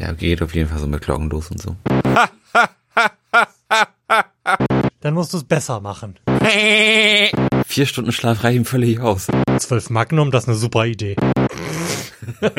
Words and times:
Ja, 0.00 0.12
geht 0.12 0.40
auf 0.40 0.54
jeden 0.54 0.70
Fall 0.70 0.78
so 0.78 0.86
mit 0.86 1.02
Glocken 1.02 1.28
los 1.28 1.50
und 1.50 1.60
so. 1.60 1.76
Dann 5.00 5.14
musst 5.14 5.34
du 5.34 5.36
es 5.36 5.44
besser 5.44 5.80
machen. 5.80 6.16
Vier 7.66 7.86
Stunden 7.86 8.10
Schlaf 8.10 8.42
reichen 8.42 8.64
völlig 8.64 9.00
aus. 9.00 9.26
12 9.58 9.90
Magnum, 9.90 10.30
das 10.30 10.44
ist 10.44 10.48
eine 10.48 10.56
super 10.56 10.86
Idee. 10.86 11.16
ja, 12.40 12.50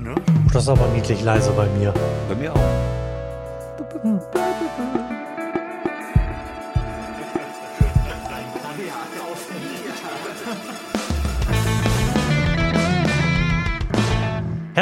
ne? 0.00 0.14
Das 0.52 0.62
ist 0.62 0.68
aber 0.70 0.88
niedlich 0.88 1.22
leise 1.22 1.50
bei 1.52 1.66
mir. 1.78 1.92
Bei 2.28 2.34
mir 2.34 2.54
auch. 2.54 2.91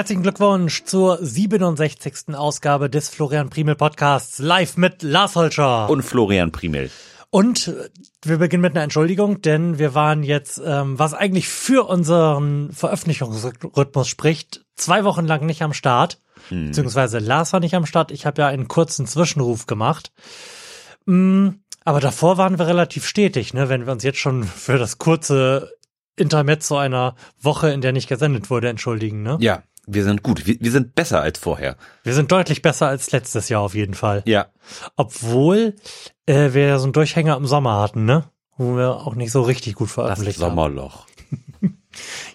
Herzlichen 0.01 0.23
Glückwunsch 0.23 0.85
zur 0.85 1.19
67. 1.21 2.35
Ausgabe 2.35 2.89
des 2.89 3.11
Florian 3.11 3.51
Primel 3.51 3.75
Podcasts 3.75 4.39
live 4.39 4.79
mit 4.79 5.03
Lars 5.03 5.37
Holscher. 5.37 5.91
Und 5.91 6.01
Florian 6.01 6.53
Primel. 6.53 6.91
Und 7.29 7.69
äh, 7.69 7.91
wir 8.25 8.39
beginnen 8.39 8.63
mit 8.63 8.73
einer 8.73 8.83
Entschuldigung, 8.83 9.43
denn 9.43 9.79
wir 9.79 9.95
waren 9.95 10.23
jetzt, 10.23 10.59
ähm, 10.65 10.99
was 10.99 11.13
eigentlich 11.13 11.51
für 11.51 11.87
unseren 11.87 12.73
Veröffentlichungsrhythmus 12.73 14.09
spricht, 14.09 14.65
zwei 14.75 15.05
Wochen 15.05 15.27
lang 15.27 15.45
nicht 15.45 15.61
am 15.61 15.75
Start. 15.75 16.19
Beziehungsweise 16.49 17.19
Lars 17.19 17.53
war 17.53 17.61
nicht 17.61 17.75
am 17.75 17.85
Start. 17.85 18.11
Ich 18.11 18.25
habe 18.25 18.41
ja 18.41 18.49
einen 18.49 18.69
kurzen 18.69 19.07
Zwischenruf 19.07 19.67
gemacht. 19.67 20.13
Mm, 21.05 21.49
aber 21.85 22.01
davor 22.01 22.39
waren 22.39 22.59
wir 22.59 22.67
relativ 22.67 23.07
stetig, 23.07 23.53
ne? 23.53 23.69
Wenn 23.69 23.85
wir 23.85 23.93
uns 23.93 24.03
jetzt 24.03 24.19
schon 24.19 24.45
für 24.45 24.79
das 24.79 24.97
kurze 24.97 25.71
Intermezzo 26.17 26.79
einer 26.79 27.17
Woche, 27.39 27.71
in 27.71 27.83
der 27.83 27.93
nicht 27.93 28.09
gesendet 28.09 28.49
wurde, 28.49 28.71
entschuldigen, 28.71 29.23
ne? 29.23 29.37
Ja, 29.41 29.63
wir 29.93 30.05
sind 30.05 30.23
gut. 30.23 30.47
Wir, 30.47 30.57
wir 30.61 30.71
sind 30.71 30.95
besser 30.95 31.21
als 31.21 31.39
vorher. 31.39 31.77
Wir 32.03 32.15
sind 32.15 32.33
deutlich 32.33 32.63
besser 32.63 32.89
als 32.89 33.11
letztes 33.13 33.49
Jahr 33.49 33.63
auf 33.63 33.75
jeden 33.75 33.95
Fall. 33.95 34.23
Ja. 34.27 34.47
Obwohl 34.97 35.77
äh, 36.27 36.53
wir 36.53 36.67
ja 36.67 36.79
so 36.79 36.85
einen 36.85 36.93
Durchhänger 36.93 37.37
im 37.37 37.47
Sommer 37.47 37.81
hatten, 37.81 38.05
ne? 38.05 38.25
Wo 38.57 38.77
wir 38.77 38.97
auch 38.97 39.15
nicht 39.15 39.33
so 39.33 39.43
richtig 39.43 39.75
gut 39.75 39.89
Das 39.89 39.95
veröffentlicht 39.95 40.41
haben. 40.41 40.51
Sommerloch. 40.51 41.07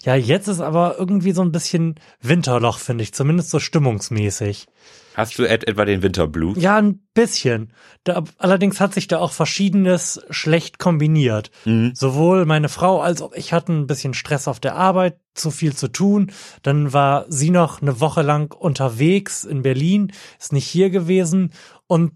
Ja, 0.04 0.16
jetzt 0.16 0.48
ist 0.48 0.60
aber 0.60 0.98
irgendwie 1.00 1.32
so 1.32 1.42
ein 1.42 1.52
bisschen 1.52 1.96
Winterloch, 2.22 2.78
finde 2.78 3.04
ich, 3.04 3.14
zumindest 3.14 3.50
so 3.50 3.60
stimmungsmäßig. 3.60 4.68
Hast 5.16 5.40
du 5.40 5.44
et 5.44 5.68
etwa 5.68 5.86
den 5.86 6.02
Winterblues? 6.02 6.62
Ja, 6.62 6.78
ein 6.78 7.00
bisschen. 7.14 7.72
Da, 8.04 8.24
allerdings 8.38 8.82
hat 8.82 8.94
sich 8.94 9.08
da 9.08 9.20
auch 9.20 9.32
Verschiedenes 9.32 10.22
schlecht 10.30 10.78
kombiniert. 10.78 11.52
Sowohl 11.96 12.46
meine 12.46 12.70
Frau 12.70 13.02
als 13.02 13.22
auch 13.22 13.34
ich 13.34 13.54
hatten 13.54 13.82
ein 13.82 13.88
bisschen 13.88 14.14
Stress 14.14 14.48
auf 14.48 14.60
der 14.60 14.76
Arbeit, 14.76 15.18
zu 15.34 15.52
viel 15.52 15.74
zu 15.74 15.88
tun. 15.88 16.32
Dann 16.64 16.92
war 16.92 17.26
sie 17.30 17.50
noch 17.50 17.82
eine 17.82 18.00
Woche 18.02 18.22
lang 18.22 18.54
unterwegs 18.54 19.44
in 19.46 19.62
Berlin, 19.62 20.12
ist 20.40 20.54
nicht 20.54 20.68
hier 20.68 20.90
gewesen. 20.90 21.52
Und 21.88 22.14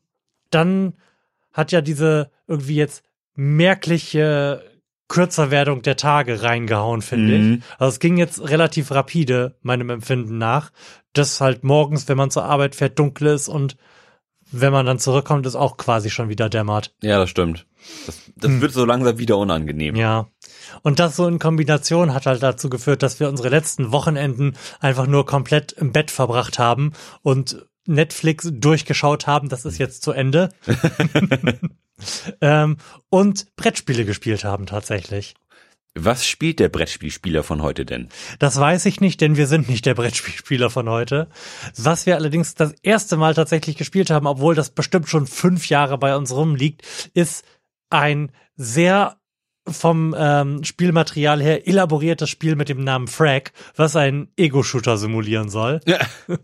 dann 0.49 0.93
hat 1.53 1.71
ja 1.71 1.81
diese 1.81 2.31
irgendwie 2.47 2.75
jetzt 2.75 3.03
merkliche 3.35 4.68
Kürzerwerdung 5.09 5.81
der 5.81 5.97
Tage 5.97 6.41
reingehauen, 6.43 7.01
finde 7.01 7.37
Mhm. 7.37 7.53
ich. 7.55 7.63
Also 7.77 7.89
es 7.89 7.99
ging 7.99 8.15
jetzt 8.17 8.41
relativ 8.49 8.91
rapide, 8.91 9.57
meinem 9.61 9.89
Empfinden 9.89 10.37
nach, 10.37 10.71
dass 11.11 11.41
halt 11.41 11.63
morgens, 11.65 12.07
wenn 12.07 12.15
man 12.17 12.31
zur 12.31 12.45
Arbeit 12.45 12.75
fährt, 12.75 12.97
dunkel 12.97 13.27
ist 13.27 13.49
und 13.49 13.75
wenn 14.51 14.71
man 14.71 14.85
dann 14.85 14.97
zurückkommt, 14.97 15.45
ist 15.45 15.55
auch 15.55 15.77
quasi 15.77 16.09
schon 16.09 16.29
wieder 16.29 16.49
dämmert. 16.49 16.95
Ja, 17.03 17.19
das 17.19 17.29
stimmt. 17.29 17.67
Das, 18.07 18.19
das 18.35 18.61
wird 18.61 18.71
so 18.73 18.83
langsam 18.85 19.19
wieder 19.19 19.37
unangenehm. 19.37 19.95
Ja. 19.95 20.27
Und 20.81 20.99
das 20.99 21.15
so 21.15 21.27
in 21.27 21.37
Kombination 21.37 22.13
hat 22.15 22.25
halt 22.25 22.41
dazu 22.41 22.69
geführt, 22.69 23.03
dass 23.03 23.19
wir 23.19 23.29
unsere 23.29 23.49
letzten 23.49 23.91
Wochenenden 23.91 24.55
einfach 24.79 25.05
nur 25.05 25.25
komplett 25.27 25.71
im 25.73 25.91
Bett 25.91 26.09
verbracht 26.09 26.57
haben 26.57 26.93
und 27.21 27.65
Netflix 27.85 28.49
durchgeschaut 28.51 29.27
haben. 29.27 29.49
Das 29.49 29.65
ist 29.65 29.77
jetzt 29.77 30.01
zu 30.03 30.11
Ende. 30.13 30.49
ähm, 32.41 32.77
und 33.09 33.55
Brettspiele 33.55 34.05
gespielt 34.05 34.43
haben 34.43 34.65
tatsächlich. 34.65 35.35
Was 35.95 36.25
spielt 36.25 36.59
der 36.59 36.69
Brettspielspieler 36.69 37.43
von 37.43 37.61
heute 37.61 37.85
denn? 37.85 38.09
Das 38.37 38.59
weiß 38.59 38.85
ich 38.85 39.01
nicht, 39.01 39.21
denn 39.21 39.37
wir 39.37 39.47
sind 39.47 39.69
nicht 39.69 39.85
der 39.85 39.95
Brettspielspieler 39.95 40.69
von 40.69 40.87
heute. 40.87 41.27
Was 41.75 42.05
wir 42.05 42.15
allerdings 42.15 42.53
das 42.53 42.73
erste 42.83 43.17
Mal 43.17 43.33
tatsächlich 43.33 43.75
gespielt 43.75 44.09
haben, 44.11 44.27
obwohl 44.27 44.55
das 44.55 44.69
bestimmt 44.69 45.09
schon 45.09 45.25
fünf 45.25 45.67
Jahre 45.67 45.97
bei 45.97 46.15
uns 46.15 46.31
rumliegt, 46.31 46.83
ist 47.13 47.43
ein 47.89 48.31
sehr 48.55 49.17
vom 49.67 50.15
ähm, 50.17 50.63
Spielmaterial 50.63 51.41
her 51.41 51.67
elaboriertes 51.67 52.29
Spiel 52.29 52.55
mit 52.55 52.69
dem 52.69 52.83
Namen 52.83 53.07
Frag, 53.07 53.51
was 53.75 53.95
einen 53.95 54.31
Ego-Shooter 54.37 54.97
simulieren 54.97 55.49
soll. 55.49 55.79
Ja. 55.85 55.99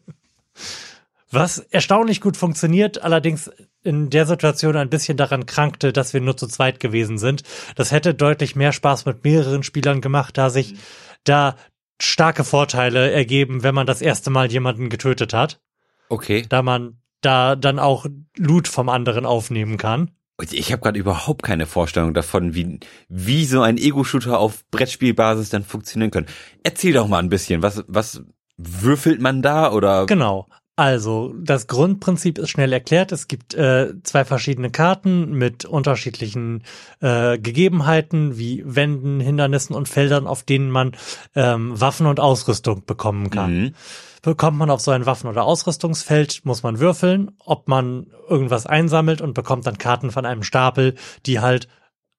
Was 1.32 1.58
erstaunlich 1.58 2.22
gut 2.22 2.38
funktioniert, 2.38 3.02
allerdings 3.02 3.52
in 3.86 4.10
der 4.10 4.26
Situation 4.26 4.76
ein 4.76 4.90
bisschen 4.90 5.16
daran 5.18 5.46
krankte, 5.46 5.94
dass 5.94 6.14
wir 6.14 6.22
nur 6.22 6.36
zu 6.36 6.48
zweit 6.48 6.80
gewesen 6.80 7.18
sind. 7.18 7.44
Das 7.76 7.92
hätte 7.92 8.14
deutlich 8.14 8.56
mehr 8.56 8.72
Spaß 8.74 9.06
mit 9.06 9.24
mehreren 9.24 9.64
Spielern 9.64 10.02
gemacht, 10.02 10.38
da 10.38 10.50
sich 10.50 10.76
da 11.24 11.56
starke 12.02 12.44
Vorteile 12.44 13.12
ergeben, 13.12 13.64
wenn 13.64 13.76
man 13.76 13.88
das 13.88 14.02
erste 14.02 14.30
Mal 14.30 14.52
jemanden 14.52 14.90
getötet 14.90 15.34
hat, 15.34 15.62
Okay. 16.10 16.46
da 16.50 16.62
man 16.62 16.98
da 17.22 17.56
dann 17.56 17.80
auch 17.80 18.06
Loot 18.38 18.68
vom 18.68 18.90
anderen 18.90 19.26
aufnehmen 19.26 19.78
kann. 19.78 20.12
Ich 20.52 20.72
habe 20.74 20.82
gerade 20.82 21.00
überhaupt 21.00 21.44
keine 21.44 21.66
Vorstellung 21.66 22.14
davon, 22.14 22.54
wie, 22.54 22.80
wie 23.08 23.46
so 23.46 23.62
ein 23.62 23.78
Ego-Shooter 23.78 24.38
auf 24.38 24.66
Brettspielbasis 24.70 25.50
dann 25.50 25.64
funktionieren 25.64 26.12
kann. 26.12 26.26
Erzähl 26.64 26.92
doch 26.94 27.08
mal 27.08 27.20
ein 27.20 27.30
bisschen, 27.30 27.62
was, 27.64 27.86
was 27.88 28.22
würfelt 28.58 29.22
man 29.22 29.42
da 29.42 29.72
oder? 29.72 30.06
Genau. 30.08 30.48
Also, 30.78 31.34
das 31.40 31.68
Grundprinzip 31.68 32.38
ist 32.38 32.50
schnell 32.50 32.74
erklärt. 32.74 33.14
Es 33.14 33.30
gibt 33.30 33.54
äh, 33.54 33.94
zwei 34.04 34.26
verschiedene 34.26 34.70
Karten 34.72 35.32
mit 35.32 35.64
unterschiedlichen 35.64 36.64
äh, 37.00 37.38
Gegebenheiten 37.40 38.38
wie 38.38 38.62
Wänden, 38.66 39.22
Hindernissen 39.22 39.74
und 39.74 39.88
Feldern, 39.88 40.28
auf 40.28 40.44
denen 40.44 40.70
man 40.70 40.92
ähm, 41.34 41.80
Waffen 41.80 42.08
und 42.08 42.20
Ausrüstung 42.20 42.84
bekommen 42.86 43.30
kann. 43.30 43.58
Mhm. 43.58 43.74
Bekommt 44.22 44.58
man 44.58 44.70
auf 44.70 44.82
so 44.82 44.92
ein 44.92 45.06
Waffen- 45.06 45.30
oder 45.30 45.46
Ausrüstungsfeld, 45.46 46.42
muss 46.44 46.62
man 46.62 46.80
würfeln, 46.80 47.32
ob 47.40 47.70
man 47.70 48.08
irgendwas 48.28 48.66
einsammelt 48.66 49.22
und 49.22 49.34
bekommt 49.34 49.66
dann 49.68 49.78
Karten 49.78 50.12
von 50.12 50.26
einem 50.26 50.44
Stapel, 50.44 50.96
die 51.26 51.40
halt 51.40 51.70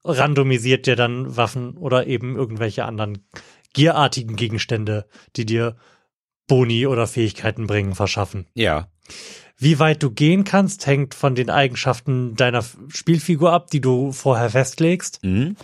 randomisiert 0.03 0.87
dir 0.87 0.97
dann 0.97 1.37
Waffen 1.37 1.77
oder 1.77 2.07
eben 2.07 2.37
irgendwelche 2.37 2.87
anderen 2.87 3.27
gierartigen 3.75 4.37
Gegenstände, 4.37 5.07
die 5.35 5.45
dir 5.45 5.77
Boni 6.47 6.87
oder 6.87 7.07
Fähigkeiten 7.07 7.67
bringen, 7.67 7.95
verschaffen. 7.95 8.47
Ja. 8.55 8.89
Wie 9.59 9.79
weit 9.79 10.03
du 10.03 10.11
gehen 10.11 10.45
kannst, 10.45 10.87
hängt 10.87 11.15
von 11.15 11.35
den 11.35 11.49
Eigenschaften 11.49 12.35
deiner 12.37 12.63
Spielfigur 12.89 13.53
ab, 13.53 13.71
die 13.71 13.81
du 13.81 14.13
vorher 14.13 14.51
festlegst. 14.51 15.25
Mhm. 15.25 15.57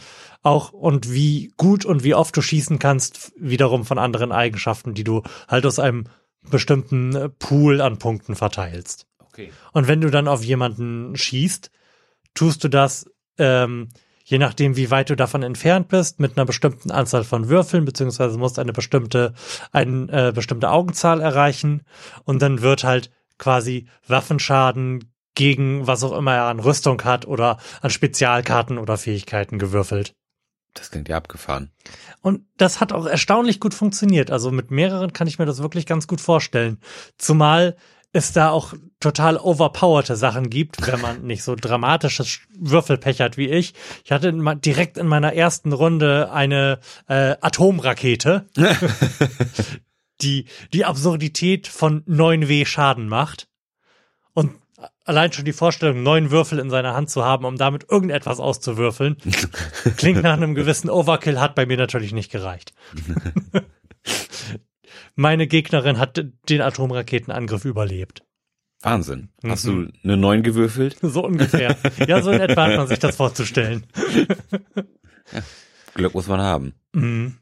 Auch 0.42 0.72
und 0.72 1.12
wie 1.12 1.52
gut 1.56 1.84
und 1.84 2.02
wie 2.02 2.14
oft 2.14 2.36
du 2.36 2.42
schießen 2.42 2.78
kannst, 2.78 3.32
wiederum 3.36 3.84
von 3.84 3.98
anderen 3.98 4.32
Eigenschaften, 4.32 4.94
die 4.94 5.04
du 5.04 5.22
halt 5.46 5.66
aus 5.66 5.78
einem 5.78 6.04
bestimmten 6.50 7.14
äh, 7.14 7.28
Pool 7.28 7.80
an 7.80 7.98
Punkten 7.98 8.34
verteilst. 8.34 9.06
Okay. 9.18 9.52
Und 9.72 9.88
wenn 9.88 10.00
du 10.00 10.10
dann 10.10 10.28
auf 10.28 10.42
jemanden 10.42 11.16
schießt, 11.16 11.70
tust 12.34 12.64
du 12.64 12.68
das, 12.68 13.06
ähm, 13.38 13.88
je 14.24 14.38
nachdem, 14.38 14.76
wie 14.76 14.90
weit 14.90 15.10
du 15.10 15.16
davon 15.16 15.42
entfernt 15.42 15.88
bist, 15.88 16.20
mit 16.20 16.36
einer 16.36 16.46
bestimmten 16.46 16.90
Anzahl 16.90 17.24
von 17.24 17.48
Würfeln, 17.48 17.84
beziehungsweise 17.84 18.38
musst 18.38 18.58
eine 18.58 18.72
bestimmte, 18.72 19.34
eine 19.72 20.28
äh, 20.28 20.32
bestimmte 20.32 20.70
Augenzahl 20.70 21.20
erreichen. 21.20 21.82
Und 22.24 22.42
dann 22.42 22.62
wird 22.62 22.84
halt 22.84 23.10
quasi 23.38 23.88
Waffenschaden 24.06 25.12
gegen 25.34 25.86
was 25.86 26.04
auch 26.04 26.16
immer 26.16 26.34
er 26.34 26.44
an 26.44 26.60
Rüstung 26.60 27.02
hat 27.04 27.26
oder 27.26 27.58
an 27.80 27.90
Spezialkarten 27.90 28.78
oder 28.78 28.98
Fähigkeiten 28.98 29.58
gewürfelt. 29.58 30.14
Das 30.74 30.90
klingt 30.90 31.08
ja 31.08 31.16
abgefahren. 31.16 31.70
Und 32.22 32.46
das 32.56 32.80
hat 32.80 32.92
auch 32.92 33.06
erstaunlich 33.06 33.60
gut 33.60 33.74
funktioniert. 33.74 34.30
Also 34.30 34.50
mit 34.50 34.70
mehreren 34.70 35.12
kann 35.12 35.26
ich 35.26 35.38
mir 35.38 35.44
das 35.44 35.60
wirklich 35.60 35.86
ganz 35.86 36.06
gut 36.06 36.20
vorstellen. 36.20 36.78
Zumal 37.18 37.76
es 38.12 38.32
da 38.32 38.50
auch 38.50 38.74
total 39.00 39.36
overpowerte 39.38 40.16
Sachen 40.16 40.50
gibt, 40.50 40.86
wenn 40.86 41.00
man 41.00 41.22
nicht 41.26 41.42
so 41.42 41.54
dramatisches 41.54 42.40
Würfelpech 42.58 43.20
hat 43.20 43.36
wie 43.36 43.48
ich. 43.48 43.74
Ich 44.04 44.12
hatte 44.12 44.28
in 44.28 44.60
direkt 44.60 44.98
in 44.98 45.06
meiner 45.06 45.32
ersten 45.32 45.72
Runde 45.72 46.30
eine 46.32 46.78
äh, 47.08 47.36
Atomrakete, 47.40 48.46
die 50.20 50.46
die 50.72 50.84
Absurdität 50.84 51.66
von 51.66 52.04
9W 52.04 52.66
Schaden 52.66 53.08
macht. 53.08 53.48
Und 54.34 54.52
allein 55.04 55.32
schon 55.32 55.44
die 55.44 55.52
Vorstellung, 55.52 56.02
neun 56.02 56.30
Würfel 56.30 56.58
in 56.58 56.70
seiner 56.70 56.94
Hand 56.94 57.10
zu 57.10 57.24
haben, 57.24 57.44
um 57.44 57.56
damit 57.56 57.90
irgendetwas 57.90 58.40
auszuwürfeln, 58.40 59.16
klingt 59.96 60.22
nach 60.22 60.34
einem 60.36 60.54
gewissen 60.54 60.90
Overkill, 60.90 61.40
hat 61.40 61.54
bei 61.54 61.66
mir 61.66 61.76
natürlich 61.76 62.12
nicht 62.12 62.30
gereicht. 62.30 62.72
Meine 65.14 65.46
Gegnerin 65.46 65.98
hat 65.98 66.24
den 66.48 66.60
Atomraketenangriff 66.60 67.64
überlebt. 67.64 68.22
Wahnsinn. 68.80 69.28
Hast 69.44 69.66
Mhm. 69.66 69.92
du 69.92 69.92
eine 70.04 70.16
9 70.16 70.42
gewürfelt? 70.42 70.96
So 71.02 71.24
ungefähr. 71.24 71.76
Ja, 72.06 72.20
so 72.22 72.30
in 72.32 72.40
etwa 72.40 72.66
hat 72.66 72.76
man 72.76 72.86
sich 72.88 72.98
das 72.98 73.16
vorzustellen. 73.16 73.84
Glück 75.94 76.14
muss 76.14 76.26
man 76.26 76.40
haben. 76.40 76.74
Mhm. 76.92 77.36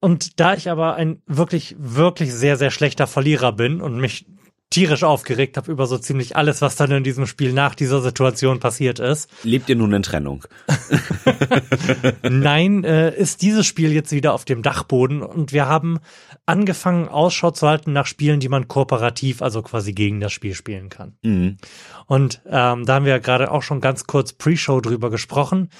Und 0.00 0.38
da 0.38 0.54
ich 0.54 0.70
aber 0.70 0.96
ein 0.96 1.22
wirklich, 1.26 1.76
wirklich 1.78 2.32
sehr, 2.32 2.56
sehr 2.56 2.70
schlechter 2.70 3.06
Verlierer 3.06 3.52
bin 3.52 3.80
und 3.80 3.98
mich 4.00 4.26
tierisch 4.74 5.04
aufgeregt 5.04 5.56
habe 5.56 5.70
über 5.70 5.86
so 5.86 5.98
ziemlich 5.98 6.34
alles, 6.34 6.60
was 6.60 6.74
dann 6.74 6.90
in 6.90 7.04
diesem 7.04 7.26
Spiel 7.26 7.52
nach 7.52 7.76
dieser 7.76 8.00
Situation 8.00 8.58
passiert 8.58 8.98
ist. 8.98 9.30
Lebt 9.44 9.68
ihr 9.68 9.76
nun 9.76 9.92
in 9.92 10.02
Trennung? 10.02 10.44
Nein, 12.28 12.82
äh, 12.82 13.14
ist 13.14 13.42
dieses 13.42 13.66
Spiel 13.66 13.92
jetzt 13.92 14.10
wieder 14.10 14.34
auf 14.34 14.44
dem 14.44 14.62
Dachboden 14.62 15.22
und 15.22 15.52
wir 15.52 15.66
haben 15.66 16.00
angefangen, 16.44 17.06
Ausschau 17.06 17.52
zu 17.52 17.68
halten 17.68 17.92
nach 17.92 18.06
Spielen, 18.06 18.40
die 18.40 18.48
man 18.48 18.66
kooperativ, 18.66 19.42
also 19.42 19.62
quasi 19.62 19.92
gegen 19.92 20.18
das 20.18 20.32
Spiel 20.32 20.54
spielen 20.54 20.88
kann. 20.88 21.16
Mhm. 21.22 21.58
Und 22.06 22.42
ähm, 22.46 22.84
da 22.84 22.94
haben 22.94 23.04
wir 23.04 23.12
ja 23.12 23.18
gerade 23.18 23.52
auch 23.52 23.62
schon 23.62 23.80
ganz 23.80 24.08
kurz 24.08 24.32
Pre-Show 24.32 24.80
drüber 24.80 25.08
gesprochen. 25.08 25.70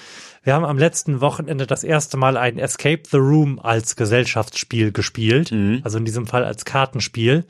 Wir 0.41 0.53
haben 0.53 0.63
am 0.63 0.77
letzten 0.77 1.19
Wochenende 1.19 1.67
das 1.67 1.83
erste 1.83 2.15
Mal 2.15 2.37
ein 2.37 2.57
Escape 2.59 3.03
the 3.11 3.17
Room 3.17 3.59
als 3.59 3.97
Gesellschaftsspiel 3.97 4.93
gespielt, 4.93 5.51
Mhm. 5.51 5.81
also 5.83 5.97
in 5.97 6.05
diesem 6.05 6.27
Fall 6.27 6.45
als 6.45 6.63
Kartenspiel, 6.63 7.45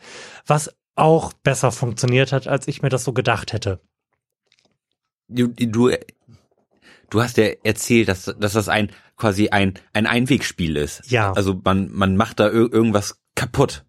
was 0.48 0.74
auch 0.96 1.34
besser 1.34 1.72
funktioniert 1.72 2.32
hat, 2.32 2.48
als 2.48 2.68
ich 2.68 2.82
mir 2.82 2.90
das 2.90 3.04
so 3.04 3.14
gedacht 3.14 3.54
hätte. 3.54 3.80
Du, 5.28 5.48
du, 5.48 5.92
du 7.10 7.22
hast 7.22 7.38
ja 7.38 7.46
erzählt, 7.64 8.08
dass, 8.08 8.26
dass 8.40 8.54
das 8.54 8.70
ein 8.70 8.92
quasi 9.18 9.50
ein, 9.50 9.76
ein 9.94 10.08
Einwegspiel 10.08 10.76
ist. 10.76 11.10
Ja. 11.10 11.32
Also 11.34 11.60
man, 11.64 11.90
man 11.92 12.18
macht 12.18 12.40
da 12.40 12.48
ir 12.48 12.72
irgendwas 12.72 13.20
kaputt. 13.36 13.86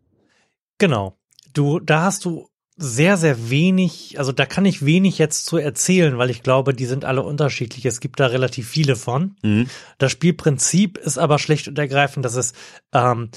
Genau. 0.79 1.19
Du, 1.53 1.81
da 1.81 2.03
hast 2.03 2.25
du 2.25 2.49
sehr, 2.76 3.17
sehr 3.17 3.49
wenig, 3.49 4.19
also 4.19 4.32
da 4.32 4.44
kann 4.44 4.67
ich 4.67 4.85
wenig 4.85 5.19
jetzt 5.19 5.47
zu 5.47 5.56
erzählen, 5.56 6.19
weil 6.19 6.29
ich 6.29 6.43
glaube, 6.43 6.75
die 6.75 6.85
sind 6.85 7.06
alle 7.06 7.23
unterschiedlich. 7.23 7.87
Es 7.87 8.00
gibt 8.00 8.20
da 8.20 8.26
relativ 8.26 8.69
viele 8.69 8.97
von. 8.97 9.37
Mhm. 9.43 9.69
Das 9.99 10.12
Spielprinzip 10.12 10.99
ist 10.99 11.19
aber 11.19 11.38
schlicht 11.38 11.69
und 11.69 11.79
ergreifend, 11.79 12.25
dass 12.25 12.35
es 12.35 12.53
ähm, 12.93 13.31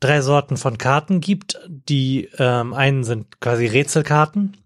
drei 0.00 0.20
Sorten 0.20 0.56
von 0.56 0.78
Karten 0.78 1.20
gibt. 1.20 1.58
Die 1.68 2.28
ähm, 2.38 2.74
einen 2.74 3.04
sind 3.04 3.40
quasi 3.40 3.66
Rätselkarten, 3.66 4.56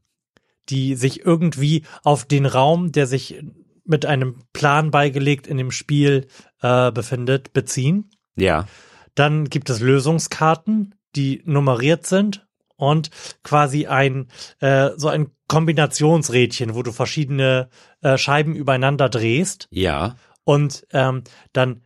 die 0.68 0.94
sich 0.94 1.24
irgendwie 1.24 1.84
auf 2.02 2.24
den 2.24 2.46
Raum, 2.46 2.92
der 2.92 3.06
sich 3.06 3.42
mit 3.84 4.06
einem 4.06 4.36
Plan 4.52 4.90
beigelegt 4.90 5.46
in 5.46 5.56
dem 5.58 5.70
Spiel 5.72 6.28
äh, 6.60 6.92
befindet, 6.92 7.52
beziehen. 7.52 8.10
Ja. 8.36 8.66
Dann 9.14 9.50
gibt 9.50 9.68
es 9.70 9.80
Lösungskarten, 9.80 10.94
die 11.16 11.42
nummeriert 11.44 12.06
sind 12.06 12.46
und 12.76 13.10
quasi 13.42 13.86
ein 13.86 14.28
äh, 14.60 14.90
so 14.96 15.08
ein 15.08 15.30
Kombinationsrädchen, 15.48 16.74
wo 16.74 16.82
du 16.82 16.92
verschiedene 16.92 17.68
äh, 18.00 18.16
Scheiben 18.16 18.54
übereinander 18.54 19.08
drehst 19.08 19.68
Ja. 19.70 20.16
und 20.44 20.86
ähm, 20.92 21.24
dann 21.52 21.82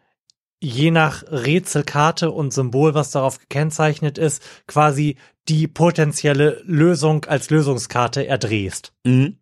je 0.60 0.90
nach 0.90 1.22
Rätselkarte 1.30 2.30
und 2.30 2.52
Symbol, 2.52 2.94
was 2.94 3.10
darauf 3.10 3.38
gekennzeichnet 3.38 4.18
ist, 4.18 4.42
quasi 4.66 5.16
die 5.48 5.68
potenzielle 5.68 6.62
Lösung 6.64 7.24
als 7.26 7.50
Lösungskarte 7.50 8.26
erdrehst. 8.26 8.92
Mhm. 9.04 9.36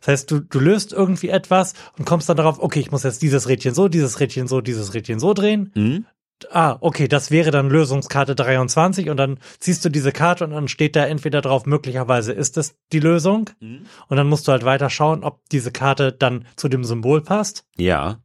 Das 0.00 0.08
heißt, 0.08 0.30
du, 0.30 0.40
du 0.40 0.60
löst 0.60 0.92
irgendwie 0.92 1.28
etwas 1.28 1.74
und 1.98 2.04
kommst 2.04 2.28
dann 2.28 2.36
darauf, 2.36 2.60
okay, 2.60 2.78
ich 2.80 2.92
muss 2.92 3.02
jetzt 3.02 3.22
dieses 3.22 3.48
Rädchen 3.48 3.74
so, 3.74 3.88
dieses 3.88 4.20
Rädchen 4.20 4.46
so, 4.46 4.60
dieses 4.60 4.94
Rädchen 4.94 5.18
so 5.18 5.34
drehen. 5.34 5.72
Mhm. 5.74 6.06
Ah, 6.52 6.76
okay, 6.80 7.08
das 7.08 7.32
wäre 7.32 7.50
dann 7.50 7.68
Lösungskarte 7.68 8.36
23 8.36 9.10
und 9.10 9.16
dann 9.16 9.40
ziehst 9.58 9.84
du 9.84 9.88
diese 9.88 10.12
Karte 10.12 10.44
und 10.44 10.52
dann 10.52 10.68
steht 10.68 10.94
da 10.94 11.04
entweder 11.04 11.40
drauf, 11.40 11.66
möglicherweise 11.66 12.32
ist 12.32 12.56
es 12.56 12.76
die 12.92 13.00
Lösung 13.00 13.50
Mhm. 13.58 13.86
und 14.06 14.16
dann 14.16 14.28
musst 14.28 14.46
du 14.46 14.52
halt 14.52 14.64
weiter 14.64 14.88
schauen, 14.88 15.24
ob 15.24 15.40
diese 15.48 15.72
Karte 15.72 16.12
dann 16.12 16.44
zu 16.54 16.68
dem 16.68 16.84
Symbol 16.84 17.22
passt. 17.22 17.64
Ja. 17.76 18.20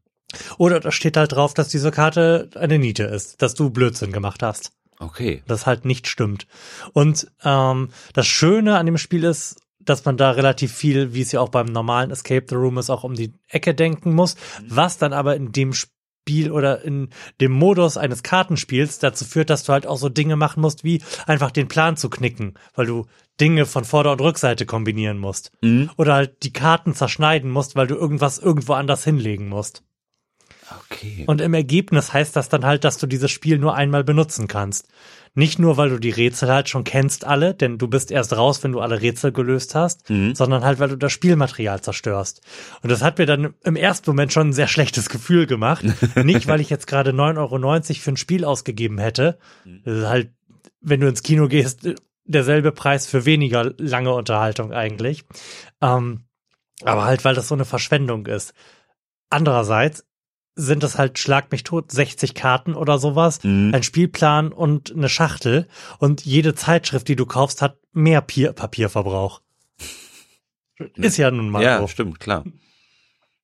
Oder 0.58 0.80
da 0.80 0.92
steht 0.92 1.18
halt 1.18 1.34
drauf, 1.34 1.54
dass 1.54 1.70
diese 1.70 1.92
Karte 1.92 2.50
eine 2.56 2.80
Niete 2.80 3.04
ist, 3.04 3.42
dass 3.42 3.54
du 3.54 3.70
Blödsinn 3.70 4.12
gemacht 4.12 4.44
hast. 4.44 4.72
Okay. 5.00 5.44
Das 5.48 5.66
halt 5.66 5.86
nicht 5.86 6.08
stimmt. 6.08 6.48
Und 6.94 7.32
ähm, 7.44 7.90
das 8.14 8.28
Schöne 8.28 8.78
an 8.78 8.86
dem 8.86 8.98
Spiel 8.98 9.24
ist, 9.24 9.58
dass 9.80 10.06
man 10.06 10.18
da 10.18 10.32
relativ 10.32 10.74
viel, 10.74 11.14
wie 11.14 11.22
es 11.22 11.32
ja 11.32 11.42
auch 11.42 11.50
beim 11.50 11.66
normalen 11.66 12.12
Escape 12.12 12.46
the 12.48 12.56
Room 12.56 12.78
ist, 12.78 12.90
auch 12.90 13.04
um 13.04 13.16
die 13.16 13.34
Ecke 13.50 13.74
denken 13.74 14.14
muss, 14.14 14.38
was 14.68 14.98
dann 14.98 15.14
aber 15.14 15.36
in 15.36 15.52
dem 15.52 15.74
Spiel 15.74 16.52
oder 16.52 16.82
in 16.84 17.10
dem 17.42 17.52
Modus 17.52 17.98
eines 17.98 18.24
Kartenspiels 18.24 19.00
dazu 19.00 19.26
führt, 19.26 19.50
dass 19.50 19.64
du 19.64 19.74
halt 19.74 19.86
auch 19.86 19.98
so 19.98 20.08
Dinge 20.08 20.38
machen 20.38 20.62
musst, 20.62 20.86
wie 20.86 21.02
einfach 21.26 21.52
den 21.52 21.68
Plan 21.68 21.98
zu 21.98 22.10
knicken, 22.10 22.54
weil 22.76 22.86
du 22.86 23.08
Dinge 23.42 23.66
von 23.66 23.84
Vorder- 23.84 24.14
und 24.14 24.22
Rückseite 24.22 24.66
kombinieren 24.66 25.18
musst. 25.18 25.52
Mhm. 25.62 25.90
Oder 25.98 26.14
halt 26.14 26.44
die 26.44 26.54
Karten 26.54 26.94
zerschneiden 26.94 27.52
musst, 27.52 27.76
weil 27.76 27.88
du 27.88 27.96
irgendwas 27.96 28.40
irgendwo 28.40 28.74
anders 28.74 29.04
hinlegen 29.04 29.50
musst. 29.50 29.84
Okay. 30.90 31.24
Und 31.28 31.42
im 31.42 31.54
Ergebnis 31.54 32.14
heißt 32.14 32.36
das 32.36 32.50
dann 32.50 32.66
halt, 32.66 32.84
dass 32.84 32.98
du 32.98 33.08
dieses 33.08 33.32
Spiel 33.32 33.58
nur 33.58 33.76
einmal 33.76 34.04
benutzen 34.04 34.48
kannst. 34.48 34.88
Nicht 35.36 35.58
nur, 35.58 35.78
weil 35.78 35.90
du 35.90 36.00
die 36.00 36.12
Rätsel 36.12 36.50
halt 36.52 36.70
schon 36.70 36.84
kennst 36.84 37.26
alle, 37.26 37.56
denn 37.56 37.78
du 37.80 37.88
bist 37.88 38.12
erst 38.12 38.38
raus, 38.38 38.64
wenn 38.64 38.72
du 38.72 38.82
alle 38.82 39.02
Rätsel 39.02 39.32
gelöst 39.32 39.74
hast, 39.74 40.10
Mhm. 40.10 40.36
sondern 40.36 40.64
halt, 40.64 40.80
weil 40.80 40.90
du 40.90 40.96
das 40.96 41.12
Spielmaterial 41.12 41.82
zerstörst. 41.82 42.42
Und 42.84 42.92
das 42.92 43.02
hat 43.02 43.18
mir 43.18 43.26
dann 43.26 43.56
im 43.64 43.76
ersten 43.76 44.10
Moment 44.12 44.32
schon 44.32 44.50
ein 44.50 44.54
sehr 44.54 44.68
schlechtes 44.68 45.10
Gefühl 45.10 45.48
gemacht. 45.48 45.84
Nicht, 46.24 46.48
weil 46.48 46.62
ich 46.62 46.70
jetzt 46.70 46.86
gerade 46.88 47.12
9,90 47.12 47.38
Euro 47.38 47.80
für 48.00 48.12
ein 48.12 48.18
Spiel 48.18 48.46
ausgegeben 48.46 49.00
hätte. 49.00 49.40
Das 49.86 49.98
ist 49.98 50.08
halt, 50.08 50.34
wenn 50.82 51.00
du 51.00 51.08
ins 51.08 51.24
Kino 51.24 51.48
gehst, 51.48 51.88
derselbe 52.26 52.72
Preis 52.72 53.08
für 53.08 53.26
weniger 53.26 53.74
lange 53.80 54.14
Unterhaltung 54.14 54.72
eigentlich. 54.72 55.26
Ähm, 55.82 56.26
aber 56.84 57.06
halt, 57.06 57.26
weil 57.26 57.34
das 57.36 57.48
so 57.48 57.56
eine 57.56 57.66
Verschwendung 57.66 58.28
ist. 58.28 58.54
Andererseits 59.30 60.06
sind 60.56 60.84
es 60.84 60.98
halt 60.98 61.18
Schlag 61.20 61.52
mich 61.52 61.64
tot 61.64 61.92
60 61.92 62.36
Karten 62.36 62.76
oder 62.76 63.00
sowas, 63.00 63.44
Mhm. 63.44 63.74
ein 63.74 63.84
Spielplan 63.84 64.52
und 64.52 64.92
eine 64.96 65.10
Schachtel 65.10 65.68
und 66.00 66.26
jede 66.26 66.54
Zeitschrift, 66.56 67.08
die 67.08 67.16
du 67.16 67.26
kaufst, 67.26 67.62
hat 67.62 67.78
mehr 67.92 68.22
Pier 68.22 68.54
Papierverbrauch. 68.54 69.42
Ist 70.96 71.18
ja 71.18 71.32
nun 71.32 71.50
mal 71.50 71.64
ja, 71.64 71.80
so. 71.80 71.88
stimmt, 71.88 72.20
klar. 72.20 72.44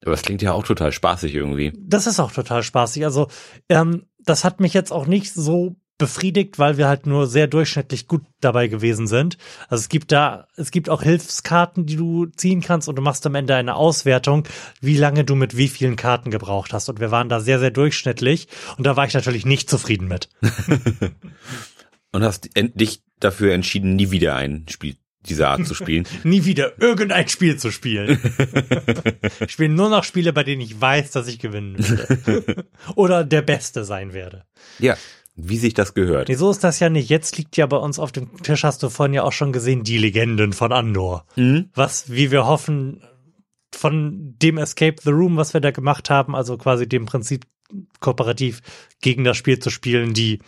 Aber 0.03 0.13
es 0.13 0.21
klingt 0.21 0.41
ja 0.41 0.53
auch 0.53 0.63
total 0.63 0.91
spaßig 0.91 1.35
irgendwie. 1.35 1.73
Das 1.77 2.07
ist 2.07 2.19
auch 2.19 2.31
total 2.31 2.63
spaßig. 2.63 3.05
Also 3.05 3.27
ähm, 3.67 4.05
das 4.19 4.43
hat 4.43 4.59
mich 4.59 4.73
jetzt 4.73 4.91
auch 4.91 5.05
nicht 5.07 5.33
so 5.33 5.75
befriedigt, 5.99 6.57
weil 6.57 6.77
wir 6.77 6.87
halt 6.87 7.05
nur 7.05 7.27
sehr 7.27 7.45
durchschnittlich 7.45 8.07
gut 8.07 8.23
dabei 8.41 8.67
gewesen 8.67 9.05
sind. 9.05 9.37
Also 9.67 9.81
es 9.81 9.89
gibt 9.89 10.11
da, 10.11 10.47
es 10.55 10.71
gibt 10.71 10.89
auch 10.89 11.03
Hilfskarten, 11.03 11.85
die 11.85 11.97
du 11.97 12.25
ziehen 12.25 12.61
kannst 12.61 12.87
und 12.87 12.95
du 12.95 13.03
machst 13.03 13.27
am 13.27 13.35
Ende 13.35 13.53
eine 13.53 13.75
Auswertung, 13.75 14.47
wie 14.81 14.97
lange 14.97 15.25
du 15.25 15.35
mit 15.35 15.55
wie 15.57 15.67
vielen 15.67 15.97
Karten 15.97 16.31
gebraucht 16.31 16.73
hast. 16.73 16.89
Und 16.89 16.99
wir 16.99 17.11
waren 17.11 17.29
da 17.29 17.41
sehr, 17.41 17.59
sehr 17.59 17.69
durchschnittlich 17.71 18.47
und 18.77 18.87
da 18.87 18.95
war 18.95 19.05
ich 19.05 19.13
natürlich 19.13 19.45
nicht 19.45 19.69
zufrieden 19.69 20.07
mit. 20.07 20.29
Und 22.11 22.23
hast 22.23 22.49
dich 22.55 23.03
dafür 23.19 23.53
entschieden, 23.53 23.95
nie 23.95 24.09
wieder 24.09 24.35
ein 24.35 24.65
Spiel 24.67 24.95
dieser 25.27 25.49
Art 25.49 25.67
zu 25.67 25.75
spielen. 25.75 26.07
Nie 26.23 26.45
wieder 26.45 26.81
irgendein 26.81 27.27
Spiel 27.27 27.57
zu 27.57 27.71
spielen. 27.71 28.19
ich 29.41 29.51
spiele 29.51 29.69
nur 29.73 29.89
noch 29.89 30.03
Spiele, 30.03 30.33
bei 30.33 30.43
denen 30.43 30.61
ich 30.61 30.79
weiß, 30.79 31.11
dass 31.11 31.27
ich 31.27 31.39
gewinnen 31.39 31.77
werde. 31.77 32.65
Oder 32.95 33.23
der 33.25 33.41
Beste 33.41 33.83
sein 33.83 34.13
werde. 34.13 34.45
ja, 34.79 34.97
wie 35.41 35.57
sich 35.57 35.73
das 35.73 35.93
gehört. 35.93 36.29
Nee, 36.29 36.35
so 36.35 36.51
ist 36.51 36.63
das 36.63 36.79
ja 36.79 36.89
nicht. 36.89 37.09
Jetzt 37.09 37.37
liegt 37.37 37.57
ja 37.57 37.65
bei 37.65 37.77
uns 37.77 37.99
auf 37.99 38.11
dem 38.11 38.41
Tisch, 38.41 38.63
hast 38.63 38.83
du 38.83 38.89
vorhin 38.89 39.13
ja 39.13 39.23
auch 39.23 39.31
schon 39.31 39.51
gesehen, 39.53 39.83
die 39.83 39.97
Legenden 39.97 40.53
von 40.53 40.71
Andor. 40.71 41.25
Mhm. 41.35 41.69
Was, 41.73 42.11
wie 42.11 42.31
wir 42.31 42.45
hoffen, 42.45 43.01
von 43.73 44.35
dem 44.41 44.57
Escape 44.57 44.95
the 45.01 45.11
Room, 45.11 45.37
was 45.37 45.53
wir 45.53 45.61
da 45.61 45.71
gemacht 45.71 46.09
haben, 46.09 46.35
also 46.35 46.57
quasi 46.57 46.87
dem 46.87 47.05
Prinzip 47.05 47.45
kooperativ 47.99 48.61
gegen 49.01 49.23
das 49.23 49.37
Spiel 49.37 49.59
zu 49.59 49.69
spielen, 49.69 50.13
die 50.13 50.39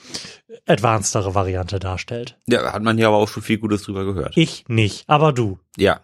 advancedere 0.66 1.36
Variante 1.36 1.80
darstellt. 1.80 2.40
Ja, 2.48 2.74
hat 2.74 2.84
man 2.84 2.98
ja 2.98 3.08
aber 3.08 3.18
auch 3.18 3.28
schon 3.28 3.44
viel 3.44 3.60
Gutes 3.60 3.84
drüber 3.84 4.06
gehört. 4.06 4.36
Ich 4.38 4.68
nicht, 4.68 5.08
aber 5.08 5.34
du. 5.34 5.60
Ja. 5.78 6.02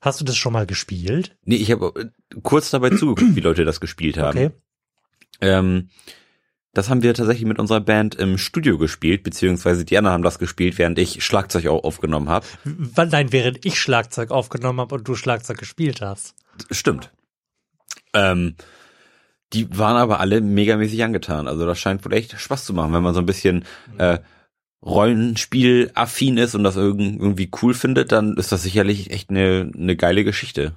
Hast 0.00 0.20
du 0.20 0.24
das 0.24 0.36
schon 0.36 0.52
mal 0.52 0.66
gespielt? 0.66 1.36
Nee, 1.44 1.56
ich 1.56 1.70
habe 1.70 2.10
kurz 2.42 2.70
dabei 2.70 2.90
zugeguckt, 2.90 3.36
wie 3.36 3.40
Leute 3.40 3.64
das 3.64 3.80
gespielt 3.80 4.18
haben. 4.18 4.36
Okay. 4.36 4.50
Ähm, 5.40 5.90
das 6.74 6.88
haben 6.88 7.02
wir 7.02 7.12
tatsächlich 7.14 7.46
mit 7.46 7.58
unserer 7.58 7.80
Band 7.80 8.14
im 8.14 8.38
Studio 8.38 8.78
gespielt, 8.78 9.22
beziehungsweise 9.22 9.84
die 9.84 9.98
anderen 9.98 10.14
haben 10.14 10.22
das 10.22 10.38
gespielt, 10.38 10.78
während 10.78 10.98
ich 10.98 11.24
Schlagzeug 11.24 11.66
au- 11.66 11.80
aufgenommen 11.80 12.28
habe. 12.28 12.46
Nein, 12.64 13.32
während 13.32 13.64
ich 13.64 13.78
Schlagzeug 13.78 14.30
aufgenommen 14.30 14.80
habe 14.80 14.94
und 14.94 15.06
du 15.06 15.14
Schlagzeug 15.14 15.58
gespielt 15.58 16.00
hast. 16.00 16.34
Stimmt. 16.70 17.12
Ähm, 18.14 18.56
die 19.52 19.76
waren 19.78 19.96
aber 19.96 20.20
alle 20.20 20.40
megamäßig 20.40 21.04
angetan. 21.04 21.46
Also 21.46 21.66
das 21.66 21.78
scheint 21.78 22.04
wohl 22.04 22.14
echt 22.14 22.38
Spaß 22.40 22.64
zu 22.64 22.72
machen, 22.72 22.92
wenn 22.94 23.02
man 23.02 23.12
so 23.14 23.20
ein 23.20 23.26
bisschen 23.26 23.64
äh, 23.98 24.18
Rollenspiel-affin 24.84 26.38
ist 26.38 26.54
und 26.54 26.64
das 26.64 26.76
irg- 26.76 26.98
irgendwie 26.98 27.50
cool 27.62 27.74
findet, 27.74 28.12
dann 28.12 28.36
ist 28.36 28.50
das 28.50 28.62
sicherlich 28.62 29.10
echt 29.10 29.30
eine, 29.30 29.70
eine 29.74 29.96
geile 29.96 30.24
Geschichte. 30.24 30.74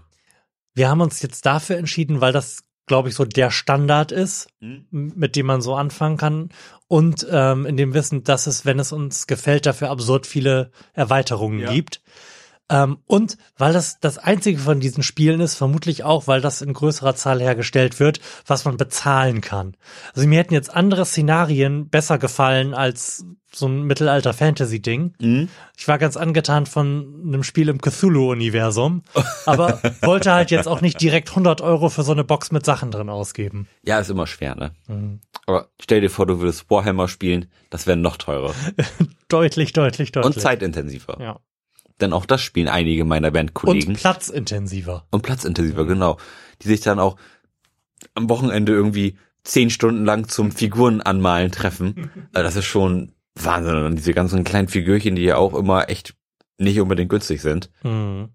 Wir 0.74 0.90
haben 0.90 1.02
uns 1.02 1.22
jetzt 1.22 1.46
dafür 1.46 1.78
entschieden, 1.78 2.22
weil 2.22 2.34
das, 2.34 2.64
glaube 2.86 3.10
ich, 3.10 3.15
so 3.15 3.25
der 3.25 3.51
Standard 3.51 4.12
ist, 4.12 4.48
m- 4.62 4.86
mit 4.92 5.36
dem 5.36 5.46
man 5.46 5.62
so 5.62 5.75
anfangen 5.75 6.18
kann. 6.18 6.50
Und 6.88 7.25
ähm, 7.32 7.65
in 7.65 7.77
dem 7.77 7.94
Wissen, 7.94 8.24
dass 8.24 8.46
es, 8.48 8.65
wenn 8.65 8.80
es 8.80 8.92
uns 8.92 9.27
gefällt, 9.27 9.65
dafür 9.65 9.89
absurd 9.89 10.27
viele 10.27 10.72
Erweiterungen 10.94 11.60
Ja. 11.60 11.72
gibt. 11.74 12.01
Ähm, 12.70 12.98
und 13.06 13.38
weil 13.58 13.74
das 13.74 14.00
das 14.00 14.18
einzige 14.18 14.60
von 14.60 14.80
diesen 14.80 15.04
Spielen 15.04 15.40
ist, 15.40 15.56
vermutlich 15.56 16.04
auch, 16.04 16.28
weil 16.28 16.42
das 16.42 16.62
in 16.62 16.74
größerer 16.74 17.16
Zahl 17.16 17.40
hergestellt 17.40 18.00
wird, 18.00 18.20
was 18.48 18.66
man 18.66 18.78
bezahlen 18.78 19.42
kann. 19.42 19.76
Also 20.16 20.28
mir 20.28 20.40
hätten 20.40 20.54
jetzt 20.54 20.74
andere 20.74 21.06
Szenarien 21.06 21.90
besser 21.90 22.18
gefallen 22.18 22.74
als 22.74 23.26
so 23.54 23.68
ein 23.68 23.84
Mittelalter-Fantasy-Ding. 23.84 25.14
Mhm. 25.20 25.50
Ich 25.78 25.88
war 25.88 25.98
ganz 25.98 26.18
angetan 26.18 26.66
von 26.66 27.24
einem 27.26 27.44
Spiel 27.44 27.70
im 27.70 27.80
Cthulhu-Universum, 27.80 29.04
aber 29.46 29.80
wollte 30.02 30.34
halt 30.34 30.52
jetzt 30.52 30.68
auch 30.68 30.82
nicht 30.82 31.00
direkt 31.00 31.30
100 31.30 31.62
Euro 31.62 31.90
für 31.90 32.04
so 32.04 32.12
eine 32.12 32.24
Box 32.24 32.52
mit 32.52 32.66
Sachen 32.66 32.92
drin 32.92 33.10
ausgeben. 33.10 33.68
Ja, 33.84 34.00
ist 34.00 34.10
immer 34.10 34.28
schwer, 34.28 34.56
ne? 34.56 34.72
Mhm. 34.88 35.20
Aber 35.46 35.70
stell 35.80 36.02
dir 36.02 36.10
vor, 36.10 36.26
du 36.26 36.40
würdest 36.40 36.70
Warhammer 36.70 37.08
spielen, 37.08 37.50
das 37.70 37.88
wäre 37.88 37.98
noch 37.98 38.18
teurer. 38.18 38.54
Deutlich, 39.28 39.74
deutlich, 39.74 40.12
deutlich. 40.12 40.36
Und 40.36 40.42
zeitintensiver. 40.42 41.18
Ja. 41.20 41.40
Denn 42.02 42.14
auch 42.14 42.25
das 42.25 42.42
spielen 42.42 42.68
einige 42.68 43.06
meiner 43.06 43.32
Bandkollegen. 43.32 43.90
Und 43.94 44.00
platzintensiver. 44.00 45.08
Und 45.12 45.22
platzintensiver, 45.22 45.86
genau. 45.86 46.18
Die 46.62 46.68
sich 46.68 46.82
dann 46.82 47.00
auch 47.00 47.18
am 48.14 48.30
Wochenende 48.30 48.74
irgendwie 48.74 49.18
zehn 49.44 49.70
Stunden 49.70 50.04
lang 50.06 50.28
zum 50.28 50.52
Figuren 50.52 51.02
anmalen 51.02 51.52
treffen. 51.52 52.10
Also 52.34 52.44
das 52.44 52.56
ist 52.58 52.66
schon 52.66 53.14
Wahnsinn. 53.36 53.75
Und 53.86 53.96
diese 53.98 54.14
ganzen 54.14 54.44
kleinen 54.44 54.68
Figürchen, 54.68 55.16
die 55.16 55.24
ja 55.24 55.38
auch 55.38 55.54
immer 55.54 55.90
echt 55.90 56.16
nicht 56.58 56.80
unbedingt 56.80 57.10
günstig 57.10 57.42
sind, 57.42 57.70
Mhm. 57.84 58.30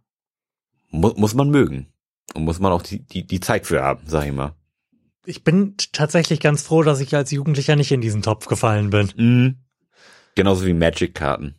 mu 0.91 1.13
muss 1.17 1.35
man 1.35 1.51
mögen. 1.51 1.87
Und 2.35 2.45
muss 2.45 2.61
man 2.61 2.73
auch 2.73 2.83
die, 2.83 3.01
die, 3.05 3.27
die 3.27 3.41
Zeit 3.41 3.67
für 3.67 3.83
haben, 3.83 4.03
sag 4.07 4.27
ich 4.27 4.33
mal. 4.33 4.55
Ich 5.27 5.45
bin 5.45 5.75
tatsächlich 5.93 6.41
ganz 6.41 6.63
froh, 6.63 6.83
dass 6.83 7.01
ich 7.01 7.15
als 7.15 7.31
Jugendlicher 7.31 7.77
nicht 7.77 7.93
in 7.93 8.01
diesen 8.01 8.23
Topf 8.23 8.47
gefallen 8.47 8.91
bin. 8.91 9.11
Mhm. 9.17 9.57
Genauso 10.35 10.65
wie 10.65 10.73
Magic-Karten. 10.73 11.57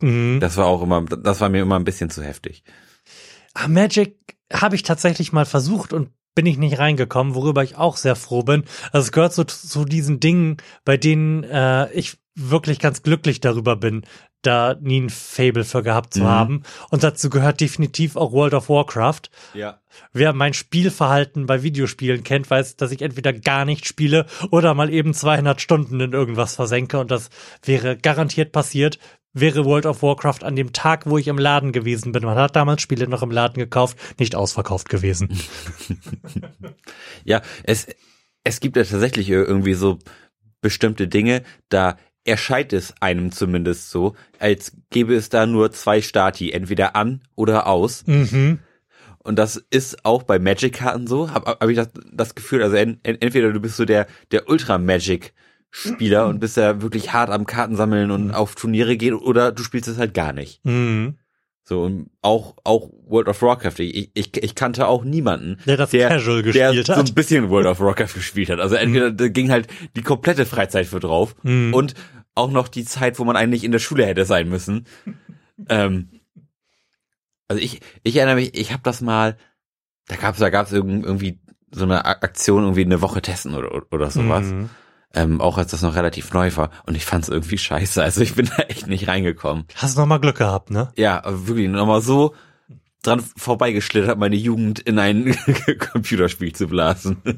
Mhm. 0.00 0.38
Das 0.40 0.56
war 0.56 0.66
auch 0.66 0.82
immer, 0.82 1.02
das 1.04 1.40
war 1.40 1.48
mir 1.48 1.62
immer 1.62 1.76
ein 1.78 1.84
bisschen 1.84 2.10
zu 2.10 2.22
heftig. 2.22 2.64
Ah, 3.54 3.68
Magic 3.68 4.16
habe 4.52 4.74
ich 4.76 4.82
tatsächlich 4.82 5.32
mal 5.32 5.46
versucht 5.46 5.92
und 5.92 6.10
bin 6.34 6.46
ich 6.46 6.58
nicht 6.58 6.78
reingekommen, 6.78 7.34
worüber 7.36 7.62
ich 7.62 7.76
auch 7.76 7.96
sehr 7.96 8.16
froh 8.16 8.42
bin. 8.42 8.64
Also 8.92 9.06
es 9.06 9.12
gehört 9.12 9.32
so 9.32 9.44
zu 9.44 9.84
diesen 9.84 10.18
Dingen, 10.18 10.56
bei 10.84 10.96
denen 10.96 11.44
äh, 11.44 11.90
ich 11.92 12.18
wirklich 12.34 12.80
ganz 12.80 13.02
glücklich 13.04 13.40
darüber 13.40 13.76
bin, 13.76 14.02
da 14.42 14.74
nie 14.80 15.00
ein 15.02 15.10
Fable 15.10 15.62
für 15.64 15.84
gehabt 15.84 16.12
zu 16.14 16.22
Mhm. 16.22 16.26
haben. 16.26 16.62
Und 16.90 17.04
dazu 17.04 17.30
gehört 17.30 17.60
definitiv 17.60 18.16
auch 18.16 18.32
World 18.32 18.54
of 18.54 18.68
Warcraft. 18.68 19.30
Ja. 19.54 19.80
Wer 20.12 20.32
mein 20.32 20.52
Spielverhalten 20.54 21.46
bei 21.46 21.62
Videospielen 21.62 22.24
kennt, 22.24 22.50
weiß, 22.50 22.76
dass 22.76 22.90
ich 22.90 23.02
entweder 23.02 23.32
gar 23.32 23.64
nicht 23.64 23.86
spiele 23.86 24.26
oder 24.50 24.74
mal 24.74 24.92
eben 24.92 25.14
200 25.14 25.60
Stunden 25.60 26.00
in 26.00 26.12
irgendwas 26.12 26.56
versenke 26.56 26.98
und 26.98 27.12
das 27.12 27.30
wäre 27.64 27.96
garantiert 27.96 28.50
passiert. 28.50 28.98
Wäre 29.34 29.64
World 29.64 29.84
of 29.84 30.02
Warcraft 30.02 30.44
an 30.44 30.54
dem 30.54 30.72
Tag, 30.72 31.06
wo 31.06 31.18
ich 31.18 31.26
im 31.26 31.38
Laden 31.38 31.72
gewesen 31.72 32.12
bin, 32.12 32.24
man 32.24 32.36
hat 32.36 32.54
damals 32.54 32.82
Spiele 32.82 33.08
noch 33.08 33.22
im 33.22 33.32
Laden 33.32 33.58
gekauft, 33.58 33.98
nicht 34.18 34.34
ausverkauft 34.34 34.88
gewesen. 34.88 35.28
Ja, 37.26 37.40
es, 37.62 37.86
es 38.44 38.60
gibt 38.60 38.76
ja 38.76 38.84
tatsächlich 38.84 39.30
irgendwie 39.30 39.72
so 39.72 39.98
bestimmte 40.60 41.08
Dinge, 41.08 41.42
da 41.70 41.96
erscheint 42.24 42.74
es 42.74 42.94
einem 43.00 43.32
zumindest 43.32 43.90
so, 43.90 44.14
als 44.38 44.76
gäbe 44.90 45.14
es 45.14 45.30
da 45.30 45.46
nur 45.46 45.72
zwei 45.72 46.02
Stati, 46.02 46.52
entweder 46.52 46.96
an 46.96 47.22
oder 47.34 47.66
aus. 47.66 48.06
mhm. 48.06 48.58
Und 49.26 49.38
das 49.38 49.56
ist 49.70 50.04
auch 50.04 50.22
bei 50.22 50.38
Magic-Karten 50.38 51.06
so, 51.06 51.30
habe 51.30 51.56
hab 51.58 51.68
ich 51.70 51.76
das, 51.76 51.88
das 52.12 52.34
Gefühl, 52.34 52.62
also 52.62 52.76
en, 52.76 53.00
en, 53.04 53.18
entweder 53.22 53.52
du 53.52 53.60
bist 53.60 53.76
so 53.78 53.86
der, 53.86 54.06
der 54.32 54.50
Ultra-Magic-Spieler 55.74 56.26
und 56.28 56.40
bist 56.40 56.56
ja 56.56 56.80
wirklich 56.82 57.12
hart 57.12 57.30
am 57.30 57.46
Kartensammeln 57.46 58.10
und 58.10 58.32
auf 58.32 58.54
Turniere 58.54 58.96
gehen, 58.96 59.14
oder 59.14 59.52
du 59.52 59.62
spielst 59.62 59.88
es 59.88 59.98
halt 59.98 60.14
gar 60.14 60.32
nicht. 60.32 60.64
Mhm. 60.64 61.18
So, 61.66 61.82
und 61.82 62.10
auch, 62.20 62.56
auch 62.64 62.90
World 63.06 63.26
of 63.28 63.40
Warcraft. 63.40 63.78
Ich, 63.78 64.10
ich, 64.12 64.36
ich 64.36 64.54
kannte 64.54 64.86
auch 64.86 65.02
niemanden, 65.02 65.58
Der 65.66 65.78
das 65.78 65.90
der, 65.90 66.08
casual 66.10 66.42
der 66.42 66.52
gespielt 66.72 66.86
so 66.86 66.94
hat. 66.96 67.08
ein 67.08 67.14
bisschen 67.14 67.48
World 67.48 67.66
of 67.66 67.80
Warcraft 67.80 68.12
gespielt 68.14 68.50
hat. 68.50 68.60
Also 68.60 68.74
entweder 68.74 69.10
da 69.10 69.28
ging 69.28 69.50
halt 69.50 69.68
die 69.96 70.02
komplette 70.02 70.44
Freizeit 70.46 70.86
für 70.86 71.00
drauf 71.00 71.34
Mhm. 71.42 71.72
und 71.72 71.94
auch 72.34 72.50
noch 72.50 72.68
die 72.68 72.84
Zeit, 72.84 73.18
wo 73.18 73.24
man 73.24 73.36
eigentlich 73.36 73.64
in 73.64 73.72
der 73.72 73.78
Schule 73.78 74.04
hätte 74.04 74.24
sein 74.26 74.48
müssen. 74.50 74.86
ähm, 75.70 76.10
also 77.48 77.62
ich, 77.62 77.80
ich 78.02 78.16
erinnere 78.16 78.36
mich, 78.36 78.54
ich 78.58 78.72
habe 78.72 78.82
das 78.82 79.00
mal, 79.00 79.36
da 80.08 80.16
gab's 80.16 80.38
da 80.40 80.50
gab's 80.50 80.72
irgend- 80.72 81.04
irgendwie 81.06 81.40
so 81.70 81.84
eine 81.84 82.04
Aktion, 82.04 82.62
irgendwie 82.64 82.84
eine 82.84 83.00
Woche 83.00 83.22
testen 83.22 83.54
oder, 83.54 83.82
oder 83.90 84.10
sowas. 84.10 84.46
Mhm. 84.46 84.68
Ähm, 85.14 85.40
auch 85.40 85.58
als 85.58 85.70
das 85.70 85.82
noch 85.82 85.94
relativ 85.94 86.32
neu 86.32 86.50
war. 86.56 86.70
Und 86.86 86.96
ich 86.96 87.04
fand's 87.04 87.28
irgendwie 87.28 87.58
scheiße. 87.58 88.02
Also 88.02 88.20
ich 88.20 88.34
bin 88.34 88.50
da 88.56 88.64
echt 88.64 88.86
nicht 88.86 89.08
reingekommen. 89.08 89.64
Hast 89.76 89.96
noch 89.96 90.06
mal 90.06 90.18
Glück 90.18 90.38
gehabt, 90.38 90.70
ne? 90.70 90.92
Ja, 90.96 91.24
aber 91.24 91.46
wirklich 91.46 91.68
nochmal 91.68 92.02
so 92.02 92.34
dran 93.02 93.22
vorbeigeschlittert, 93.36 94.18
meine 94.18 94.36
Jugend 94.36 94.80
in 94.80 94.98
ein 94.98 95.36
Computerspiel 95.92 96.52
zu 96.52 96.66
blasen. 96.66 97.18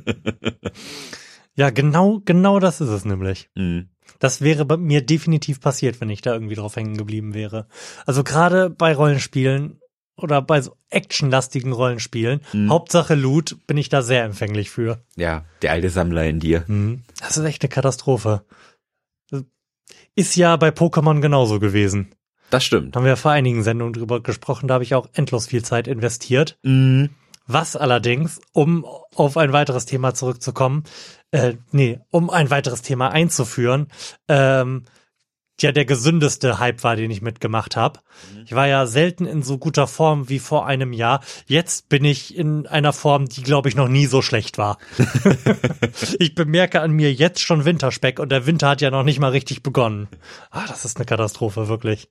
Ja, 1.58 1.70
genau, 1.70 2.20
genau 2.22 2.60
das 2.60 2.82
ist 2.82 2.90
es 2.90 3.06
nämlich. 3.06 3.48
Hm. 3.56 3.88
Das 4.18 4.42
wäre 4.42 4.66
bei 4.66 4.76
mir 4.76 5.00
definitiv 5.00 5.60
passiert, 5.60 6.00
wenn 6.00 6.10
ich 6.10 6.20
da 6.20 6.34
irgendwie 6.34 6.54
drauf 6.54 6.76
hängen 6.76 6.98
geblieben 6.98 7.32
wäre. 7.32 7.66
Also 8.04 8.22
gerade 8.24 8.70
bei 8.70 8.94
Rollenspielen 8.94 9.80
oder 10.16 10.40
bei 10.42 10.60
so 10.60 10.76
actionlastigen 10.90 11.72
Rollenspielen, 11.72 12.40
Mhm. 12.52 12.70
Hauptsache 12.70 13.14
Loot, 13.14 13.56
bin 13.66 13.76
ich 13.76 13.88
da 13.88 14.02
sehr 14.02 14.24
empfänglich 14.24 14.70
für. 14.70 15.02
Ja, 15.16 15.44
der 15.62 15.72
alte 15.72 15.90
Sammler 15.90 16.24
in 16.24 16.40
dir. 16.40 16.64
Mhm. 16.66 17.02
Das 17.20 17.36
ist 17.36 17.44
echt 17.44 17.62
eine 17.62 17.68
Katastrophe. 17.68 18.44
Ist 20.14 20.36
ja 20.36 20.56
bei 20.56 20.70
Pokémon 20.70 21.20
genauso 21.20 21.60
gewesen. 21.60 22.14
Das 22.50 22.64
stimmt. 22.64 22.94
Da 22.94 23.00
haben 23.00 23.06
wir 23.06 23.16
vor 23.16 23.32
einigen 23.32 23.62
Sendungen 23.62 23.92
drüber 23.92 24.22
gesprochen, 24.22 24.68
da 24.68 24.74
habe 24.74 24.84
ich 24.84 24.94
auch 24.94 25.08
endlos 25.12 25.46
viel 25.46 25.64
Zeit 25.64 25.88
investiert. 25.88 26.58
Mhm. 26.62 27.10
Was 27.46 27.76
allerdings, 27.76 28.40
um 28.52 28.84
auf 29.14 29.36
ein 29.36 29.52
weiteres 29.52 29.84
Thema 29.86 30.14
zurückzukommen, 30.14 30.84
äh, 31.30 31.54
nee, 31.70 32.00
um 32.10 32.30
ein 32.30 32.50
weiteres 32.50 32.82
Thema 32.82 33.10
einzuführen, 33.10 33.88
ähm, 34.28 34.84
ja 35.62 35.72
der 35.72 35.84
gesündeste 35.84 36.58
Hype 36.58 36.84
war, 36.84 36.96
den 36.96 37.10
ich 37.10 37.22
mitgemacht 37.22 37.76
habe. 37.76 38.00
Ich 38.44 38.54
war 38.54 38.66
ja 38.66 38.86
selten 38.86 39.26
in 39.26 39.42
so 39.42 39.58
guter 39.58 39.86
Form 39.86 40.28
wie 40.28 40.38
vor 40.38 40.66
einem 40.66 40.92
Jahr. 40.92 41.22
Jetzt 41.46 41.88
bin 41.88 42.04
ich 42.04 42.36
in 42.36 42.66
einer 42.66 42.92
Form, 42.92 43.28
die, 43.28 43.42
glaube 43.42 43.68
ich, 43.68 43.74
noch 43.76 43.88
nie 43.88 44.06
so 44.06 44.20
schlecht 44.22 44.58
war. 44.58 44.78
ich 46.18 46.34
bemerke 46.34 46.80
an 46.80 46.92
mir 46.92 47.12
jetzt 47.12 47.40
schon 47.40 47.64
Winterspeck 47.64 48.18
und 48.18 48.30
der 48.30 48.46
Winter 48.46 48.68
hat 48.68 48.80
ja 48.80 48.90
noch 48.90 49.02
nicht 49.04 49.18
mal 49.18 49.30
richtig 49.30 49.62
begonnen. 49.62 50.08
Ah, 50.50 50.64
das 50.68 50.84
ist 50.84 50.96
eine 50.96 51.06
Katastrophe, 51.06 51.68
wirklich. 51.68 52.08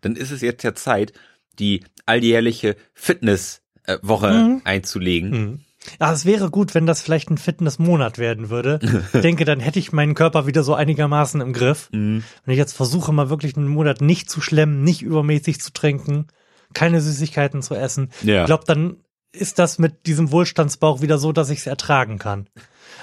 Dann 0.00 0.14
ist 0.16 0.30
es 0.30 0.42
jetzt 0.42 0.62
ja 0.62 0.74
Zeit, 0.74 1.12
die 1.58 1.82
alljährliche 2.04 2.76
Fitnesswoche 2.94 4.30
Mhm. 4.32 4.62
einzulegen. 4.64 5.30
Mhm. 5.30 5.60
Ja, 6.00 6.12
es 6.12 6.24
wäre 6.24 6.50
gut, 6.50 6.74
wenn 6.74 6.86
das 6.86 7.00
vielleicht 7.00 7.30
ein 7.30 7.38
Fitnessmonat 7.38 8.18
werden 8.18 8.50
würde. 8.50 8.78
Ich 9.14 9.20
denke, 9.20 9.44
dann 9.44 9.60
hätte 9.60 9.78
ich 9.78 9.92
meinen 9.92 10.14
Körper 10.14 10.46
wieder 10.46 10.62
so 10.62 10.74
einigermaßen 10.74 11.40
im 11.40 11.52
Griff. 11.52 11.88
Mhm. 11.92 12.22
Wenn 12.44 12.52
ich 12.52 12.58
jetzt 12.58 12.76
versuche, 12.76 13.12
mal 13.12 13.30
wirklich 13.30 13.56
einen 13.56 13.68
Monat 13.68 14.00
nicht 14.00 14.28
zu 14.30 14.40
schlemmen, 14.40 14.82
nicht 14.82 15.02
übermäßig 15.02 15.60
zu 15.60 15.72
trinken, 15.72 16.26
keine 16.74 17.00
Süßigkeiten 17.00 17.62
zu 17.62 17.74
essen, 17.74 18.10
Ja. 18.22 18.40
ich 18.42 18.46
glaube, 18.46 18.64
dann 18.66 18.96
ist 19.32 19.58
das 19.58 19.78
mit 19.78 20.06
diesem 20.06 20.30
Wohlstandsbauch 20.32 21.00
wieder 21.02 21.18
so, 21.18 21.32
dass 21.32 21.50
ich 21.50 21.58
es 21.60 21.66
ertragen 21.66 22.18
kann. 22.18 22.48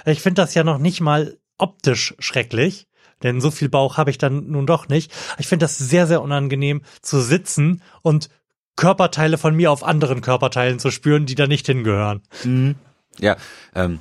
Ich 0.05 0.21
finde 0.21 0.41
das 0.41 0.53
ja 0.53 0.63
noch 0.63 0.77
nicht 0.79 0.99
mal 1.01 1.37
optisch 1.57 2.15
schrecklich, 2.19 2.87
denn 3.21 3.39
so 3.39 3.51
viel 3.51 3.69
Bauch 3.69 3.97
habe 3.97 4.09
ich 4.09 4.17
dann 4.17 4.47
nun 4.49 4.65
doch 4.65 4.87
nicht. 4.89 5.11
Ich 5.37 5.47
finde 5.47 5.63
das 5.65 5.77
sehr, 5.77 6.07
sehr 6.07 6.21
unangenehm 6.21 6.81
zu 7.01 7.21
sitzen 7.21 7.81
und 8.01 8.29
Körperteile 8.75 9.37
von 9.37 9.55
mir 9.55 9.71
auf 9.71 9.83
anderen 9.83 10.21
Körperteilen 10.21 10.79
zu 10.79 10.89
spüren, 10.91 11.25
die 11.25 11.35
da 11.35 11.47
nicht 11.47 11.65
hingehören. 11.67 12.21
Mhm. 12.43 12.75
Ja, 13.19 13.37
ähm, 13.75 13.99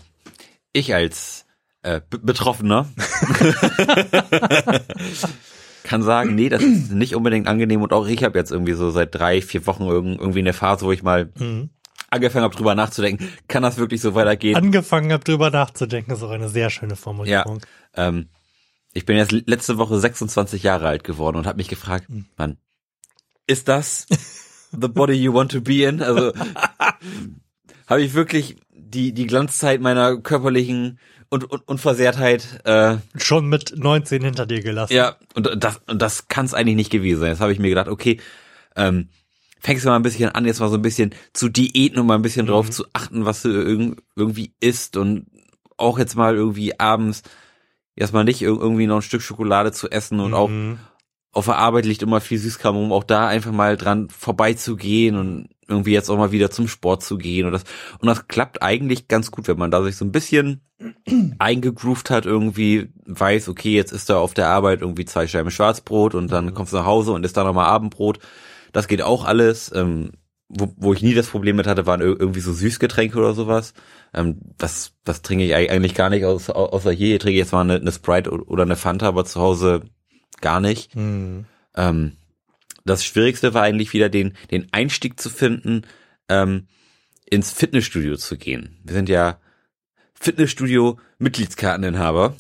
ich 0.73 0.95
als 0.95 1.45
äh, 1.83 2.01
Be 2.09 2.19
Betroffener 2.19 2.89
kann 5.85 6.03
sagen, 6.03 6.35
nee, 6.35 6.49
das 6.49 6.63
ist 6.63 6.93
nicht 6.93 7.15
unbedingt 7.15 7.47
angenehm 7.49 7.83
und 7.83 7.93
auch 7.93 8.07
ich 8.07 8.23
habe 8.25 8.39
jetzt 8.39 8.53
irgendwie 8.53 8.73
so 8.75 8.91
seit 8.91 9.15
drei, 9.15 9.43
vier 9.43 9.67
Wochen 9.67 9.83
irg- 9.85 10.19
irgendwie 10.19 10.39
eine 10.39 10.53
Phase, 10.53 10.85
wo 10.87 10.93
ich 10.93 11.03
mal 11.03 11.31
Mhm. 11.39 11.71
angefangen 12.11 12.45
habe, 12.45 12.55
drüber 12.55 12.75
nachzudenken, 12.75 13.29
kann 13.49 13.63
das 13.63 13.79
wirklich 13.79 14.01
so 14.01 14.15
weitergehen? 14.15 14.57
Angefangen 14.57 15.13
habe, 15.13 15.25
drüber 15.25 15.51
nachzudenken, 15.51 16.13
ist 16.13 16.23
auch 16.23 16.31
eine 16.31 16.49
sehr 16.49 16.71
schöne 16.71 16.97
Formulierung. 16.97 17.61
Ähm, 17.95 18.29
ich 18.95 19.05
bin 19.07 19.17
jetzt 19.17 19.33
letzte 19.33 19.79
Woche 19.79 19.99
26 19.99 20.63
Jahre 20.63 20.87
alt 20.87 21.05
geworden 21.05 21.37
und 21.37 21.47
habe 21.47 21.57
mich 21.57 21.69
gefragt, 21.69 22.09
Hm. 22.09 22.27
Mann, 22.37 22.59
ist 23.47 23.67
das 23.69 24.07
the 24.73 24.89
body 24.89 25.15
you 25.15 25.33
want 25.33 25.51
to 25.53 25.61
be 25.61 25.85
in? 25.85 26.03
Also 26.03 26.33
habe 27.89 28.03
ich 28.03 28.15
wirklich 28.15 28.57
die 28.71 29.13
die 29.13 29.27
Glanzzeit 29.27 29.81
meiner 29.81 30.17
körperlichen 30.19 30.99
und, 31.31 31.45
und 31.51 31.67
Unversehrtheit 31.67 32.61
äh, 32.65 32.97
Schon 33.17 33.49
mit 33.49 33.75
19 33.77 34.23
hinter 34.23 34.45
dir 34.47 34.61
gelassen. 34.61 34.93
ja 34.93 35.17
und 35.35 35.49
das 35.63 35.81
und 35.87 36.01
das 36.03 36.29
kann 36.29 36.45
es 36.47 36.55
eigentlich 36.55 36.77
nicht 36.77 36.91
gewesen 36.93 37.21
sein. 37.21 37.31
Jetzt 37.31 37.41
habe 37.41 37.53
ich 37.53 37.59
mir 37.59 37.69
gedacht, 37.71 37.89
okay, 37.89 38.21
ähm, 38.77 39.09
fängst 39.61 39.85
du 39.85 39.89
mal 39.89 39.97
ein 39.97 40.03
bisschen 40.03 40.29
an, 40.31 40.45
jetzt 40.45 40.61
mal 40.61 40.69
so 40.69 40.75
ein 40.77 40.83
bisschen 40.83 41.15
zu 41.33 41.49
diäten 41.49 41.99
und 41.99 42.07
mal 42.07 42.17
ein 42.17 42.23
bisschen 42.23 42.47
drauf 42.47 42.71
zu 42.71 42.85
achten, 42.93 43.25
was 43.25 43.43
du 43.43 43.49
irg 43.51 44.03
irgendwie 44.17 44.53
isst 44.61 44.97
und 44.97 45.27
auch 45.79 45.99
jetzt 45.99 46.17
mal 46.17 46.35
irgendwie 46.35 46.79
abends 46.79 47.23
erstmal 47.97 48.25
nicht 48.25 48.43
ir- 48.43 48.59
irgendwie 48.61 48.87
noch 48.87 48.97
ein 48.97 49.03
Stück 49.03 49.23
Schokolade 49.23 49.73
zu 49.73 49.91
essen 49.91 50.21
und 50.21 50.35
auch 50.35 50.49
Mhm. 50.49 50.79
Auf 51.33 51.47
der 51.47 51.57
Arbeit 51.57 51.87
liegt 51.87 52.03
immer 52.03 52.21
viel 52.21 52.39
Süßkram, 52.39 52.77
um 52.77 52.93
auch 52.93 53.05
da 53.05 53.27
einfach 53.27 53.53
mal 53.53 53.77
dran 53.77 54.09
vorbeizugehen 54.11 55.17
und 55.17 55.49
irgendwie 55.67 55.93
jetzt 55.93 56.11
auch 56.11 56.19
mal 56.19 56.33
wieder 56.33 56.51
zum 56.51 56.69
Sport 56.69 57.03
zu 57.03 57.17
gehen 57.17 57.47
und 57.47 57.53
das 57.53 57.65
und 57.99 58.07
das 58.07 58.29
klappt 58.29 58.63
eigentlich 58.63 59.09
ganz 59.09 59.31
gut, 59.31 59.49
wenn 59.49 59.59
man 59.59 59.71
da 59.71 59.83
sich 59.83 59.97
so 59.97 60.05
ein 60.05 60.13
bisschen 60.13 60.61
eingegroovt 61.39 62.11
hat 62.11 62.27
irgendwie, 62.27 62.93
weiß, 63.07 63.49
okay, 63.49 63.75
jetzt 63.75 63.93
ist 63.93 64.11
da 64.11 64.19
auf 64.19 64.35
der 64.35 64.49
Arbeit 64.49 64.83
irgendwie 64.83 65.07
zwei 65.07 65.27
Scheiben 65.27 65.51
Schwarzbrot 65.51 66.15
und 66.15 66.31
dann 66.31 66.53
kommst 66.53 66.73
du 66.73 66.77
nach 66.77 66.87
Hause 66.87 67.13
und 67.13 67.25
isst 67.25 67.37
da 67.37 67.45
nochmal 67.45 67.67
Abendbrot. 67.67 68.19
Das 68.73 68.89
geht 68.89 69.03
auch 69.03 69.25
alles. 69.25 69.71
Ähm, 69.75 70.13
wo, 70.55 70.71
wo 70.77 70.93
ich 70.93 71.03
nie 71.03 71.15
das 71.15 71.29
Problem 71.29 71.57
mit 71.57 71.67
hatte, 71.67 71.87
waren 71.87 72.03
irgendwie 72.03 72.41
so 72.41 72.53
Süßgetränke 72.53 73.19
oder 73.19 73.33
sowas. 73.33 73.73
Ähm, 74.13 74.39
das, 74.59 74.93
das 75.05 75.23
trinke 75.23 75.45
ich 75.45 75.55
eigentlich 75.55 75.95
gar 75.95 76.11
nicht, 76.11 76.25
außer, 76.27 76.55
außer 76.55 76.93
hier. 76.93 77.09
Hier 77.09 77.19
trinke 77.21 77.35
ich 77.39 77.45
jetzt 77.45 77.53
mal 77.53 77.63
eine, 77.63 77.77
eine 77.77 77.93
Sprite 77.93 78.31
oder 78.31 78.65
eine 78.65 78.77
Fanta, 78.77 79.09
aber 79.09 79.25
zu 79.25 79.41
Hause 79.41 79.83
gar 80.43 80.61
nicht. 80.61 80.95
Mhm. 80.95 81.47
Ähm, 81.75 82.19
das 82.85 83.05
Schwierigste 83.05 83.55
war 83.55 83.63
eigentlich 83.63 83.95
wieder 83.95 84.11
den, 84.11 84.35
den 84.51 84.67
Einstieg 84.73 85.19
zu 85.19 85.31
finden, 85.31 85.87
ähm, 86.29 86.67
ins 87.25 87.53
Fitnessstudio 87.53 88.17
zu 88.17 88.37
gehen. 88.37 88.79
Wir 88.85 88.95
sind 88.95 89.09
ja 89.09 89.39
Fitnessstudio-Mitgliedskarteninhaber, 90.15 92.37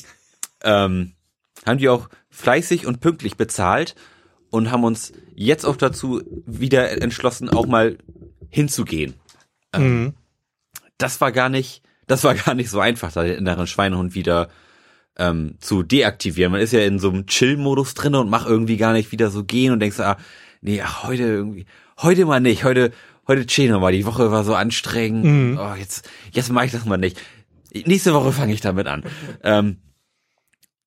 ähm, 0.63 1.13
haben 1.65 1.79
die 1.79 1.89
auch 1.89 2.09
fleißig 2.29 2.87
und 2.87 3.01
pünktlich 3.01 3.37
bezahlt 3.37 3.95
und 4.51 4.71
haben 4.71 4.85
uns 4.85 5.13
jetzt 5.35 5.65
auch 5.65 5.77
dazu 5.77 6.23
wieder 6.47 7.03
entschlossen, 7.03 7.49
auch 7.49 7.67
mal 7.67 7.99
hinzugehen. 8.51 9.15
Mhm. 9.75 10.15
Das 10.99 11.21
war 11.21 11.33
gar 11.33 11.49
nicht, 11.49 11.83
das 12.07 12.23
war 12.25 12.35
gar 12.35 12.55
nicht 12.55 12.71
so 12.71 12.81
einfach, 12.81 13.13
da 13.13 13.23
den 13.23 13.39
inneren 13.39 13.67
Schweinehund 13.67 14.15
wieder 14.15 14.51
ähm, 15.19 15.57
zu 15.61 15.83
deaktivieren. 15.83 16.53
Man 16.53 16.61
ist 16.61 16.73
ja 16.73 16.81
in 16.81 16.99
so 16.99 17.11
einem 17.11 17.27
Chill-Modus 17.27 17.95
drin 17.95 18.15
und 18.15 18.31
macht 18.31 18.47
irgendwie 18.49 18.77
gar 18.77 18.93
nicht 18.93 19.13
wieder 19.13 19.31
so 19.31 19.45
gehen 19.45 19.73
und 19.73 19.81
denkst, 19.81 20.01
ah, 20.01 20.17
nee, 20.61 20.81
ach, 20.83 21.05
heute 21.05 21.23
irgendwie, 21.25 21.67
heute 22.01 22.25
mal 22.25 22.41
nicht, 22.41 22.65
heute, 22.65 22.93
heute 23.29 23.47
chillen 23.47 23.71
wir 23.73 23.79
mal, 23.81 23.93
die 23.93 24.07
Woche 24.07 24.31
war 24.31 24.45
so 24.45 24.55
anstrengend, 24.55 25.25
Mhm. 25.25 25.59
oh, 25.61 25.75
jetzt, 25.79 26.09
jetzt 26.33 26.51
mache 26.51 26.67
ich 26.67 26.73
das 26.73 26.85
mal 26.87 26.97
nicht. 26.97 27.21
Nächste 27.87 28.13
Woche 28.15 28.33
fange 28.33 28.53
ich 28.55 28.61
damit 28.61 28.87
an. 28.87 29.03
ähm, 29.43 29.79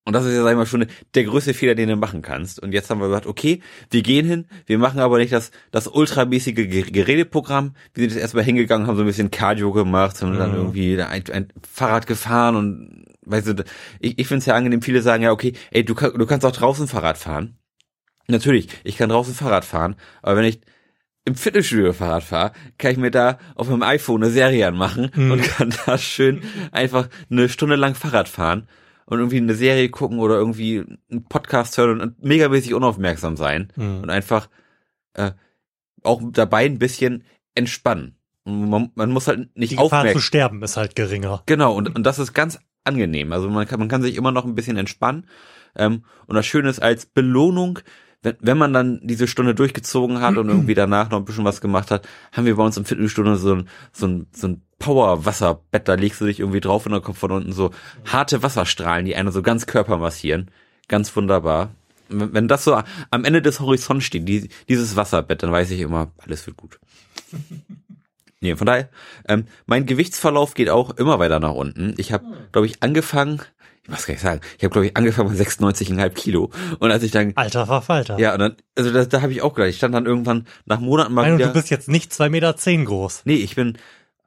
und 0.07 0.13
das 0.13 0.23
ist 0.25 0.35
ja, 0.35 0.43
sag 0.43 0.51
ich 0.51 0.57
mal, 0.57 0.67
schon 0.67 0.85
der 1.15 1.23
größte 1.23 1.55
Fehler, 1.55 1.73
den 1.73 1.89
du 1.89 1.95
machen 1.95 2.21
kannst. 2.21 2.59
Und 2.61 2.73
jetzt 2.73 2.91
haben 2.91 2.99
wir 3.01 3.07
gesagt, 3.07 3.25
okay, 3.25 3.61
wir 3.89 4.03
gehen 4.03 4.23
hin, 4.27 4.45
wir 4.67 4.77
machen 4.77 4.99
aber 4.99 5.17
nicht 5.17 5.33
das, 5.33 5.49
das 5.71 5.87
ultramäßige 5.87 6.53
Ge- 6.53 6.91
Geredeprogramm. 6.91 7.73
Wir 7.95 8.01
sind 8.03 8.11
jetzt 8.11 8.21
erstmal 8.21 8.43
hingegangen, 8.43 8.85
haben 8.85 8.97
so 8.97 9.01
ein 9.01 9.07
bisschen 9.07 9.31
Cardio 9.31 9.71
gemacht, 9.71 10.21
haben 10.21 10.37
dann 10.37 10.51
Mhm. 10.51 10.57
irgendwie 10.57 11.01
ein, 11.01 11.23
ein 11.31 11.47
Fahrrad 11.67 12.05
gefahren 12.05 12.55
und 12.55 13.04
weißt 13.25 13.47
du, 13.47 13.63
ich, 13.99 14.17
ich 14.19 14.27
finde 14.27 14.39
es 14.39 14.45
ja 14.45 14.55
angenehm, 14.55 14.81
viele 14.81 15.01
sagen 15.01 15.23
ja, 15.23 15.31
okay, 15.31 15.53
ey, 15.71 15.83
du, 15.85 15.93
du 15.93 16.25
kannst 16.25 16.45
auch 16.45 16.51
draußen 16.51 16.87
Fahrrad 16.87 17.17
fahren. 17.17 17.57
Natürlich, 18.27 18.69
ich 18.83 18.97
kann 18.97 19.09
draußen 19.09 19.33
Fahrrad 19.35 19.65
fahren, 19.65 19.95
aber 20.23 20.37
wenn 20.37 20.45
ich 20.45 20.59
im 21.25 21.35
Fitnessstudio 21.35 21.93
Fahrrad 21.93 22.23
fahre, 22.23 22.51
kann 22.77 22.91
ich 22.91 22.97
mir 22.97 23.11
da 23.11 23.39
auf 23.55 23.67
meinem 23.69 23.83
iPhone 23.83 24.23
eine 24.23 24.31
Serie 24.31 24.67
anmachen 24.67 25.11
Mhm. 25.15 25.31
und 25.31 25.41
kann 25.43 25.73
da 25.85 25.97
schön 25.97 26.41
einfach 26.71 27.09
eine 27.29 27.49
Stunde 27.49 27.75
lang 27.75 27.95
Fahrrad 27.95 28.29
fahren 28.29 28.67
und 29.05 29.19
irgendwie 29.19 29.37
eine 29.37 29.55
Serie 29.55 29.89
gucken 29.89 30.19
oder 30.19 30.35
irgendwie 30.35 30.83
einen 31.11 31.25
Podcast 31.25 31.77
hören 31.77 32.01
und 32.01 32.23
megamäßig 32.23 32.73
unaufmerksam 32.73 33.37
sein 33.37 33.71
Mhm. 33.75 34.01
und 34.03 34.09
einfach 34.09 34.49
äh, 35.13 35.31
auch 36.03 36.21
dabei 36.31 36.65
ein 36.65 36.77
bisschen 36.79 37.23
entspannen. 37.55 38.17
Man, 38.43 38.91
man 38.93 39.09
muss 39.11 39.27
halt 39.27 39.49
Die 39.55 39.59
nicht 39.59 39.69
Gefahr 39.71 39.87
zu 39.89 39.95
aufmerksam. 39.95 40.21
sterben 40.21 40.61
ist 40.63 40.77
halt 40.77 40.95
geringer. 40.95 41.41
Genau, 41.47 41.73
und, 41.75 41.95
und 41.95 42.03
das 42.03 42.19
ist 42.19 42.33
ganz 42.33 42.59
angenehm. 42.85 43.33
Also 43.33 43.49
man 43.49 43.67
kann, 43.67 43.79
man 43.79 43.89
kann 43.89 44.01
sich 44.01 44.15
immer 44.15 44.31
noch 44.31 44.45
ein 44.45 44.55
bisschen 44.55 44.77
entspannen. 44.77 45.25
Ähm, 45.75 46.03
und 46.27 46.35
das 46.35 46.45
Schöne 46.45 46.69
ist, 46.69 46.81
als 46.81 47.05
Belohnung, 47.05 47.79
wenn, 48.23 48.35
wenn 48.39 48.57
man 48.57 48.73
dann 48.73 48.99
diese 49.03 49.27
Stunde 49.27 49.53
durchgezogen 49.53 50.21
hat 50.21 50.37
und 50.37 50.49
irgendwie 50.49 50.73
danach 50.73 51.09
noch 51.09 51.19
ein 51.19 51.25
bisschen 51.25 51.45
was 51.45 51.61
gemacht 51.61 51.91
hat, 51.91 52.07
haben 52.31 52.45
wir 52.45 52.55
bei 52.55 52.63
uns 52.63 52.77
im 52.77 52.85
Fitnessstudio 52.85 53.35
so 53.35 53.55
ein, 53.55 53.69
so 53.91 54.07
ein, 54.07 54.27
so 54.31 54.47
ein 54.47 54.61
Power-Wasserbett, 54.79 55.87
da 55.87 55.93
legst 55.95 56.21
du 56.21 56.25
dich 56.25 56.39
irgendwie 56.39 56.61
drauf 56.61 56.85
und 56.85 56.91
dann 56.91 57.01
kommt 57.01 57.17
von 57.17 57.31
unten 57.31 57.53
so 57.53 57.71
harte 58.05 58.43
Wasserstrahlen, 58.43 59.05
die 59.05 59.15
einen 59.15 59.31
so 59.31 59.41
ganz 59.41 59.65
Körper 59.67 59.97
massieren. 59.97 60.51
Ganz 60.87 61.15
wunderbar. 61.15 61.71
Wenn 62.09 62.47
das 62.47 62.63
so 62.63 62.79
am 63.09 63.23
Ende 63.23 63.41
des 63.41 63.59
Horizonts 63.59 64.05
steht, 64.05 64.27
die, 64.27 64.49
dieses 64.69 64.95
Wasserbett, 64.95 65.41
dann 65.41 65.51
weiß 65.51 65.71
ich 65.71 65.79
immer, 65.79 66.11
alles 66.19 66.45
wird 66.45 66.57
gut. 66.57 66.79
Nee, 68.41 68.55
von 68.55 68.67
daher, 68.67 68.89
ähm, 69.27 69.45
mein 69.65 69.85
Gewichtsverlauf 69.85 70.53
geht 70.53 70.69
auch 70.69 70.91
immer 70.97 71.19
weiter 71.19 71.39
nach 71.39 71.53
unten. 71.53 71.93
Ich 71.97 72.11
habe, 72.11 72.25
glaube 72.51 72.67
ich, 72.67 72.83
angefangen, 72.83 73.41
ich 73.83 73.91
was 73.91 74.05
kann 74.05 74.15
ich 74.15 74.21
sagen, 74.21 74.41
ich 74.57 74.63
habe, 74.63 74.71
glaube 74.71 74.87
ich, 74.87 74.97
angefangen 74.97 75.29
bei 75.29 75.35
96,5 75.43 76.09
Kilo. 76.09 76.51
Und 76.79 76.91
als 76.91 77.03
ich 77.03 77.11
dann, 77.11 77.33
Alter 77.35 77.65
Verfalter. 77.65 78.17
ja, 78.19 78.33
und 78.33 78.39
dann, 78.39 78.55
also 78.75 78.91
da, 78.91 79.05
da 79.05 79.21
habe 79.21 79.31
ich 79.31 79.41
auch 79.41 79.53
gedacht, 79.53 79.69
ich 79.69 79.77
stand 79.77 79.93
dann 79.95 80.05
irgendwann 80.05 80.47
nach 80.65 80.79
Monaten 80.79 81.13
mal 81.13 81.21
Nein, 81.23 81.37
wieder, 81.37 81.47
du 81.47 81.53
bist 81.53 81.69
jetzt 81.69 81.87
nicht 81.87 82.11
zwei 82.13 82.29
Meter 82.29 82.57
zehn 82.57 82.85
groß. 82.85 83.21
nee, 83.25 83.35
ich 83.35 83.55
bin 83.55 83.77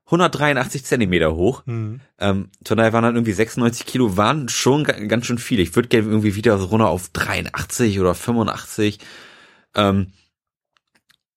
183 0.07 0.85
Zentimeter 0.87 1.35
hoch. 1.37 1.63
Mhm. 1.67 2.01
Ähm, 2.19 2.49
von 2.67 2.77
daher 2.79 2.93
waren 2.95 3.03
dann 3.03 3.15
irgendwie 3.17 3.33
96 3.33 3.85
Kilo, 3.85 4.17
waren 4.17 4.49
schon 4.49 4.85
ga- 4.85 4.99
ganz 5.07 5.27
schön 5.27 5.37
viel. 5.39 5.61
Ich 5.61 5.77
würde 5.77 5.89
gerne 5.89 6.07
irgendwie 6.09 6.35
wieder 6.35 6.57
so 6.59 6.67
runter 6.67 6.89
auf 6.89 7.11
83 7.11 8.01
oder 8.01 8.15
85. 8.15 9.01
Ähm, 9.75 10.13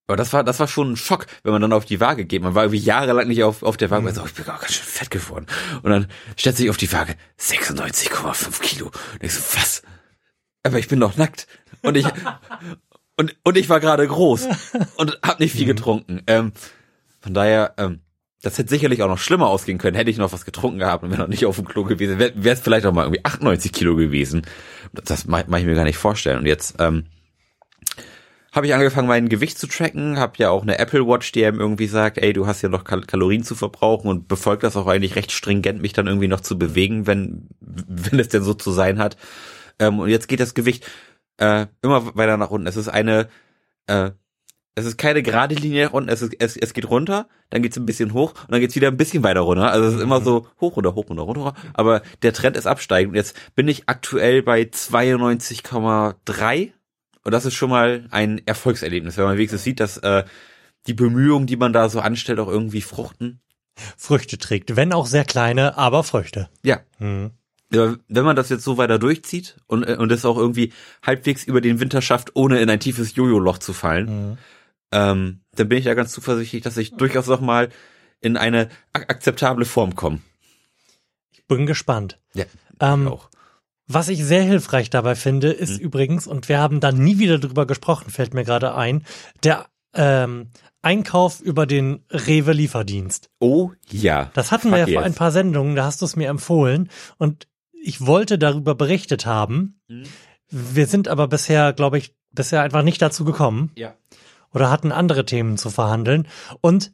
aber 0.07 0.17
das 0.17 0.33
war, 0.33 0.43
das 0.43 0.59
war 0.59 0.67
schon 0.67 0.91
ein 0.91 0.97
Schock, 0.97 1.27
wenn 1.43 1.53
man 1.53 1.61
dann 1.61 1.73
auf 1.73 1.85
die 1.85 1.99
Waage 1.99 2.25
geht. 2.25 2.41
Man 2.41 2.55
war 2.55 2.63
irgendwie 2.63 2.83
jahrelang 2.83 3.27
nicht 3.27 3.43
auf, 3.43 3.63
auf 3.63 3.77
der 3.77 3.89
Waage. 3.91 4.03
Man 4.03 4.13
so, 4.13 4.21
oh, 4.21 4.25
ich 4.25 4.33
bin 4.33 4.43
auch 4.45 4.59
ganz 4.59 4.73
schön 4.73 4.85
fett 4.85 5.11
geworden. 5.11 5.45
Und 5.83 5.91
dann 5.91 6.07
stellt 6.35 6.57
sich 6.57 6.69
auf 6.69 6.77
die 6.77 6.91
Waage 6.91 7.15
96,5 7.39 8.61
Kilo. 8.61 8.87
Und 8.87 9.23
ich 9.23 9.33
so, 9.33 9.41
was? 9.57 9.83
Aber 10.63 10.79
ich 10.79 10.87
bin 10.87 10.99
doch 10.99 11.15
nackt. 11.17 11.47
Und 11.81 11.95
ich, 11.95 12.05
und, 13.17 13.35
und 13.43 13.57
ich 13.57 13.69
war 13.69 13.79
gerade 13.79 14.07
groß 14.07 14.47
und 14.97 15.19
hab 15.23 15.39
nicht 15.39 15.53
viel 15.55 15.65
getrunken. 15.65 16.21
Ähm, 16.27 16.51
von 17.21 17.33
daher, 17.33 17.75
ähm, 17.77 18.01
das 18.41 18.57
hätte 18.57 18.69
sicherlich 18.69 19.03
auch 19.03 19.07
noch 19.07 19.19
schlimmer 19.19 19.47
ausgehen 19.47 19.77
können, 19.77 19.95
hätte 19.95 20.09
ich 20.09 20.17
noch 20.17 20.33
was 20.33 20.45
getrunken 20.45 20.79
gehabt 20.79 21.03
und 21.03 21.11
wäre 21.11 21.21
noch 21.21 21.27
nicht 21.27 21.45
auf 21.45 21.57
dem 21.57 21.67
Klo 21.67 21.83
gewesen, 21.83 22.17
wäre 22.17 22.33
es 22.49 22.59
vielleicht 22.59 22.87
auch 22.87 22.91
mal 22.91 23.03
irgendwie 23.03 23.23
98 23.23 23.71
Kilo 23.71 23.95
gewesen. 23.95 24.41
Das 24.91 25.25
mache 25.25 25.45
mach 25.47 25.59
ich 25.59 25.65
mir 25.65 25.75
gar 25.75 25.83
nicht 25.83 25.97
vorstellen. 25.97 26.39
Und 26.39 26.47
jetzt 26.47 26.75
ähm, 26.79 27.05
habe 28.51 28.67
ich 28.67 28.73
angefangen, 28.73 29.07
mein 29.07 29.29
Gewicht 29.29 29.57
zu 29.57 29.67
tracken, 29.67 30.19
habe 30.19 30.33
ja 30.37 30.49
auch 30.49 30.63
eine 30.63 30.77
Apple 30.77 31.07
Watch, 31.07 31.31
die 31.31 31.45
einem 31.45 31.59
irgendwie 31.59 31.87
sagt, 31.87 32.17
ey, 32.17 32.33
du 32.33 32.47
hast 32.47 32.61
ja 32.61 32.69
noch 32.69 32.83
Kal 32.83 33.01
Kalorien 33.01 33.43
zu 33.43 33.55
verbrauchen 33.55 34.09
und 34.09 34.27
befolgt 34.27 34.63
das 34.63 34.75
auch 34.75 34.87
eigentlich 34.87 35.15
recht 35.15 35.31
stringent, 35.31 35.81
mich 35.81 35.93
dann 35.93 36.07
irgendwie 36.07 36.27
noch 36.27 36.41
zu 36.41 36.59
bewegen, 36.59 37.07
wenn, 37.07 37.47
wenn 37.59 38.19
es 38.19 38.29
denn 38.29 38.43
so 38.43 38.53
zu 38.53 38.71
sein 38.71 38.99
hat. 38.99 39.17
Ähm, 39.79 39.99
und 39.99 40.09
jetzt 40.09 40.27
geht 40.27 40.39
das 40.39 40.53
Gewicht 40.53 40.85
äh, 41.37 41.67
immer 41.81 42.15
weiter 42.15 42.37
nach 42.37 42.51
unten. 42.51 42.67
Es 42.67 42.77
ist 42.77 42.89
eine 42.89 43.29
äh, 43.87 44.11
es 44.75 44.85
ist 44.85 44.97
keine 44.97 45.21
gerade 45.21 45.55
Linie 45.55 45.85
nach 45.85 45.93
unten, 45.93 46.09
es, 46.09 46.21
ist, 46.21 46.33
es, 46.39 46.55
es 46.55 46.73
geht 46.73 46.89
runter, 46.89 47.27
dann 47.49 47.61
geht's 47.61 47.77
ein 47.77 47.85
bisschen 47.85 48.13
hoch 48.13 48.33
und 48.43 48.51
dann 48.51 48.61
geht's 48.61 48.75
wieder 48.75 48.87
ein 48.87 48.97
bisschen 48.97 49.23
weiter 49.23 49.41
runter. 49.41 49.71
Also 49.71 49.87
es 49.87 49.95
ist 49.95 50.01
immer 50.01 50.21
so 50.21 50.47
hoch 50.61 50.77
runter, 50.77 50.95
hoch 50.95 51.09
runter, 51.09 51.23
runter. 51.23 51.53
Aber 51.73 52.01
der 52.21 52.33
Trend 52.33 52.55
ist 52.55 52.67
absteigend. 52.67 53.15
Jetzt 53.15 53.35
bin 53.55 53.67
ich 53.67 53.89
aktuell 53.89 54.43
bei 54.43 54.61
92,3 54.61 56.71
und 57.23 57.31
das 57.31 57.45
ist 57.45 57.53
schon 57.53 57.69
mal 57.69 58.07
ein 58.12 58.41
Erfolgserlebnis, 58.45 59.17
wenn 59.17 59.25
man 59.25 59.38
wenigstens 59.38 59.63
sieht, 59.63 59.79
dass 59.79 59.97
äh, 59.97 60.23
die 60.88 60.93
Bemühungen, 60.93 61.47
die 61.47 61.57
man 61.57 61.73
da 61.73 61.89
so 61.89 61.99
anstellt, 61.99 62.39
auch 62.39 62.47
irgendwie 62.47 62.81
fruchten. 62.81 63.41
Früchte 63.97 64.38
trägt, 64.38 64.75
wenn 64.75 64.93
auch 64.93 65.05
sehr 65.07 65.23
kleine, 65.23 65.77
aber 65.77 66.03
Früchte. 66.03 66.49
Ja. 66.63 66.81
Ja, 66.99 67.95
wenn 68.10 68.25
man 68.25 68.36
das 68.36 68.49
jetzt 68.49 68.63
so 68.65 68.77
weiter 68.77 68.99
durchzieht 68.99 69.55
und, 69.67 69.84
äh, 69.84 69.95
und 69.95 70.12
es 70.12 70.25
auch 70.25 70.38
irgendwie 70.38 70.73
halbwegs 71.05 71.43
über 71.45 71.62
den 71.62 71.79
Winter 71.79 72.01
schafft, 72.01 72.31
ohne 72.36 72.60
in 72.60 72.69
ein 72.69 72.79
tiefes 72.81 73.15
Jojo-Loch 73.15 73.60
zu 73.60 73.71
fallen, 73.73 74.07
Mhm. 74.31 74.38
ähm, 74.91 75.39
dann 75.55 75.69
bin 75.69 75.77
ich 75.77 75.86
ja 75.86 75.93
ganz 75.93 76.12
zuversichtlich, 76.12 76.63
dass 76.63 76.75
ich 76.77 76.95
durchaus 76.97 77.27
noch 77.27 77.39
mal 77.41 77.69
in 78.19 78.36
eine 78.36 78.69
ak 78.93 79.10
akzeptable 79.10 79.63
Form 79.65 79.95
komme. 79.95 80.19
Ich 81.31 81.45
bin 81.47 81.65
gespannt. 81.65 82.19
Ja, 82.34 82.45
Ähm, 82.81 83.07
auch. 83.07 83.29
Was 83.93 84.08
ich 84.10 84.23
sehr 84.23 84.43
hilfreich 84.43 84.89
dabei 84.89 85.15
finde, 85.15 85.51
ist 85.51 85.80
Mhm. 85.80 85.86
übrigens, 85.86 86.27
und 86.27 86.47
wir 86.49 86.60
haben 86.60 86.80
da 86.80 86.91
nie 86.91 87.19
wieder 87.19 87.39
drüber 87.39 87.65
gesprochen, 87.65 88.10
fällt 88.12 88.34
mir 88.34 88.43
gerade 88.43 88.75
ein, 88.75 89.04
der 89.43 89.65
ähm, 89.93 90.49
Einkauf 90.82 91.41
über 91.41 91.65
den 91.65 92.04
Rewe-Lieferdienst. 92.12 93.30
Oh 93.39 93.71
ja. 93.89 94.32
Das 94.34 94.51
hatten 94.51 94.69
Fuck 94.69 94.71
wir 94.71 94.77
ja 94.80 94.86
vor 94.86 94.93
yes. 94.93 95.04
ein 95.04 95.13
paar 95.13 95.32
Sendungen, 95.32 95.75
da 95.75 95.84
hast 95.86 96.01
du 96.01 96.06
es 96.06 96.15
mir 96.15 96.30
empfohlen 96.30 96.89
und 97.17 97.47
ich 97.84 98.06
wollte 98.06 98.38
darüber 98.38 98.75
berichtet 98.75 99.25
haben. 99.25 99.80
Mhm. 99.88 100.04
Wir 100.49 100.88
sind 100.88 101.08
aber 101.08 101.27
bisher, 101.27 101.73
glaube 101.73 101.97
ich, 101.97 102.15
bisher 102.32 102.62
einfach 102.62 102.84
nicht 102.84 103.01
dazu 103.01 103.25
gekommen 103.25 103.71
Ja. 103.75 103.93
oder 104.54 104.69
hatten 104.71 104.91
andere 104.91 105.25
Themen 105.25 105.58
zu 105.58 105.69
verhandeln. 105.69 106.27
Und 106.62 106.93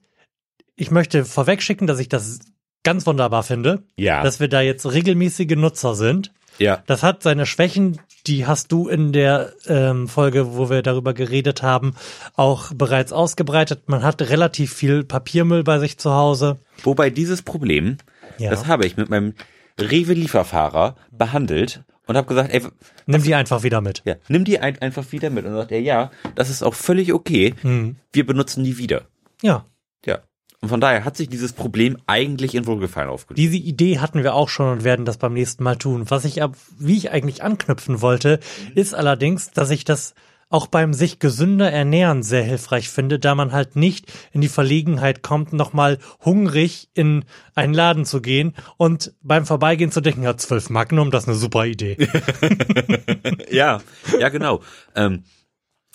ich 0.75 0.91
möchte 0.91 1.25
vorwegschicken, 1.25 1.88
dass 1.88 1.99
ich 1.99 2.10
das 2.10 2.39
ganz 2.83 3.05
wunderbar 3.05 3.43
finde, 3.43 3.83
Ja. 3.97 4.23
dass 4.23 4.39
wir 4.39 4.47
da 4.47 4.62
jetzt 4.62 4.86
regelmäßige 4.86 5.55
Nutzer 5.55 5.95
sind. 5.95 6.33
Ja. 6.57 6.83
Das 6.87 7.03
hat 7.03 7.23
seine 7.23 7.45
Schwächen, 7.45 7.99
die 8.25 8.45
hast 8.45 8.71
du 8.71 8.87
in 8.87 9.13
der 9.13 9.53
ähm, 9.67 10.07
Folge, 10.07 10.55
wo 10.55 10.69
wir 10.69 10.81
darüber 10.81 11.13
geredet 11.13 11.63
haben, 11.63 11.95
auch 12.35 12.71
bereits 12.73 13.13
ausgebreitet. 13.13 13.87
Man 13.87 14.03
hat 14.03 14.21
relativ 14.21 14.73
viel 14.73 15.03
Papiermüll 15.03 15.63
bei 15.63 15.79
sich 15.79 15.97
zu 15.97 16.11
Hause. 16.13 16.57
Wobei 16.83 17.09
dieses 17.09 17.41
Problem, 17.41 17.97
Ja. 18.37 18.49
das 18.49 18.67
habe 18.67 18.85
ich 18.85 18.97
mit 18.97 19.09
meinem 19.09 19.33
Rewe-Lieferfahrer 19.79 20.95
behandelt 21.11 21.83
und 22.07 22.15
habe 22.17 22.27
gesagt, 22.27 22.53
ey, 22.53 22.61
Nimm 23.05 23.23
die 23.23 23.35
einfach 23.35 23.63
wieder 23.63 23.81
mit. 23.81 24.01
Ja, 24.05 24.15
nimm 24.27 24.43
die 24.43 24.59
ein, 24.59 24.77
einfach 24.81 25.11
wieder 25.11 25.29
mit 25.29 25.45
und 25.45 25.53
sagt 25.53 25.71
er, 25.71 25.79
ja, 25.79 26.11
das 26.35 26.49
ist 26.49 26.61
auch 26.63 26.73
völlig 26.73 27.13
okay. 27.13 27.53
Mhm. 27.63 27.95
Wir 28.11 28.25
benutzen 28.25 28.63
die 28.63 28.77
wieder. 28.77 29.03
Ja. 29.41 29.65
Ja. 30.05 30.19
Und 30.67 30.71
von 30.71 30.82
daher 30.82 31.06
hat 31.06 31.15
sich 31.15 31.30
dieses 31.30 31.53
Problem 31.53 31.95
eigentlich 32.08 32.53
in 32.53 32.65
Wohlgefallen 32.65 33.10
aufgelöst. 33.10 33.39
Diese 33.39 33.56
Idee 33.56 33.99
hatten 33.99 34.21
wir 34.21 34.34
auch 34.34 34.49
schon 34.49 34.67
und 34.69 34.84
werden 34.84 35.06
das 35.06 35.15
beim 35.15 35.32
nächsten 35.32 35.63
Mal 35.63 35.77
tun. 35.77 36.03
Was 36.10 36.25
ich 36.25 36.43
ab, 36.43 36.58
wie 36.77 36.97
ich 36.97 37.10
eigentlich 37.10 37.41
anknüpfen 37.41 38.01
wollte, 38.01 38.41
ist 38.75 38.93
allerdings, 38.93 39.51
dass 39.51 39.69
ich 39.69 39.86
das 39.86 40.13
auch 40.49 40.67
beim 40.67 40.93
sich 40.93 41.19
gesünder 41.19 41.71
ernähren 41.71 42.21
sehr 42.21 42.43
hilfreich 42.43 42.89
finde, 42.89 43.17
da 43.17 43.34
man 43.34 43.53
halt 43.53 43.77
nicht 43.77 44.12
in 44.34 44.41
die 44.41 44.49
Verlegenheit 44.49 45.23
kommt, 45.23 45.53
nochmal 45.53 45.99
hungrig 46.25 46.89
in 46.93 47.23
einen 47.56 47.73
Laden 47.73 48.03
zu 48.03 48.21
gehen 48.21 48.53
und 48.75 49.13
beim 49.21 49.45
Vorbeigehen 49.45 49.93
zu 49.93 50.01
denken, 50.01 50.23
ja, 50.23 50.36
zwölf 50.36 50.69
Magnum, 50.69 51.12
das 51.12 51.23
ist 51.23 51.30
eine 51.30 51.38
super 51.38 51.65
Idee. 51.65 51.95
ja, 53.51 53.80
ja, 54.19 54.27
genau. 54.27 54.62
Ähm, 54.95 55.23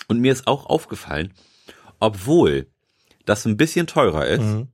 und 0.09 0.21
mir 0.21 0.33
ist 0.33 0.47
auch 0.47 0.65
aufgefallen, 0.65 1.35
obwohl 2.01 2.72
das 3.25 3.45
ein 3.47 3.57
bisschen 3.57 3.87
teurer 3.87 4.27
ist, 4.27 4.41
Mhm. 4.43 4.69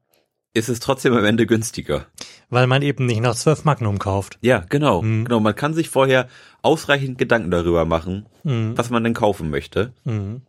ist 0.54 0.68
es 0.68 0.80
trotzdem 0.80 1.14
am 1.14 1.24
Ende 1.24 1.46
günstiger. 1.46 2.06
Weil 2.50 2.66
man 2.66 2.82
eben 2.82 3.06
nicht 3.06 3.20
noch 3.20 3.34
zwölf 3.34 3.64
Magnum 3.64 3.98
kauft. 3.98 4.38
Ja, 4.40 4.64
genau. 4.68 5.02
Mhm. 5.02 5.24
Genau, 5.24 5.40
man 5.40 5.54
kann 5.54 5.74
sich 5.74 5.88
vorher 5.90 6.28
ausreichend 6.62 7.18
Gedanken 7.18 7.50
darüber 7.50 7.84
machen, 7.84 8.26
Mhm. 8.44 8.76
was 8.76 8.90
man 8.90 9.04
denn 9.04 9.14
kaufen 9.14 9.50
möchte 9.50 9.92
Mhm. 10.04 10.42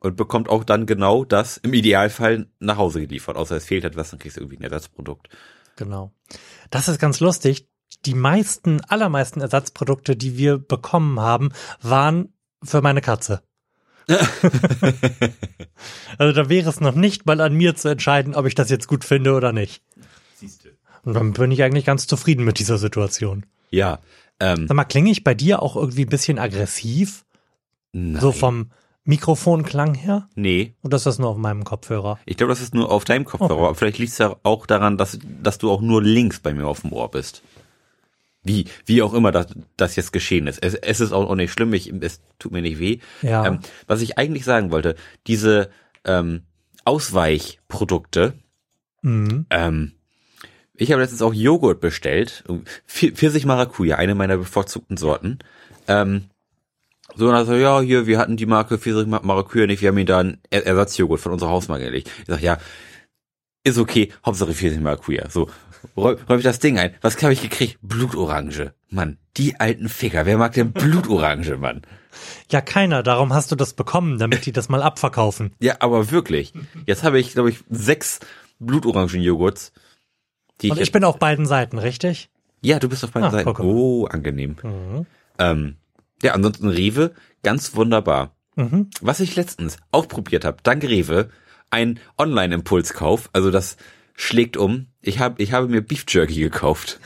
und 0.00 0.16
bekommt 0.16 0.48
auch 0.48 0.64
dann 0.64 0.86
genau 0.86 1.24
das 1.24 1.56
im 1.56 1.72
Idealfall 1.72 2.46
nach 2.60 2.76
Hause 2.76 3.00
geliefert. 3.00 3.36
Außer 3.36 3.56
es 3.56 3.64
fehlt 3.64 3.84
etwas, 3.84 4.10
dann 4.10 4.18
kriegst 4.18 4.36
du 4.36 4.40
irgendwie 4.42 4.58
ein 4.58 4.64
Ersatzprodukt. 4.64 5.28
Genau. 5.76 6.12
Das 6.70 6.88
ist 6.88 6.98
ganz 7.00 7.20
lustig. 7.20 7.66
Die 8.04 8.14
meisten, 8.14 8.80
allermeisten 8.88 9.40
Ersatzprodukte, 9.40 10.14
die 10.14 10.36
wir 10.36 10.58
bekommen 10.58 11.18
haben, 11.20 11.50
waren 11.80 12.34
für 12.62 12.82
meine 12.82 13.00
Katze. 13.00 13.42
also 16.18 16.32
da 16.42 16.48
wäre 16.48 16.68
es 16.70 16.80
noch 16.80 16.94
nicht 16.94 17.26
mal 17.26 17.40
an 17.40 17.54
mir 17.54 17.76
zu 17.76 17.88
entscheiden, 17.88 18.34
ob 18.34 18.46
ich 18.46 18.54
das 18.54 18.70
jetzt 18.70 18.88
gut 18.88 19.04
finde 19.04 19.34
oder 19.34 19.52
nicht. 19.52 19.82
Siehste. 20.36 20.70
Und 21.04 21.14
dann 21.14 21.32
bin 21.32 21.50
ich 21.50 21.62
eigentlich 21.62 21.84
ganz 21.84 22.06
zufrieden 22.06 22.44
mit 22.44 22.58
dieser 22.58 22.78
Situation. 22.78 23.46
Ja. 23.70 23.98
Ähm, 24.40 24.66
Sag 24.68 24.76
mal, 24.76 24.84
klinge 24.84 25.10
ich 25.10 25.24
bei 25.24 25.34
dir 25.34 25.62
auch 25.62 25.76
irgendwie 25.76 26.02
ein 26.02 26.08
bisschen 26.08 26.38
aggressiv? 26.38 27.24
nein. 27.92 28.20
So 28.20 28.32
vom 28.32 28.70
Mikrofonklang 29.04 29.94
her? 29.94 30.28
Nee, 30.34 30.74
Oder 30.82 30.96
ist 30.96 31.06
das 31.06 31.18
nur 31.18 31.30
auf 31.30 31.38
meinem 31.38 31.64
Kopfhörer? 31.64 32.18
ich 32.26 32.36
glaube, 32.36 32.52
das 32.52 32.60
ist 32.60 32.74
nur 32.74 32.90
auf 32.90 33.06
deinem 33.06 33.24
Kopfhörer. 33.24 33.52
Okay. 33.52 33.64
Aber 33.64 33.74
vielleicht 33.74 33.98
liegt 33.98 34.12
es 34.12 34.18
ja 34.18 34.36
auch 34.42 34.66
daran, 34.66 34.98
dass, 34.98 35.18
dass 35.42 35.56
du 35.56 35.70
auch 35.70 35.80
nur 35.80 36.02
links 36.02 36.40
bei 36.40 36.52
mir 36.52 36.66
auf 36.66 36.82
dem 36.82 36.92
Ohr 36.92 37.10
bist. 37.10 37.42
Wie, 38.48 38.64
wie 38.86 39.02
auch 39.02 39.14
immer 39.14 39.30
das, 39.30 39.46
das 39.76 39.94
jetzt 39.94 40.12
geschehen 40.12 40.48
ist. 40.48 40.60
Es, 40.60 40.74
es 40.74 40.98
ist 41.00 41.12
auch, 41.12 41.28
auch 41.30 41.34
nicht 41.36 41.52
schlimm, 41.52 41.72
ich, 41.72 41.92
es 42.00 42.20
tut 42.40 42.50
mir 42.50 42.62
nicht 42.62 42.80
weh. 42.80 42.98
Ja. 43.22 43.46
Ähm, 43.46 43.60
was 43.86 44.00
ich 44.02 44.18
eigentlich 44.18 44.44
sagen 44.44 44.72
wollte, 44.72 44.96
diese 45.28 45.70
ähm, 46.04 46.42
Ausweichprodukte, 46.84 48.34
Mhm. 49.02 49.46
ähm, 49.50 49.92
ich 50.74 50.90
habe 50.90 51.00
letztens 51.02 51.22
auch 51.22 51.32
Joghurt 51.34 51.80
bestellt, 51.80 52.42
Pf- 52.88 53.14
Pfirsich 53.14 53.46
Maracuja, 53.46 53.96
eine 53.96 54.14
meiner 54.16 54.36
bevorzugten 54.36 54.96
Sorten. 54.96 55.38
Ähm, 55.86 56.24
so, 57.14 57.28
und 57.28 57.34
also, 57.34 57.54
ja, 57.54 57.80
hier, 57.80 58.06
wir 58.06 58.18
hatten 58.18 58.36
die 58.36 58.46
Marke 58.46 58.76
Pfirsich 58.78 59.06
Ma- 59.06 59.20
Maracuja 59.22 59.66
nicht, 59.66 59.82
wir 59.82 59.88
haben 59.90 59.98
ihn 59.98 60.06
da 60.06 60.18
einen 60.18 60.38
Er- 60.50 60.66
Ersatzjoghurt 60.66 61.20
von 61.20 61.32
unserer 61.32 61.50
Hausmarke 61.50 61.84
gelegt. 61.84 62.10
Ich 62.20 62.26
sag, 62.26 62.40
ja, 62.42 62.58
ist 63.64 63.78
okay, 63.78 64.12
Hauptsache 64.24 64.52
Pfirsich 64.54 64.80
Maracuja. 64.80 65.28
So, 65.30 65.48
räum, 65.96 66.16
räum 66.28 66.38
ich 66.38 66.44
das 66.44 66.58
Ding 66.58 66.78
ein. 66.78 66.94
Was 67.00 67.22
habe 67.22 67.32
ich 67.32 67.42
gekriegt? 67.42 67.78
Blutorange. 67.82 68.74
Mann, 68.90 69.18
die 69.36 69.58
alten 69.60 69.88
Ficker, 69.88 70.24
wer 70.26 70.38
mag 70.38 70.52
denn 70.54 70.72
Blutorange, 70.72 71.56
Mann? 71.56 71.82
Ja, 72.50 72.60
keiner. 72.60 73.02
Darum 73.02 73.32
hast 73.34 73.50
du 73.52 73.56
das 73.56 73.74
bekommen, 73.74 74.18
damit 74.18 74.46
die 74.46 74.52
das 74.52 74.68
mal 74.68 74.82
abverkaufen. 74.82 75.54
Ja, 75.60 75.76
aber 75.80 76.10
wirklich. 76.10 76.52
Jetzt 76.86 77.04
habe 77.04 77.18
ich, 77.20 77.32
glaube 77.32 77.50
ich, 77.50 77.60
sechs 77.68 78.20
Blutorangen-Joghurts. 78.60 79.72
Und 80.62 80.80
ich 80.80 80.90
bin 80.92 81.04
auf 81.04 81.18
beiden 81.18 81.46
Seiten, 81.46 81.78
richtig? 81.78 82.30
Ja, 82.62 82.78
du 82.78 82.88
bist 82.88 83.04
auf 83.04 83.12
beiden 83.12 83.28
Ah, 83.28 83.30
Seiten. 83.30 83.44
guck 83.44 83.58
mal. 83.60 83.66
Oh, 83.66 84.06
angenehm. 84.06 84.56
Mhm. 84.62 85.06
Ähm, 85.38 85.76
ja, 86.22 86.32
ansonsten 86.34 86.68
Rewe, 86.68 87.12
ganz 87.42 87.76
wunderbar. 87.76 88.34
Mhm. 88.56 88.90
Was 89.00 89.20
ich 89.20 89.36
letztens 89.36 89.76
auch 89.92 90.08
probiert 90.08 90.44
habe, 90.44 90.56
dank 90.64 90.82
Rewe, 90.82 91.28
ein 91.70 92.00
Online-Impulskauf, 92.18 93.30
also 93.32 93.50
das 93.52 93.76
schlägt 94.18 94.56
um. 94.56 94.88
Ich 95.00 95.20
habe 95.20 95.40
ich 95.40 95.52
habe 95.52 95.68
mir 95.68 95.80
Beef 95.80 96.04
Jerky 96.08 96.40
gekauft. 96.40 96.98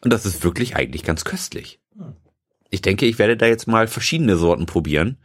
Und 0.00 0.12
das 0.12 0.26
ist 0.26 0.42
wirklich 0.42 0.74
eigentlich 0.74 1.04
ganz 1.04 1.24
köstlich. 1.24 1.78
Ich 2.70 2.80
denke, 2.82 3.06
ich 3.06 3.18
werde 3.18 3.36
da 3.36 3.46
jetzt 3.46 3.68
mal 3.68 3.86
verschiedene 3.86 4.36
Sorten 4.36 4.66
probieren. 4.66 5.18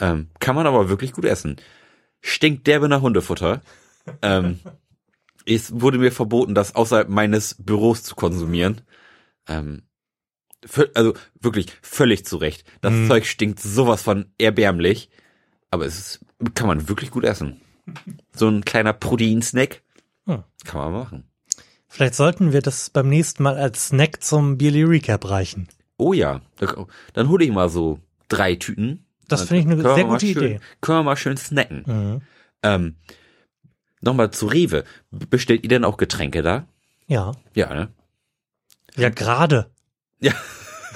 Ähm, 0.00 0.30
kann 0.40 0.56
man 0.56 0.66
aber 0.66 0.88
wirklich 0.88 1.12
gut 1.12 1.26
essen. 1.26 1.56
Stinkt 2.22 2.66
derbe 2.66 2.88
nach 2.88 3.02
Hundefutter. 3.02 3.60
ähm, 4.22 4.58
es 5.44 5.80
wurde 5.80 5.98
mir 5.98 6.10
verboten, 6.10 6.54
das 6.54 6.74
außerhalb 6.74 7.08
meines 7.08 7.54
Büros 7.62 8.02
zu 8.02 8.16
konsumieren. 8.16 8.80
Ähm, 9.46 9.82
also 10.94 11.12
wirklich 11.38 11.66
völlig 11.82 12.24
zurecht. 12.24 12.64
Das 12.80 12.92
Mhm. 12.92 13.06
Zeug 13.06 13.26
stinkt 13.26 13.60
sowas 13.60 14.02
von 14.02 14.32
erbärmlich, 14.38 15.10
aber 15.70 15.84
es 15.86 15.98
ist, 15.98 16.24
kann 16.54 16.66
man 16.66 16.88
wirklich 16.88 17.10
gut 17.12 17.24
essen. 17.24 17.60
So 18.34 18.48
ein 18.48 18.64
kleiner 18.64 18.92
Proteinsnack 18.92 19.82
Hm. 20.26 20.44
kann 20.64 20.80
man 20.80 20.92
machen. 20.92 21.24
Vielleicht 21.88 22.14
sollten 22.14 22.52
wir 22.52 22.62
das 22.62 22.90
beim 22.90 23.08
nächsten 23.08 23.42
Mal 23.42 23.56
als 23.56 23.88
Snack 23.88 24.22
zum 24.22 24.58
Bierly 24.58 24.82
Recap 24.82 25.30
reichen. 25.30 25.68
Oh 25.96 26.12
ja, 26.12 26.42
dann 27.14 27.28
hole 27.28 27.44
ich 27.44 27.52
mal 27.52 27.68
so 27.68 28.00
drei 28.28 28.54
Tüten. 28.56 29.06
Das 29.28 29.44
finde 29.44 29.60
ich 29.60 29.66
eine 29.66 29.94
sehr 29.94 30.04
gute 30.04 30.26
schön, 30.26 30.36
Idee. 30.36 30.60
Können 30.80 30.98
wir 30.98 31.02
mal 31.04 31.16
schön 31.16 31.36
snacken. 31.36 31.84
Mhm. 31.86 32.22
Ähm, 32.62 32.96
Nochmal 34.06 34.30
zu 34.30 34.46
Rewe. 34.46 34.84
Bestellt 35.10 35.64
ihr 35.64 35.68
denn 35.68 35.84
auch 35.84 35.96
Getränke 35.96 36.42
da? 36.42 36.66
Ja. 37.08 37.32
Ja, 37.54 37.74
ne? 37.74 37.88
Ja, 38.94 39.08
gerade. 39.08 39.70
Ja. 40.20 40.32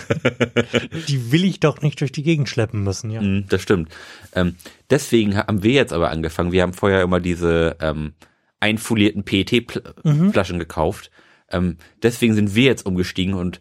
Die 1.08 1.32
will 1.32 1.44
ich 1.44 1.60
doch 1.60 1.82
nicht 1.82 2.00
durch 2.00 2.12
die 2.12 2.22
Gegend 2.22 2.48
schleppen 2.48 2.82
müssen, 2.82 3.10
ja. 3.10 3.20
Mm, 3.20 3.46
das 3.48 3.62
stimmt. 3.62 3.92
Ähm, 4.34 4.56
deswegen 4.90 5.36
haben 5.36 5.62
wir 5.62 5.72
jetzt 5.72 5.92
aber 5.92 6.10
angefangen. 6.10 6.52
Wir 6.52 6.62
haben 6.62 6.72
vorher 6.72 7.02
immer 7.02 7.20
diese 7.20 7.76
ähm, 7.80 8.14
einfolierten 8.60 9.24
PET-Flaschen 9.24 10.58
gekauft. 10.58 11.10
Ähm, 11.50 11.78
deswegen 12.02 12.34
sind 12.34 12.54
wir 12.54 12.64
jetzt 12.64 12.86
umgestiegen 12.86 13.34
und 13.34 13.60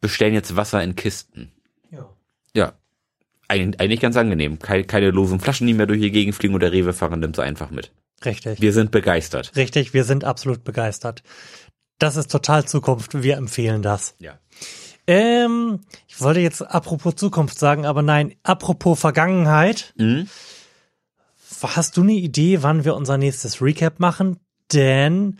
bestellen 0.00 0.34
jetzt 0.34 0.56
Wasser 0.56 0.82
in 0.82 0.96
Kisten. 0.96 1.52
Ja. 1.90 2.10
Ja. 2.54 2.72
Eig 3.48 3.80
eigentlich 3.80 4.00
ganz 4.00 4.16
angenehm. 4.16 4.58
Keine, 4.58 4.84
keine 4.84 5.10
losen 5.10 5.40
Flaschen, 5.40 5.66
die 5.66 5.74
mehr 5.74 5.86
durch 5.86 6.00
die 6.00 6.10
Gegend 6.10 6.34
fliegen 6.34 6.54
und 6.54 6.60
der 6.60 6.72
Rewe-Fahrer 6.72 7.16
nimmt 7.16 7.36
sie 7.36 7.42
einfach 7.42 7.70
mit. 7.70 7.92
Richtig. 8.24 8.60
Wir 8.60 8.72
sind 8.72 8.90
begeistert. 8.90 9.56
Richtig, 9.56 9.94
wir 9.94 10.04
sind 10.04 10.24
absolut 10.24 10.62
begeistert. 10.62 11.22
Das 11.98 12.16
ist 12.16 12.30
total 12.30 12.64
Zukunft. 12.64 13.22
Wir 13.22 13.36
empfehlen 13.36 13.82
das. 13.82 14.14
Ja. 14.18 14.38
Ähm, 15.06 15.80
ich 16.06 16.20
wollte 16.20 16.40
jetzt 16.40 16.62
apropos 16.62 17.16
Zukunft 17.16 17.58
sagen, 17.58 17.86
aber 17.86 18.02
nein, 18.02 18.34
apropos 18.42 19.00
Vergangenheit. 19.00 19.94
Mhm. 19.96 20.28
Hast 21.62 21.96
du 21.96 22.02
eine 22.02 22.12
Idee, 22.12 22.62
wann 22.62 22.84
wir 22.84 22.94
unser 22.94 23.18
nächstes 23.18 23.62
Recap 23.62 24.00
machen? 24.00 24.38
Denn 24.72 25.38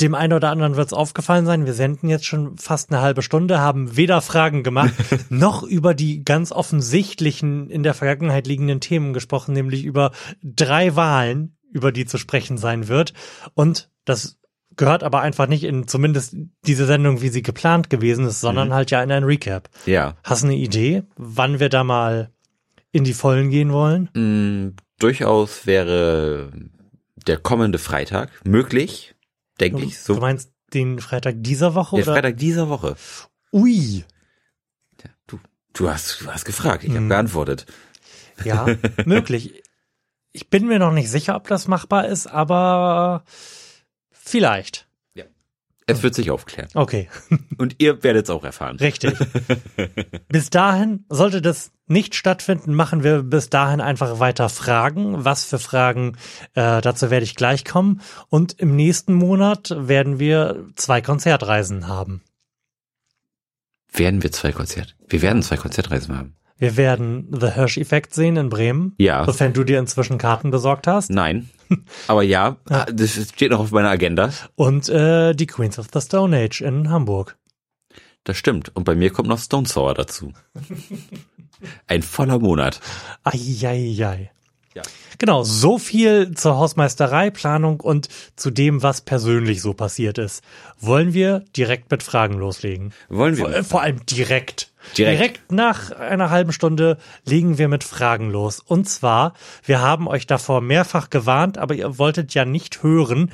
dem 0.00 0.14
einen 0.14 0.32
oder 0.32 0.50
anderen 0.50 0.76
wird 0.76 0.88
es 0.88 0.92
aufgefallen 0.92 1.46
sein, 1.46 1.66
wir 1.66 1.74
senden 1.74 2.08
jetzt 2.08 2.26
schon 2.26 2.58
fast 2.58 2.90
eine 2.90 3.00
halbe 3.00 3.22
Stunde, 3.22 3.60
haben 3.60 3.96
weder 3.96 4.20
Fragen 4.20 4.64
gemacht, 4.64 4.92
noch 5.28 5.62
über 5.62 5.94
die 5.94 6.24
ganz 6.24 6.50
offensichtlichen 6.50 7.70
in 7.70 7.84
der 7.84 7.94
Vergangenheit 7.94 8.46
liegenden 8.46 8.80
Themen 8.80 9.12
gesprochen, 9.12 9.52
nämlich 9.52 9.84
über 9.84 10.10
drei 10.42 10.96
Wahlen, 10.96 11.56
über 11.70 11.92
die 11.92 12.06
zu 12.06 12.18
sprechen 12.18 12.58
sein 12.58 12.88
wird. 12.88 13.12
Und 13.54 13.88
das 14.04 14.38
gehört 14.76 15.04
aber 15.04 15.20
einfach 15.20 15.46
nicht 15.46 15.62
in 15.62 15.86
zumindest 15.86 16.36
diese 16.66 16.86
Sendung, 16.86 17.22
wie 17.22 17.28
sie 17.28 17.42
geplant 17.42 17.88
gewesen 17.88 18.26
ist, 18.26 18.40
sondern 18.40 18.74
halt 18.74 18.90
ja 18.90 19.00
in 19.02 19.12
ein 19.12 19.24
Recap. 19.24 19.68
Ja. 19.86 20.16
Hast 20.24 20.42
du 20.42 20.48
eine 20.48 20.56
Idee, 20.56 21.04
wann 21.16 21.60
wir 21.60 21.68
da 21.68 21.84
mal 21.84 22.30
in 22.90 23.04
die 23.04 23.14
Vollen 23.14 23.50
gehen 23.50 23.72
wollen? 23.72 24.74
Durchaus 25.04 25.66
wäre 25.66 26.50
der 27.26 27.36
kommende 27.36 27.78
Freitag 27.78 28.30
möglich, 28.46 29.14
denke 29.60 29.82
ich. 29.84 29.96
Du 30.04 30.14
So 30.14 30.20
meinst 30.20 30.50
den 30.72 30.98
Freitag 30.98 31.34
dieser 31.40 31.74
Woche 31.74 31.96
der 31.96 32.04
oder? 32.06 32.14
Freitag 32.14 32.38
dieser 32.38 32.70
Woche. 32.70 32.96
Ui, 33.52 34.02
Du, 35.26 35.38
du 35.74 35.90
hast, 35.90 36.22
du 36.22 36.32
hast 36.32 36.46
gefragt, 36.46 36.84
ich 36.84 36.90
habe 36.90 37.00
Mhm. 37.02 37.08
geantwortet. 37.10 37.66
ja, 38.44 38.66
möglich. 39.04 39.62
Ich 40.32 40.48
bin 40.48 40.66
mir 40.66 40.78
noch 40.78 40.90
nicht 40.92 41.10
sicher, 41.10 41.36
ob 41.36 41.48
das 41.48 41.68
machbar 41.68 42.08
ist, 42.08 42.26
aber 42.26 43.24
vielleicht. 44.10 44.88
Es 45.86 46.02
wird 46.02 46.14
sich 46.14 46.30
aufklären. 46.30 46.68
Okay, 46.74 47.08
Und 47.58 47.76
ihr 47.78 48.02
werdet 48.02 48.24
es 48.24 48.30
auch 48.30 48.44
erfahren. 48.44 48.76
richtig. 48.76 49.14
bis 50.28 50.50
dahin, 50.50 51.04
sollte 51.08 51.42
das 51.42 51.72
nicht 51.86 52.14
stattfinden, 52.14 52.72
machen 52.74 53.02
wir 53.04 53.22
bis 53.22 53.50
dahin 53.50 53.80
einfach 53.82 54.18
weiter 54.18 54.48
Fragen. 54.48 55.24
Was 55.24 55.44
für 55.44 55.58
Fragen, 55.58 56.16
äh, 56.54 56.80
dazu 56.80 57.10
werde 57.10 57.24
ich 57.24 57.34
gleich 57.34 57.64
kommen. 57.64 58.00
Und 58.30 58.54
im 58.60 58.74
nächsten 58.74 59.12
Monat 59.12 59.74
werden 59.76 60.18
wir 60.18 60.66
zwei 60.76 61.02
Konzertreisen 61.02 61.86
haben. 61.86 62.22
Werden 63.92 64.22
wir 64.22 64.32
zwei 64.32 64.52
Konzert? 64.52 64.96
Wir 65.06 65.20
werden 65.22 65.42
zwei 65.42 65.56
Konzertreisen 65.56 66.16
haben. 66.16 66.36
Wir 66.56 66.76
werden 66.76 67.28
The 67.38 67.50
Hirsch-Effekt 67.52 68.14
sehen 68.14 68.36
in 68.36 68.48
Bremen. 68.48 68.94
Ja. 68.98 69.24
Sofern 69.26 69.52
du 69.52 69.64
dir 69.64 69.78
inzwischen 69.78 70.18
Karten 70.18 70.50
besorgt 70.50 70.86
hast. 70.86 71.10
Nein. 71.10 71.50
Aber 72.06 72.22
ja, 72.22 72.56
das 72.92 73.10
steht 73.12 73.50
noch 73.50 73.60
auf 73.60 73.70
meiner 73.70 73.90
Agenda. 73.90 74.30
Und 74.54 74.88
äh, 74.88 75.34
die 75.34 75.46
Queens 75.46 75.78
of 75.78 75.88
the 75.92 76.00
Stone 76.00 76.36
Age 76.36 76.60
in 76.60 76.90
Hamburg. 76.90 77.36
Das 78.24 78.36
stimmt. 78.36 78.74
Und 78.74 78.84
bei 78.84 78.94
mir 78.94 79.10
kommt 79.10 79.28
noch 79.28 79.38
Stone 79.38 79.66
Sour 79.66 79.94
dazu. 79.94 80.32
Ein 81.86 82.02
voller 82.02 82.38
Monat. 82.38 82.80
Eieiei. 83.22 84.30
Ja. 84.74 84.82
Genau, 85.18 85.44
so 85.44 85.78
viel 85.78 86.34
zur 86.34 86.56
Hausmeisterei, 86.56 87.30
Planung 87.30 87.80
und 87.80 88.08
zu 88.34 88.50
dem, 88.50 88.82
was 88.82 89.02
persönlich 89.02 89.62
so 89.62 89.72
passiert 89.72 90.18
ist. 90.18 90.42
Wollen 90.80 91.14
wir 91.14 91.44
direkt 91.56 91.90
mit 91.92 92.02
Fragen 92.02 92.34
loslegen? 92.34 92.92
Wollen 93.08 93.36
Vor, 93.36 93.50
wir? 93.50 93.56
äh, 93.58 93.62
vor 93.62 93.82
allem 93.82 94.04
direkt. 94.06 94.72
Direkt. 94.96 95.50
nach 95.50 95.90
einer 95.90 96.30
halben 96.30 96.52
Stunde 96.52 96.98
legen 97.24 97.58
wir 97.58 97.68
mit 97.68 97.84
Fragen 97.84 98.30
los. 98.30 98.60
Und 98.60 98.88
zwar, 98.88 99.34
wir 99.64 99.80
haben 99.80 100.08
euch 100.08 100.26
davor 100.26 100.60
mehrfach 100.60 101.10
gewarnt, 101.10 101.58
aber 101.58 101.74
ihr 101.74 101.98
wolltet 101.98 102.34
ja 102.34 102.44
nicht 102.44 102.82
hören. 102.82 103.32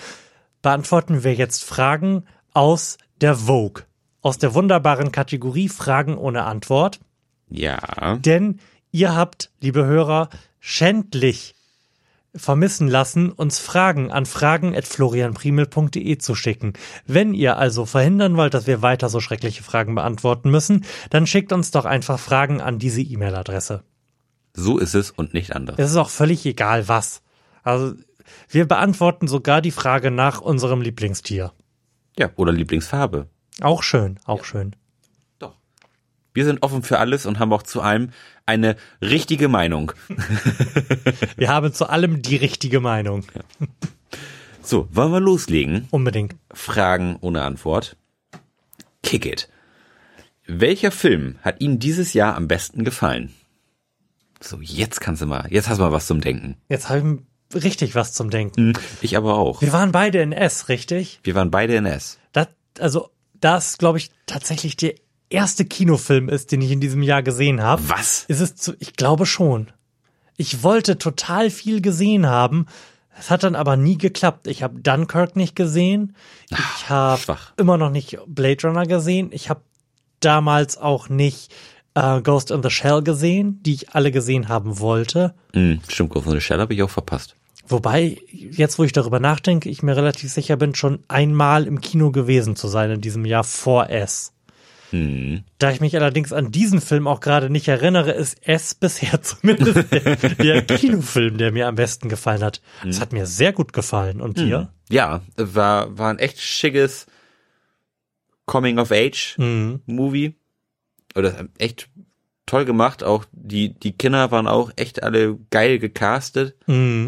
Beantworten 0.63 1.25
wir 1.25 1.35
jetzt 1.35 1.65
Fragen 1.65 2.25
aus 2.55 2.99
der 3.21 3.35
Vogue. 3.35 3.85
Aus 4.23 4.39
der 4.39 4.55
wunderbaren 4.55 5.13
Kategorie 5.13 5.69
Fragen 5.69 6.17
ohne 6.17 6.45
Antwort. 6.45 7.01
Ja. 7.49 8.17
Denn 8.17 8.61
ihr 8.91 9.15
habt, 9.15 9.51
liebe 9.61 9.85
Hörer, 9.85 10.29
schändlich 10.61 11.55
vermissen 12.35 12.89
lassen, 12.89 13.31
uns 13.31 13.59
Fragen 13.59 14.11
an 14.11 14.27
fragen.florianprimel.de 14.27 16.19
zu 16.19 16.35
schicken. 16.35 16.75
Wenn 17.07 17.35
ihr 17.35 17.57
also 17.57 17.87
verhindern 17.87 18.37
wollt, 18.37 18.55
dass 18.55 18.67
wir 18.67 18.83
weiter 18.83 19.09
so 19.09 19.21
schreckliche 19.21 19.63
Fragen 19.63 19.95
beantworten 19.95 20.51
müssen, 20.51 20.85
dann 21.11 21.27
schickt 21.27 21.53
uns 21.53 21.71
doch 21.71 21.85
einfach 21.85 22.19
Fragen 22.19 22.61
an 22.61 22.79
diese 22.79 23.01
E-Mail-Adresse. 23.01 23.83
So 24.55 24.79
ist 24.79 24.95
es 24.95 25.11
und 25.11 25.35
nicht 25.35 25.55
anders. 25.55 25.77
Es 25.79 25.91
ist 25.91 25.97
auch 25.97 26.11
völlig 26.11 26.45
egal 26.47 26.89
was. 26.89 27.23
Also 27.63 27.95
wir 28.49 28.67
beantworten 28.67 29.29
sogar 29.29 29.61
die 29.61 29.71
Frage 29.71 30.11
nach 30.11 30.41
unserem 30.41 30.83
Lieblingstier. 30.83 31.53
Ja. 32.19 32.31
Oder 32.37 32.53
Lieblingsfarbe. 32.53 33.29
Auch 33.61 33.83
schön, 33.83 34.19
auch 34.25 34.45
schön. 34.45 34.75
Doch. 35.39 35.57
Wir 36.33 36.45
sind 36.45 36.63
offen 36.63 36.83
für 36.83 36.99
alles 36.99 37.27
und 37.27 37.39
haben 37.39 37.53
auch 37.53 37.63
zu 37.63 37.81
allem 37.81 38.11
eine 38.51 38.77
richtige 39.01 39.49
Meinung. 39.49 39.93
Wir 41.37 41.49
haben 41.49 41.73
zu 41.73 41.89
allem 41.89 42.21
die 42.23 42.37
richtige 42.37 42.81
Meinung. 42.81 43.25
So, 44.63 44.89
wollen 44.93 45.13
wir 45.13 45.21
loslegen? 45.21 45.87
Unbedingt. 45.91 46.35
Fragen 46.53 47.17
ohne 47.21 47.43
Antwort. 47.43 47.97
Kick 49.03 49.25
it. 49.27 49.49
Welcher 50.47 50.91
Film 50.91 51.37
hat 51.43 51.61
Ihnen 51.61 51.79
dieses 51.79 52.13
Jahr 52.13 52.35
am 52.37 52.49
besten 52.49 52.85
gefallen? 52.85 53.33
So, 54.41 54.59
jetzt 54.61 55.01
kannst 55.01 55.23
du 55.23 55.27
mal, 55.27 55.47
jetzt 55.51 55.69
hast 55.69 55.79
du 55.79 55.83
mal 55.85 55.93
was 55.93 56.07
zum 56.07 56.21
Denken. 56.21 56.57
Jetzt 56.69 56.89
habe 56.89 57.21
ich 57.55 57.63
richtig 57.65 57.95
was 57.95 58.13
zum 58.13 58.31
Denken. 58.31 58.75
Hm, 58.75 58.83
Ich 59.01 59.17
aber 59.17 59.35
auch. 59.35 59.61
Wir 59.63 59.73
waren 59.73 59.93
beide 59.93 60.21
in 60.21 60.33
S, 60.33 60.69
richtig? 60.69 61.21
Wir 61.23 61.35
waren 61.35 61.51
beide 61.51 61.77
in 61.77 61.87
S. 61.87 62.19
Das, 62.33 62.49
also, 62.79 63.11
das, 63.41 63.79
glaube 63.79 63.99
ich, 63.99 64.11
tatsächlich 64.27 64.77
der 64.77 64.95
erste 65.31 65.65
Kinofilm 65.65 66.29
ist, 66.29 66.53
den 66.53 66.61
ich 66.61 66.71
in 66.71 66.81
diesem 66.81 67.03
Jahr 67.03 67.23
gesehen 67.23 67.63
habe. 67.63 67.89
Was? 67.89 68.25
Ist 68.29 68.41
es 68.41 68.57
zu, 68.57 68.75
ich 68.79 68.95
glaube 68.95 69.27
schon. 69.27 69.69
Ich 70.37 70.63
wollte 70.63 70.99
total 70.99 71.51
viel 71.51 71.81
gesehen 71.81 72.27
haben. 72.27 72.67
Es 73.19 73.31
hat 73.31 73.43
dann 73.43 73.55
aber 73.55 73.77
nie 73.77 73.99
geklappt. 73.99 74.47
Ich 74.47 74.63
habe 74.63 74.81
Dunkirk 74.81 75.37
nicht 75.37 75.55
gesehen. 75.55 76.17
Ich 76.51 76.89
habe 76.89 77.37
immer 77.57 77.77
noch 77.77 77.91
nicht 77.91 78.19
Blade 78.27 78.67
Runner 78.67 78.87
gesehen. 78.87 79.31
Ich 79.33 79.51
habe 79.51 79.61
damals 80.21 80.79
auch 80.79 81.09
nicht 81.09 81.53
äh, 81.95 82.21
Ghost 82.23 82.51
in 82.51 82.63
the 82.63 82.71
Shell 82.71 83.03
gesehen, 83.03 83.63
die 83.63 83.75
ich 83.75 83.95
alle 83.95 84.11
gesehen 84.11 84.49
haben 84.49 84.79
wollte. 84.79 85.35
Hm, 85.53 85.81
stimmt, 85.89 86.11
Ghost 86.11 86.27
in 86.27 86.33
the 86.33 86.41
Shell 86.41 86.61
habe 86.61 86.75
ich 86.75 86.83
auch 86.83 86.91
verpasst. 86.91 87.37
Wobei, 87.69 88.19
jetzt 88.33 88.79
wo 88.79 88.85
ich 88.85 88.93
darüber 88.93 89.21
nachdenke, 89.21 89.69
ich 89.69 89.83
mir 89.83 89.97
relativ 89.97 90.33
sicher 90.33 90.57
bin, 90.57 90.75
schon 90.75 91.01
einmal 91.07 91.67
im 91.67 91.81
Kino 91.81 92.11
gewesen 92.11 92.57
zu 92.57 92.67
sein 92.67 92.91
in 92.91 93.01
diesem 93.01 93.25
Jahr 93.25 93.45
vor 93.45 93.91
S. 93.91 94.33
Hm. 94.91 95.45
Da 95.59 95.71
ich 95.71 95.81
mich 95.81 95.97
allerdings 95.97 96.33
an 96.33 96.51
diesen 96.51 96.81
Film 96.81 97.07
auch 97.07 97.21
gerade 97.21 97.49
nicht 97.49 97.69
erinnere, 97.69 98.11
ist 98.13 98.47
S 98.47 98.75
bisher 98.81 99.23
zumindest 99.23 99.93
der, 99.93 100.63
der 100.63 100.63
Kinofilm, 100.63 101.39
der 101.39 101.53
mir 101.53 101.69
am 101.69 101.77
besten 101.77 102.09
gefallen 102.09 102.43
hat. 102.43 102.61
Es 102.87 103.01
hat 103.01 103.13
mir 103.13 103.27
sehr 103.27 103.53
gut 103.53 103.73
gefallen. 103.73 104.21
Und 104.21 104.39
dir? 104.39 104.73
Ja, 104.91 105.23
war, 105.37 105.97
war 105.97 106.11
ein 106.11 106.19
echt 106.19 106.41
schickes 106.41 107.07
Coming-of-Age-Movie. 108.47 110.35
Oder 111.15 111.49
echt 111.59 111.89
toll 112.47 112.65
gemacht. 112.65 113.05
Auch 113.05 113.25
die, 113.33 113.79
die 113.79 113.93
Kinder 113.93 114.31
waren 114.33 114.49
auch 114.49 114.73
echt 114.77 115.03
alle 115.03 115.39
geil 115.51 115.79
gecastet. 115.79 116.57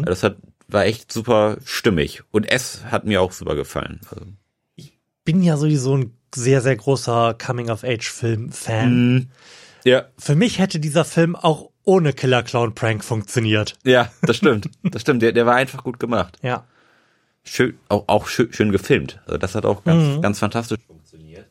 Das 0.03 0.23
hat, 0.23 0.37
war 0.67 0.85
echt 0.85 1.11
super 1.11 1.57
stimmig. 1.65 2.23
Und 2.31 2.49
S 2.49 2.85
hat 2.85 3.05
mir 3.05 3.21
auch 3.21 3.33
super 3.33 3.55
gefallen. 3.55 3.99
Also, 4.09 4.25
Bin 5.25 5.41
ja 5.41 5.57
sowieso 5.57 5.97
ein 5.97 6.17
sehr, 6.35 6.61
sehr 6.61 6.75
großer 6.75 7.35
Coming-of-Age-Film-Fan. 7.43 9.29
ja, 9.83 10.05
Für 10.17 10.35
mich 10.35 10.59
hätte 10.59 10.79
dieser 10.79 11.05
Film 11.05 11.35
auch 11.35 11.69
ohne 11.83 12.13
Killer 12.13 12.43
Clown 12.43 12.73
Prank 12.75 13.03
funktioniert. 13.03 13.75
ja, 13.83 14.09
das 14.21 14.37
stimmt. 14.37 14.69
Das 14.83 15.01
stimmt. 15.01 15.21
Der, 15.21 15.31
der 15.33 15.45
war 15.45 15.55
einfach 15.55 15.83
gut 15.83 15.99
gemacht. 15.99 16.37
Ja. 16.41 16.63
Schön, 17.43 17.77
auch, 17.89 18.05
auch 18.07 18.27
schön, 18.27 18.53
schön 18.53 18.71
gefilmt. 18.71 19.19
Also 19.25 19.37
das 19.37 19.53
hat 19.55 19.65
auch 19.65 19.83
ganz, 19.83 20.21
ganz 20.21 20.39
fantastisch 20.39 20.79
funktioniert. 20.87 21.47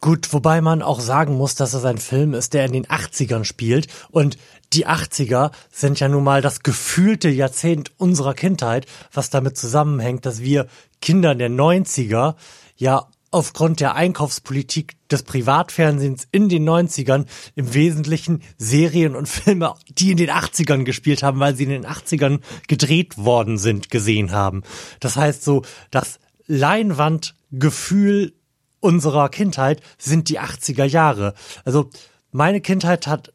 Gut, 0.00 0.32
wobei 0.32 0.60
man 0.62 0.82
auch 0.82 0.98
sagen 0.98 1.36
muss, 1.36 1.54
dass 1.54 1.74
es 1.74 1.84
ein 1.84 1.98
Film 1.98 2.34
ist, 2.34 2.54
der 2.54 2.64
in 2.64 2.72
den 2.72 2.86
80ern 2.86 3.44
spielt. 3.44 3.86
Und 4.10 4.36
die 4.72 4.86
80er 4.88 5.52
sind 5.70 6.00
ja 6.00 6.08
nun 6.08 6.24
mal 6.24 6.40
das 6.42 6.62
gefühlte 6.62 7.28
Jahrzehnt 7.28 7.92
unserer 7.98 8.34
Kindheit, 8.34 8.86
was 9.12 9.30
damit 9.30 9.56
zusammenhängt, 9.58 10.26
dass 10.26 10.40
wir 10.40 10.66
Kinder 11.00 11.34
der 11.34 11.50
90er 11.50 12.34
ja 12.76 13.06
aufgrund 13.30 13.80
der 13.80 13.94
Einkaufspolitik 13.94 14.96
des 15.08 15.22
Privatfernsehens 15.22 16.26
in 16.32 16.48
den 16.48 16.68
90ern 16.68 17.26
im 17.54 17.74
Wesentlichen 17.74 18.42
Serien 18.58 19.14
und 19.14 19.28
Filme, 19.28 19.74
die 19.88 20.10
in 20.10 20.16
den 20.16 20.30
80ern 20.30 20.84
gespielt 20.84 21.22
haben, 21.22 21.38
weil 21.38 21.54
sie 21.54 21.64
in 21.64 21.70
den 21.70 21.86
80ern 21.86 22.40
gedreht 22.66 23.18
worden 23.18 23.58
sind, 23.58 23.90
gesehen 23.90 24.32
haben. 24.32 24.62
Das 24.98 25.16
heißt 25.16 25.44
so, 25.44 25.62
das 25.90 26.18
Leinwandgefühl 26.46 28.34
unserer 28.80 29.28
Kindheit 29.28 29.80
sind 29.98 30.28
die 30.28 30.40
80er 30.40 30.84
Jahre. 30.84 31.34
Also 31.64 31.90
meine 32.32 32.60
Kindheit 32.60 33.06
hat 33.06 33.32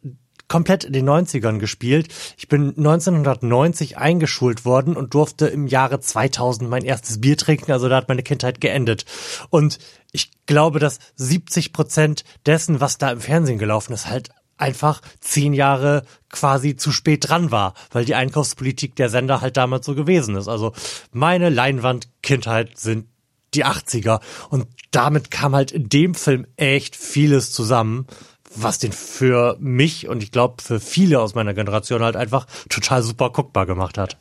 komplett 0.47 0.84
in 0.84 0.93
den 0.93 1.10
90ern 1.10 1.60
gespielt. 1.60 2.08
Ich 2.38 2.47
bin 2.47 2.69
1990 2.69 3.97
eingeschult 3.97 4.65
worden 4.65 4.95
und 4.95 5.13
durfte 5.13 5.47
im 5.47 5.67
Jahre 5.67 5.99
2000 5.99 6.69
mein 6.69 6.86
erstes 6.86 7.21
Bier 7.21 7.38
trinken. 7.38 7.71
Also 7.71 7.89
da 7.89 7.97
hat 7.97 8.10
meine 8.10 8.23
Kindheit 8.23 8.62
geendet. 8.62 9.05
Und 9.49 9.79
ich 10.12 10.31
glaube, 10.45 10.79
dass 10.79 10.99
70 11.15 11.73
Prozent 11.73 12.23
dessen, 12.45 12.79
was 12.79 12.97
da 12.97 13.12
im 13.12 13.21
Fernsehen 13.21 13.58
gelaufen 13.58 13.93
ist, 13.93 14.08
halt 14.08 14.29
einfach 14.58 15.01
zehn 15.19 15.53
Jahre 15.53 16.03
quasi 16.29 16.75
zu 16.75 16.91
spät 16.91 17.27
dran 17.27 17.51
war, 17.51 17.73
weil 17.91 18.05
die 18.05 18.15
Einkaufspolitik 18.15 18.95
der 18.95 19.10
Sender 19.10 19.41
halt 19.41 19.58
damals 19.58 19.86
so 19.86 19.95
gewesen 19.95 20.36
ist. 20.36 20.47
Also 20.47 20.73
meine 21.12 21.49
Leinwand-Kindheit 21.49 22.77
sind 22.77 23.08
die 23.53 23.65
80er. 23.65 24.21
Und 24.49 24.67
damit 24.91 25.31
kam 25.31 25.55
halt 25.55 25.71
in 25.71 25.89
dem 25.89 26.15
Film 26.15 26.47
echt 26.58 26.95
vieles 26.95 27.51
zusammen, 27.51 28.08
was 28.55 28.79
den 28.79 28.91
für 28.91 29.57
mich 29.59 30.07
und 30.07 30.23
ich 30.23 30.31
glaube 30.31 30.61
für 30.61 30.79
viele 30.79 31.19
aus 31.19 31.35
meiner 31.35 31.53
Generation 31.53 32.01
halt 32.01 32.15
einfach 32.15 32.47
total 32.69 33.03
super 33.03 33.29
guckbar 33.29 33.65
gemacht 33.65 33.97
hat. 33.97 34.17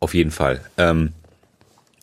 Auf 0.00 0.14
jeden 0.14 0.30
Fall. 0.30 0.64
Ähm, 0.76 1.12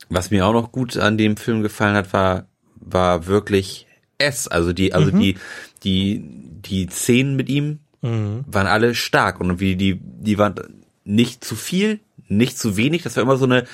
was 0.10 0.32
mir 0.32 0.46
auch 0.46 0.54
noch 0.54 0.72
gut 0.72 0.98
an 0.98 1.18
dem 1.18 1.38
Film 1.38 1.64
gefallen 1.64 1.96
hat, 1.96 2.14
war, 2.14 2.48
war 2.76 3.26
wirklich 3.28 3.88
S. 4.18 4.48
Also 4.48 4.72
die, 4.74 4.94
also 4.94 5.12
die, 5.12 5.38
die, 5.84 6.24
die 6.24 6.88
Szenen 6.90 7.36
mit 7.36 7.50
ihm 7.50 7.80
waren 8.02 8.68
alle 8.68 8.96
stark 8.96 9.42
und 9.42 9.60
wie 9.60 9.76
die, 9.76 10.00
die 10.02 10.38
waren 10.38 10.56
nicht 11.04 11.44
zu 11.44 11.56
viel, 11.56 12.00
nicht 12.28 12.58
zu 12.58 12.78
wenig. 12.78 13.02
Das 13.04 13.16
war 13.16 13.24
immer 13.24 13.38
so 13.38 13.46
eine 13.46 13.66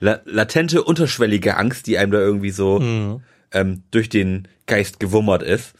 la 0.00 0.20
latente, 0.24 0.82
unterschwellige 0.82 1.56
Angst, 1.56 1.86
die 1.86 1.98
einem 1.98 2.12
da 2.12 2.18
irgendwie 2.18 2.50
so 2.50 2.80
ähm, 3.52 3.82
durch 3.90 4.08
den 4.08 4.48
Geist 4.66 4.98
gewummert 4.98 5.42
ist. 5.42 5.74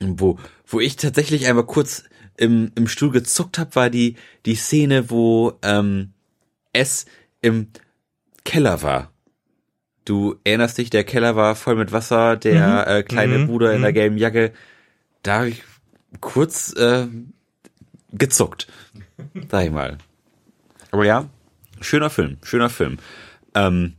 Wo, 0.00 0.38
wo 0.68 0.80
ich 0.80 0.96
tatsächlich 0.96 1.46
einmal 1.46 1.66
kurz 1.66 2.04
im, 2.36 2.70
im 2.76 2.86
Stuhl 2.86 3.10
gezuckt 3.10 3.58
habe, 3.58 3.74
war 3.74 3.90
die, 3.90 4.16
die 4.46 4.54
Szene, 4.54 5.10
wo 5.10 5.58
ähm, 5.62 6.12
es 6.72 7.06
im 7.40 7.68
Keller 8.44 8.82
war. 8.82 9.10
Du 10.04 10.36
erinnerst 10.44 10.78
dich, 10.78 10.90
der 10.90 11.04
Keller 11.04 11.36
war 11.36 11.54
voll 11.54 11.74
mit 11.74 11.92
Wasser, 11.92 12.36
der 12.36 12.86
äh, 12.86 13.02
kleine 13.02 13.38
Mhm. 13.38 13.46
Bruder 13.46 13.74
in 13.74 13.82
der 13.82 13.92
gelben 13.92 14.16
Jacke. 14.18 14.52
Da 15.22 15.38
habe 15.38 15.48
ich 15.48 15.62
kurz 16.20 16.72
äh, 16.74 17.06
gezuckt, 18.12 18.68
sag 19.50 19.66
ich 19.66 19.70
mal. 19.72 19.98
Aber 20.90 21.04
ja, 21.04 21.28
schöner 21.80 22.08
Film, 22.08 22.38
schöner 22.42 22.70
Film. 22.70 22.98
Ähm, 23.54 23.94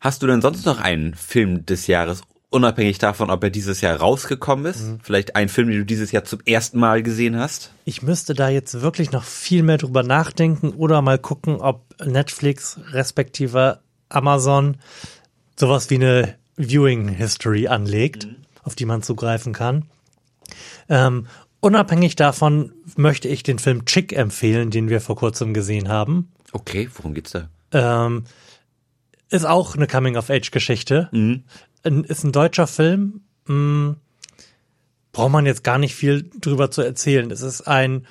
hast 0.00 0.22
du 0.22 0.26
denn 0.26 0.40
sonst 0.40 0.66
noch 0.66 0.80
einen 0.80 1.14
Film 1.14 1.66
des 1.66 1.86
Jahres 1.86 2.22
unabhängig 2.54 2.98
davon, 2.98 3.30
ob 3.30 3.42
er 3.42 3.50
dieses 3.50 3.80
Jahr 3.80 3.96
rausgekommen 3.96 4.64
ist. 4.66 4.82
Mhm. 4.82 5.00
Vielleicht 5.02 5.36
ein 5.36 5.48
Film, 5.48 5.68
den 5.68 5.78
du 5.78 5.84
dieses 5.84 6.12
Jahr 6.12 6.24
zum 6.24 6.40
ersten 6.46 6.78
Mal 6.78 7.02
gesehen 7.02 7.36
hast. 7.36 7.72
Ich 7.84 8.02
müsste 8.02 8.34
da 8.34 8.48
jetzt 8.48 8.80
wirklich 8.80 9.10
noch 9.10 9.24
viel 9.24 9.62
mehr 9.62 9.76
drüber 9.76 10.02
nachdenken 10.02 10.70
oder 10.70 11.02
mal 11.02 11.18
gucken, 11.18 11.56
ob 11.56 11.84
Netflix 12.02 12.78
respektive 12.92 13.80
Amazon 14.08 14.76
sowas 15.56 15.90
wie 15.90 15.96
eine 15.96 16.36
Viewing 16.56 17.08
History 17.08 17.66
anlegt, 17.66 18.28
auf 18.62 18.76
die 18.76 18.86
man 18.86 19.02
zugreifen 19.02 19.52
kann. 19.52 19.86
Ähm, 20.88 21.26
unabhängig 21.60 22.14
davon 22.14 22.72
möchte 22.96 23.26
ich 23.28 23.42
den 23.42 23.58
Film 23.58 23.84
Chick 23.84 24.12
empfehlen, 24.12 24.70
den 24.70 24.88
wir 24.88 25.00
vor 25.00 25.16
kurzem 25.16 25.54
gesehen 25.54 25.88
haben. 25.88 26.30
Okay, 26.52 26.88
worum 26.94 27.14
geht's 27.14 27.32
da? 27.32 27.48
Ähm, 27.72 28.24
ist 29.28 29.44
auch 29.44 29.74
eine 29.74 29.88
Coming-of-Age-Geschichte. 29.88 31.08
Ein- 31.84 32.04
Ist 32.04 32.24
ein 32.24 32.32
deutscher 32.32 32.66
Film. 32.66 33.20
Hm, 33.46 33.96
braucht 35.12 35.30
man 35.32 35.46
jetzt 35.46 35.62
gar 35.64 35.78
nicht 35.78 35.94
viel 35.94 36.28
drüber 36.40 36.70
zu 36.70 36.82
erzählen. 36.82 37.30
Es 37.30 37.42
ist 37.42 37.62
ein 37.62 38.06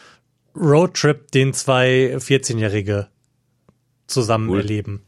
Roadtrip, 0.56 1.32
den 1.32 1.54
zwei 1.54 2.16
14-Jährige 2.18 3.08
zusammen 4.08 4.50
Cool. 4.50 4.60
erleben. 4.60 5.02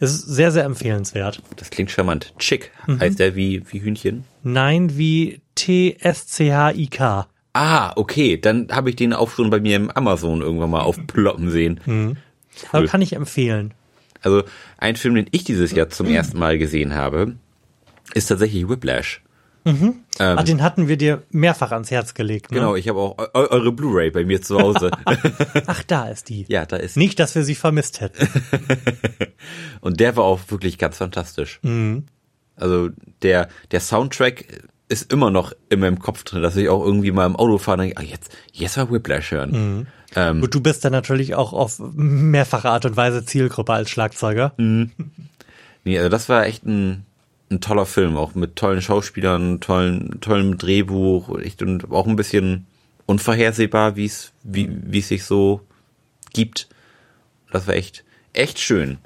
Es 0.00 0.10
ist 0.12 0.22
sehr, 0.22 0.50
sehr 0.50 0.64
empfehlenswert. 0.64 1.40
Das 1.56 1.70
klingt 1.70 1.92
charmant. 1.92 2.34
Chick 2.40 2.72
Mhm. 2.88 2.98
heißt 3.00 3.20
der 3.20 3.36
wie, 3.36 3.62
wie 3.70 3.80
Hühnchen. 3.80 4.24
Nein, 4.42 4.96
wie 4.98 5.40
T-S-C-H-I-K. 5.54 7.26
Ah, 7.52 7.92
okay. 7.96 8.36
Dann 8.40 8.68
habe 8.70 8.90
ich 8.90 8.96
den 8.96 9.12
auch 9.12 9.30
schon 9.30 9.50
bei 9.50 9.60
mir 9.60 9.76
im 9.76 9.90
Amazon 9.90 10.40
irgendwann 10.42 10.70
mal 10.70 10.80
aufploppen 10.80 11.50
sehen. 11.50 11.80
Mhm. 11.86 12.16
Aber 12.72 12.86
kann 12.86 13.02
ich 13.02 13.12
empfehlen. 13.14 13.72
Also 14.22 14.42
ein 14.78 14.96
Film, 14.96 15.14
den 15.14 15.26
ich 15.30 15.44
dieses 15.44 15.70
Jahr 15.72 15.88
zum 15.88 16.06
ersten 16.08 16.38
Mal 16.38 16.58
gesehen 16.58 16.94
habe, 16.94 17.36
ist 18.14 18.26
tatsächlich 18.26 18.68
Whiplash. 18.68 19.22
Ähm, 19.64 20.04
ah, 20.18 20.42
den 20.42 20.62
hatten 20.62 20.88
wir 20.88 20.96
dir 20.96 21.22
mehrfach 21.30 21.72
ans 21.72 21.90
Herz 21.90 22.14
gelegt. 22.14 22.50
Ne? 22.50 22.58
Genau, 22.58 22.76
ich 22.76 22.88
habe 22.88 22.98
auch 22.98 23.18
eu 23.18 23.46
eure 23.48 23.72
Blu-ray 23.72 24.10
bei 24.10 24.24
mir 24.24 24.40
zu 24.40 24.58
Hause. 24.58 24.90
Ach, 25.66 25.82
da 25.84 26.08
ist 26.08 26.28
die. 26.28 26.46
ja, 26.48 26.64
da 26.64 26.76
ist 26.76 26.96
Nicht, 26.96 27.18
dass 27.18 27.34
wir 27.34 27.44
sie 27.44 27.54
vermisst 27.54 28.00
hätten. 28.00 28.26
Und 29.80 30.00
der 30.00 30.16
war 30.16 30.24
auch 30.24 30.40
wirklich 30.48 30.78
ganz 30.78 30.96
fantastisch. 30.96 31.60
Also 32.56 32.88
der, 33.22 33.48
der 33.70 33.80
Soundtrack 33.80 34.62
ist 34.88 35.12
immer 35.12 35.30
noch 35.30 35.52
in 35.68 35.80
meinem 35.80 35.98
Kopf 35.98 36.24
drin, 36.24 36.42
dass 36.42 36.56
ich 36.56 36.68
auch 36.68 36.84
irgendwie 36.84 37.12
mal 37.12 37.26
im 37.26 37.36
Auto 37.36 37.58
fahre 37.58 37.78
und 37.78 37.84
denke, 37.84 38.00
ah, 38.00 38.02
jetzt, 38.02 38.36
jetzt 38.52 38.76
mal 38.76 38.90
Whiplash 38.90 39.30
hören. 39.30 39.86
Ähm, 40.16 40.40
Gut, 40.40 40.54
du 40.54 40.60
bist 40.60 40.84
dann 40.84 40.92
natürlich 40.92 41.34
auch 41.36 41.52
auf 41.52 41.78
mehrfache 41.78 42.68
Art 42.68 42.84
und 42.86 42.96
Weise 42.96 43.24
Zielgruppe 43.24 43.72
als 43.72 43.90
Schlagzeuger. 43.90 44.52
nee, 44.56 45.98
also 45.98 46.08
das 46.08 46.28
war 46.28 46.46
echt 46.46 46.66
ein, 46.66 47.06
ein 47.50 47.60
toller 47.60 47.86
Film, 47.86 48.16
auch 48.16 48.34
mit 48.34 48.56
tollen 48.56 48.80
Schauspielern, 48.80 49.60
tollen, 49.60 50.20
tollem 50.20 50.56
Drehbuch 50.56 51.38
echt, 51.40 51.62
und 51.62 51.90
auch 51.90 52.06
ein 52.06 52.16
bisschen 52.16 52.66
unvorhersehbar, 53.06 53.96
wie 53.96 54.04
es, 54.06 54.32
wie, 54.44 54.68
wie 54.70 55.00
es 55.00 55.08
sich 55.08 55.24
so 55.24 55.60
gibt. 56.32 56.68
Das 57.50 57.66
war 57.66 57.74
echt, 57.74 58.04
echt 58.32 58.60
schön. 58.60 58.98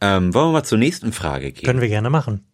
Ähm, 0.00 0.34
wollen 0.34 0.48
wir 0.48 0.52
mal 0.52 0.64
zur 0.64 0.78
nächsten 0.78 1.12
Frage 1.12 1.52
gehen? 1.52 1.64
Können 1.64 1.80
wir 1.80 1.88
gerne 1.88 2.10
machen. 2.10 2.44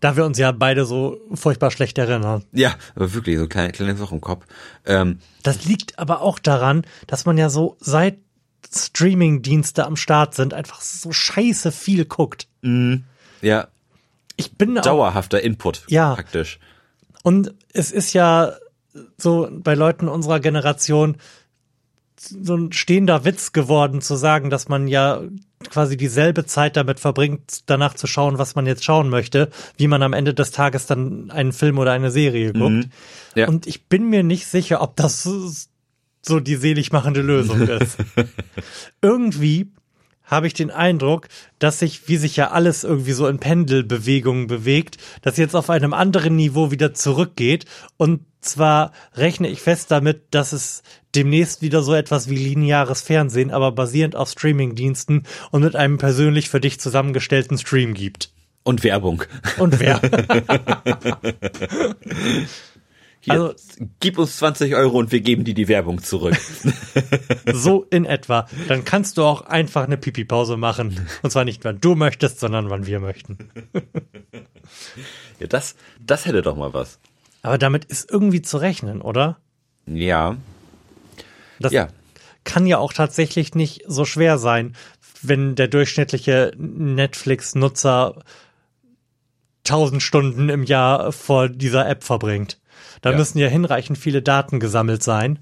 Da 0.00 0.16
wir 0.16 0.24
uns 0.26 0.38
ja 0.38 0.52
beide 0.52 0.84
so 0.84 1.18
furchtbar 1.32 1.70
schlecht 1.70 1.96
erinnern. 1.96 2.44
Ja, 2.52 2.74
aber 2.94 3.14
wirklich, 3.14 3.38
so 3.38 3.46
kleine, 3.46 3.72
kleine 3.72 3.96
Sache 3.96 4.14
im 4.14 4.20
Kopf. 4.20 4.44
Ähm, 4.84 5.20
Das 5.42 5.64
liegt 5.64 5.98
aber 5.98 6.20
auch 6.20 6.38
daran, 6.38 6.82
dass 7.06 7.24
man 7.24 7.38
ja 7.38 7.48
so 7.48 7.76
seit 7.80 8.18
Streaming-Dienste 8.74 9.86
am 9.86 9.96
Start 9.96 10.34
sind, 10.34 10.52
einfach 10.52 10.80
so 10.80 11.12
scheiße 11.12 11.72
viel 11.72 12.04
guckt. 12.04 12.48
ja, 13.40 13.68
Ich 14.36 14.52
bin 14.56 14.78
auch, 14.78 14.82
dauerhafter 14.82 15.40
Input 15.42 15.84
Ja. 15.88 16.14
praktisch. 16.14 16.58
und 17.22 17.54
es 17.72 17.90
ist 17.92 18.12
ja 18.12 18.52
so 19.18 19.48
bei 19.52 19.74
Leuten 19.74 20.08
unserer 20.08 20.40
Generation 20.40 21.16
so 22.18 22.54
ein 22.56 22.72
stehender 22.72 23.24
Witz 23.26 23.52
geworden 23.52 24.00
zu 24.00 24.16
sagen, 24.16 24.48
dass 24.48 24.68
man 24.68 24.88
ja 24.88 25.20
quasi 25.70 25.96
dieselbe 25.98 26.46
Zeit 26.46 26.76
damit 26.76 26.98
verbringt, 26.98 27.60
danach 27.66 27.92
zu 27.94 28.06
schauen, 28.06 28.38
was 28.38 28.54
man 28.54 28.64
jetzt 28.66 28.84
schauen 28.84 29.10
möchte, 29.10 29.50
wie 29.76 29.86
man 29.86 30.02
am 30.02 30.14
Ende 30.14 30.32
des 30.32 30.50
Tages 30.50 30.86
dann 30.86 31.30
einen 31.30 31.52
Film 31.52 31.78
oder 31.78 31.92
eine 31.92 32.10
Serie 32.10 32.52
guckt. 32.54 32.88
Ja. 33.34 33.48
Und 33.48 33.66
ich 33.66 33.86
bin 33.86 34.08
mir 34.08 34.22
nicht 34.22 34.46
sicher, 34.46 34.80
ob 34.80 34.96
das 34.96 35.28
so 36.22 36.40
die 36.40 36.56
selig 36.56 36.90
machende 36.90 37.20
Lösung 37.20 37.60
ist. 37.68 37.98
Irgendwie 39.02 39.70
habe 40.26 40.46
ich 40.46 40.54
den 40.54 40.70
Eindruck, 40.70 41.28
dass 41.58 41.78
sich, 41.78 42.08
wie 42.08 42.16
sich 42.16 42.36
ja 42.36 42.50
alles 42.50 42.84
irgendwie 42.84 43.12
so 43.12 43.26
in 43.26 43.38
Pendelbewegungen 43.38 44.48
bewegt, 44.48 44.98
das 45.22 45.36
jetzt 45.36 45.54
auf 45.54 45.70
einem 45.70 45.94
anderen 45.94 46.36
Niveau 46.36 46.70
wieder 46.70 46.92
zurückgeht. 46.92 47.64
Und 47.96 48.20
zwar 48.40 48.92
rechne 49.14 49.48
ich 49.48 49.60
fest 49.60 49.90
damit, 49.90 50.22
dass 50.32 50.52
es 50.52 50.82
demnächst 51.14 51.62
wieder 51.62 51.82
so 51.82 51.94
etwas 51.94 52.28
wie 52.28 52.36
lineares 52.36 53.00
Fernsehen, 53.00 53.50
aber 53.50 53.72
basierend 53.72 54.16
auf 54.16 54.28
Streamingdiensten 54.28 55.22
und 55.50 55.62
mit 55.62 55.76
einem 55.76 55.96
persönlich 55.96 56.50
für 56.50 56.60
dich 56.60 56.80
zusammengestellten 56.80 57.56
Stream 57.56 57.94
gibt. 57.94 58.32
Und 58.64 58.82
Werbung. 58.82 59.22
Und 59.58 59.78
wer? 59.78 60.00
Hier, 63.26 63.34
Also- 63.34 63.54
gib 64.00 64.18
uns 64.18 64.36
20 64.38 64.74
Euro 64.76 64.98
und 64.98 65.10
wir 65.10 65.20
geben 65.20 65.42
dir 65.44 65.52
die 65.54 65.66
Werbung 65.68 66.00
zurück. 66.02 66.36
so 67.52 67.84
in 67.90 68.04
etwa. 68.04 68.46
Dann 68.68 68.84
kannst 68.84 69.18
du 69.18 69.24
auch 69.24 69.42
einfach 69.42 69.84
eine 69.84 69.96
Pipi-Pause 69.96 70.56
machen. 70.56 71.06
Und 71.22 71.30
zwar 71.30 71.44
nicht, 71.44 71.64
wann 71.64 71.80
du 71.80 71.96
möchtest, 71.96 72.38
sondern 72.40 72.70
wann 72.70 72.86
wir 72.86 73.00
möchten. 73.00 73.50
ja, 75.40 75.46
das, 75.48 75.74
das 76.00 76.24
hätte 76.24 76.42
doch 76.42 76.56
mal 76.56 76.72
was. 76.72 77.00
Aber 77.42 77.58
damit 77.58 77.84
ist 77.86 78.08
irgendwie 78.10 78.42
zu 78.42 78.58
rechnen, 78.58 79.00
oder? 79.02 79.38
Ja, 79.86 80.36
Das 81.58 81.72
ja. 81.72 81.88
kann 82.44 82.66
ja 82.66 82.78
auch 82.78 82.92
tatsächlich 82.92 83.54
nicht 83.56 83.82
so 83.88 84.04
schwer 84.04 84.38
sein, 84.38 84.74
wenn 85.22 85.56
der 85.56 85.66
durchschnittliche 85.68 86.52
Netflix-Nutzer 86.56 88.22
1000 89.64 90.00
Stunden 90.02 90.48
im 90.48 90.62
Jahr 90.62 91.10
vor 91.12 91.48
dieser 91.48 91.88
App 91.88 92.04
verbringt. 92.04 92.60
Da 93.06 93.12
Ja. 93.12 93.18
müssen 93.18 93.38
ja 93.38 93.46
hinreichend 93.46 93.98
viele 93.98 94.20
Daten 94.20 94.58
gesammelt 94.58 95.00
sein, 95.00 95.38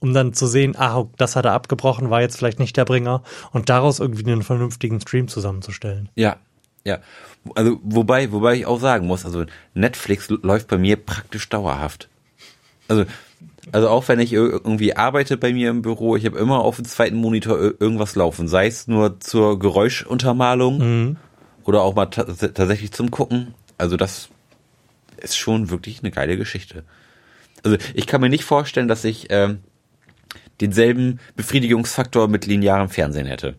um 0.00 0.12
dann 0.12 0.32
zu 0.32 0.48
sehen, 0.48 0.74
ah, 0.76 1.04
das 1.18 1.36
hat 1.36 1.44
er 1.44 1.52
abgebrochen, 1.52 2.10
war 2.10 2.20
jetzt 2.20 2.36
vielleicht 2.36 2.58
nicht 2.58 2.76
der 2.76 2.84
Bringer 2.84 3.22
und 3.52 3.68
daraus 3.68 4.00
irgendwie 4.00 4.24
einen 4.28 4.42
vernünftigen 4.42 5.00
Stream 5.00 5.28
zusammenzustellen. 5.28 6.08
Ja, 6.16 6.38
ja. 6.84 6.98
Also 7.54 7.78
wobei, 7.84 8.32
wobei 8.32 8.56
ich 8.56 8.66
auch 8.66 8.80
sagen 8.80 9.06
muss, 9.06 9.24
also 9.24 9.44
Netflix 9.72 10.28
läuft 10.30 10.66
bei 10.66 10.78
mir 10.78 10.96
praktisch 10.96 11.48
dauerhaft. 11.48 12.08
Also, 12.88 13.04
also 13.70 13.88
auch 13.88 14.08
wenn 14.08 14.18
ich 14.18 14.32
ir- 14.32 14.50
irgendwie 14.50 14.96
arbeite 14.96 15.36
bei 15.36 15.52
mir 15.52 15.70
im 15.70 15.82
Büro, 15.82 16.16
ich 16.16 16.26
habe 16.26 16.38
immer 16.40 16.58
auf 16.58 16.74
dem 16.74 16.86
zweiten 16.86 17.14
Monitor 17.16 17.56
ir- 17.56 17.74
irgendwas 17.78 18.16
laufen, 18.16 18.48
sei 18.48 18.66
es 18.66 18.88
nur 18.88 19.20
zur 19.20 19.60
Geräuschuntermalung 19.60 21.18
oder 21.62 21.82
auch 21.82 21.94
mal 21.94 22.06
ta 22.06 22.24
tatsächlich 22.24 22.90
zum 22.90 23.12
Gucken. 23.12 23.54
Also 23.78 23.96
das 23.96 24.28
ist 25.22 25.36
schon 25.36 25.70
wirklich 25.70 26.00
eine 26.00 26.10
geile 26.10 26.36
Geschichte. 26.36 26.84
Also 27.62 27.76
ich 27.94 28.06
kann 28.06 28.20
mir 28.20 28.28
nicht 28.28 28.44
vorstellen, 28.44 28.88
dass 28.88 29.04
ich 29.04 29.26
ähm, 29.30 29.60
denselben 30.60 31.20
Befriedigungsfaktor 31.36 32.28
mit 32.28 32.46
linearem 32.46 32.88
Fernsehen 32.88 33.26
hätte. 33.26 33.56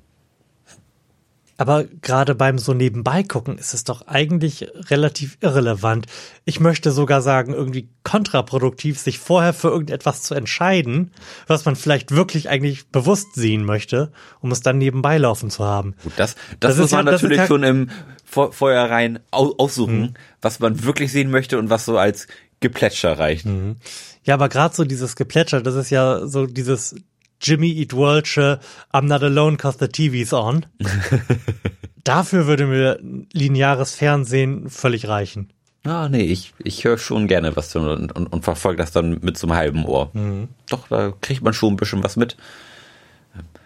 Aber 1.62 1.84
gerade 2.02 2.34
beim 2.34 2.58
so 2.58 2.74
nebenbei 2.74 3.22
gucken 3.22 3.60
ist 3.60 3.76
es 3.76 3.84
doch 3.84 4.08
eigentlich 4.08 4.66
relativ 4.90 5.38
irrelevant. 5.42 6.08
Ich 6.44 6.60
möchte 6.60 6.90
sogar 6.92 7.22
sagen, 7.22 7.54
irgendwie 7.54 7.88
kontraproduktiv, 8.04 8.98
sich 9.00 9.20
vorher 9.20 9.54
für 9.54 9.68
irgendetwas 9.68 10.24
zu 10.24 10.34
entscheiden, 10.34 11.12
was 11.46 11.66
man 11.66 11.76
vielleicht 11.76 12.10
wirklich 12.10 12.50
eigentlich 12.50 12.88
bewusst 12.88 13.36
sehen 13.36 13.64
möchte, 13.64 14.12
um 14.40 14.52
es 14.52 14.62
dann 14.62 14.80
nebenbei 14.80 15.20
laufen 15.20 15.52
zu 15.52 15.64
haben. 15.64 15.94
Gut, 16.02 16.14
das, 16.18 16.34
das, 16.60 16.72
Das 16.72 16.78
muss 16.78 16.86
ist 16.86 16.92
ja- 16.94 16.98
man 17.04 17.08
ist 17.14 17.22
natürlich 17.22 17.38
ja- 17.38 17.46
schon 17.48 17.62
im 17.64 17.90
Vor 18.26 18.54
Vorhinein 18.54 19.20
au 19.30 19.54
aussuchen, 19.60 20.02
Mhm. 20.02 20.14
was 20.42 20.60
man 20.60 20.84
wirklich 20.84 21.12
sehen 21.12 21.30
möchte 21.30 21.60
und 21.60 21.70
was 21.70 21.86
so 21.86 22.00
als 22.00 22.26
Geplätscher 22.60 23.20
reicht. 23.20 23.46
Mhm. 23.46 23.76
Ja, 24.24 24.34
aber 24.34 24.50
gerade 24.50 24.74
so 24.76 24.84
dieses 24.84 25.16
Geplätscher, 25.16 25.62
das 25.62 25.76
ist 25.76 25.92
ja 25.92 26.26
so 26.26 26.48
dieses 26.48 26.96
Jimmy 27.42 27.72
Eat 27.72 27.94
Worldsche 27.94 28.60
I'm 28.94 29.08
not 29.08 29.24
alone 29.24 29.58
cause 29.58 29.78
the 29.80 29.88
TV's 29.88 30.34
on. 30.34 30.66
Dafür 32.04 32.48
würde 32.48 32.66
mir 32.66 33.00
lineares 33.34 33.96
Fernsehen 33.96 34.70
völlig 34.70 35.08
reichen. 35.08 35.52
Ah, 35.84 36.10
nee, 36.10 36.22
ich, 36.22 36.54
ich 36.64 36.84
höre 36.84 36.98
schon 36.98 37.28
gerne 37.28 37.56
was 37.56 37.76
und, 37.76 38.12
und, 38.12 38.32
und 38.32 38.44
verfolge 38.44 38.78
das 38.78 38.92
dann 38.92 39.20
mit 39.22 39.38
so 39.38 39.48
einem 39.48 39.56
halben 39.56 39.86
Ohr. 39.86 40.12
Mhm. 40.14 40.50
Doch, 40.70 40.88
da 40.90 41.12
kriegt 41.22 41.42
man 41.42 41.54
schon 41.54 41.74
ein 41.74 41.78
bisschen 41.78 42.04
was 42.04 42.16
mit. 42.16 42.38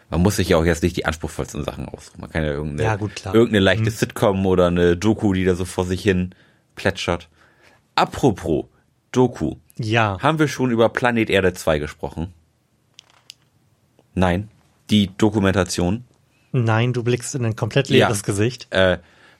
Man 0.09 0.21
muss 0.21 0.37
sich 0.37 0.49
ja 0.49 0.57
auch 0.57 0.65
jetzt 0.65 0.83
nicht 0.83 0.95
die 0.95 1.05
anspruchsvollsten 1.05 1.63
Sachen 1.63 1.89
aussuchen. 1.89 2.21
Man 2.21 2.29
kann 2.29 2.43
ja 2.43 2.51
irgendeine, 2.51 2.83
Ja, 2.83 2.95
gut, 2.95 3.25
irgendeine 3.25 3.59
leichte 3.59 3.89
Sitcom 3.89 4.45
oder 4.45 4.67
eine 4.67 4.95
Doku, 4.95 5.33
die 5.33 5.43
da 5.43 5.55
so 5.55 5.65
vor 5.65 5.83
sich 5.83 6.03
hin 6.03 6.33
plätschert. 6.75 7.27
Apropos 7.95 8.65
Doku. 9.11 9.55
Ja. 9.77 10.17
Haben 10.21 10.39
wir 10.39 10.47
schon 10.47 10.71
über 10.71 10.89
Planet 10.89 11.29
Erde 11.29 11.53
2 11.53 11.79
gesprochen? 11.79 12.33
Nein. 14.15 14.49
Die 14.89 15.15
Dokumentation. 15.17 16.03
Nein, 16.51 16.93
du 16.93 17.03
blickst 17.03 17.35
in 17.35 17.45
ein 17.45 17.55
komplett 17.55 17.89
leeres 17.89 18.19
Ja. 18.19 18.25
Gesicht. 18.25 18.67
Äh, 18.71 18.97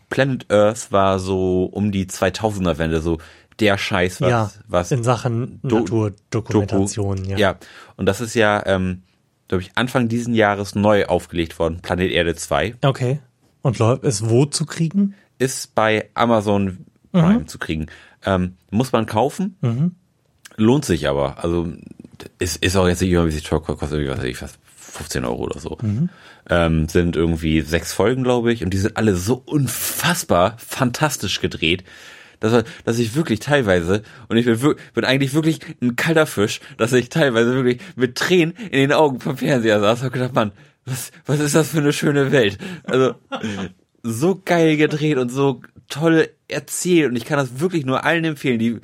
Planet 0.10 0.52
Earth 0.52 0.92
war 0.92 1.20
so 1.20 1.64
um 1.66 1.92
die 1.92 2.06
2000er 2.06 2.78
Wende 2.78 3.02
so 3.02 3.18
der 3.60 3.78
Scheiß, 3.78 4.20
was, 4.22 4.30
ja, 4.30 4.52
was 4.68 4.92
in 4.92 5.04
Sachen 5.04 5.60
Do- 5.64 5.80
Naturdokumentation, 5.80 7.18
Doku, 7.18 7.30
ja. 7.32 7.38
ja. 7.38 7.56
Und 7.96 8.06
das 8.06 8.20
ist 8.22 8.34
ja, 8.36 8.62
ähm, 8.66 9.04
glaube 9.48 9.62
ich, 9.64 9.72
Anfang 9.76 10.10
diesen 10.10 10.34
Jahres 10.34 10.76
neu 10.76 11.06
aufgelegt 11.06 11.58
worden. 11.58 11.80
Planet 11.82 12.12
Erde 12.12 12.36
2 12.36 12.76
Okay. 12.84 13.20
Und 13.62 13.80
ist 14.04 14.30
wo 14.30 14.46
zu 14.46 14.66
kriegen? 14.66 15.16
ist 15.38 15.74
bei 15.76 16.10
Amazon 16.14 16.86
Prime 17.12 17.46
zu 17.46 17.58
kriegen. 17.60 17.88
Ähm, 18.26 18.56
muss 18.72 18.92
man 18.92 19.06
kaufen, 19.06 19.56
lohnt 20.58 20.86
sich 20.86 21.08
aber. 21.08 21.44
Also 21.44 21.68
ist, 22.40 22.58
ist 22.58 22.76
auch 22.76 22.88
jetzt 22.88 23.02
nicht 23.02 23.12
übermäßig 23.12 23.44
teuer, 23.44 23.62
kostet 23.62 23.92
irgendwie, 23.94 24.10
was 24.12 24.18
weiß 24.20 24.26
ich, 24.26 24.38
fast 24.38 24.60
15 24.96 25.26
Euro 25.26 25.44
oder 25.44 25.60
so. 25.60 25.78
Ähm, 26.50 26.88
sind 26.88 27.16
irgendwie 27.16 27.62
sechs 27.62 27.94
Folgen, 27.94 28.24
glaube 28.24 28.52
ich, 28.54 28.64
und 28.64 28.72
die 28.74 28.78
sind 28.78 28.98
alle 28.98 29.16
so 29.16 29.42
unfassbar 29.46 30.56
fantastisch 30.58 31.42
gedreht. 31.42 31.84
Dass, 32.40 32.64
dass 32.84 33.00
ich 33.00 33.16
wirklich 33.16 33.40
teilweise, 33.40 34.04
und 34.28 34.38
ich 34.38 34.46
bin, 34.46 34.62
wir- 34.62 34.76
bin 34.94 35.06
eigentlich 35.06 35.34
wirklich 35.34 35.60
ein 35.82 35.96
kalter 35.96 36.26
Fisch, 36.28 36.60
dass 36.78 36.92
ich 36.94 37.10
teilweise 37.10 37.54
wirklich 37.56 37.80
mit 37.96 38.16
Tränen 38.16 38.54
in 38.58 38.80
den 38.80 38.92
Augen 38.94 39.20
vom 39.20 39.38
Fernseher 39.38 39.80
saß 39.80 40.00
und 40.02 40.06
hab 40.06 40.14
gedacht, 40.14 40.34
Mann, 40.36 40.52
was, 40.86 41.12
was 41.26 41.40
ist 41.40 41.56
das 41.56 41.70
für 41.70 41.80
eine 41.80 41.94
schöne 41.94 42.32
Welt? 42.32 42.58
Also, 42.84 43.16
so 44.04 44.40
geil 44.44 44.78
gedreht 44.78 45.18
und 45.18 45.30
so 45.32 45.62
toll 45.90 46.30
erzählt 46.48 47.10
und 47.10 47.16
ich 47.16 47.26
kann 47.26 47.38
das 47.40 47.60
wirklich 47.60 47.86
nur 47.86 48.04
allen 48.04 48.26
empfehlen, 48.26 48.60
die 48.60 48.80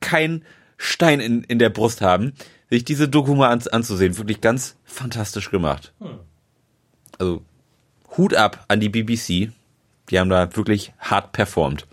keinen 0.00 0.44
Stein 0.76 1.20
in, 1.20 1.44
in 1.44 1.58
der 1.58 1.70
Brust 1.70 2.02
haben, 2.02 2.32
sich 2.70 2.84
diese 2.84 3.08
Doku 3.08 3.34
mal 3.34 3.50
an, 3.50 3.62
anzusehen. 3.70 4.16
Wirklich 4.18 4.40
ganz 4.40 4.76
fantastisch 4.84 5.50
gemacht. 5.50 5.92
Also 7.18 7.42
Hut 8.16 8.34
ab 8.34 8.64
an 8.68 8.80
die 8.80 8.88
BBC. 8.88 9.52
Die 10.10 10.18
haben 10.18 10.28
da 10.30 10.54
wirklich 10.56 10.92
hart 10.98 11.32
performt. 11.32 11.86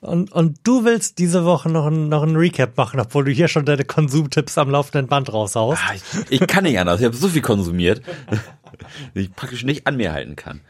Und, 0.00 0.30
und 0.30 0.58
du 0.62 0.84
willst 0.84 1.18
diese 1.18 1.44
Woche 1.44 1.68
noch 1.70 1.86
ein, 1.86 2.08
noch 2.08 2.22
ein 2.22 2.36
Recap 2.36 2.76
machen, 2.76 3.00
obwohl 3.00 3.24
du 3.24 3.32
hier 3.32 3.48
schon 3.48 3.64
deine 3.64 3.84
Konsumtipps 3.84 4.58
am 4.58 4.70
laufenden 4.70 5.08
Band 5.08 5.32
raushaust. 5.32 5.80
Ah, 5.84 5.94
Ich, 5.94 6.40
ich 6.40 6.46
kann 6.46 6.64
nicht 6.64 6.78
anders. 6.78 7.00
Ich 7.00 7.06
habe 7.06 7.16
so 7.16 7.28
viel 7.28 7.42
konsumiert, 7.42 8.02
dass 8.30 8.80
ich 9.14 9.32
praktisch 9.32 9.64
nicht 9.64 9.86
an 9.86 9.96
mir 9.96 10.12
halten 10.12 10.36
kann. 10.36 10.60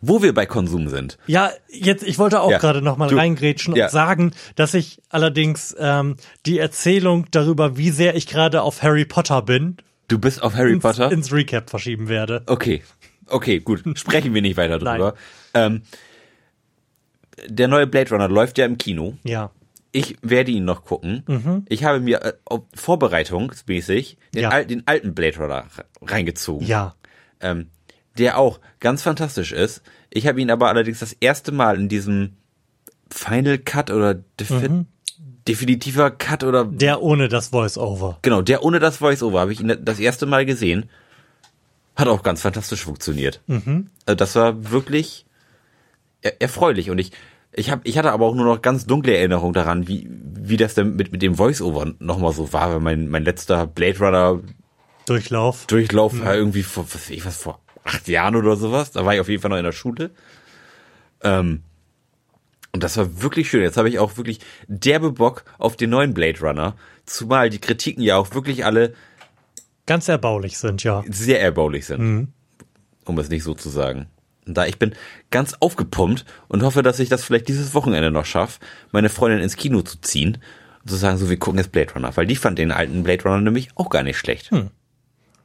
Wo 0.00 0.22
wir 0.22 0.34
bei 0.34 0.46
Konsum 0.46 0.88
sind. 0.88 1.18
Ja, 1.26 1.50
jetzt, 1.68 2.02
ich 2.04 2.18
wollte 2.18 2.40
auch 2.40 2.50
Ja, 2.50 2.58
gerade 2.58 2.82
noch 2.82 2.96
mal 2.98 3.08
du- 3.08 3.16
reingrätschen 3.16 3.74
ja. 3.74 3.86
und 3.86 3.90
sagen, 3.90 4.32
dass 4.54 4.74
ich 4.74 5.00
allerdings 5.08 5.74
ähm, 5.78 6.16
die 6.44 6.58
Erzählung 6.58 7.26
darüber, 7.30 7.76
wie 7.76 7.90
sehr 7.90 8.14
ich 8.14 8.26
gerade 8.26 8.62
auf 8.62 8.82
Harry 8.82 9.04
Potter 9.04 9.42
bin, 9.42 9.76
Du 10.08 10.18
bist 10.20 10.40
auf 10.42 10.54
Harry 10.54 10.72
ins, 10.74 10.82
Potter? 10.82 11.10
ins 11.10 11.32
Recap 11.32 11.68
verschieben 11.68 12.08
werde. 12.08 12.42
Okay, 12.46 12.82
okay, 13.26 13.58
gut. 13.58 13.82
Sprechen 13.98 14.34
wir 14.34 14.42
nicht 14.42 14.56
weiter 14.56 14.78
drüber. 14.78 15.14
Ähm, 15.52 15.82
der 17.48 17.68
neue 17.68 17.86
Blade 17.86 18.10
Runner 18.10 18.28
läuft 18.28 18.58
ja 18.58 18.66
im 18.66 18.78
Kino. 18.78 19.14
Ja. 19.24 19.50
Ich 19.92 20.16
werde 20.22 20.50
ihn 20.50 20.64
noch 20.64 20.84
gucken. 20.84 21.64
Ich 21.68 21.84
habe 21.84 22.00
mir 22.00 22.22
äh, 22.22 22.32
vorbereitungsmäßig 22.74 24.18
den, 24.34 24.42
Ja. 24.42 24.48
al 24.50 24.66
den 24.66 24.86
alten 24.86 25.14
Blade 25.14 25.38
Runner 25.38 25.64
re- 25.76 25.84
reingezogen, 26.02 26.66
Ja. 26.66 26.94
ähm, 27.40 27.68
der 28.18 28.38
auch 28.38 28.60
ganz 28.80 29.02
fantastisch 29.02 29.52
ist. 29.52 29.82
Ich 30.10 30.26
habe 30.26 30.40
ihn 30.40 30.50
aber 30.50 30.68
allerdings 30.68 31.00
das 31.00 31.12
erste 31.12 31.52
Mal 31.52 31.76
in 31.76 31.88
diesem 31.88 32.36
Final 33.10 33.58
Cut 33.58 33.90
oder 33.90 34.14
defi 34.14 34.84
definitiver 35.46 36.10
Cut 36.10 36.42
oder 36.42 36.64
Der 36.64 37.02
ohne 37.02 37.28
das 37.28 37.48
Voice-Over. 37.48 38.18
genau, 38.22 38.42
der 38.42 38.64
ohne 38.64 38.80
das 38.80 38.96
Voice-Over 38.96 39.40
habe 39.40 39.52
ich 39.52 39.60
ihn 39.60 39.76
das 39.82 40.00
erste 40.00 40.26
Mal 40.26 40.44
gesehen. 40.44 40.90
Hat 41.94 42.08
auch 42.08 42.22
ganz 42.22 42.42
fantastisch 42.42 42.82
funktioniert. 42.84 43.40
Also 44.06 44.16
das 44.16 44.34
war 44.34 44.70
wirklich 44.70 45.24
er 46.22 46.40
erfreulich 46.42 46.90
und 46.90 46.98
ich 46.98 47.12
ich 47.52 47.70
habe 47.70 47.82
ich 47.84 47.96
hatte 47.96 48.12
aber 48.12 48.26
auch 48.26 48.34
nur 48.34 48.44
noch 48.44 48.60
ganz 48.60 48.86
dunkle 48.86 49.16
Erinnerungen 49.16 49.54
daran, 49.54 49.88
wie 49.88 50.10
wie 50.10 50.56
das 50.56 50.74
denn 50.74 50.96
mit 50.96 51.12
mit 51.12 51.22
dem 51.22 51.36
Voice-Over 51.36 51.94
nochmal 52.00 52.32
so 52.32 52.52
war, 52.52 52.70
weil 52.72 52.80
mein 52.80 53.08
mein 53.08 53.24
letzter 53.24 53.66
Blade 53.66 53.98
Runner 53.98 54.40
Durchlauf. 55.06 55.66
Durchlauf 55.66 56.18
war 56.18 56.34
irgendwie 56.34 56.64
vor 56.64 56.84
was 56.84 56.94
weiß 56.96 57.10
ich 57.10 57.24
was 57.24 57.36
vor 57.36 57.60
acht 57.86 58.08
Jahren 58.08 58.36
oder 58.36 58.56
sowas. 58.56 58.90
Da 58.90 59.04
war 59.04 59.14
ich 59.14 59.20
auf 59.20 59.28
jeden 59.28 59.40
Fall 59.40 59.50
noch 59.50 59.58
in 59.58 59.64
der 59.64 59.72
Schule. 59.72 60.10
Ähm, 61.22 61.62
und 62.72 62.82
das 62.82 62.96
war 62.96 63.22
wirklich 63.22 63.48
schön. 63.48 63.62
Jetzt 63.62 63.78
habe 63.78 63.88
ich 63.88 63.98
auch 63.98 64.16
wirklich 64.18 64.40
derbe 64.68 65.12
Bock 65.12 65.44
auf 65.58 65.76
den 65.76 65.90
neuen 65.90 66.12
Blade 66.12 66.40
Runner. 66.40 66.76
Zumal 67.06 67.48
die 67.48 67.60
Kritiken 67.60 68.02
ja 68.02 68.16
auch 68.16 68.34
wirklich 68.34 68.64
alle 68.64 68.92
Ganz 69.86 70.08
erbaulich 70.08 70.58
sind, 70.58 70.82
ja. 70.82 71.04
sehr 71.08 71.40
erbaulich 71.40 71.86
sind. 71.86 72.32
Um 73.04 73.18
es 73.18 73.30
nicht 73.30 73.44
so 73.44 73.54
zu 73.54 73.68
sagen. 73.68 74.08
Und 74.44 74.56
da 74.56 74.66
ich 74.66 74.78
bin 74.78 74.94
ganz 75.30 75.54
aufgepumpt 75.60 76.24
und 76.48 76.62
hoffe, 76.62 76.82
dass 76.82 76.98
ich 76.98 77.08
das 77.08 77.24
vielleicht 77.24 77.48
dieses 77.48 77.72
Wochenende 77.72 78.10
noch 78.10 78.24
schaffe, 78.24 78.60
meine 78.92 79.08
Freundin 79.08 79.40
ins 79.40 79.56
Kino 79.56 79.82
zu 79.82 80.00
ziehen 80.00 80.38
und 80.82 80.90
zu 80.90 80.96
sagen, 80.96 81.18
so, 81.18 81.30
wir 81.30 81.38
gucken 81.38 81.58
jetzt 81.58 81.72
Blade 81.72 81.94
Runner. 81.94 82.16
Weil 82.16 82.26
die 82.26 82.36
fand 82.36 82.58
den 82.58 82.72
alten 82.72 83.04
Blade 83.04 83.22
Runner 83.22 83.40
nämlich 83.40 83.70
auch 83.76 83.90
gar 83.90 84.02
nicht 84.02 84.18
schlecht. 84.18 84.50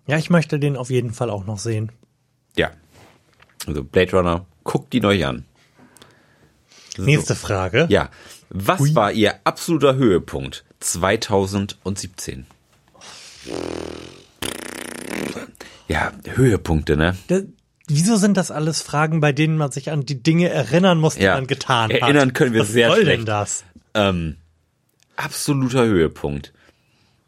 Ja, 0.07 0.17
ich 0.17 0.29
möchte 0.29 0.59
den 0.59 0.75
auf 0.75 0.89
jeden 0.89 1.13
Fall 1.13 1.29
auch 1.29 1.45
noch 1.45 1.59
sehen. 1.59 1.91
Ja. 2.57 2.71
Also 3.67 3.83
Blade 3.83 4.11
Runner, 4.11 4.45
guckt 4.63 4.93
ihn 4.93 5.05
euch 5.05 5.25
an. 5.25 5.45
So. 6.97 7.03
Nächste 7.03 7.35
Frage. 7.35 7.85
Ja. 7.89 8.09
Was 8.49 8.93
war 8.95 9.11
Ihr 9.13 9.35
absoluter 9.45 9.95
Höhepunkt 9.95 10.65
2017? 10.81 12.45
Ja, 15.87 16.11
Höhepunkte, 16.27 16.97
ne? 16.97 17.17
Da- 17.27 17.41
Wieso 17.87 18.15
sind 18.15 18.37
das 18.37 18.51
alles 18.51 18.81
Fragen, 18.81 19.19
bei 19.19 19.33
denen 19.33 19.57
man 19.57 19.71
sich 19.71 19.91
an 19.91 20.05
die 20.05 20.21
Dinge 20.23 20.47
erinnern 20.49 20.97
muss, 20.99 21.15
die 21.15 21.23
Ja. 21.23 21.35
man 21.35 21.47
getan 21.47 21.91
hat? 21.91 21.99
Erinnern 21.99 22.31
können 22.31 22.53
wir 22.53 22.61
Was 22.61 22.69
sehr 22.69 22.87
soll 22.89 23.01
schlecht. 23.01 23.19
denn 23.19 23.25
das? 23.25 23.65
Ähm, 23.93 24.37
absoluter 25.17 25.83
Höhepunkt. 25.83 26.53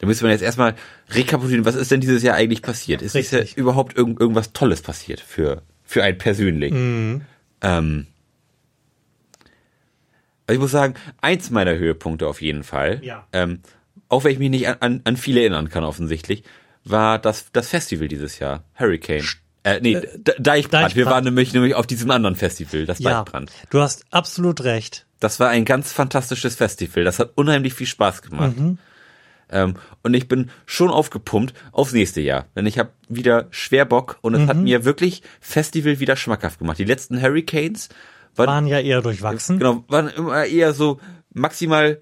Da 0.03 0.07
müsste 0.07 0.25
man 0.25 0.31
jetzt 0.33 0.41
erstmal 0.41 0.75
rekapitulieren, 1.11 1.63
was 1.63 1.75
ist 1.75 1.89
denn 1.89 2.01
dieses 2.01 2.23
Jahr 2.23 2.35
eigentlich 2.35 2.61
passiert? 2.61 3.01
Ist 3.01 3.15
dieses 3.15 3.31
Jahr 3.31 3.41
Richtig. 3.43 3.57
überhaupt 3.57 3.95
irgend, 3.95 4.19
irgendwas 4.19 4.51
Tolles 4.51 4.81
passiert 4.81 5.21
für, 5.21 5.61
für 5.85 6.03
einen 6.03 6.17
persönlich? 6.17 6.73
Mhm. 6.73 7.21
Ähm, 7.61 8.07
also 10.45 10.55
ich 10.55 10.59
muss 10.59 10.71
sagen, 10.71 10.95
eins 11.21 11.51
meiner 11.51 11.75
Höhepunkte 11.77 12.27
auf 12.27 12.41
jeden 12.41 12.65
Fall, 12.65 12.99
Ja. 13.01 13.25
ähm, 13.31 13.61
auch 14.09 14.25
wenn 14.25 14.33
ich 14.33 14.39
mich 14.39 14.49
nicht 14.49 14.67
an, 14.67 14.75
an, 14.81 15.01
an 15.05 15.15
viele 15.15 15.39
erinnern 15.39 15.69
kann 15.69 15.85
offensichtlich, 15.85 16.43
war 16.83 17.17
das, 17.17 17.45
das 17.53 17.69
Festival 17.69 18.09
dieses 18.09 18.39
Jahr, 18.39 18.65
Hurricane. 18.77 19.23
Äh, 19.63 19.79
nee, 19.79 19.93
D- 20.01 20.33
Deichbrand. 20.37 20.95
Wir 20.97 21.05
Deichbrand. 21.05 21.05
waren 21.15 21.23
nämlich, 21.23 21.53
nämlich 21.53 21.75
auf 21.75 21.87
diesem 21.87 22.11
anderen 22.11 22.35
Festival, 22.35 22.85
das 22.85 22.99
Ja, 22.99 23.23
Deichbrand. 23.23 23.53
du 23.69 23.79
hast 23.79 24.03
absolut 24.11 24.65
recht. 24.65 25.05
Das 25.21 25.39
war 25.39 25.47
ein 25.47 25.63
ganz 25.63 25.93
fantastisches 25.93 26.55
Festival. 26.55 27.05
Das 27.05 27.19
hat 27.19 27.31
unheimlich 27.35 27.73
viel 27.73 27.87
Spaß 27.87 28.21
gemacht. 28.21 28.55
Ähm, 29.53 29.75
und 30.01 30.13
ich 30.13 30.27
bin 30.27 30.49
schon 30.65 30.89
aufgepumpt 30.89 31.53
aufs 31.71 31.93
nächste 31.93 32.21
Jahr. 32.21 32.47
Denn 32.55 32.65
ich 32.65 32.77
habe 32.79 32.89
wieder 33.07 33.47
schwer 33.51 33.85
Bock 33.85 34.17
und 34.21 34.33
es 34.33 34.47
hat 34.47 34.57
mir 34.57 34.83
wirklich 34.85 35.23
Festival 35.39 35.99
wieder 35.99 36.15
schmackhaft 36.15 36.59
gemacht. 36.59 36.79
Die 36.79 36.83
letzten 36.83 37.21
Hurricanes 37.21 37.89
waren, 38.35 38.47
Waren 38.47 38.67
ja 38.67 38.79
eher 38.79 39.01
durchwachsen. 39.01 39.59
genau, 39.59 39.83
waren 39.87 40.09
immer 40.09 40.45
eher 40.45 40.73
so 40.73 40.99
maximal 41.33 42.01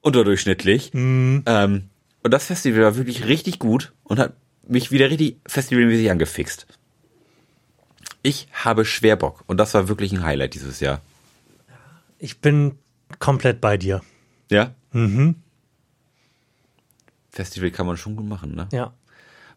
unterdurchschnittlich. 0.00 0.92
Ähm, 0.94 1.42
und 2.22 2.30
das 2.30 2.46
Festival 2.46 2.82
war 2.82 2.96
wirklich 2.96 3.26
richtig 3.26 3.58
gut 3.58 3.92
und 4.04 4.18
hat 4.18 4.34
mich 4.68 4.90
wieder 4.90 5.10
richtig 5.10 5.36
festivalmäßig 5.46 6.10
angefixt. 6.10 6.66
Ich 8.22 8.48
habe 8.52 8.84
schwer 8.84 9.16
Bock 9.16 9.44
und 9.46 9.58
das 9.58 9.74
war 9.74 9.88
wirklich 9.88 10.12
ein 10.12 10.24
Highlight 10.24 10.54
dieses 10.54 10.80
Jahr. 10.80 11.00
Ich 12.18 12.40
bin 12.40 12.76
komplett 13.18 13.60
bei 13.60 13.76
dir. 13.76 14.00
Ja? 14.50 14.74
Festival 17.36 17.70
kann 17.70 17.86
man 17.86 17.96
schon 17.96 18.16
gut 18.16 18.26
machen, 18.26 18.54
ne? 18.54 18.68
Ja. 18.72 18.92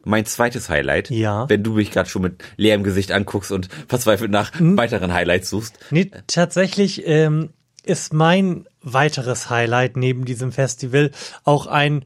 Mein 0.03 0.25
zweites 0.25 0.69
Highlight, 0.69 1.09
Ja. 1.09 1.49
wenn 1.49 1.63
du 1.63 1.73
mich 1.73 1.91
gerade 1.91 2.09
schon 2.09 2.21
mit 2.21 2.41
leerem 2.55 2.84
Gesicht 2.84 3.11
anguckst 3.11 3.51
und 3.51 3.67
verzweifelt 3.88 4.32
nach 4.32 4.51
weiteren 4.59 5.13
Highlights 5.13 5.49
suchst. 5.49 5.77
Nee, 5.91 6.09
tatsächlich 6.27 7.05
ähm, 7.05 7.49
ist 7.84 8.13
mein 8.13 8.65
weiteres 8.82 9.49
Highlight 9.49 9.97
neben 9.97 10.23
diesem 10.23 10.51
Festival 10.53 11.11
auch 11.43 11.67
ein, 11.67 12.05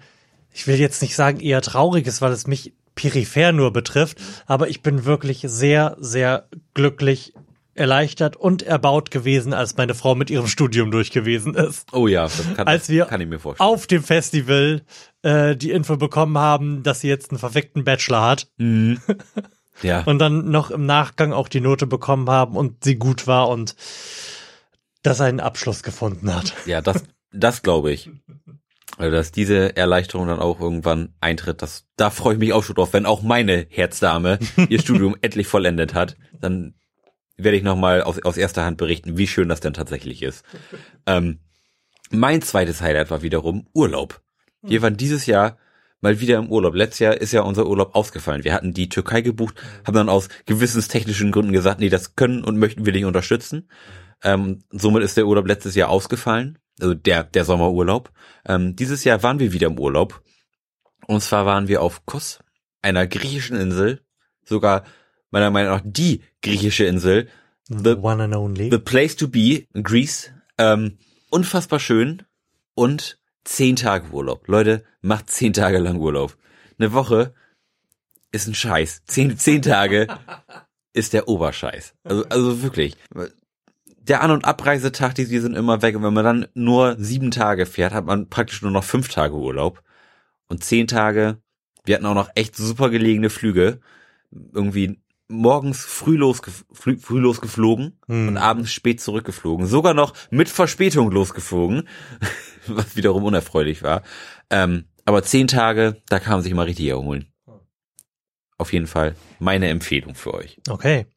ich 0.52 0.66
will 0.66 0.76
jetzt 0.80 1.02
nicht 1.04 1.16
sagen 1.16 1.40
eher 1.40 1.62
trauriges, 1.62 2.22
weil 2.22 2.32
es 2.32 2.48
mich 2.48 2.74
peripher 2.96 3.52
nur 3.52 3.74
betrifft, 3.74 4.18
aber 4.48 4.70
ich 4.70 4.82
bin 4.82 5.06
wirklich 5.06 5.44
sehr, 5.48 5.96
sehr 6.00 6.48
glücklich, 6.74 7.34
erleichtert 7.76 8.36
und 8.36 8.62
erbaut 8.64 9.12
gewesen, 9.12 9.54
als 9.54 9.78
meine 9.78 9.94
Frau 9.96 10.16
mit 10.16 10.30
ihrem 10.30 10.48
Studium 10.48 10.92
durch 10.92 11.12
gewesen 11.12 11.56
ist. 11.56 11.88
Oh 11.92 12.08
ja, 12.08 12.24
das 12.24 12.54
kann, 12.56 12.68
Als 12.68 12.90
wir 12.90 13.06
kann 13.06 13.22
ich 13.22 13.28
mir 13.28 13.40
vorstellen. 13.40 13.68
auf 13.70 13.88
dem 13.88 14.04
Festival 14.04 14.82
äh, 15.24 15.56
die 15.56 15.72
Info 15.72 15.98
bekommen 15.98 16.38
haben, 16.38 16.84
dass 16.84 17.00
sie 17.02 17.08
jetzt 17.10 17.32
einen 17.32 17.40
verfickten 17.40 17.84
Bachelor 17.84 18.22
hat 18.22 18.48
Ja, 19.82 20.02
und 20.04 20.20
dann 20.20 20.52
noch 20.52 20.70
im 20.72 20.86
Nachgang 20.86 21.34
auch 21.34 21.48
die 21.48 21.60
Note 21.62 21.88
bekommen 21.88 22.30
haben 22.30 22.56
und 22.56 22.84
sie 22.84 22.96
gut 22.96 23.26
war 23.26 23.50
und 23.50 23.76
dass 25.02 25.20
er 25.20 25.26
einen 25.26 25.40
Abschluss 25.40 25.82
gefunden 25.84 26.34
hat. 26.34 26.54
ja, 26.66 26.82
das, 26.82 27.04
das 27.32 27.62
glaube 27.64 27.92
ich. 27.92 28.10
Also, 28.98 29.12
dass 29.12 29.32
diese 29.32 29.76
Erleichterung 29.76 30.28
dann 30.28 30.40
auch 30.40 30.60
irgendwann 30.60 31.16
eintritt, 31.20 31.64
das, 31.64 31.86
da 31.98 32.12
freue 32.12 32.34
ich 32.36 32.40
mich 32.40 32.54
auch 32.54 32.64
schon 32.64 32.76
drauf, 32.76 32.94
wenn 32.94 33.08
auch 33.08 33.24
meine 33.24 33.66
Herzdame 33.70 34.38
ihr 34.70 34.80
Studium 34.80 35.16
endlich 35.22 35.48
vollendet 35.48 35.96
hat, 35.96 36.16
dann 36.40 36.76
werde 37.38 37.58
ich 37.58 37.64
nochmal 37.64 38.02
aus, 38.02 38.24
aus 38.24 38.38
erster 38.38 38.66
Hand 38.66 38.78
berichten, 38.78 39.18
wie 39.18 39.28
schön 39.28 39.50
das 39.50 39.60
denn 39.60 39.74
tatsächlich 39.74 40.22
ist. 40.22 40.44
ähm, 41.06 41.40
mein 42.12 42.42
zweites 42.42 42.82
Highlight 42.82 43.10
war 43.10 43.22
wiederum 43.22 43.68
Urlaub. 43.74 44.22
Wir 44.62 44.82
waren 44.82 44.96
dieses 44.96 45.26
Jahr 45.26 45.58
mal 46.00 46.20
wieder 46.20 46.38
im 46.38 46.52
Urlaub. 46.52 46.76
Letztes 46.76 47.00
Jahr 47.00 47.18
ist 47.18 47.32
ja 47.32 47.42
unser 47.42 47.66
Urlaub 47.66 47.96
ausgefallen. 47.96 48.44
Wir 48.44 48.54
hatten 48.54 48.74
die 48.74 48.90
Türkei 48.90 49.22
gebucht, 49.22 49.56
haben 49.86 49.96
dann 49.96 50.10
aus 50.10 50.30
gewissenstechnischen 50.46 51.32
Gründen 51.32 51.54
gesagt, 51.54 51.80
nee, 51.80 51.90
das 51.90 52.16
können 52.16 52.44
und 52.44 52.58
möchten 52.58 52.86
wir 52.86 52.94
nicht 52.94 53.06
unterstützen. 53.06 53.70
Ähm, 54.22 54.64
somit 54.70 55.04
ist 55.04 55.18
der 55.18 55.28
Urlaub 55.28 55.48
letztes 55.48 55.76
Jahr 55.76 55.90
ausgefallen, 55.90 56.60
also 56.80 56.94
der, 56.94 57.24
der 57.24 57.46
Sommerurlaub. 57.46 58.12
Ähm, 58.46 58.76
dieses 58.76 59.04
Jahr 59.06 59.24
waren 59.24 59.40
wir 59.40 59.54
wieder 59.54 59.68
im 59.68 59.80
Urlaub. 59.80 60.22
Und 61.08 61.22
zwar 61.22 61.46
waren 61.46 61.68
wir 61.68 61.82
auf 61.82 62.06
Kos, 62.06 62.40
einer 62.82 63.08
griechischen 63.08 63.58
Insel, 63.58 64.02
sogar 64.44 64.84
meiner 65.34 65.50
Meinung 65.50 65.74
nach 65.74 65.82
die 65.84 66.22
griechische 66.42 66.86
Insel. 66.86 67.28
The, 67.68 67.96
One 67.96 68.24
and 68.24 68.36
only. 68.36 68.70
the 68.70 68.78
place 68.78 69.16
to 69.16 69.28
be, 69.28 69.66
Greece. 69.74 70.32
Ähm, 70.58 71.00
unfassbar 71.30 71.80
schön 71.80 72.24
und 72.76 73.20
zehn 73.44 73.76
Tage 73.76 74.12
Urlaub. 74.12 74.48
Leute, 74.48 74.84
macht 75.02 75.32
zehn 75.32 75.52
Tage 75.52 75.80
lang 75.80 75.98
Urlaub. 75.98 76.38
Eine 76.78 76.94
Woche 76.94 77.34
ist 78.32 78.48
ein 78.48 78.54
Scheiß. 78.54 79.04
Zehn, 79.06 79.38
zehn 79.38 79.64
Tage 79.64 80.08
ist 80.94 81.14
der 81.14 81.28
Oberscheiß. 81.28 81.96
Also, 82.04 82.26
also 82.30 82.62
wirklich. 82.62 82.96
Der 83.86 84.22
An- 84.22 84.32
und 84.32 84.46
Abreisetag, 84.46 85.16
die, 85.16 85.26
die 85.26 85.40
sind 85.40 85.56
immer 85.56 85.82
weg. 85.82 85.96
Und 85.96 86.04
wenn 86.04 86.14
man 86.14 86.26
dann 86.26 86.48
nur 86.54 86.96
sieben 87.00 87.32
Tage 87.32 87.66
fährt, 87.66 87.94
hat 87.94 88.06
man 88.06 88.30
praktisch 88.30 88.62
nur 88.62 88.72
noch 88.72 88.84
fünf 88.84 89.10
Tage 89.10 89.34
Urlaub. 89.34 89.82
Und 90.48 90.64
zehn 90.64 90.86
Tage, 90.86 91.42
wir 91.86 91.96
hatten 91.96 92.06
auch 92.06 92.14
noch 92.14 92.30
echt 92.36 92.56
super 92.56 92.92
gelegene 92.92 93.32
Flüge. 93.32 93.80
Irgendwie 94.54 95.00
morgens 95.34 95.84
früh, 95.84 96.16
losge 96.16 96.52
früh, 96.72 96.98
früh 96.98 97.20
losgeflogen 97.20 98.00
Hm. 98.08 98.30
und 98.30 98.38
abends 98.38 98.72
spät 98.72 99.02
zurückgeflogen. 99.02 99.66
Sogar 99.68 99.94
noch 99.94 100.14
mit 100.30 100.50
Verspätung 100.50 101.12
losgeflogen, 101.12 101.88
was 102.68 102.96
wiederum 102.96 103.24
unerfreulich 103.24 103.84
war. 103.84 104.04
Ähm, 104.50 104.86
aber 105.06 105.24
zehn 105.24 105.48
Tage, 105.48 106.02
da 106.08 106.20
kann 106.20 106.34
man 106.34 106.44
sich 106.44 106.54
mal 106.54 106.64
richtig 106.64 106.88
erholen. 106.88 107.28
Auf 108.58 108.72
jeden 108.72 108.88
Fall 108.88 109.16
meine 109.40 109.68
Empfehlung 109.68 110.16
für 110.16 110.34
euch. 110.34 110.62
Okay. 110.70 111.08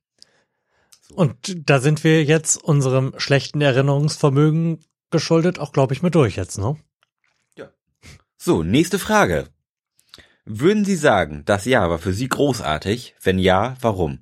Und 1.14 1.68
da 1.70 1.78
sind 1.78 2.02
wir 2.02 2.24
jetzt 2.24 2.56
unserem 2.56 3.14
schlechten 3.18 3.60
Erinnerungsvermögen 3.60 4.80
geschuldet, 5.10 5.60
auch 5.60 5.72
glaube 5.72 5.94
ich 5.94 6.02
mit 6.02 6.14
durch 6.16 6.36
jetzt, 6.36 6.58
ne? 6.58 6.76
So, 8.38 8.62
nächste 8.62 9.00
Frage. 9.00 9.48
Würden 10.46 10.84
Sie 10.84 10.96
sagen, 10.96 11.42
das 11.44 11.64
Jahr 11.64 11.90
war 11.90 11.98
für 11.98 12.12
Sie 12.12 12.28
großartig? 12.28 13.14
Wenn 13.20 13.38
ja, 13.38 13.76
warum? 13.80 14.20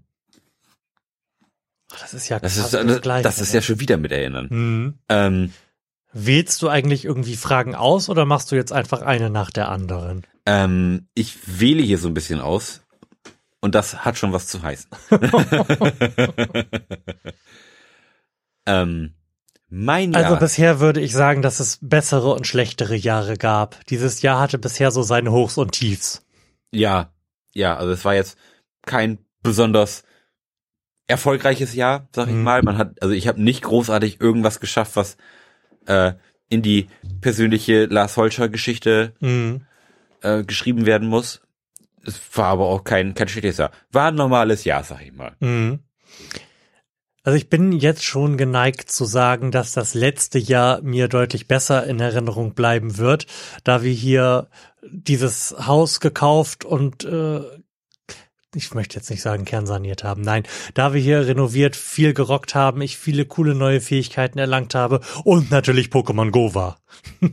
Das 2.01 2.15
ist 2.15 2.29
ja 2.29 2.41
Das 2.41 2.57
ist, 2.57 2.73
das, 2.73 3.01
Gleiche, 3.03 3.23
das 3.23 3.39
ist 3.39 3.51
ne? 3.51 3.57
ja 3.57 3.63
schon 3.63 3.79
wieder 3.79 3.99
mit 3.99 4.11
erinnern. 4.11 4.49
Hm. 4.49 4.99
Ähm, 5.09 5.53
Wählst 6.13 6.63
du 6.63 6.69
eigentlich 6.69 7.05
irgendwie 7.05 7.37
Fragen 7.37 7.75
aus 7.75 8.09
oder 8.09 8.25
machst 8.25 8.51
du 8.51 8.57
jetzt 8.57 8.73
einfach 8.73 9.03
eine 9.03 9.31
nach 9.31 9.51
der 9.51 9.69
anderen? 9.69 10.27
ähm, 10.47 11.09
ich 11.15 11.61
wähle 11.61 11.83
hier 11.83 11.99
so 11.99 12.09
ein 12.09 12.15
bisschen 12.15 12.41
aus 12.41 12.83
und 13.61 13.75
das 13.75 14.05
hat 14.05 14.19
schon 14.19 14.33
was 14.33 14.47
zu 14.47 14.63
heißen. 14.63 14.91
ähm, 18.67 19.15
mein 19.75 20.13
Jahr. 20.13 20.25
Also 20.25 20.37
bisher 20.37 20.81
würde 20.81 21.01
ich 21.01 21.13
sagen, 21.13 21.43
dass 21.43 21.61
es 21.61 21.79
bessere 21.83 22.33
und 22.33 22.47
schlechtere 22.47 22.95
Jahre 22.95 23.37
gab. 23.37 23.85
Dieses 23.87 24.23
Jahr 24.23 24.41
hatte 24.41 24.59
bisher 24.59 24.91
so 24.91 25.03
seine 25.03 25.33
Hochs 25.33 25.59
und 25.59 25.73
Tiefs. 25.73 26.25
Ja, 26.73 27.13
ja, 27.53 27.77
also 27.77 27.93
es 27.93 28.05
war 28.05 28.15
jetzt 28.15 28.39
kein 28.87 29.19
besonders 29.43 30.05
erfolgreiches 31.07 31.75
Jahr, 31.75 32.09
sag 32.15 32.29
ich 32.29 32.35
Mhm. 32.35 32.43
mal. 32.43 32.63
Man 32.63 32.79
hat, 32.79 33.03
also 33.03 33.15
ich 33.15 33.29
habe 33.29 33.43
nicht 33.43 33.63
großartig 33.63 34.21
irgendwas 34.21 34.61
geschafft, 34.61 34.97
was 34.97 35.17
äh, 35.87 36.13
in 36.49 36.63
die 36.63 36.87
persönliche 37.21 37.85
Lars 37.87 38.17
Holscher 38.17 38.49
Geschichte 38.49 39.13
Mhm. 39.21 39.67
äh, 40.23 40.43
geschrieben 40.45 40.87
werden 40.87 41.09
muss. 41.09 41.43
Es 42.07 42.19
war 42.37 42.47
aber 42.47 42.67
auch 42.67 42.85
kein 42.85 43.15
kein 43.15 43.29
schlechtes 43.29 43.59
Jahr. 43.59 43.71
War 43.93 44.09
ein 44.09 44.15
normales 44.15 44.65
Jahr, 44.65 44.83
sag 44.85 45.03
ich 45.03 45.13
mal. 45.13 45.37
Mhm. 45.41 45.81
Also 47.25 47.39
ich 47.39 47.49
bin 47.49 47.73
jetzt 47.73 48.05
schon 48.05 48.37
geneigt 48.37 48.91
zu 48.91 49.07
sagen, 49.07 49.51
dass 49.51 49.73
das 49.73 49.95
letzte 49.95 50.39
Jahr 50.39 50.83
mir 50.83 51.09
deutlich 51.09 51.49
besser 51.49 51.87
in 51.87 51.99
Erinnerung 51.99 52.53
bleiben 52.53 52.99
wird, 52.99 53.27
da 53.65 53.83
wir 53.83 53.93
hier 53.93 54.49
dieses 54.83 55.55
Haus 55.59 56.01
gekauft 56.01 56.67
und 56.67 57.05
äh, 57.05 57.41
ich 58.55 58.75
möchte 58.75 58.97
jetzt 58.97 59.11
nicht 59.11 59.23
sagen 59.23 59.47
kernsaniert 59.47 60.05
haben, 60.05 60.21
nein, 60.21 60.45
da 60.75 60.93
wir 60.93 61.01
hier 61.01 61.27
renoviert, 61.27 61.77
viel 61.77 62.13
gerockt 62.13 62.55
haben, 62.55 62.83
ich 62.83 62.99
viele 62.99 63.25
coole 63.25 63.55
neue 63.55 63.81
Fähigkeiten 63.81 64.39
erlangt 64.39 64.75
habe 64.75 65.01
und 65.25 65.51
natürlich 65.51 65.89
Pokémon 65.89 66.31
Go 66.31 66.55
war. 66.55 66.79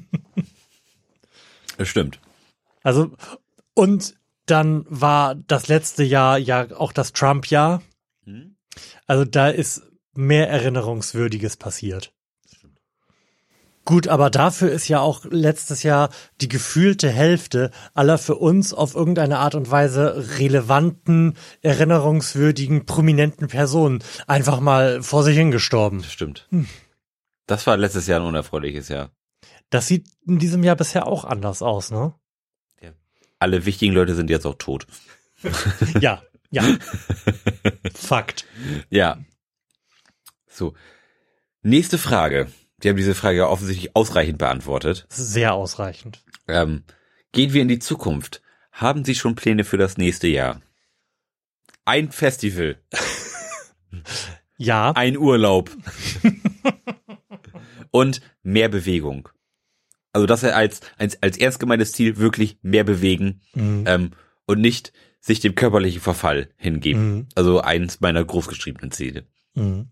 Das 1.77 1.87
stimmt. 1.87 2.19
Also 2.83 3.09
und 3.73 4.13
dann 4.45 4.85
war 4.87 5.33
das 5.33 5.67
letzte 5.67 6.03
Jahr 6.03 6.37
ja 6.37 6.67
auch 6.77 6.93
das 6.93 7.11
Trump-Jahr. 7.11 7.81
Hm? 8.25 8.50
Also 9.11 9.25
da 9.25 9.49
ist 9.49 9.81
mehr 10.13 10.49
Erinnerungswürdiges 10.49 11.57
passiert. 11.57 12.13
Gut, 13.83 14.07
aber 14.07 14.29
dafür 14.29 14.71
ist 14.71 14.87
ja 14.87 15.01
auch 15.01 15.25
letztes 15.25 15.83
Jahr 15.83 16.11
die 16.39 16.47
gefühlte 16.47 17.09
Hälfte 17.09 17.71
aller 17.93 18.17
für 18.17 18.35
uns 18.35 18.73
auf 18.73 18.95
irgendeine 18.95 19.39
Art 19.39 19.53
und 19.53 19.69
Weise 19.69 20.37
relevanten, 20.39 21.35
erinnerungswürdigen, 21.61 22.85
prominenten 22.85 23.49
Personen 23.49 24.01
einfach 24.27 24.61
mal 24.61 25.03
vor 25.03 25.25
sich 25.25 25.35
hingestorben. 25.35 26.03
Das 26.03 26.13
stimmt. 26.13 26.47
Hm. 26.51 26.69
Das 27.47 27.67
war 27.67 27.75
letztes 27.75 28.07
Jahr 28.07 28.21
ein 28.21 28.27
unerfreuliches 28.27 28.87
Jahr. 28.87 29.11
Das 29.69 29.87
sieht 29.87 30.07
in 30.25 30.39
diesem 30.39 30.63
Jahr 30.63 30.77
bisher 30.77 31.05
auch 31.05 31.25
anders 31.25 31.61
aus, 31.61 31.91
ne? 31.91 32.13
Alle 33.39 33.65
wichtigen 33.65 33.93
Leute 33.93 34.15
sind 34.15 34.29
jetzt 34.29 34.45
auch 34.45 34.55
tot. 34.57 34.87
Ja, 35.99 36.21
ja. 36.51 36.63
Fakt. 37.95 38.45
Ja. 38.89 39.17
So. 40.47 40.73
Nächste 41.63 41.97
Frage. 41.97 42.51
Die 42.83 42.89
haben 42.89 42.97
diese 42.97 43.15
Frage 43.15 43.47
offensichtlich 43.49 43.95
ausreichend 43.95 44.37
beantwortet. 44.37 45.05
Sehr 45.09 45.53
ausreichend. 45.53 46.23
Ähm, 46.47 46.83
gehen 47.31 47.53
wir 47.53 47.61
in 47.61 47.67
die 47.67 47.79
Zukunft. 47.79 48.41
Haben 48.71 49.05
Sie 49.05 49.15
schon 49.15 49.35
Pläne 49.35 49.63
für 49.63 49.77
das 49.77 49.97
nächste 49.97 50.27
Jahr? 50.27 50.61
Ein 51.85 52.11
Festival, 52.11 52.79
Ja, 54.57 54.91
ein 54.91 55.17
Urlaub 55.17 55.71
und 57.91 58.21
mehr 58.43 58.69
Bewegung. 58.69 59.29
Also 60.13 60.27
das 60.27 60.43
als, 60.43 60.81
als, 60.97 61.21
als 61.23 61.37
ernst 61.37 61.59
gemeintes 61.59 61.93
Ziel 61.93 62.17
wirklich 62.17 62.57
mehr 62.61 62.83
bewegen 62.83 63.41
Mhm. 63.53 63.83
ähm, 63.87 64.11
und 64.45 64.61
nicht 64.61 64.93
sich 65.21 65.39
dem 65.39 65.55
körperlichen 65.55 66.01
Verfall 66.01 66.49
hingeben. 66.57 67.13
Mhm. 67.15 67.27
Also 67.35 67.61
eins 67.61 68.01
meiner 68.01 68.23
großgeschriebenen 68.25 68.91
Ziele. 68.91 69.27
Mhm. 69.53 69.89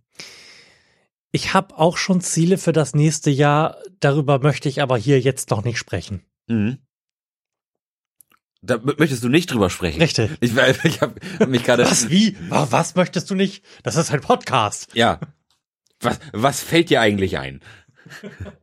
Ich 1.32 1.54
habe 1.54 1.78
auch 1.78 1.96
schon 1.98 2.22
Ziele 2.22 2.58
für 2.58 2.74
das 2.74 2.96
nächste 2.96 3.30
Jahr, 3.30 3.78
darüber 4.00 4.40
möchte 4.40 4.68
ich 4.68 4.82
aber 4.82 4.98
hier 4.98 5.20
jetzt 5.22 5.52
noch 5.52 5.64
nicht 5.64 5.78
sprechen. 5.78 6.24
Mhm. 6.48 6.80
Da 8.62 8.78
möchtest 8.78 9.24
du 9.24 9.30
nicht 9.30 9.52
drüber 9.54 9.70
sprechen. 9.70 10.02
Richtig. 10.02 10.32
Ich, 10.42 10.52
ich 10.54 11.02
habe 11.02 11.16
hab 11.40 11.48
mich 11.48 11.64
gerade. 11.64 11.86
Was, 11.86 12.10
wie? 12.10 12.36
Wa- 12.50 12.68
Was 12.72 12.96
möchtest 12.96 13.30
du 13.30 13.36
nicht? 13.36 13.64
Das 13.84 13.96
ist 13.96 14.12
ein 14.12 14.20
Podcast. 14.22 14.94
Ja. 14.96 15.20
Was, 16.02 16.20
was 16.34 16.62
fällt 16.62 16.90
dir 16.90 17.00
eigentlich 17.00 17.38
ein? 17.38 17.62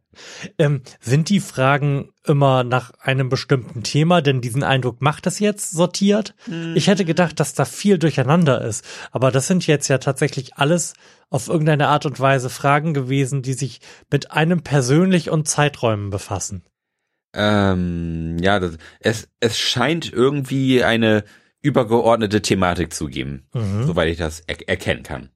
Ähm, 0.59 0.83
sind 1.01 1.29
die 1.29 1.41
Fragen 1.41 2.11
immer 2.25 2.65
nach 2.65 2.93
einem 3.01 3.29
bestimmten 3.29 3.83
Thema? 3.83 4.21
Denn 4.23 4.41
diesen 4.41 4.63
Eindruck 4.63 5.01
macht 5.03 5.27
es 5.27 5.39
jetzt 5.39 5.71
sortiert. 5.73 6.35
Ich 6.75 6.87
hätte 6.89 7.05
gedacht, 7.05 7.39
dass 7.41 7.55
da 7.55 7.65
viel 7.65 7.99
durcheinander 7.99 8.63
ist. 8.63 8.85
Aber 9.13 9.31
das 9.31 9.47
sind 9.47 9.67
jetzt 9.67 9.89
ja 9.89 9.99
tatsächlich 9.99 10.57
alles 10.57 10.95
auf 11.31 11.49
irgendeine 11.49 11.89
Art 11.89 12.07
und 12.07 12.19
Weise 12.21 12.51
Fragen 12.51 12.95
gewesen, 12.95 13.43
die 13.43 13.55
sich 13.55 13.81
mit 14.11 14.31
einem 14.31 14.63
persönlich 14.63 15.31
und 15.31 15.49
Zeiträumen 15.49 16.11
befassen. 16.11 16.65
Ähm, 17.35 18.39
ja, 18.41 18.59
das, 18.61 18.79
es, 19.01 19.29
es 19.41 19.59
scheint 19.59 20.13
irgendwie 20.13 20.83
eine 20.85 21.25
übergeordnete 21.61 22.43
Thematik 22.43 22.95
zu 22.95 23.07
geben, 23.09 23.47
Mhm. 23.53 23.87
soweit 23.87 24.09
ich 24.09 24.17
das 24.19 24.41
er 24.41 24.69
erkennen 24.69 25.03
kann. 25.03 25.31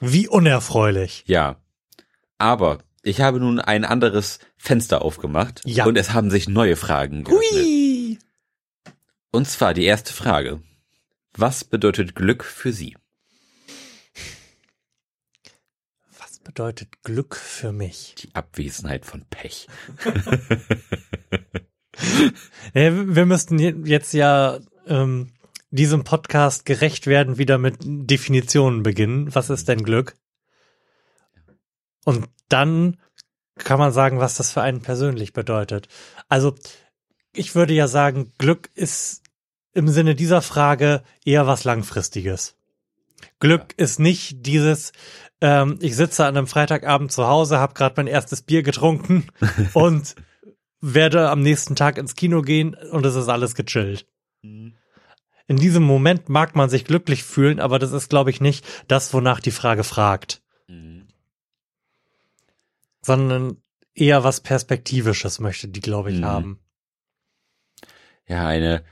Wie 0.00 0.28
unerfreulich. 0.28 1.24
Ja. 1.26 1.56
Aber 2.38 2.78
ich 3.02 3.20
habe 3.20 3.40
nun 3.40 3.58
ein 3.60 3.84
anderes 3.84 4.38
Fenster 4.56 5.02
aufgemacht 5.02 5.62
Ja. 5.64 5.86
und 5.86 5.96
es 5.96 6.12
haben 6.12 6.30
sich 6.30 6.48
neue 6.48 6.76
Fragen 6.76 7.24
geöffnet. 7.24 7.50
Hui! 7.52 8.18
Und 9.30 9.48
zwar 9.48 9.74
die 9.74 9.84
erste 9.84 10.12
Frage. 10.12 10.60
Was 11.34 11.64
bedeutet 11.64 12.14
Glück 12.14 12.44
für 12.44 12.72
Sie? 12.72 12.96
Was 16.18 16.38
bedeutet 16.40 17.02
Glück 17.02 17.36
für 17.36 17.72
mich? 17.72 18.14
Die 18.18 18.34
Abwesenheit 18.34 19.06
von 19.06 19.24
Pech. 19.30 19.66
Ja, 22.74 22.92
wir 23.16 23.26
müssten 23.26 23.58
je- 23.58 23.74
jetzt 23.84 24.12
ja 24.12 24.58
ähm, 24.86 25.32
diesem 25.70 26.04
Podcast 26.04 26.64
gerecht 26.66 27.06
werden, 27.06 27.38
wieder 27.38 27.58
mit 27.58 27.76
Definitionen 27.82 28.82
beginnen. 28.82 29.34
Was 29.34 29.48
ist 29.50 29.68
denn 29.68 29.82
Glück? 29.82 30.14
Und 32.04 32.28
dann 32.48 32.98
kann 33.56 33.78
man 33.78 33.92
sagen, 33.92 34.18
was 34.18 34.36
das 34.36 34.52
für 34.52 34.62
einen 34.62 34.82
persönlich 34.82 35.32
bedeutet. 35.32 35.88
Also, 36.28 36.54
ich 37.34 37.54
würde 37.54 37.74
ja 37.74 37.88
sagen, 37.88 38.32
Glück 38.38 38.70
ist 38.74 39.22
im 39.72 39.88
Sinne 39.88 40.14
dieser 40.14 40.42
Frage 40.42 41.02
eher 41.24 41.46
was 41.46 41.64
Langfristiges. 41.64 42.56
Glück 43.40 43.74
ist 43.76 44.00
nicht 44.00 44.46
dieses, 44.46 44.92
ähm, 45.40 45.78
ich 45.80 45.96
sitze 45.96 46.26
an 46.26 46.36
einem 46.36 46.46
Freitagabend 46.46 47.12
zu 47.12 47.26
Hause, 47.26 47.58
habe 47.58 47.74
gerade 47.74 47.94
mein 47.96 48.06
erstes 48.06 48.42
Bier 48.42 48.62
getrunken 48.62 49.28
und 49.74 50.14
werde 50.80 51.30
am 51.30 51.40
nächsten 51.40 51.76
Tag 51.76 51.98
ins 51.98 52.16
Kino 52.16 52.42
gehen 52.42 52.74
und 52.74 53.06
es 53.06 53.14
ist 53.14 53.28
alles 53.28 53.54
gechillt. 53.54 54.06
Mhm. 54.42 54.74
In 55.46 55.56
diesem 55.56 55.82
Moment 55.82 56.28
mag 56.28 56.56
man 56.56 56.68
sich 56.68 56.84
glücklich 56.84 57.24
fühlen, 57.24 57.60
aber 57.60 57.78
das 57.78 57.92
ist, 57.92 58.10
glaube 58.10 58.30
ich, 58.30 58.40
nicht 58.40 58.64
das, 58.88 59.14
wonach 59.14 59.40
die 59.40 59.50
Frage 59.50 59.84
fragt, 59.84 60.42
Mhm. 60.72 61.01
Sondern 63.04 63.56
eher 63.94 64.24
was 64.24 64.40
Perspektivisches 64.40 65.38
möchte 65.40 65.68
die, 65.68 65.80
glaube 65.80 66.10
ich, 66.12 66.18
Mhm. 66.20 66.24
haben. 66.24 66.58
Ja, 68.28 68.46
eine, 68.46 68.84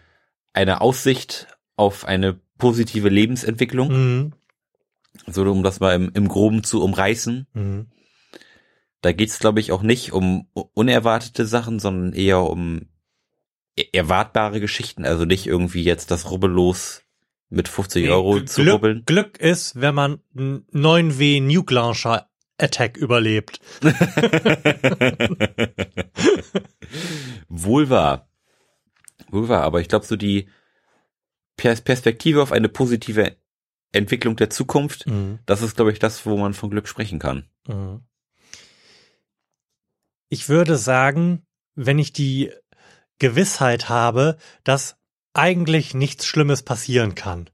eine 0.52 0.80
Aussicht 0.80 1.46
auf 1.76 2.04
eine 2.04 2.40
positive 2.58 3.08
Lebensentwicklung, 3.08 3.88
Mhm. 3.88 4.32
so 5.26 5.42
um 5.44 5.62
das 5.62 5.80
mal 5.80 5.94
im, 5.94 6.10
im 6.14 6.28
Groben 6.28 6.64
zu 6.64 6.82
umreißen. 6.82 7.46
Mhm. 7.54 7.90
Da 9.00 9.12
geht's, 9.12 9.38
glaube 9.38 9.60
ich, 9.60 9.72
auch 9.72 9.82
nicht 9.82 10.12
um 10.12 10.48
unerwartete 10.52 11.46
Sachen, 11.46 11.78
sondern 11.78 12.12
eher 12.12 12.40
um 12.42 12.88
er- 13.76 13.94
erwartbare 13.94 14.60
Geschichten. 14.60 15.06
Also 15.06 15.24
nicht 15.24 15.46
irgendwie 15.46 15.82
jetzt 15.84 16.10
das 16.10 16.30
Rubbellos 16.30 17.02
mit 17.48 17.66
50 17.68 18.10
Euro 18.10 18.34
Gl- 18.34 18.46
zu 18.46 18.62
Glück, 18.62 18.74
rubbeln. 18.74 19.02
Glück 19.06 19.38
ist, 19.38 19.80
wenn 19.80 19.94
man 19.94 20.20
einen 20.36 20.66
9W 20.72 21.40
Nuke 21.40 21.72
Launcher 21.74 22.29
Attack 22.62 22.96
überlebt. 22.96 23.60
Wohl 27.48 27.90
wahr. 27.90 28.28
Wohl 29.30 29.48
wahr, 29.48 29.62
aber 29.62 29.80
ich 29.80 29.88
glaube, 29.88 30.06
so 30.06 30.16
die 30.16 30.48
Pers 31.56 31.80
Perspektive 31.82 32.42
auf 32.42 32.52
eine 32.52 32.68
positive 32.68 33.36
Entwicklung 33.92 34.36
der 34.36 34.50
Zukunft, 34.50 35.06
Mhm. 35.06 35.40
das 35.46 35.62
ist, 35.62 35.76
glaube 35.76 35.92
ich, 35.92 35.98
das, 35.98 36.24
wo 36.26 36.36
man 36.36 36.54
von 36.54 36.70
Glück 36.70 36.88
sprechen 36.88 37.18
kann. 37.18 37.48
Mhm. 37.66 38.02
Ich 40.28 40.48
würde 40.48 40.76
sagen, 40.76 41.44
wenn 41.74 41.98
ich 41.98 42.12
die 42.12 42.52
Gewissheit 43.18 43.88
habe, 43.88 44.36
dass 44.64 44.96
eigentlich 45.34 45.92
nichts 45.94 46.26
Schlimmes 46.26 46.62
passieren 46.62 47.14
kann. 47.14 47.50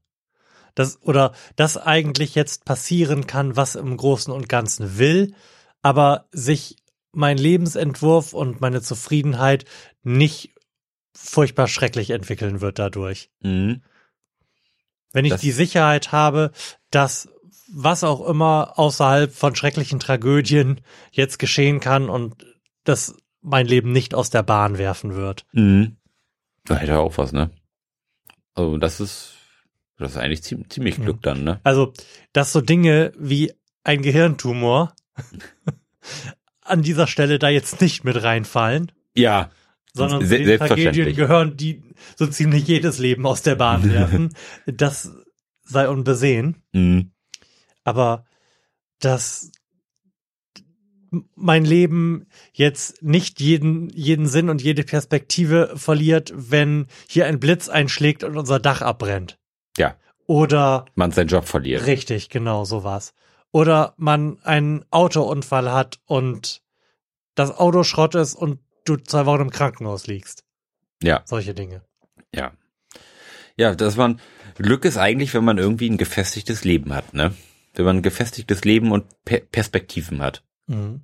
Das, 0.77 1.01
oder 1.01 1.33
dass 1.55 1.75
eigentlich 1.77 2.35
jetzt 2.35 2.63
passieren 2.63 3.25
kann, 3.25 3.55
was 3.55 3.73
im 3.75 3.97
Großen 3.97 4.31
und 4.31 4.47
Ganzen 4.47 4.99
will, 4.99 5.33
aber 5.81 6.27
sich 6.31 6.75
mein 7.11 7.37
Lebensentwurf 7.39 8.33
und 8.33 8.61
meine 8.61 8.81
Zufriedenheit 8.81 9.65
nicht 10.03 10.53
furchtbar 11.15 11.67
schrecklich 11.67 12.11
entwickeln 12.11 12.61
wird 12.61 12.77
dadurch. 12.77 13.31
Mhm. 13.41 13.81
Wenn 15.13 15.25
ich 15.25 15.31
Das- 15.31 15.41
die 15.41 15.51
Sicherheit 15.51 16.11
habe, 16.11 16.51
dass 16.91 17.27
was 17.73 18.03
auch 18.03 18.23
immer 18.27 18.73
außerhalb 18.77 19.33
von 19.33 19.55
schrecklichen 19.55 19.99
Tragödien 19.99 20.81
jetzt 21.11 21.39
geschehen 21.39 21.79
kann 21.79 22.07
und 22.07 22.45
das 22.83 23.15
mein 23.41 23.65
Leben 23.65 23.91
nicht 23.91 24.13
aus 24.13 24.29
der 24.29 24.43
Bahn 24.43 24.77
werfen 24.77 25.15
wird. 25.15 25.45
Mhm. 25.53 25.97
Da 26.65 26.75
hätte 26.75 26.91
er 26.91 26.99
auch 26.99 27.17
was, 27.17 27.31
ne? 27.31 27.49
Also 28.53 28.77
das 28.77 28.99
ist, 28.99 29.33
das 29.97 30.11
ist 30.11 30.17
eigentlich 30.17 30.43
ziemlich, 30.43 30.69
ziemlich. 30.69 30.95
Glück 30.97 31.21
dann, 31.21 31.43
ne? 31.43 31.59
Also, 31.63 31.93
dass 32.33 32.51
so 32.53 32.61
Dinge 32.61 33.11
wie 33.17 33.51
ein 33.83 34.01
Gehirntumor 34.01 34.93
an 36.61 36.81
dieser 36.83 37.07
Stelle 37.07 37.39
da 37.39 37.49
jetzt 37.49 37.81
nicht 37.81 38.03
mit 38.03 38.21
reinfallen, 38.21 38.91
Ja. 39.15 39.49
sondern 39.93 40.25
Se- 40.25 40.39
den. 40.39 40.59
Tragödien 40.59 41.15
gehören, 41.15 41.57
die 41.57 41.83
so 42.15 42.27
ziemlich 42.27 42.67
jedes 42.67 42.99
Leben 42.99 43.25
aus 43.25 43.41
der 43.41 43.55
Bahn 43.55 43.89
werfen. 43.91 44.33
das 44.65 45.11
sei 45.63 45.87
unbesehen. 45.89 46.61
Mhm. 46.73 47.11
aber 47.83 48.25
dass 48.99 49.51
mein 51.35 51.63
Leben 51.63 52.25
jetzt 52.51 53.01
nicht 53.01 53.39
jeden, 53.39 53.89
jeden 53.89 54.27
Sinn 54.27 54.49
und 54.49 54.61
jede 54.61 54.83
Perspektive 54.83 55.71
verliert, 55.75 56.33
wenn 56.35 56.87
hier 57.07 57.25
ein 57.27 57.39
Blitz 57.39 57.69
einschlägt 57.69 58.23
und 58.25 58.37
unser 58.37 58.59
Dach 58.59 58.81
abbrennt. 58.81 59.37
Ja. 59.77 59.95
Oder 60.25 60.85
Man 60.95 61.11
seinen 61.11 61.27
Job 61.27 61.45
verliert. 61.45 61.85
richtig, 61.85 62.29
genau 62.29 62.65
sowas. 62.65 63.13
Oder 63.51 63.93
man 63.97 64.39
einen 64.43 64.85
Autounfall 64.91 65.71
hat 65.71 65.99
und 66.05 66.61
das 67.35 67.57
Auto 67.57 67.83
Schrott 67.83 68.15
ist 68.15 68.35
und 68.35 68.59
du 68.83 68.97
zwei 68.97 69.25
Wochen 69.25 69.41
im 69.41 69.49
Krankenhaus 69.49 70.07
liegst. 70.07 70.43
Ja. 71.01 71.21
Solche 71.25 71.53
Dinge. 71.53 71.83
Ja. 72.33 72.51
Ja, 73.55 73.73
dass 73.73 73.95
man, 73.95 74.19
Glück 74.55 74.85
ist 74.85 74.97
eigentlich, 74.97 75.33
wenn 75.33 75.45
man 75.45 75.57
irgendwie 75.57 75.89
ein 75.89 75.97
gefestigtes 75.97 76.63
Leben 76.63 76.93
hat, 76.93 77.13
ne? 77.13 77.33
Wenn 77.73 77.85
man 77.85 77.97
ein 77.97 78.03
gefestigtes 78.03 78.63
Leben 78.65 78.91
und 78.91 79.05
per 79.23 79.39
Perspektiven 79.39 80.21
hat. 80.21 80.43
Mhm. 80.67 81.01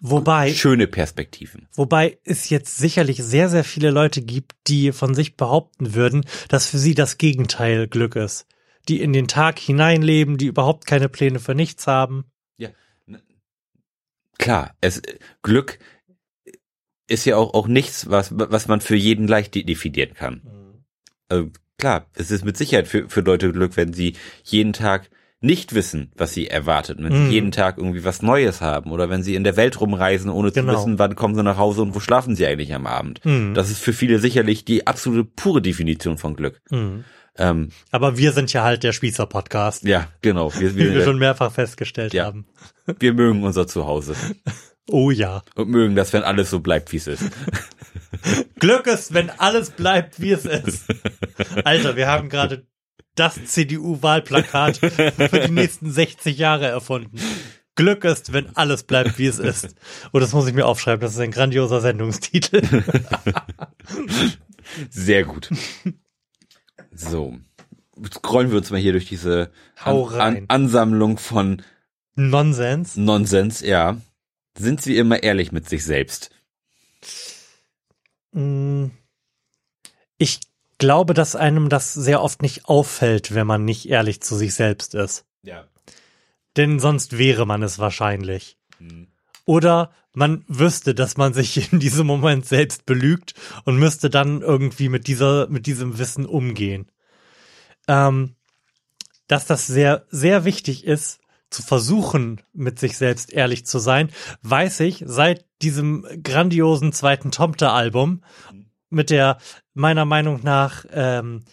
Wobei, 0.00 0.54
Schöne 0.54 0.86
Perspektiven. 0.86 1.66
Wobei 1.74 2.18
es 2.24 2.50
jetzt 2.50 2.76
sicherlich 2.76 3.22
sehr, 3.22 3.48
sehr 3.48 3.64
viele 3.64 3.90
Leute 3.90 4.22
gibt, 4.22 4.52
die 4.68 4.92
von 4.92 5.14
sich 5.14 5.36
behaupten 5.36 5.94
würden, 5.94 6.24
dass 6.48 6.66
für 6.66 6.78
sie 6.78 6.94
das 6.94 7.18
Gegenteil 7.18 7.88
Glück 7.88 8.14
ist. 8.14 8.46
Die 8.88 9.00
in 9.00 9.12
den 9.12 9.26
Tag 9.28 9.58
hineinleben, 9.58 10.38
die 10.38 10.46
überhaupt 10.46 10.86
keine 10.86 11.08
Pläne 11.08 11.40
für 11.40 11.54
nichts 11.54 11.86
haben. 11.86 12.24
Klar, 14.38 14.76
es, 14.80 15.02
Glück 15.42 15.80
ist 17.08 17.24
ja 17.24 17.36
auch, 17.36 17.54
auch 17.54 17.66
nichts, 17.66 18.08
was, 18.08 18.30
was 18.32 18.68
man 18.68 18.80
für 18.80 18.94
jeden 18.94 19.26
leicht 19.26 19.56
de- 19.56 19.64
definieren 19.64 20.14
kann. 20.14 20.42
Also 21.28 21.50
klar, 21.76 22.06
es 22.14 22.30
ist 22.30 22.44
mit 22.44 22.56
Sicherheit 22.56 22.86
für, 22.86 23.08
für 23.08 23.20
Leute 23.22 23.50
Glück, 23.50 23.76
wenn 23.76 23.92
sie 23.92 24.14
jeden 24.44 24.72
Tag 24.72 25.10
nicht 25.40 25.74
wissen, 25.74 26.10
was 26.16 26.32
sie 26.34 26.48
erwartet, 26.48 26.98
wenn 27.00 27.12
Mhm. 27.12 27.26
sie 27.28 27.32
jeden 27.34 27.52
Tag 27.52 27.78
irgendwie 27.78 28.04
was 28.04 28.22
Neues 28.22 28.60
haben 28.60 28.90
oder 28.90 29.08
wenn 29.08 29.22
sie 29.22 29.34
in 29.36 29.44
der 29.44 29.56
Welt 29.56 29.80
rumreisen, 29.80 30.30
ohne 30.30 30.50
Genau. 30.50 30.72
zu 30.72 30.78
wissen, 30.78 30.98
wann 30.98 31.14
kommen 31.14 31.34
sie 31.36 31.42
nach 31.44 31.58
Hause 31.58 31.82
und 31.82 31.94
wo 31.94 32.00
schlafen 32.00 32.34
sie 32.34 32.44
eigentlich 32.46 32.74
am 32.74 32.86
Abend. 32.86 33.24
Mhm. 33.24 33.54
Das 33.54 33.70
ist 33.70 33.78
für 33.80 33.92
viele 33.92 34.18
sicherlich 34.18 34.64
die 34.64 34.86
absolute 34.86 35.24
pure 35.24 35.62
Definition 35.62 36.18
von 36.18 36.34
Glück. 36.34 36.60
Mhm. 36.70 37.04
Ähm, 37.36 37.68
Aber 37.92 38.18
wir 38.18 38.32
sind 38.32 38.52
ja 38.52 38.64
halt 38.64 38.82
der 38.82 38.90
Spießer-Podcast, 38.92 39.84
ja, 39.84 40.08
genau. 40.22 40.52
Wir, 40.58 40.74
wie 40.74 40.80
wir 40.86 40.94
wir, 40.94 41.04
schon 41.04 41.18
mehrfach 41.18 41.52
festgestellt 41.52 42.12
Ja. 42.14 42.24
haben. 42.24 42.46
wir 42.98 43.14
mögen 43.14 43.44
unser 43.44 43.68
Zuhause 43.68 44.14
Oh 44.90 45.12
ja. 45.12 45.42
und 45.54 45.68
mögen 45.68 45.94
das, 45.94 46.12
wenn 46.12 46.24
alles 46.24 46.50
so 46.50 46.58
bleibt, 46.58 46.90
wie 46.92 46.96
es 46.96 47.06
ist. 47.06 47.22
Glück 48.58 48.86
ist, 48.86 49.14
wenn 49.14 49.30
alles 49.30 49.70
bleibt, 49.70 50.20
wie 50.20 50.32
es 50.32 50.44
ist. 50.46 50.84
Alter, 51.64 51.94
wir 51.96 52.08
haben 52.08 52.28
gerade 52.28 52.66
das 53.18 53.44
CDU-Wahlplakat 53.44 54.78
für 54.78 55.40
die 55.46 55.52
nächsten 55.52 55.90
60 55.90 56.36
Jahre 56.38 56.66
erfunden. 56.66 57.18
Glück 57.74 58.04
ist, 58.04 58.32
wenn 58.32 58.54
alles 58.56 58.82
bleibt, 58.82 59.18
wie 59.18 59.26
es 59.26 59.38
ist. 59.38 59.76
Oh, 60.12 60.18
das 60.18 60.32
muss 60.32 60.48
ich 60.48 60.54
mir 60.54 60.66
aufschreiben. 60.66 61.00
Das 61.00 61.12
ist 61.12 61.20
ein 61.20 61.30
grandioser 61.30 61.80
Sendungstitel. 61.80 62.62
Sehr 64.90 65.24
gut. 65.24 65.50
So. 66.92 67.38
Scrollen 68.12 68.50
wir 68.50 68.58
uns 68.58 68.70
mal 68.70 68.80
hier 68.80 68.92
durch 68.92 69.06
diese 69.06 69.50
An. 69.76 69.96
An 70.20 70.44
Ansammlung 70.48 71.18
von 71.18 71.62
Nonsens. 72.16 72.96
Nonsens, 72.96 73.60
ja. 73.60 73.96
Sind 74.56 74.82
sie 74.82 74.96
immer 74.96 75.22
ehrlich 75.22 75.52
mit 75.52 75.68
sich 75.68 75.84
selbst? 75.84 76.30
Mm, 78.32 78.86
Ich 80.18 80.40
glaube, 80.78 81.14
dass 81.14 81.36
einem 81.36 81.68
das 81.68 81.92
sehr 81.92 82.22
oft 82.22 82.42
nicht 82.42 82.66
auffällt, 82.66 83.34
wenn 83.34 83.46
man 83.46 83.64
nicht 83.64 83.88
ehrlich 83.88 84.20
zu 84.22 84.36
sich 84.36 84.54
selbst 84.54 84.94
ist. 84.94 85.26
Ja. 85.42 85.64
Denn 86.56 86.78
sonst 86.80 87.18
wäre 87.18 87.46
man 87.46 87.62
es 87.62 87.78
wahrscheinlich. 87.78 88.56
Oder 89.44 89.92
man 90.12 90.44
wüsste, 90.48 90.94
dass 90.94 91.16
man 91.16 91.32
sich 91.34 91.72
in 91.72 91.80
diesem 91.80 92.06
Moment 92.06 92.46
selbst 92.46 92.86
belügt 92.86 93.34
und 93.64 93.78
müsste 93.78 94.10
dann 94.10 94.42
irgendwie 94.42 94.88
mit 94.88 95.06
dieser, 95.06 95.48
mit 95.48 95.66
diesem 95.66 95.98
Wissen 95.98 96.26
umgehen. 96.26 96.90
Ähm, 97.86 98.34
dass 99.26 99.46
das 99.46 99.66
sehr, 99.66 100.06
sehr 100.10 100.44
wichtig 100.44 100.84
ist, 100.84 101.20
zu 101.50 101.62
versuchen, 101.62 102.42
mit 102.52 102.78
sich 102.78 102.98
selbst 102.98 103.32
ehrlich 103.32 103.64
zu 103.64 103.78
sein, 103.78 104.10
weiß 104.42 104.80
ich 104.80 105.02
seit 105.06 105.46
diesem 105.62 106.06
grandiosen 106.22 106.92
zweiten 106.92 107.30
Tomte-Album 107.30 108.22
mit 108.90 109.10
der 109.10 109.38
meiner 109.78 110.04
Meinung 110.04 110.40
nach 110.42 110.84
ähm, 110.92 111.44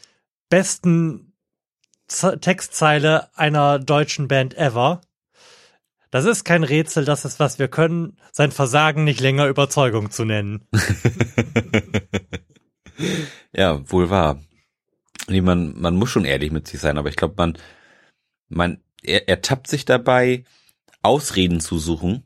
besten 0.49 1.33
Z 2.07 2.41
Textzeile 2.41 3.29
einer 3.35 3.79
deutschen 3.79 4.27
Band 4.27 4.55
ever. 4.57 5.01
Das 6.11 6.25
ist 6.25 6.43
kein 6.45 6.63
Rätsel, 6.63 7.03
das 7.03 7.25
ist, 7.25 7.39
was 7.39 7.59
wir 7.59 7.67
können, 7.67 8.17
sein 8.31 8.51
Versagen 8.51 9.03
nicht 9.03 9.19
länger 9.19 9.47
Überzeugung 9.47 10.11
zu 10.11 10.23
nennen. 10.25 10.67
Ja, 13.53 13.81
wohl 13.91 14.09
wahr. 14.09 14.39
Nee, 15.27 15.41
man, 15.41 15.79
man 15.79 15.95
muss 15.95 16.09
schon 16.09 16.25
ehrlich 16.25 16.51
mit 16.51 16.67
sich 16.67 16.79
sein, 16.79 16.97
aber 16.97 17.09
ich 17.09 17.15
glaube, 17.15 17.33
man, 17.37 17.57
man, 18.47 18.79
er, 19.03 19.27
er 19.27 19.41
tappt 19.41 19.67
sich 19.67 19.85
dabei, 19.85 20.43
Ausreden 21.01 21.59
zu 21.59 21.77
suchen 21.77 22.23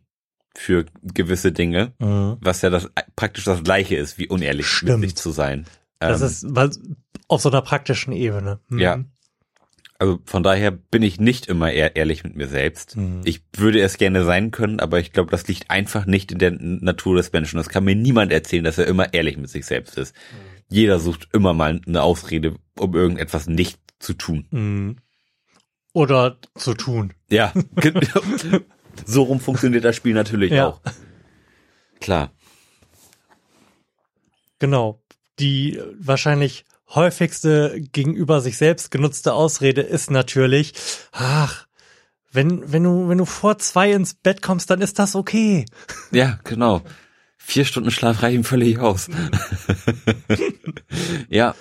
für 0.55 0.85
gewisse 1.01 1.51
Dinge, 1.51 1.93
Mhm. 1.99 2.37
was 2.41 2.61
ja 2.61 2.69
das 2.69 2.89
praktisch 3.15 3.45
das 3.45 3.63
gleiche 3.63 3.95
ist, 3.95 4.17
wie 4.17 4.27
unehrlich 4.27 4.67
Stimmt. 4.67 4.99
mit 4.99 5.09
sich 5.09 5.17
zu 5.17 5.31
sein. 5.31 5.65
Das 5.99 6.21
Ähm, 6.21 6.27
ist 6.27 6.45
was, 6.49 6.79
auf 7.27 7.41
so 7.41 7.49
einer 7.49 7.61
praktischen 7.61 8.13
Ebene. 8.13 8.59
Mhm. 8.69 8.79
Ja. 8.79 9.03
Also 10.01 10.19
von 10.23 10.43
daher 10.43 10.71
bin 10.71 11.03
ich 11.03 11.19
nicht 11.19 11.47
immer 11.47 11.73
eher 11.73 11.97
ehrlich 11.97 12.23
mit 12.23 12.35
mir 12.35 12.47
selbst. 12.47 12.95
Mhm. 12.95 13.21
Ich 13.25 13.41
würde 13.53 13.81
es 13.81 13.97
gerne 13.97 14.23
sein 14.23 14.51
können, 14.51 14.79
aber 14.79 14.99
ich 14.99 15.11
glaube, 15.11 15.29
das 15.29 15.45
liegt 15.47 15.69
einfach 15.69 16.05
nicht 16.05 16.31
in 16.31 16.39
der 16.39 16.51
Natur 16.51 17.17
des 17.17 17.33
Menschen. 17.33 17.57
Das 17.57 17.67
kann 17.67 17.83
mir 17.83 17.95
niemand 17.95 18.31
erzählen, 18.31 18.63
dass 18.63 18.77
er 18.77 18.87
immer 18.87 19.13
ehrlich 19.13 19.35
mit 19.37 19.49
sich 19.49 19.65
selbst 19.65 19.97
ist. 19.97 20.15
Jeder 20.69 20.99
sucht 20.99 21.27
immer 21.33 21.53
mal 21.53 21.81
eine 21.85 22.01
Ausrede, 22.01 22.55
um 22.77 22.95
irgendetwas 22.95 23.47
nicht 23.47 23.77
zu 23.99 24.13
tun. 24.13 24.47
Mhm. 24.51 24.95
Oder 25.91 26.37
zu 26.55 26.75
tun. 26.75 27.13
Ja, 27.29 27.51
so 29.05 29.23
rum 29.23 29.39
funktioniert 29.41 29.83
das 29.83 29.97
Spiel 29.97 30.13
natürlich 30.13 30.51
Ja. 30.51 30.67
auch. 30.67 30.81
Klar. 31.99 32.31
Genau. 34.59 35.01
Die 35.39 35.81
wahrscheinlich 35.99 36.65
häufigste 36.89 37.79
gegenüber 37.93 38.41
sich 38.41 38.57
selbst 38.57 38.91
genutzte 38.91 39.33
Ausrede 39.33 39.81
ist 39.81 40.11
natürlich, 40.11 40.73
ach, 41.11 41.67
wenn, 42.31 42.71
wenn 42.71 42.83
du, 42.83 43.09
wenn 43.09 43.17
du 43.17 43.25
vor 43.25 43.57
zwei 43.59 43.91
ins 43.91 44.13
Bett 44.13 44.41
kommst, 44.41 44.69
dann 44.69 44.81
ist 44.81 44.99
das 44.99 45.15
okay. 45.15 45.65
Ja, 46.11 46.39
genau. 46.43 46.81
Vier 47.37 47.65
Stunden 47.65 47.89
Schlaf 47.91 48.21
reichen 48.21 48.43
völlig 48.43 48.79
aus. 48.79 49.07
ja, 51.29 51.55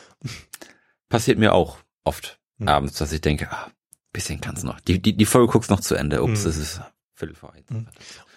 passiert 1.08 1.38
mir 1.38 1.54
auch 1.54 1.78
oft 2.04 2.38
Hm. 2.58 2.68
abends, 2.68 2.94
dass 2.98 3.12
ich 3.12 3.20
denke, 3.20 3.48
ah, 3.52 3.70
bisschen 4.12 4.40
kann's 4.40 4.64
noch. 4.64 4.80
Die, 4.80 5.00
die, 5.00 5.16
die 5.16 5.26
Folge 5.26 5.52
guckst 5.52 5.70
noch 5.70 5.80
zu 5.80 5.94
Ende. 5.94 6.22
Ups, 6.24 6.42
Hm. 6.42 6.50
es 6.50 6.56
ist 6.56 6.80
Viertel 7.14 7.36
vor 7.36 7.52
eins. 7.52 7.68
Hm. 7.70 7.86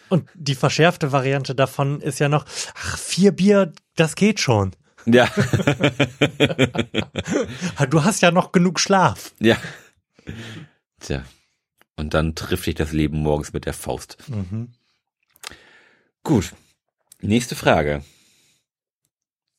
Und 0.09 0.29
die 0.35 0.55
verschärfte 0.55 1.11
Variante 1.11 1.55
davon 1.55 2.01
ist 2.01 2.19
ja 2.19 2.29
noch, 2.29 2.45
ach, 2.75 2.97
vier 2.97 3.31
Bier, 3.31 3.73
das 3.95 4.15
geht 4.15 4.39
schon. 4.39 4.75
Ja, 5.05 5.27
Du 7.89 8.03
hast 8.03 8.21
ja 8.21 8.31
noch 8.31 8.51
genug 8.51 8.79
Schlaf. 8.79 9.33
ja. 9.39 9.57
Tja. 10.99 11.23
Und 11.97 12.13
dann 12.13 12.35
trifft 12.35 12.67
dich 12.67 12.75
das 12.75 12.91
Leben 12.93 13.19
morgens 13.21 13.53
mit 13.53 13.65
der 13.65 13.73
Faust. 13.73 14.17
Mhm. 14.29 14.73
Gut. 16.23 16.53
Nächste 17.21 17.55
Frage. 17.55 18.03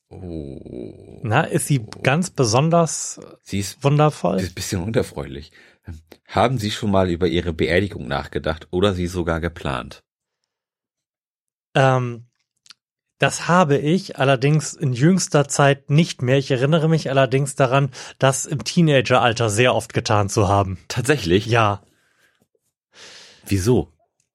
Oh. 0.09 1.21
Na, 1.23 1.43
ist 1.45 1.67
sie 1.67 1.85
ganz 2.03 2.31
besonders 2.31 3.21
Sie 3.43 3.59
ist 3.59 3.83
wundervoll? 3.83 4.41
ist 4.41 4.51
ein 4.51 4.55
bisschen 4.55 4.83
unerfreulich. 4.83 5.53
Haben 6.29 6.59
Sie 6.59 6.71
schon 6.71 6.91
mal 6.91 7.11
über 7.11 7.27
Ihre 7.27 7.53
Beerdigung 7.53 8.07
nachgedacht 8.07 8.69
oder 8.71 8.95
sie 8.95 9.07
sogar 9.09 9.41
geplant? 9.41 10.03
Ähm, 11.75 12.27
das 13.23 13.47
habe 13.47 13.79
ich 13.79 14.19
allerdings 14.19 14.75
in 14.75 14.93
jüngster 14.93 15.47
Zeit 15.47 15.91
nicht 15.91 16.23
mehr. 16.23 16.39
Ich 16.39 16.51
erinnere 16.51 16.89
mich 16.89 17.09
allerdings 17.09 17.55
daran, 17.55 17.91
das 18.19 18.47
im 18.47 18.65
Teenageralter 18.65 19.49
sehr 19.49 19.77
oft 19.77 19.95
getan 19.95 20.29
zu 20.29 20.49
haben. 20.49 20.79
Tatsächlich? 20.89 21.47
Ja, 21.47 21.83
Wieso? 23.47 23.93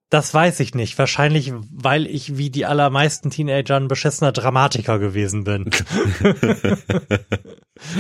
das 0.10 0.34
weiß 0.34 0.62
ich 0.62 0.74
nicht. 0.74 0.98
Wahrscheinlich, 0.98 1.52
weil 1.70 2.08
ich 2.08 2.38
wie 2.38 2.50
die 2.50 2.66
allermeisten 2.66 3.30
Teenager 3.30 3.76
ein 3.76 3.90
beschissener 3.90 4.32
Dramatiker 4.32 5.00
gewesen 5.00 5.44
bin. 5.44 5.66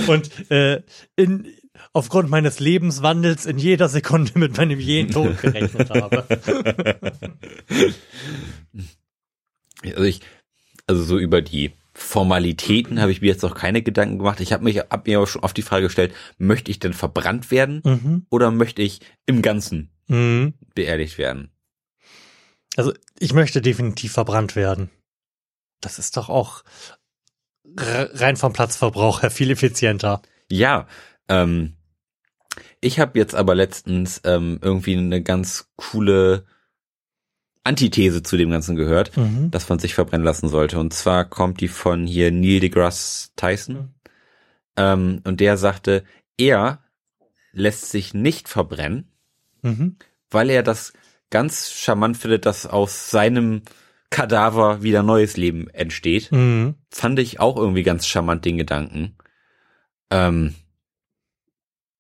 Und 0.08 0.50
äh, 0.50 0.84
in, 1.18 1.48
aufgrund 1.92 2.30
meines 2.30 2.62
Lebenswandels 2.62 3.46
in 3.46 3.58
jeder 3.58 3.90
Sekunde 3.90 4.40
mit 4.40 4.56
meinem 4.56 4.80
jeden 4.80 5.12
Tod 5.12 5.42
gerechnet 5.42 5.90
habe. 5.90 6.24
Also 9.84 10.04
ich, 10.04 10.22
also 10.88 11.04
so 11.04 11.18
über 11.18 11.42
die 11.42 11.74
Formalitäten 11.94 13.02
habe 13.02 13.12
ich 13.12 13.22
mir 13.22 13.28
jetzt 13.28 13.42
noch 13.44 13.56
keine 13.56 13.82
Gedanken 13.82 14.20
gemacht. 14.20 14.40
Ich 14.40 14.54
habe 14.54 14.64
mich, 14.64 14.78
hab 14.78 15.08
mir 15.08 15.18
aber 15.18 15.28
schon 15.28 15.44
oft 15.44 15.58
die 15.58 15.64
Frage 15.64 15.86
gestellt, 15.88 16.14
möchte 16.38 16.70
ich 16.72 16.80
denn 16.80 16.94
verbrannt 16.94 17.50
werden 17.52 17.82
Mhm. 17.84 18.26
oder 18.30 18.52
möchte 18.52 18.82
ich 18.82 19.02
im 19.26 19.42
Ganzen 19.42 19.90
Mhm. 20.08 20.54
beerdigt 20.76 21.18
werden? 21.18 21.52
Also 22.76 22.94
ich 23.20 23.34
möchte 23.34 23.62
definitiv 23.62 24.14
verbrannt 24.14 24.56
werden. 24.56 24.90
Das 25.82 25.98
ist 25.98 26.18
doch 26.18 26.30
auch 26.30 26.64
re- 27.78 28.12
rein 28.14 28.38
vom 28.38 28.54
Platzverbrauch 28.54 29.24
her 29.24 29.32
viel 29.32 29.50
effizienter. 29.52 30.22
Ja, 30.52 30.88
ähm, 31.28 31.74
ich 32.80 33.00
habe 33.00 33.18
jetzt 33.18 33.34
aber 33.36 33.56
letztens 33.56 34.22
ähm, 34.24 34.60
irgendwie 34.62 34.96
eine 34.96 35.24
ganz 35.24 35.70
coole 35.76 36.46
Antithese 37.68 38.24
zu 38.24 38.38
dem 38.38 38.50
Ganzen 38.50 38.76
gehört, 38.76 39.16
Mhm. 39.18 39.52
dass 39.52 39.70
man 39.70 39.78
sich 39.80 39.94
verbrennen 39.94 40.26
lassen 40.26 40.50
sollte. 40.50 40.80
Und 40.80 40.94
zwar 40.94 41.26
kommt 41.26 41.62
die 41.62 41.68
von 41.68 42.08
hier 42.08 42.32
Neil 42.32 42.60
deGrasse 42.60 43.30
Tyson. 43.36 43.94
Ähm, 44.76 45.22
und 45.26 45.40
der 45.40 45.58
sagte, 45.58 46.04
er 46.38 46.84
lässt 47.52 47.92
sich 47.92 48.14
nicht 48.14 48.48
verbrennen, 48.50 49.12
Mhm. 49.62 49.98
weil 50.32 50.50
er 50.50 50.64
das 50.64 50.94
ganz 51.30 51.72
charmant 51.72 52.18
findet, 52.18 52.46
dass 52.46 52.66
aus 52.66 53.10
seinem 53.12 53.62
Kadaver 54.10 54.84
wieder 54.84 55.04
neues 55.04 55.36
Leben 55.36 55.70
entsteht. 55.72 56.32
Mhm. 56.32 56.76
Fand 56.90 57.20
ich 57.20 57.40
auch 57.40 57.58
irgendwie 57.58 57.84
ganz 57.84 58.08
charmant 58.08 58.46
den 58.46 58.58
Gedanken. 58.58 59.18
Ähm, 60.10 60.56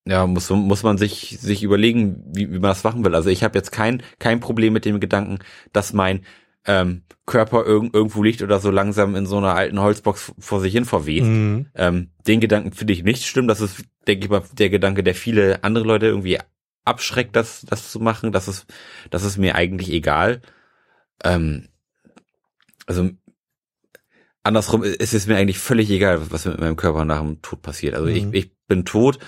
ja, 0.08 0.26
muss, 0.26 0.49
muss 0.49 0.84
man 0.84 0.97
sich, 0.97 1.38
sich 1.39 1.64
überlegen, 1.64 2.24
wie, 2.28 2.49
wie 2.49 2.60
man 2.60 2.70
das 2.70 2.84
machen 2.84 3.03
will. 3.03 3.16
Also 3.16 3.30
ich 3.30 3.43
habe 3.43 3.58
jetzt 3.58 3.72
kein, 3.72 4.01
kein 4.20 4.39
Problem 4.39 4.74
mit 4.74 4.86
dem 4.86 4.99
Gedanken, 4.99 5.39
dass 5.74 5.93
mein 5.93 6.26
ähm, 6.66 7.03
Körper 7.26 7.66
irg 7.66 7.93
irgendwo 7.93 8.24
liegt 8.24 8.41
oder 8.41 8.60
so 8.60 8.72
langsam 8.72 9.16
in 9.16 9.26
so 9.26 9.38
einer 9.38 9.55
alten 9.55 9.80
Holzbox 9.80 10.34
vor 10.39 10.60
sich 10.60 10.74
hin 10.74 10.86
verweht. 10.86 11.24
Mhm. 11.24 11.68
Ähm, 11.76 12.12
den 12.28 12.39
Gedanken 12.39 12.72
finde 12.74 12.93
ich 12.93 13.03
nicht 13.03 13.26
schlimm. 13.26 13.47
Das 13.47 13.62
ist, 13.62 13.84
denke 14.08 14.26
ich 14.26 14.30
mal, 14.30 14.43
der 14.53 14.70
Gedanke, 14.70 15.03
der 15.03 15.16
viele 15.16 15.64
andere 15.64 15.86
Leute 15.86 16.08
irgendwie 16.08 16.39
abschreckt, 16.86 17.36
das, 17.36 17.66
das 17.70 17.91
zu 17.91 17.99
machen. 17.99 18.32
Das 18.32 18.47
ist, 18.47 18.66
das 19.10 19.24
ist 19.24 19.38
mir 19.38 19.55
eigentlich 19.55 19.91
egal. 19.91 20.41
Ähm, 21.24 21.70
also 22.86 23.10
andersrum 24.43 24.84
ist 24.84 25.14
es 25.14 25.28
mir 25.28 25.36
eigentlich 25.38 25.60
völlig 25.60 25.89
egal, 25.89 26.32
was 26.32 26.45
mit 26.45 26.60
meinem 26.60 26.78
Körper 26.78 27.05
nach 27.05 27.20
dem 27.22 27.41
Tod 27.41 27.62
passiert. 27.62 27.95
Also 27.95 28.08
Mhm. 28.08 28.34
ich, 28.34 28.45
ich 28.45 28.51
bin 28.68 28.86
tot. 28.86 29.20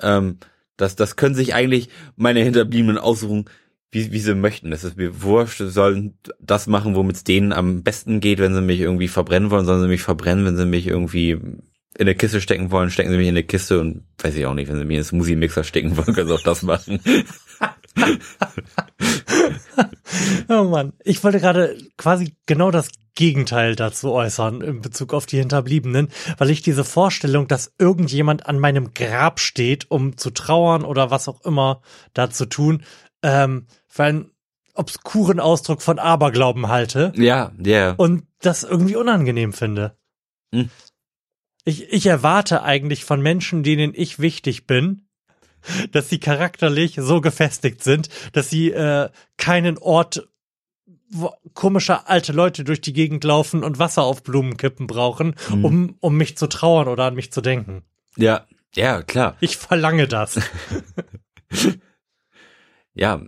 Ähm, 0.00 0.38
das, 0.76 0.96
das 0.96 1.16
können 1.16 1.34
sich 1.34 1.54
eigentlich 1.54 1.88
meine 2.16 2.40
Hinterbliebenen 2.40 2.98
aussuchen, 2.98 3.46
wie, 3.90 4.12
wie 4.12 4.20
sie 4.20 4.34
möchten. 4.34 4.70
Das 4.70 4.84
ist 4.84 4.96
mir 4.96 5.22
wurscht. 5.22 5.58
Sie 5.58 5.70
sollen 5.70 6.18
das 6.40 6.66
machen, 6.66 6.94
womit 6.94 7.16
es 7.16 7.24
denen 7.24 7.52
am 7.52 7.82
besten 7.82 8.20
geht. 8.20 8.38
Wenn 8.38 8.54
sie 8.54 8.60
mich 8.60 8.80
irgendwie 8.80 9.08
verbrennen 9.08 9.50
wollen, 9.50 9.64
sollen 9.64 9.82
sie 9.82 9.88
mich 9.88 10.02
verbrennen. 10.02 10.44
Wenn 10.44 10.56
sie 10.56 10.66
mich 10.66 10.86
irgendwie 10.86 11.30
in 11.30 11.62
eine 11.98 12.14
Kiste 12.14 12.40
stecken 12.40 12.70
wollen, 12.70 12.90
stecken 12.90 13.10
sie 13.10 13.16
mich 13.16 13.28
in 13.28 13.34
eine 13.34 13.44
Kiste 13.44 13.80
und 13.80 14.04
weiß 14.18 14.36
ich 14.36 14.44
auch 14.44 14.54
nicht, 14.54 14.68
wenn 14.68 14.76
sie 14.76 14.84
mich 14.84 14.96
in 14.96 15.00
einen 15.00 15.04
Smoothie-Mixer 15.04 15.64
stecken 15.64 15.96
wollen, 15.96 16.14
können 16.14 16.28
sie 16.28 16.34
auch 16.34 16.42
das 16.42 16.62
machen. 16.62 17.00
Oh 20.48 20.64
Mann, 20.64 20.92
ich 21.04 21.22
wollte 21.24 21.40
gerade 21.40 21.76
quasi 21.96 22.36
genau 22.46 22.70
das 22.70 22.88
Gegenteil 23.14 23.74
dazu 23.74 24.12
äußern 24.12 24.60
in 24.60 24.80
Bezug 24.80 25.14
auf 25.14 25.26
die 25.26 25.38
Hinterbliebenen, 25.38 26.08
weil 26.38 26.50
ich 26.50 26.62
diese 26.62 26.84
Vorstellung, 26.84 27.48
dass 27.48 27.72
irgendjemand 27.78 28.46
an 28.46 28.58
meinem 28.58 28.94
Grab 28.94 29.40
steht, 29.40 29.90
um 29.90 30.16
zu 30.16 30.30
trauern 30.30 30.84
oder 30.84 31.10
was 31.10 31.28
auch 31.28 31.44
immer 31.44 31.80
da 32.14 32.30
zu 32.30 32.46
tun, 32.46 32.84
ähm, 33.22 33.66
für 33.88 34.04
einen 34.04 34.30
obskuren 34.74 35.40
Ausdruck 35.40 35.82
von 35.82 35.98
Aberglauben 35.98 36.68
halte 36.68 37.12
ja, 37.16 37.52
ja. 37.58 37.92
und 37.92 38.24
das 38.40 38.62
irgendwie 38.62 38.96
unangenehm 38.96 39.52
finde. 39.52 39.96
Hm. 40.52 40.70
Ich, 41.64 41.92
ich 41.92 42.06
erwarte 42.06 42.62
eigentlich 42.62 43.04
von 43.04 43.20
Menschen, 43.20 43.62
denen 43.62 43.92
ich 43.94 44.18
wichtig 44.18 44.66
bin, 44.66 45.05
dass 45.92 46.08
sie 46.08 46.18
charakterlich 46.20 46.96
so 47.00 47.20
gefestigt 47.20 47.82
sind, 47.84 48.08
dass 48.32 48.50
sie 48.50 48.70
äh, 48.72 49.08
keinen 49.36 49.78
Ort, 49.78 50.28
wo 51.08 51.32
komische 51.54 52.08
alte 52.08 52.32
Leute 52.32 52.64
durch 52.64 52.80
die 52.80 52.92
Gegend 52.92 53.22
laufen 53.24 53.62
und 53.64 53.78
Wasser 53.78 54.02
auf 54.02 54.22
Blumen 54.22 54.56
kippen 54.56 54.86
brauchen, 54.86 55.34
Hm. 55.48 55.64
um, 55.64 55.96
um 56.00 56.16
mich 56.16 56.36
zu 56.36 56.46
trauern 56.48 56.88
oder 56.88 57.04
an 57.04 57.14
mich 57.14 57.32
zu 57.32 57.40
denken. 57.40 57.82
Ja, 58.16 58.46
ja, 58.74 59.02
klar. 59.02 59.36
Ich 59.40 59.56
verlange 59.56 60.08
das. 60.08 60.40
Ja, 62.94 63.20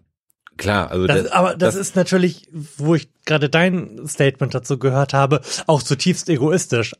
klar. 0.56 0.90
Also 0.90 1.06
Das, 1.06 1.24
das, 1.24 1.32
aber 1.32 1.54
das, 1.56 1.74
das- 1.74 1.88
ist 1.88 1.96
natürlich, 1.96 2.48
wo 2.52 2.94
ich 2.94 3.08
gerade 3.24 3.48
dein 3.48 4.06
Statement 4.08 4.54
dazu 4.54 4.78
gehört 4.78 5.12
habe, 5.14 5.40
auch 5.66 5.82
zutiefst 5.82 6.28
egoistisch. 6.28 6.94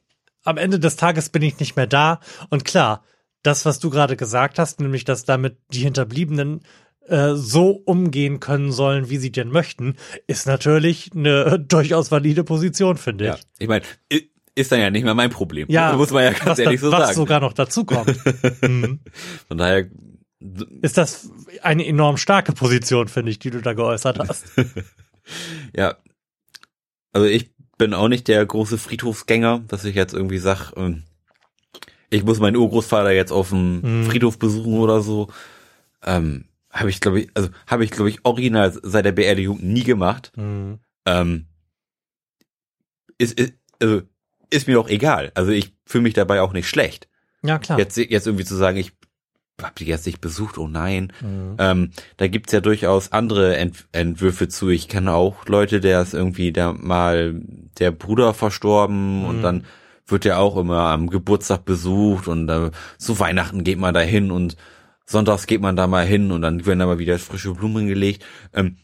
Am 0.45 0.57
Ende 0.59 0.78
des 0.78 0.97
Tages 0.97 1.30
bin 1.30 1.43
ich 1.43 1.59
nicht 1.59 1.76
mehr 1.76 1.86
da 1.86 2.20
und 2.51 2.64
klar, 2.64 3.03
das, 3.49 3.64
was 3.64 3.78
du 3.78 3.88
gerade 3.90 4.16
gesagt 4.16 4.59
hast, 4.59 4.80
nämlich, 4.80 5.05
dass 5.05 5.24
damit 5.24 5.57
die 5.72 5.80
Hinterbliebenen 5.80 6.61
äh, 7.07 7.34
so 7.34 7.70
umgehen 7.70 8.40
können 8.40 8.70
sollen, 8.70 9.09
wie 9.09 9.16
sie 9.16 9.32
denn 9.32 9.49
möchten, 9.49 9.96
ist 10.26 10.46
natürlich 10.46 11.11
eine 11.14 11.59
durchaus 11.68 12.11
valide 12.11 12.44
Position, 12.44 12.99
finde 12.99 13.24
ich. 13.24 13.30
ja, 13.30 13.38
ich 13.59 13.68
meine, 13.68 13.84
ist 14.55 14.70
dann 14.70 14.80
ja 14.80 14.90
nicht 14.90 15.05
mehr 15.05 15.14
mein 15.14 15.30
Problem. 15.30 15.66
Ja, 15.70 15.96
muss 15.96 16.11
man 16.11 16.24
ja 16.24 16.32
ganz 16.32 16.44
was, 16.44 16.59
ehrlich 16.59 16.80
so 16.80 16.92
was 16.92 17.09
sagen. 17.09 17.14
sogar 17.14 17.40
noch 17.40 17.55
dazu 17.55 17.84
kommt. 17.84 18.14
mhm. 18.62 19.01
Von 19.49 19.57
daher, 19.57 19.86
Ist 20.82 20.99
das 20.99 21.30
eine 21.62 21.86
enorm 21.86 22.18
starke 22.18 22.53
Position, 22.53 23.09
finde 23.09 23.30
ich, 23.30 23.38
die 23.38 23.51
du 23.51 23.62
da 23.62 23.72
geäußert 23.72 24.18
hast. 24.18 24.44
ja, 25.74 25.96
also 27.12 27.26
ich 27.26 27.55
bin 27.78 27.94
auch 27.94 28.09
nicht 28.09 28.28
der 28.28 28.44
große 28.44 28.76
Friedhofsgänger, 28.76 29.64
dass 29.68 29.84
ich 29.84 29.94
jetzt 29.94 30.12
irgendwie 30.12 30.38
sag, 30.38 30.72
ähm, 30.76 31.05
ich 32.11 32.25
muss 32.25 32.41
meinen 32.41 32.57
Urgroßvater 32.57 33.13
jetzt 33.13 33.33
auf 33.33 33.51
dem 33.51 33.81
Mhm. 33.81 34.05
Friedhof 34.05 34.39
besuchen 34.39 34.79
oder 34.79 35.01
so. 35.03 35.29
Ähm, 36.05 36.45
habe 36.71 36.91
ich 36.91 37.01
glaube 37.01 37.21
ich, 37.21 37.31
also 37.35 37.49
habe 37.67 37.85
ich 37.85 37.91
glaube 37.91 38.11
ich 38.11 38.25
original 38.25 38.73
seit 38.83 39.05
der 39.05 39.13
Beerdigung 39.13 39.59
nie 39.61 39.83
gemacht. 39.85 40.33
Mhm. 40.37 40.79
Ähm, 41.07 41.47
ist, 43.19 43.39
ist, 43.39 43.55
also, 43.81 44.03
ist 44.51 44.69
mir 44.69 44.79
auch 44.81 44.89
egal. 44.89 45.33
Also 45.35 45.51
ich 45.53 45.73
fühle 45.85 46.03
mich 46.03 46.15
dabei 46.15 46.41
auch 46.41 46.53
nicht 46.53 46.69
schlecht. 46.69 47.09
Ja, 47.43 47.59
klar. 47.59 47.79
Jetzt, 47.79 47.97
jetzt 47.97 48.27
irgendwie 48.27 48.45
zu 48.45 48.57
sagen, 48.57 48.77
ich 48.79 48.93
hab 49.61 49.75
die 49.77 49.87
jetzt 49.87 50.07
nicht 50.07 50.21
besucht, 50.21 50.57
oh 50.59 50.69
nein. 50.69 51.13
Mhm. 51.21 51.57
Ähm, 51.59 51.91
da 52.17 52.29
gibt's 52.29 52.53
ja 52.53 52.61
durchaus 52.61 53.13
andere 53.13 53.57
Ent 53.57 53.87
Entwürfe 53.93 54.49
zu. 54.49 54.69
Ich 54.69 54.89
kenne 54.89 55.13
auch 55.13 55.47
Leute, 55.47 55.81
der 55.81 56.01
ist 56.03 56.15
irgendwie 56.15 56.53
da 56.53 56.73
mal 56.73 57.41
der 57.79 57.91
Bruder 57.91 58.35
verstorben 58.35 59.21
Mhm. 59.21 59.25
und 59.27 59.43
dann 59.43 59.65
wird 60.09 60.27
er 60.27 60.39
auch 60.39 60.57
immer 60.57 60.81
am 60.81 61.09
Geburtstag 61.09 61.65
besucht 61.65 62.29
und 62.29 62.49
äh, 62.49 62.71
zu 62.99 63.19
Weihnachten 63.19 63.65
geht 63.65 63.79
man 63.79 63.95
da 63.95 64.01
hin 64.01 64.31
und 64.31 64.57
sonntags 65.07 65.47
geht 65.47 65.61
man 65.61 65.77
da 65.77 65.87
mal 65.87 66.07
hin 66.07 66.33
und 66.33 66.43
dann 66.43 66.67
werden 66.67 66.79
da 66.79 66.87
mal 66.87 66.99
wieder 66.99 67.19
frische 67.19 67.53
Blumen 67.53 67.87
gelegt. 67.87 68.25
Ähm, 68.53 68.77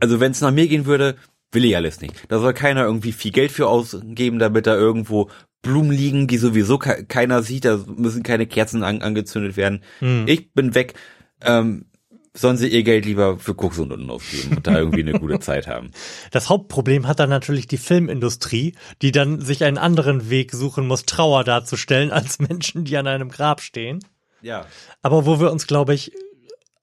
also 0.00 0.20
wenn 0.20 0.32
es 0.32 0.40
nach 0.40 0.52
mir 0.52 0.68
gehen 0.68 0.86
würde, 0.86 1.16
will 1.50 1.64
ich 1.64 1.76
alles 1.76 2.00
nicht. 2.00 2.14
Da 2.28 2.38
soll 2.38 2.54
keiner 2.54 2.84
irgendwie 2.84 3.12
viel 3.12 3.32
Geld 3.32 3.52
für 3.52 3.68
ausgeben, 3.68 4.38
damit 4.38 4.66
da 4.66 4.74
irgendwo 4.74 5.30
Blumen 5.60 5.92
liegen, 5.92 6.26
die 6.26 6.38
sowieso 6.38 6.78
ke 6.78 7.04
keiner 7.06 7.42
sieht. 7.42 7.64
Da 7.64 7.78
müssen 7.96 8.22
keine 8.22 8.46
Kerzen 8.46 8.82
an 8.82 9.02
angezündet 9.02 9.56
werden. 9.56 9.82
Mhm. 10.00 10.24
Ich 10.26 10.52
bin 10.52 10.74
weg. 10.74 10.94
Ähm, 11.40 11.86
sollen 12.34 12.56
sie 12.56 12.68
ihr 12.68 12.82
Geld 12.82 13.04
lieber 13.04 13.38
für 13.38 13.54
Koks 13.54 13.78
und 13.78 13.92
unten 13.92 14.10
ausgeben 14.10 14.56
und 14.56 14.66
da 14.66 14.78
irgendwie 14.78 15.00
eine 15.00 15.18
gute 15.18 15.40
Zeit 15.40 15.66
haben. 15.66 15.90
Das 16.30 16.48
Hauptproblem 16.48 17.06
hat 17.06 17.20
dann 17.20 17.30
natürlich 17.30 17.66
die 17.66 17.76
Filmindustrie, 17.76 18.74
die 19.02 19.12
dann 19.12 19.40
sich 19.40 19.64
einen 19.64 19.78
anderen 19.78 20.30
Weg 20.30 20.52
suchen 20.52 20.86
muss, 20.86 21.04
Trauer 21.04 21.44
darzustellen, 21.44 22.10
als 22.12 22.38
Menschen, 22.38 22.84
die 22.84 22.96
an 22.96 23.06
einem 23.06 23.28
Grab 23.28 23.60
stehen. 23.60 24.04
Ja. 24.40 24.66
Aber 25.02 25.26
wo 25.26 25.40
wir 25.40 25.52
uns, 25.52 25.66
glaube 25.66 25.94
ich, 25.94 26.12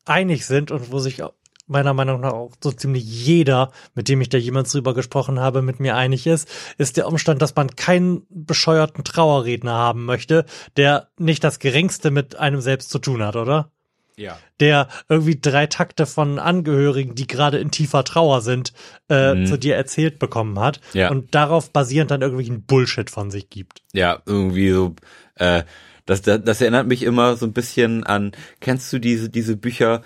einig 0.05 0.45
sind 0.45 0.71
und 0.71 0.91
wo 0.91 0.99
sich 0.99 1.21
meiner 1.69 1.93
Meinung 1.93 2.21
nach 2.21 2.33
auch 2.33 2.51
so 2.61 2.71
ziemlich 2.71 3.03
jeder, 3.03 3.71
mit 3.93 4.09
dem 4.09 4.21
ich 4.21 4.29
da 4.29 4.37
jemals 4.37 4.71
drüber 4.71 4.93
gesprochen 4.93 5.39
habe, 5.39 5.61
mit 5.61 5.79
mir 5.79 5.95
einig 5.95 6.25
ist, 6.25 6.49
ist 6.77 6.97
der 6.97 7.07
Umstand, 7.07 7.41
dass 7.41 7.55
man 7.55 7.75
keinen 7.75 8.25
bescheuerten 8.29 9.03
Trauerredner 9.03 9.73
haben 9.73 10.05
möchte, 10.05 10.45
der 10.77 11.09
nicht 11.17 11.43
das 11.43 11.59
Geringste 11.59 12.11
mit 12.11 12.35
einem 12.35 12.61
selbst 12.61 12.89
zu 12.89 12.99
tun 12.99 13.23
hat, 13.23 13.35
oder? 13.35 13.71
Ja. 14.19 14.37
der 14.59 14.87
irgendwie 15.07 15.39
drei 15.39 15.65
Takte 15.67 16.05
von 16.05 16.37
Angehörigen, 16.39 17.15
die 17.15 17.25
gerade 17.25 17.57
in 17.57 17.71
tiefer 17.71 18.03
Trauer 18.03 18.41
sind, 18.41 18.73
äh, 19.09 19.33
Mhm. 19.33 19.45
zu 19.45 19.57
dir 19.57 19.75
erzählt 19.75 20.19
bekommen 20.19 20.59
hat 20.59 20.81
Ja. 20.93 21.09
und 21.09 21.33
darauf 21.33 21.71
basierend 21.71 22.11
dann 22.11 22.21
irgendwelchen 22.21 22.63
Bullshit 22.63 23.09
von 23.09 23.31
sich 23.31 23.49
gibt. 23.49 23.81
Ja, 23.93 24.21
irgendwie 24.25 24.71
so, 24.71 24.95
äh, 25.35 25.63
das, 26.05 26.21
das, 26.21 26.41
das 26.43 26.59
erinnert 26.61 26.87
mich 26.87 27.03
immer 27.03 27.35
so 27.37 27.45
ein 27.45 27.53
bisschen 27.53 28.03
an, 28.03 28.31
kennst 28.59 28.91
du 28.91 28.99
diese, 28.99 29.29
diese 29.29 29.55
Bücher, 29.55 30.01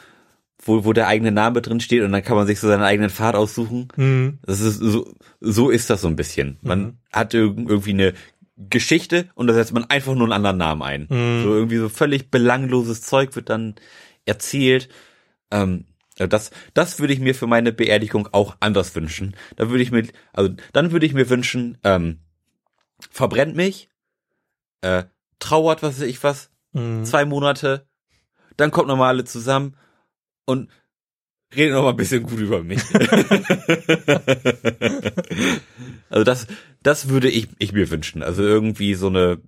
wo, 0.65 0.85
wo 0.85 0.93
der 0.93 1.07
eigene 1.07 1.31
Name 1.31 1.61
drin 1.61 1.79
steht 1.81 2.03
und 2.03 2.11
dann 2.13 2.23
kann 2.23 2.37
man 2.37 2.47
sich 2.47 2.59
so 2.59 2.67
seinen 2.67 2.83
eigenen 2.83 3.09
Pfad 3.09 3.35
aussuchen? 3.35 3.87
Mhm. 3.97 4.39
Das 4.45 4.61
ist 4.61 4.77
so, 4.79 5.11
so 5.41 5.69
ist 5.69 5.89
das 5.89 6.01
so 6.01 6.07
ein 6.07 6.15
bisschen. 6.15 6.57
Man 6.61 6.79
Mhm. 6.81 6.97
hat 7.11 7.33
irg- 7.33 7.67
irgendwie 7.67 7.91
eine 7.91 8.13
Geschichte 8.55 9.29
und 9.35 9.47
da 9.47 9.53
setzt 9.53 9.73
man 9.73 9.85
einfach 9.85 10.13
nur 10.13 10.23
einen 10.25 10.33
anderen 10.33 10.57
Namen 10.57 10.81
ein. 10.81 11.01
Mhm. 11.09 11.43
So 11.43 11.53
irgendwie 11.53 11.77
so 11.77 11.89
völlig 11.89 12.29
belangloses 12.29 13.01
Zeug 13.01 13.35
wird 13.35 13.49
dann 13.49 13.75
erzählt. 14.25 14.89
Ähm, 15.51 15.85
das, 16.17 16.51
das 16.75 16.99
würde 16.99 17.13
ich 17.13 17.19
mir 17.19 17.33
für 17.33 17.47
meine 17.47 17.73
Beerdigung 17.73 18.29
auch 18.31 18.55
anders 18.59 18.93
wünschen. 18.95 19.35
Da 19.55 19.69
würde 19.69 19.81
ich 19.81 19.91
mir, 19.91 20.07
also 20.31 20.53
dann 20.71 20.91
würde 20.91 21.05
ich 21.07 21.13
mir 21.13 21.29
wünschen, 21.29 21.79
ähm, 21.83 22.19
verbrennt 23.09 23.55
mich, 23.55 23.89
äh, 24.81 25.05
trauert, 25.39 25.81
was 25.81 25.99
weiß 25.99 26.07
ich 26.07 26.23
was, 26.23 26.51
Mhm. 26.73 27.05
zwei 27.05 27.25
Monate, 27.25 27.87
dann 28.57 28.71
kommt 28.71 28.87
noch 28.87 28.97
mal 28.97 29.07
alle 29.09 29.25
zusammen 29.25 29.75
und 30.45 30.69
redet 31.55 31.73
noch 31.73 31.83
mal 31.83 31.91
ein 31.91 31.95
bisschen 31.95 32.23
gut 32.23 32.39
über 32.39 32.63
mich. 32.63 32.81
also 36.09 36.23
das, 36.23 36.47
das 36.81 37.09
würde 37.09 37.29
ich, 37.29 37.49
ich 37.59 37.73
mir 37.73 37.89
wünschen. 37.89 38.23
Also 38.23 38.43
irgendwie 38.43 38.93
so 38.95 39.07
eine 39.07 39.39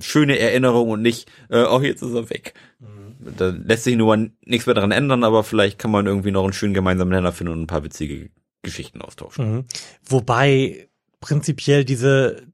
schöne 0.00 0.38
Erinnerung 0.38 0.90
und 0.90 1.02
nicht, 1.02 1.30
äh, 1.48 1.64
oh, 1.64 1.80
jetzt 1.80 2.02
ist 2.02 2.14
er 2.14 2.30
weg. 2.30 2.54
Mhm. 2.80 3.16
Da 3.36 3.48
lässt 3.48 3.84
sich 3.84 3.96
nur 3.96 4.16
mal 4.16 4.30
nichts 4.44 4.66
mehr 4.66 4.74
daran 4.74 4.92
ändern, 4.92 5.24
aber 5.24 5.44
vielleicht 5.44 5.78
kann 5.78 5.90
man 5.90 6.06
irgendwie 6.06 6.30
noch 6.30 6.44
einen 6.44 6.52
schönen 6.52 6.74
gemeinsamen 6.74 7.10
Nenner 7.10 7.32
finden 7.32 7.52
und 7.52 7.62
ein 7.62 7.66
paar 7.66 7.84
witzige 7.84 8.30
Geschichten 8.62 9.02
austauschen. 9.02 9.52
Mhm. 9.52 9.64
Wobei 10.04 10.88
prinzipiell 11.20 11.84
diese 11.84 12.46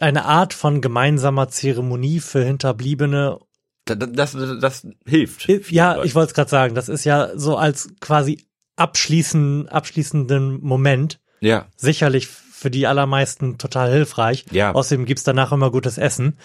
eine 0.00 0.24
Art 0.24 0.54
von 0.54 0.80
gemeinsamer 0.80 1.48
Zeremonie 1.48 2.20
für 2.20 2.42
Hinterbliebene 2.44 3.38
Das, 3.84 4.32
das, 4.32 4.36
das 4.60 4.86
hilft. 5.06 5.48
Ja, 5.70 6.02
ich 6.04 6.14
wollte 6.14 6.30
es 6.30 6.34
gerade 6.34 6.50
sagen, 6.50 6.74
das 6.74 6.88
ist 6.88 7.04
ja 7.04 7.30
so 7.36 7.56
als 7.56 7.90
quasi 8.00 8.46
abschließen, 8.76 9.68
abschließenden 9.68 10.60
Moment 10.62 11.20
Ja, 11.40 11.66
sicherlich 11.76 12.28
für 12.28 12.70
die 12.70 12.86
allermeisten 12.86 13.58
total 13.58 13.90
hilfreich. 13.90 14.44
Ja. 14.50 14.72
Außerdem 14.74 15.06
gibt's 15.06 15.24
danach 15.24 15.50
immer 15.52 15.70
gutes 15.70 15.98
Essen. 15.98 16.36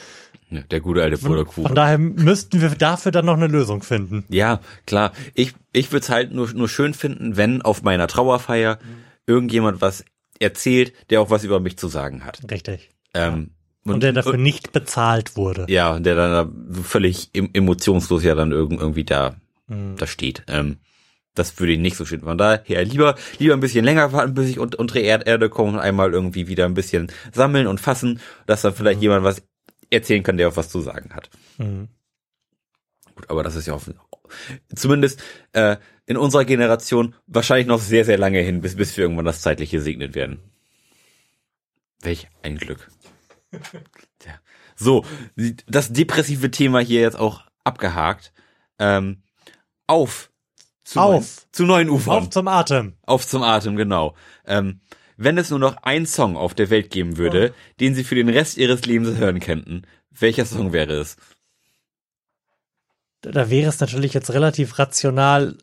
Ja, 0.50 0.62
der 0.62 0.80
gute 0.80 1.02
alte 1.04 1.18
Von, 1.18 1.30
Butterkuchen. 1.30 1.66
von 1.66 1.76
daher 1.76 1.98
müssten 1.98 2.62
wir 2.62 2.70
dafür 2.70 3.12
dann 3.12 3.26
noch 3.26 3.34
eine 3.36 3.48
Lösung 3.48 3.84
finden. 3.84 4.24
Ja, 4.30 4.62
klar. 4.86 5.12
Ich, 5.34 5.54
ich 5.74 5.92
würde 5.92 6.04
es 6.04 6.10
halt 6.10 6.32
nur, 6.34 6.52
nur 6.54 6.70
schön 6.70 6.94
finden, 6.94 7.36
wenn 7.36 7.62
auf 7.62 7.84
meiner 7.84 8.08
Trauerfeier 8.08 8.80
irgendjemand 9.28 9.82
was 9.82 10.06
erzählt, 10.40 10.94
der 11.10 11.22
auch 11.22 11.30
was 11.30 11.44
über 11.44 11.60
mich 11.60 11.78
zu 11.78 11.88
sagen 11.88 12.24
hat. 12.24 12.40
Richtig. 12.50 12.92
Ähm, 13.14 13.52
Und, 13.94 14.02
der 14.04 14.14
dafür 14.14 14.38
nicht 14.38 14.72
bezahlt 14.72 15.36
wurde. 15.36 15.66
ja, 15.70 16.00
der 16.00 16.16
dann 16.16 16.32
da 16.74 16.82
völlig 16.82 17.30
em- 17.34 17.50
emotionslos 17.54 18.24
ja 18.24 18.34
dann 18.36 18.52
irgend, 18.52 18.82
irgendwie 18.82 19.04
da, 19.04 19.36
Mhm. 19.68 19.96
da 19.98 20.08
steht. 20.08 20.44
Ähm, 20.48 20.78
das 21.36 21.60
würde 21.60 21.74
ich 21.74 21.80
nicht 21.80 21.96
so 21.98 22.06
schön. 22.06 22.22
Von 22.22 22.38
daher 22.38 22.84
lieber, 22.86 23.16
lieber 23.40 23.54
ein 23.54 23.60
bisschen 23.60 23.84
länger 23.86 24.12
warten, 24.14 24.34
bis 24.34 24.50
ich 24.50 24.58
unter, 24.60 25.00
Erd 25.00 25.28
Erde 25.28 25.50
komme 25.50 25.74
und 25.74 25.80
einmal 25.80 26.14
irgendwie 26.14 26.48
wieder 26.48 26.66
ein 26.66 26.74
bisschen 26.74 27.12
sammeln 27.34 27.68
und 27.68 27.80
fassen, 27.82 28.20
dass 28.48 28.62
dann 28.64 28.74
vielleicht 28.74 29.02
jemand 29.02 29.24
was 29.24 29.44
erzählen 29.92 30.24
kann, 30.24 30.38
der 30.38 30.48
auch 30.50 30.56
was 30.58 30.70
zu 30.70 30.82
sagen 30.82 31.14
hat. 31.14 31.30
Mhm. 31.58 31.90
Gut, 33.16 33.30
aber 33.30 33.44
das 33.44 33.56
ist 33.56 33.66
ja 33.68 33.74
auch 33.74 33.84
zumindest 34.74 35.22
äh, 35.54 35.78
in 36.06 36.18
unserer 36.18 36.46
Generation 36.46 37.16
wahrscheinlich 37.28 37.68
noch 37.68 37.80
sehr, 37.80 38.04
sehr 38.06 38.18
lange 38.18 38.40
hin, 38.40 38.62
bis, 38.62 38.76
bis 38.76 38.96
wir 38.98 39.04
irgendwann 39.04 39.26
das 39.26 39.42
Zeitliche 39.42 39.78
gesegnet 39.78 40.16
werden. 40.16 40.40
Welch 42.02 42.28
ein 42.44 42.58
Glück. 42.58 42.90
Tja. 44.20 44.34
So, 44.76 45.06
das 45.68 45.92
depressive 45.92 46.52
Thema 46.52 46.80
hier 46.80 47.02
jetzt 47.02 47.18
auch 47.18 47.44
abgehakt. 47.64 48.34
Ähm, 48.80 49.24
auf. 49.88 50.32
Zu 50.84 51.00
Auf. 51.00 51.12
Neuen, 51.12 51.26
zu 51.52 51.64
neuen 51.66 51.90
Ufern. 51.90 52.18
Auf 52.18 52.30
zum 52.30 52.48
Atem. 52.48 52.94
Auf 53.02 53.26
zum 53.26 53.42
Atem, 53.42 53.76
genau. 53.76 54.16
Ähm, 54.46 54.82
wenn 55.18 55.38
es 55.38 55.50
nur 55.50 55.60
noch 55.60 55.78
einen 55.78 56.06
Song 56.06 56.38
auf 56.38 56.54
der 56.54 56.70
Welt 56.70 56.92
geben 56.92 57.18
würde, 57.18 57.54
den 57.80 57.96
Sie 57.96 58.04
für 58.04 58.16
den 58.16 58.30
Rest 58.30 58.58
Ihres 58.58 58.86
Lebens 58.86 59.18
hören 59.18 59.40
könnten, 59.40 59.84
welcher 60.12 60.46
Song 60.46 60.74
wäre 60.74 60.94
es? 60.94 61.18
Da 63.22 63.50
wäre 63.50 63.70
es 63.70 63.80
natürlich 63.80 64.14
jetzt 64.14 64.32
relativ 64.32 64.78
rational 64.78 65.58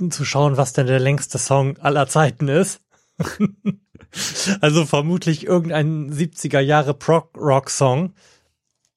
äh, 0.00 0.08
zu 0.08 0.24
schauen, 0.24 0.56
was 0.56 0.72
denn 0.72 0.86
der 0.86 1.00
längste 1.00 1.38
Song 1.38 1.76
aller 1.78 2.06
Zeiten 2.06 2.48
ist. 2.48 2.80
also 4.60 4.84
vermutlich 4.84 5.46
irgendein 5.46 6.12
70er 6.12 6.60
Jahre 6.60 6.94
Prog-Rock-Song. 6.94 8.12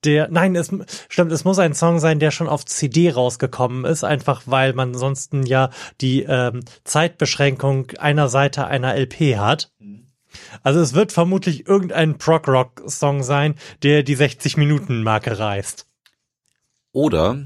Der, 0.03 0.27
nein, 0.29 0.55
es 0.55 0.71
stimmt, 1.09 1.31
es 1.31 1.45
muss 1.45 1.57
ein 1.57 1.73
Song 1.73 1.99
sein, 1.99 2.19
der 2.19 2.29
schon 2.29 2.47
auf 2.47 2.65
CD 2.65 3.09
rausgekommen 3.09 3.85
ist, 3.85 4.03
einfach 4.03 4.43
weil 4.45 4.73
man 4.73 4.93
sonst 4.93 5.33
ja 5.33 5.71
die 5.99 6.23
ähm, 6.23 6.61
Zeitbeschränkung 6.83 7.91
einer 7.97 8.29
Seite 8.29 8.67
einer 8.67 8.95
LP 8.95 9.37
hat. 9.37 9.71
Also 10.63 10.79
es 10.79 10.93
wird 10.93 11.11
vermutlich 11.11 11.67
irgendein 11.67 12.17
Prog-Rock-Song 12.17 13.23
sein, 13.23 13.55
der 13.83 14.03
die 14.03 14.17
60-Minuten-Marke 14.17 15.39
reißt. 15.39 15.87
Oder, 16.91 17.43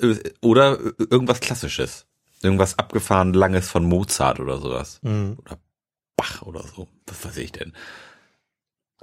äh, 0.00 0.16
oder 0.40 0.78
irgendwas 0.98 1.40
Klassisches. 1.40 2.06
Irgendwas 2.42 2.78
abgefahren 2.78 3.34
Langes 3.34 3.68
von 3.68 3.84
Mozart 3.84 4.40
oder 4.40 4.58
sowas. 4.58 4.98
Mhm. 5.02 5.36
Oder 5.38 5.58
Bach 6.22 6.42
oder 6.42 6.62
so. 6.62 6.86
Was 7.06 7.24
weiß 7.24 7.36
ich 7.38 7.50
denn. 7.50 7.72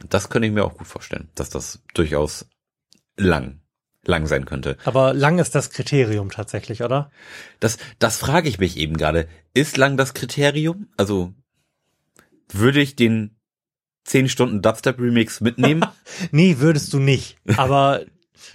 Das 0.08 0.30
könnte 0.30 0.48
ich 0.48 0.54
mir 0.54 0.64
auch 0.64 0.78
gut 0.78 0.88
vorstellen, 0.88 1.28
dass 1.36 1.50
das 1.50 1.82
durchaus 1.94 2.48
lang, 3.18 3.60
lang 4.06 4.26
sein 4.26 4.46
könnte. 4.46 4.78
Aber 4.86 5.14
lang 5.14 5.38
ist 5.38 5.54
das 5.54 5.70
Kriterium 5.70 6.32
tatsächlich, 6.32 6.82
oder? 6.82 7.12
Das, 7.60 7.78
das 8.00 8.16
frage 8.16 8.48
ich 8.48 8.58
mich 8.58 8.78
eben 8.78 8.96
gerade. 8.96 9.28
Ist 9.54 9.76
lang 9.76 9.98
das 9.98 10.14
Kriterium? 10.14 10.88
Also, 10.96 11.34
würde 12.48 12.80
ich 12.80 12.96
den 12.96 13.36
10 14.06 14.30
Stunden 14.30 14.62
Dubstep-Remix 14.62 15.42
mitnehmen? 15.42 15.86
Nee, 16.32 16.60
würdest 16.60 16.94
du 16.94 17.00
nicht. 17.00 17.38
Aber 17.58 18.06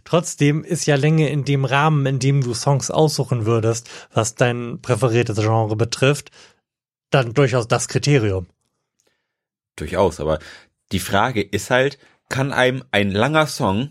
trotzdem 0.05 0.65
ist 0.65 0.87
ja 0.87 0.97
Länge 0.97 1.29
in 1.29 1.45
dem 1.45 1.67
Rahmen, 1.67 2.07
in 2.07 2.19
dem 2.19 2.43
du 2.43 2.55
Songs 2.55 2.91
aussuchen 2.91 3.45
würdest, 3.45 3.91
was 4.13 4.35
dein 4.35 4.81
präferiertes 4.81 5.37
Genre 5.37 5.77
betrifft, 5.77 6.31
dann 7.11 7.33
durchaus 7.33 7.69
das 7.69 7.89
Kriterium. 7.89 8.47
Durchaus, 9.77 10.21
aber 10.21 10.39
die 10.93 11.01
Frage 11.01 11.43
ist 11.43 11.71
halt, 11.71 11.99
kann 12.29 12.53
einem 12.53 12.85
ein 12.91 13.11
langer 13.11 13.47
Song 13.47 13.91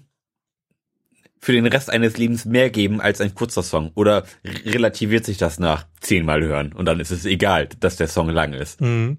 für 1.40 1.52
den 1.52 1.66
Rest 1.66 1.90
eines 1.90 2.18
Lebens 2.18 2.46
mehr 2.46 2.70
geben 2.70 3.02
als 3.02 3.20
ein 3.20 3.36
kurzer 3.36 3.64
Song? 3.64 3.92
Oder 3.96 4.24
relativiert 4.44 5.26
sich 5.26 5.38
das 5.38 5.60
nach 5.60 5.86
zehnmal 6.00 6.42
hören 6.42 6.74
und 6.74 6.86
dann 6.86 7.00
ist 7.00 7.12
es 7.12 7.26
egal, 7.26 7.68
dass 7.80 7.98
der 7.98 8.08
Song 8.08 8.30
lang 8.30 8.54
ist? 8.54 8.82
Mhm. 8.82 9.18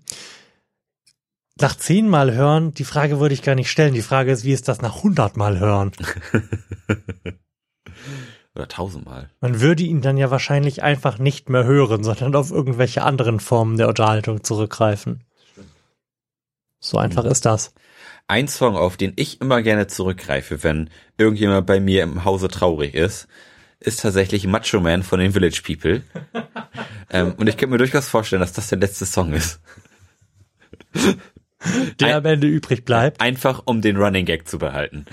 Nach 1.61 1.77
zehnmal 1.77 2.35
hören, 2.35 2.75
die 2.75 2.85
Frage 2.85 3.21
würde 3.21 3.35
ich 3.35 3.43
gar 3.43 3.55
nicht 3.55 3.71
stellen. 3.71 3.95
Die 3.95 4.03
Frage 4.03 4.33
ist, 4.33 4.43
wie 4.43 4.53
ist 4.53 4.67
das 4.67 4.83
nach 4.83 5.05
hundertmal 5.05 5.61
hören? 5.61 5.93
Oder 8.57 8.69
tausendmal. 8.69 9.31
Man 9.41 9.61
würde 9.61 9.85
ihn 9.85 10.01
dann 10.01 10.17
ja 10.17 10.31
wahrscheinlich 10.31 10.83
einfach 10.83 11.19
nicht 11.19 11.49
mehr 11.49 11.65
hören, 11.65 12.03
sondern 12.03 12.35
auf 12.35 12.51
irgendwelche 12.51 13.03
anderen 13.03 13.39
Formen 13.39 13.77
der 13.77 13.89
Unterhaltung 13.89 14.43
zurückgreifen. 14.43 15.25
So 16.85 16.99
einfach 16.99 17.25
ist 17.25 17.47
das. 17.47 17.73
Ein 18.29 18.47
Song, 18.47 18.77
auf 18.77 18.97
den 18.99 19.15
ich 19.17 19.41
immer 19.41 19.63
gerne 19.63 19.87
zurückgreife, 19.87 20.63
wenn 20.63 20.91
irgendjemand 21.19 21.67
bei 21.67 21.81
mir 21.81 22.03
im 22.03 22.25
Hause 22.25 22.49
traurig 22.49 22.95
ist, 22.95 23.27
ist 23.81 24.01
tatsächlich 24.01 24.47
Macho 24.47 24.81
Man 24.81 25.03
von 25.03 25.19
den 25.21 25.33
Village 25.33 25.63
People. 25.65 26.03
ähm, 27.11 27.35
und 27.39 27.49
ich 27.49 27.57
könnte 27.57 27.73
mir 27.73 27.79
durchaus 27.79 28.09
vorstellen, 28.09 28.41
dass 28.41 28.53
das 28.53 28.69
der 28.69 28.79
letzte 28.79 29.07
Song 29.07 29.33
ist. 29.33 29.61
Der 31.99 32.09
Ein- 32.09 32.15
am 32.17 32.25
Ende 32.27 32.47
übrig 32.47 32.85
bleibt. 32.85 33.21
Einfach 33.23 33.63
um 33.65 33.81
den 33.81 33.97
Running 33.97 34.27
Gag 34.27 34.47
zu 34.47 34.59
behalten. 34.59 35.07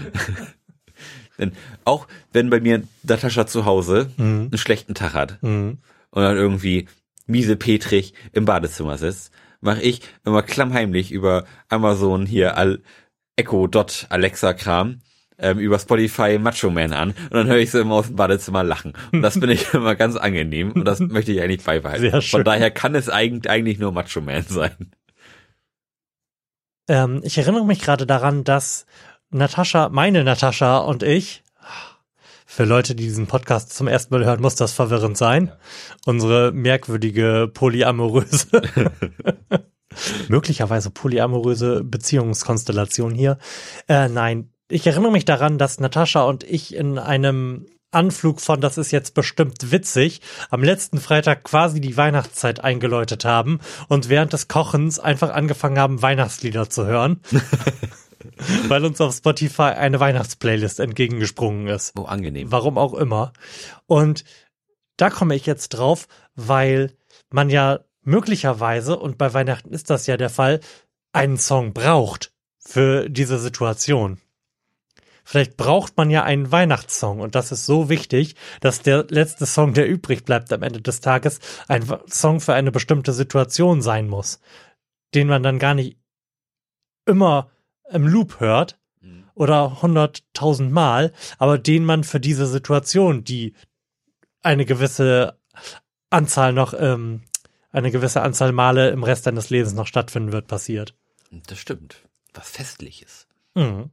Denn 1.37 1.53
auch 1.85 2.07
wenn 2.33 2.49
bei 2.49 2.59
mir 2.59 2.83
Natascha 3.03 3.47
zu 3.47 3.63
Hause 3.65 4.11
einen 4.17 4.55
schlechten 4.57 4.93
Tag 4.93 5.13
hat 5.13 5.41
Mhm. 5.41 5.77
und 6.09 6.21
dann 6.21 6.35
irgendwie 6.35 6.87
miese 7.25 7.55
Petrig 7.55 8.13
im 8.33 8.43
Badezimmer 8.45 8.97
sitzt, 8.97 9.31
mache 9.61 9.81
ich 9.81 10.01
immer 10.25 10.43
klammheimlich 10.43 11.11
über 11.11 11.45
Amazon 11.69 12.25
hier 12.25 12.57
Al 12.57 12.81
Echo 13.35 13.67
Dot 13.67 14.07
Alexa 14.09 14.53
Kram 14.53 15.01
ähm, 15.41 15.59
über 15.59 15.79
Spotify 15.79 16.37
Macho 16.39 16.69
Man 16.69 16.93
an 16.93 17.09
und 17.11 17.33
dann 17.33 17.47
höre 17.47 17.57
ich 17.57 17.71
sie 17.71 17.81
immer 17.81 17.95
aus 17.95 18.07
dem 18.07 18.15
Badezimmer 18.15 18.63
lachen. 18.63 18.93
Und 19.11 19.21
das 19.21 19.33
finde 19.33 19.53
ich 19.53 19.73
immer 19.73 19.95
ganz 19.95 20.15
angenehm 20.15 20.71
und 20.71 20.85
das 20.85 20.99
möchte 20.99 21.31
ich 21.31 21.41
eigentlich 21.41 21.63
beibehalten. 21.63 22.01
Sehr 22.01 22.21
schön. 22.21 22.39
Von 22.39 22.43
daher 22.43 22.71
kann 22.71 22.95
es 22.95 23.09
eigentlich, 23.09 23.49
eigentlich 23.49 23.79
nur 23.79 23.91
Macho 23.91 24.21
Man 24.21 24.43
sein. 24.43 24.91
Ähm, 26.87 27.21
ich 27.23 27.37
erinnere 27.37 27.65
mich 27.65 27.81
gerade 27.81 28.05
daran, 28.05 28.43
dass 28.43 28.85
Natascha, 29.29 29.89
meine 29.89 30.23
Natascha 30.23 30.77
und 30.79 31.03
ich, 31.03 31.43
für 32.45 32.65
Leute, 32.65 32.95
die 32.95 33.05
diesen 33.05 33.27
Podcast 33.27 33.73
zum 33.73 33.87
ersten 33.87 34.13
Mal 34.13 34.25
hören, 34.25 34.41
muss 34.41 34.55
das 34.55 34.73
verwirrend 34.73 35.17
sein. 35.17 35.53
Unsere 36.05 36.51
merkwürdige 36.51 37.49
polyamoröse, 37.51 38.47
möglicherweise 40.31 40.89
polyamoröse 40.89 41.83
Beziehungskonstellation 41.83 43.13
hier. 43.13 43.37
Äh, 43.87 44.09
nein, 44.09 44.49
ich 44.69 44.87
erinnere 44.87 45.11
mich 45.11 45.25
daran, 45.25 45.59
dass 45.59 45.79
Natascha 45.79 46.23
und 46.23 46.43
ich 46.43 46.73
in 46.73 46.97
einem 46.97 47.67
Anflug 47.91 48.39
von, 48.39 48.61
das 48.61 48.77
ist 48.77 48.91
jetzt 48.91 49.13
bestimmt 49.13 49.71
witzig, 49.71 50.21
am 50.49 50.63
letzten 50.63 50.99
Freitag 50.99 51.43
quasi 51.43 51.81
die 51.81 51.97
Weihnachtszeit 51.97 52.63
eingeläutet 52.63 53.25
haben 53.25 53.59
und 53.89 54.07
während 54.07 54.31
des 54.31 54.47
Kochens 54.47 54.97
einfach 54.97 55.31
angefangen 55.31 55.77
haben, 55.77 56.01
Weihnachtslieder 56.01 56.69
zu 56.69 56.85
hören. 56.85 57.19
weil 58.69 58.85
uns 58.85 59.01
auf 59.01 59.15
Spotify 59.15 59.73
eine 59.73 59.99
Weihnachtsplaylist 59.99 60.79
entgegengesprungen 60.79 61.67
ist. 61.67 61.93
Oh, 61.97 62.03
angenehm. 62.03 62.51
Warum 62.51 62.77
auch 62.77 62.93
immer. 62.93 63.33
Und 63.87 64.23
da 64.95 65.09
komme 65.09 65.35
ich 65.35 65.45
jetzt 65.45 65.69
drauf, 65.69 66.07
weil 66.35 66.93
man 67.29 67.49
ja 67.49 67.79
möglicherweise, 68.03 68.97
und 68.97 69.17
bei 69.17 69.33
Weihnachten 69.33 69.73
ist 69.73 69.89
das 69.89 70.07
ja 70.07 70.17
der 70.17 70.29
Fall, 70.29 70.59
einen 71.13 71.37
Song 71.37 71.73
braucht 71.73 72.33
für 72.59 73.09
diese 73.09 73.39
Situation. 73.39 74.19
Vielleicht 75.23 75.55
braucht 75.55 75.97
man 75.97 76.09
ja 76.09 76.23
einen 76.23 76.51
Weihnachtssong 76.51 77.19
und 77.19 77.35
das 77.35 77.51
ist 77.51 77.65
so 77.65 77.89
wichtig, 77.89 78.35
dass 78.59 78.81
der 78.81 79.05
letzte 79.09 79.45
Song, 79.45 79.73
der 79.73 79.87
übrig 79.87 80.25
bleibt 80.25 80.51
am 80.51 80.63
Ende 80.63 80.81
des 80.81 80.99
Tages, 80.99 81.39
ein 81.67 81.85
Song 82.07 82.39
für 82.39 82.53
eine 82.53 82.71
bestimmte 82.71 83.13
Situation 83.13 83.81
sein 83.81 84.07
muss, 84.07 84.39
den 85.13 85.27
man 85.27 85.43
dann 85.43 85.59
gar 85.59 85.75
nicht 85.75 85.97
immer 87.05 87.51
im 87.89 88.07
Loop 88.07 88.39
hört 88.39 88.79
oder 89.33 89.81
hunderttausend 89.81 90.71
Mal, 90.71 91.13
aber 91.37 91.57
den 91.57 91.85
man 91.85 92.03
für 92.03 92.19
diese 92.19 92.47
Situation, 92.47 93.23
die 93.23 93.53
eine 94.41 94.65
gewisse 94.65 95.39
Anzahl 96.09 96.53
noch, 96.53 96.73
ähm, 96.77 97.21
eine 97.71 97.91
gewisse 97.91 98.21
Anzahl 98.21 98.51
Male 98.51 98.89
im 98.89 99.03
Rest 99.03 99.27
deines 99.27 99.49
Lebens 99.49 99.73
noch 99.73 99.87
stattfinden 99.87 100.31
wird, 100.31 100.47
passiert. 100.47 100.95
Das 101.47 101.59
stimmt. 101.59 102.03
Was 102.33 102.49
Festliches. 102.49 103.27
Mhm. 103.55 103.91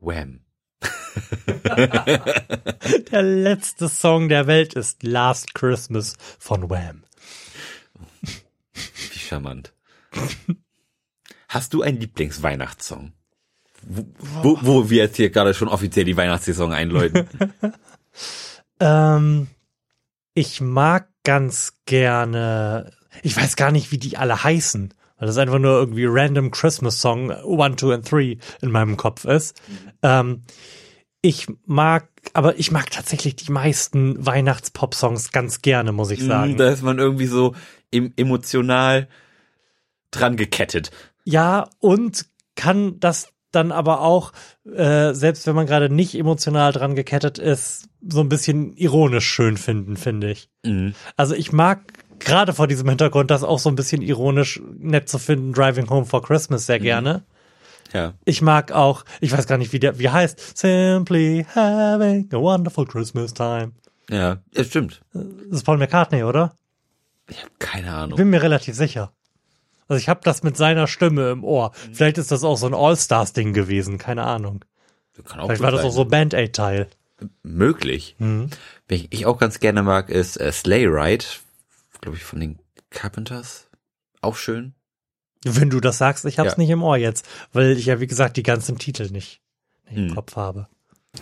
Wham. 0.00 0.40
Der 3.10 3.22
letzte 3.22 3.88
Song 3.88 4.28
der 4.28 4.46
Welt 4.46 4.74
ist 4.74 5.02
Last 5.02 5.54
Christmas 5.54 6.14
von 6.38 6.68
Wham. 6.68 7.04
Wie 8.72 9.18
charmant. 9.18 9.72
Hast 11.48 11.72
du 11.72 11.82
einen 11.82 12.00
Lieblingsweihnachtssong? 12.00 13.12
Wo, 13.82 14.06
wo, 14.18 14.58
wo 14.62 14.90
wir 14.90 15.04
jetzt 15.04 15.16
hier 15.16 15.30
gerade 15.30 15.54
schon 15.54 15.68
offiziell 15.68 16.04
die 16.04 16.16
Weihnachtssaison 16.16 16.72
einläuten. 16.72 17.28
Ähm, 18.80 19.46
ich 20.34 20.60
mag 20.60 21.08
ganz 21.24 21.78
gerne, 21.86 22.92
ich 23.22 23.36
weiß 23.36 23.56
gar 23.56 23.72
nicht, 23.72 23.90
wie 23.90 23.98
die 23.98 24.16
alle 24.16 24.44
heißen, 24.44 24.94
weil 25.18 25.26
das 25.26 25.38
einfach 25.38 25.58
nur 25.58 25.72
irgendwie 25.72 26.06
random 26.06 26.50
Christmas 26.50 27.00
Song 27.00 27.30
One, 27.30 27.76
Two 27.76 27.92
and 27.92 28.06
Three 28.06 28.38
in 28.60 28.70
meinem 28.70 28.96
Kopf 28.96 29.24
ist. 29.24 29.60
Ähm, 30.02 30.42
ich 31.22 31.46
mag, 31.64 32.08
aber 32.34 32.58
ich 32.58 32.70
mag 32.70 32.90
tatsächlich 32.90 33.34
die 33.36 33.50
meisten 33.50 34.24
Weihnachts-Pop-Songs 34.24 35.32
ganz 35.32 35.62
gerne, 35.62 35.92
muss 35.92 36.10
ich 36.10 36.22
sagen. 36.22 36.56
da 36.58 36.68
ist 36.68 36.82
man 36.82 36.98
irgendwie 36.98 37.26
so 37.26 37.54
em 37.90 38.12
emotional 38.16 39.08
dran 40.10 40.36
gekettet. 40.36 40.90
Ja, 41.24 41.70
und 41.78 42.26
kann 42.56 43.00
das 43.00 43.28
dann 43.54 43.72
aber 43.72 44.00
auch, 44.00 44.32
äh, 44.64 45.12
selbst 45.14 45.46
wenn 45.46 45.54
man 45.54 45.66
gerade 45.66 45.88
nicht 45.90 46.14
emotional 46.14 46.72
dran 46.72 46.94
gekettet 46.94 47.38
ist, 47.38 47.88
so 48.06 48.20
ein 48.20 48.28
bisschen 48.28 48.76
ironisch 48.76 49.26
schön 49.26 49.56
finden, 49.56 49.96
finde 49.96 50.30
ich. 50.30 50.48
Mhm. 50.64 50.94
Also 51.16 51.34
ich 51.34 51.52
mag 51.52 51.80
gerade 52.18 52.52
vor 52.52 52.66
diesem 52.66 52.88
Hintergrund 52.88 53.30
das 53.30 53.42
auch 53.42 53.58
so 53.58 53.68
ein 53.68 53.76
bisschen 53.76 54.02
ironisch 54.02 54.60
nett 54.78 55.08
zu 55.08 55.18
finden, 55.18 55.52
Driving 55.52 55.88
Home 55.90 56.06
for 56.06 56.22
Christmas 56.22 56.66
sehr 56.66 56.80
gerne. 56.80 57.24
Ja. 57.92 58.14
Ich 58.24 58.42
mag 58.42 58.72
auch, 58.72 59.04
ich 59.20 59.30
weiß 59.30 59.46
gar 59.46 59.56
nicht, 59.56 59.72
wie 59.72 59.78
der, 59.78 59.98
wie 59.98 60.10
heißt, 60.10 60.58
Simply 60.58 61.46
having 61.54 62.28
a 62.32 62.36
wonderful 62.36 62.86
Christmas 62.86 63.32
time. 63.32 63.72
Ja, 64.10 64.38
es 64.52 64.66
stimmt. 64.66 65.00
Das 65.12 65.58
ist 65.58 65.64
Paul 65.64 65.78
McCartney, 65.78 66.24
oder? 66.24 66.56
Ich 67.28 67.38
habe 67.38 67.50
keine 67.58 67.92
Ahnung. 67.92 68.16
Bin 68.16 68.30
mir 68.30 68.42
relativ 68.42 68.74
sicher. 68.74 69.12
Also 69.88 69.98
ich 70.00 70.08
habe 70.08 70.20
das 70.24 70.42
mit 70.42 70.56
seiner 70.56 70.86
Stimme 70.86 71.30
im 71.30 71.44
Ohr. 71.44 71.72
Vielleicht 71.92 72.18
ist 72.18 72.30
das 72.32 72.44
auch 72.44 72.56
so 72.56 72.66
ein 72.66 72.74
All-Stars-Ding 72.74 73.52
gewesen, 73.52 73.98
keine 73.98 74.24
Ahnung. 74.24 74.64
Kann 75.26 75.40
auch 75.40 75.46
Vielleicht 75.46 75.62
war 75.62 75.70
das 75.70 75.82
sein. 75.82 75.90
auch 75.90 75.94
so 75.94 76.04
Band-Aid-Teil. 76.06 76.88
möglich. 77.42 78.16
Mhm. 78.18 78.48
Wen 78.88 79.06
ich 79.10 79.26
auch 79.26 79.38
ganz 79.38 79.60
gerne 79.60 79.82
mag, 79.82 80.08
ist 80.10 80.40
äh, 80.40 80.50
Sleigh 80.52 80.86
Ride, 80.88 81.24
glaube 82.00 82.16
ich, 82.16 82.24
von 82.24 82.40
den 82.40 82.58
Carpenters. 82.90 83.68
Auch 84.20 84.36
schön. 84.36 84.74
Wenn 85.44 85.68
du 85.70 85.80
das 85.80 85.98
sagst, 85.98 86.24
ich 86.24 86.38
hab's 86.38 86.52
Ja. 86.52 86.58
nicht 86.58 86.70
im 86.70 86.82
Ohr 86.82 86.96
jetzt, 86.96 87.26
weil 87.52 87.76
ich 87.78 87.86
ja, 87.86 88.00
wie 88.00 88.06
gesagt, 88.06 88.36
die 88.38 88.42
ganzen 88.42 88.78
Titel 88.78 89.10
nicht, 89.10 89.40
nicht 89.88 89.96
im 89.98 90.08
Hm. 90.08 90.14
Kopf 90.14 90.36
habe. 90.36 90.66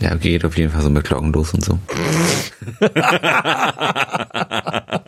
Ja, 0.00 0.14
geht 0.14 0.44
auf 0.46 0.56
jeden 0.56 0.72
Fall 0.72 0.80
so 0.82 0.88
mit 0.90 1.04
Glocken 1.04 1.32
los 1.34 1.52
und 1.52 1.62
so. 1.64 1.78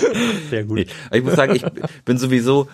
Sehr 0.50 0.64
gut. 0.64 0.76
Nee, 0.76 0.86
aber 1.06 1.16
ich 1.16 1.24
muss 1.24 1.36
sagen, 1.36 1.54
ich 1.56 1.64
bin 2.04 2.18
sowieso, 2.18 2.68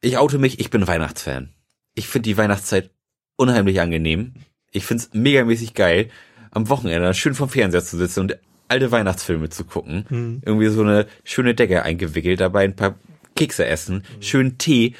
ich 0.00 0.18
oute 0.18 0.38
mich, 0.38 0.60
ich 0.60 0.70
bin 0.70 0.86
Weihnachtsfan. 0.86 1.50
Ich 1.94 2.08
finde 2.08 2.28
die 2.28 2.36
Weihnachtszeit 2.36 2.90
unheimlich 3.36 3.80
angenehm. 3.80 4.34
Ich 4.70 4.86
find's 4.86 5.10
megamäßig 5.12 5.74
geil, 5.74 6.08
am 6.50 6.68
Wochenende 6.68 7.12
schön 7.14 7.34
vom 7.34 7.48
Fernseher 7.48 7.84
zu 7.84 7.96
sitzen 7.96 8.20
und 8.20 8.38
alte 8.68 8.90
Weihnachtsfilme 8.90 9.50
zu 9.50 9.64
gucken. 9.64 10.06
Mhm. 10.08 10.42
Irgendwie 10.44 10.68
so 10.68 10.82
eine 10.82 11.06
schöne 11.24 11.54
Decke 11.54 11.82
eingewickelt, 11.82 12.40
dabei 12.40 12.64
ein 12.64 12.76
paar 12.76 12.94
Kekse 13.36 13.66
essen, 13.66 14.04
schön 14.20 14.58
Tee 14.58 14.94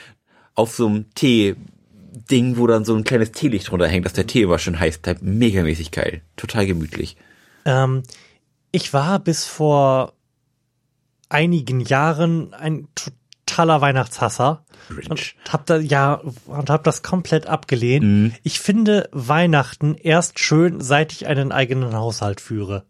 auf 0.54 0.74
so 0.74 0.86
einem 0.86 1.06
Tee-Ding, 1.14 2.58
wo 2.58 2.66
dann 2.66 2.84
so 2.84 2.94
ein 2.94 3.04
kleines 3.04 3.32
Teelicht 3.32 3.70
drunter 3.70 3.88
hängt, 3.88 4.04
dass 4.04 4.12
der 4.12 4.26
Tee 4.26 4.42
immer 4.42 4.58
schön 4.58 4.78
heiß 4.78 4.98
bleibt. 4.98 5.22
Megamäßig 5.22 5.90
geil. 5.90 6.22
Total 6.36 6.66
gemütlich. 6.66 7.16
Ähm, 7.64 8.02
ich 8.70 8.92
war 8.92 9.18
bis 9.18 9.46
vor 9.46 10.12
einigen 11.32 11.80
Jahren 11.80 12.54
ein 12.54 12.88
totaler 12.94 13.80
Weihnachtshasser. 13.80 14.64
Grinch. 14.88 15.10
Und 15.10 15.34
hab 15.48 15.66
da, 15.66 15.78
ja, 15.78 16.22
und 16.46 16.70
hab 16.70 16.84
das 16.84 17.02
komplett 17.02 17.46
abgelehnt. 17.46 18.34
Ich 18.42 18.60
finde 18.60 19.08
Weihnachten 19.12 19.94
erst 19.94 20.38
schön, 20.38 20.80
seit 20.80 21.12
ich 21.12 21.26
einen 21.26 21.52
eigenen 21.52 21.94
Haushalt 21.94 22.40
führe. 22.40 22.84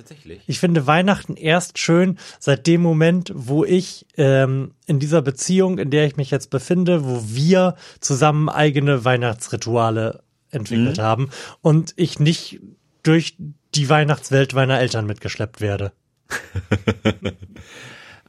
Tatsächlich. 0.00 0.40
Ich 0.46 0.60
finde 0.60 0.86
Weihnachten 0.86 1.36
erst 1.36 1.78
schön 1.78 2.18
seit 2.38 2.66
dem 2.66 2.80
Moment, 2.80 3.32
wo 3.34 3.64
ich 3.64 4.06
ähm, 4.16 4.72
in 4.86 4.98
dieser 4.98 5.20
Beziehung, 5.20 5.78
in 5.78 5.90
der 5.90 6.06
ich 6.06 6.16
mich 6.16 6.30
jetzt 6.30 6.48
befinde, 6.48 7.04
wo 7.04 7.22
wir 7.26 7.74
zusammen 8.00 8.48
eigene 8.48 9.04
Weihnachtsrituale 9.04 10.22
entwickelt 10.50 10.98
haben 10.98 11.30
und 11.60 11.92
ich 11.96 12.18
nicht 12.18 12.60
durch 13.02 13.36
die 13.74 13.88
Weihnachtswelt 13.88 14.54
meiner 14.54 14.80
Eltern 14.80 15.06
mitgeschleppt 15.06 15.60
werde. 15.60 15.92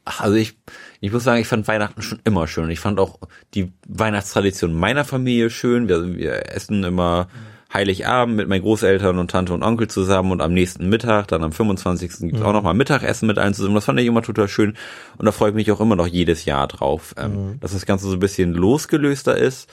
Ach, 0.06 0.20
also 0.22 0.36
ich, 0.36 0.58
ich 1.00 1.12
muss 1.12 1.24
sagen, 1.24 1.42
ich 1.42 1.48
fand 1.48 1.68
Weihnachten 1.68 2.02
schon 2.02 2.20
immer 2.24 2.48
schön. 2.48 2.70
Ich 2.70 2.80
fand 2.80 3.00
auch 3.00 3.20
die 3.54 3.72
Weihnachtstradition 3.88 4.74
meiner 4.74 5.06
Familie 5.06 5.50
schön. 5.50 5.88
Wir, 5.88 6.16
wir 6.16 6.56
essen 6.56 6.84
immer 6.84 7.28
Heiligabend 7.74 8.36
mit 8.36 8.50
meinen 8.50 8.62
Großeltern 8.62 9.18
und 9.18 9.32
Tante 9.32 9.54
und 9.54 9.64
Onkel 9.64 9.88
zusammen 9.88 10.32
und 10.32 10.42
am 10.42 10.54
nächsten 10.54 10.90
Mittag, 10.90 11.28
dann 11.30 11.44
am 11.44 11.54
25. 11.54 12.20
gibt 12.20 12.36
es 12.36 12.42
auch 12.42 12.52
nochmal 12.52 12.74
Mittagessen 12.74 13.28
mit 13.28 13.38
allen 13.38 13.54
zusammen. 13.54 13.76
Das 13.76 13.86
fand 13.86 14.00
ich 14.00 14.08
immer 14.08 14.22
total 14.22 14.50
schön 14.50 14.76
und 15.18 15.26
da 15.26 15.32
freue 15.32 15.50
ich 15.50 15.56
mich 15.56 15.72
auch 15.72 15.80
immer 15.80 15.96
noch 15.96 16.08
jedes 16.08 16.46
Jahr 16.46 16.68
drauf, 16.68 17.16
ähm, 17.18 17.58
dass 17.62 17.72
das 17.72 17.86
Ganze 17.86 18.08
so 18.08 18.14
ein 18.14 18.20
bisschen 18.20 18.54
losgelöster 18.54 19.38
ist 19.38 19.70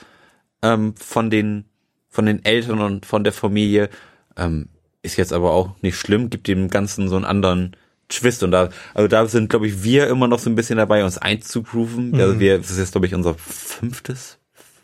ähm, 0.61 0.95
von 0.95 1.29
den 1.29 1.65
von 2.07 2.25
den 2.25 2.43
Eltern 2.43 2.79
und 2.79 3.05
von 3.05 3.23
der 3.23 3.33
Familie. 3.33 3.89
Ähm, 4.37 4.69
ist 5.01 5.17
jetzt 5.17 5.33
aber 5.33 5.51
auch 5.51 5.75
nicht 5.81 5.97
schlimm, 5.97 6.29
gibt 6.29 6.47
dem 6.47 6.69
Ganzen 6.69 7.07
so 7.07 7.15
einen 7.15 7.25
anderen 7.25 7.75
Twist 8.09 8.43
und 8.43 8.51
da, 8.51 8.69
also 8.93 9.07
da 9.07 9.25
sind, 9.27 9.49
glaube 9.49 9.67
ich, 9.67 9.83
wir 9.83 10.07
immer 10.07 10.27
noch 10.27 10.39
so 10.39 10.49
ein 10.49 10.55
bisschen 10.55 10.77
dabei, 10.77 11.03
uns 11.03 11.17
einzugrooven. 11.17 12.19
Also 12.19 12.39
wir, 12.39 12.57
das 12.57 12.71
ist 12.71 12.79
jetzt, 12.79 12.91
glaube 12.91 13.07
ich, 13.07 13.13
unser 13.13 13.35
fünftes, 13.35 14.39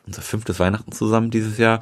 unser 0.06 0.22
fünftes 0.22 0.60
Weihnachten 0.60 0.92
zusammen 0.92 1.32
dieses 1.32 1.58
Jahr. 1.58 1.82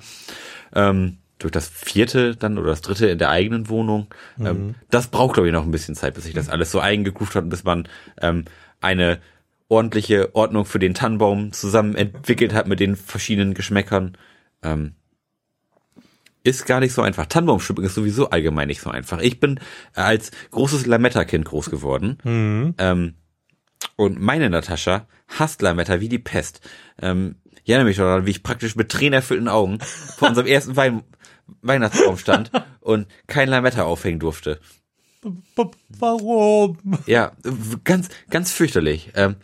Ähm, 0.74 1.18
durch 1.40 1.52
das 1.52 1.68
vierte 1.68 2.36
dann 2.36 2.58
oder 2.58 2.70
das 2.70 2.82
dritte 2.82 3.08
in 3.08 3.18
der 3.18 3.30
eigenen 3.30 3.68
Wohnung. 3.68 4.08
Ähm, 4.40 4.76
das 4.90 5.08
braucht, 5.08 5.34
glaube 5.34 5.48
ich, 5.48 5.54
noch 5.54 5.64
ein 5.64 5.72
bisschen 5.72 5.96
Zeit, 5.96 6.14
bis 6.14 6.24
sich 6.24 6.34
das 6.34 6.48
alles 6.48 6.72
so 6.72 6.80
eingegroovt 6.80 7.36
hat 7.36 7.44
und 7.44 7.50
bis 7.50 7.66
man 7.66 7.90
ähm, 8.22 8.46
eine 8.80 9.20
ordentliche 9.68 10.34
Ordnung 10.36 10.66
für 10.66 10.80
den 10.80 10.94
Tannenbaum 10.94 11.52
zusammen 11.52 11.96
entwickelt 11.96 12.54
hat 12.54 12.68
mit 12.68 12.80
den 12.80 12.96
verschiedenen 12.96 13.54
Geschmäckern. 13.54 14.18
Ähm, 14.62 14.94
ist 16.44 16.66
gar 16.66 16.80
nicht 16.80 16.94
so 16.94 17.02
einfach. 17.02 17.26
Tannenbaumschmücken 17.26 17.86
ist 17.86 17.96
sowieso 17.96 18.30
allgemein 18.30 18.68
nicht 18.68 18.82
so 18.82 18.90
einfach. 18.90 19.20
Ich 19.20 19.40
bin 19.40 19.58
äh, 19.96 20.02
als 20.02 20.32
großes 20.52 20.86
Lametta-Kind 20.86 21.46
groß 21.46 21.70
geworden. 21.70 22.18
Ähm, 22.78 23.14
und 23.96 24.20
meine 24.20 24.50
Natascha 24.50 25.08
hasst 25.28 25.62
Lametta 25.62 26.00
wie 26.02 26.10
die 26.10 26.20
Pest. 26.20 26.62
Ähm, 27.02 27.36
ich 27.64 27.70
erinnere 27.70 27.88
mich 27.88 27.98
daran, 27.98 28.26
wie 28.26 28.32
ich 28.32 28.44
praktisch 28.44 28.76
mit 28.76 28.90
tränerfüllten 28.90 29.48
Augen 29.48 29.80
vor 30.18 30.28
unserem 30.30 30.48
ersten 30.48 30.76
Wein 30.76 31.04
Weihnachtsbaum 31.62 32.18
stand 32.18 32.52
und 32.82 33.08
kein 33.28 33.50
Lametta 33.50 33.84
aufhängen 33.84 34.20
durfte. 34.20 34.60
Warum? 35.90 36.78
Ja, 37.06 37.32
ganz, 37.84 38.10
ganz 38.30 38.52
fürchterlich. 38.52 39.12
Ähm, 39.16 39.36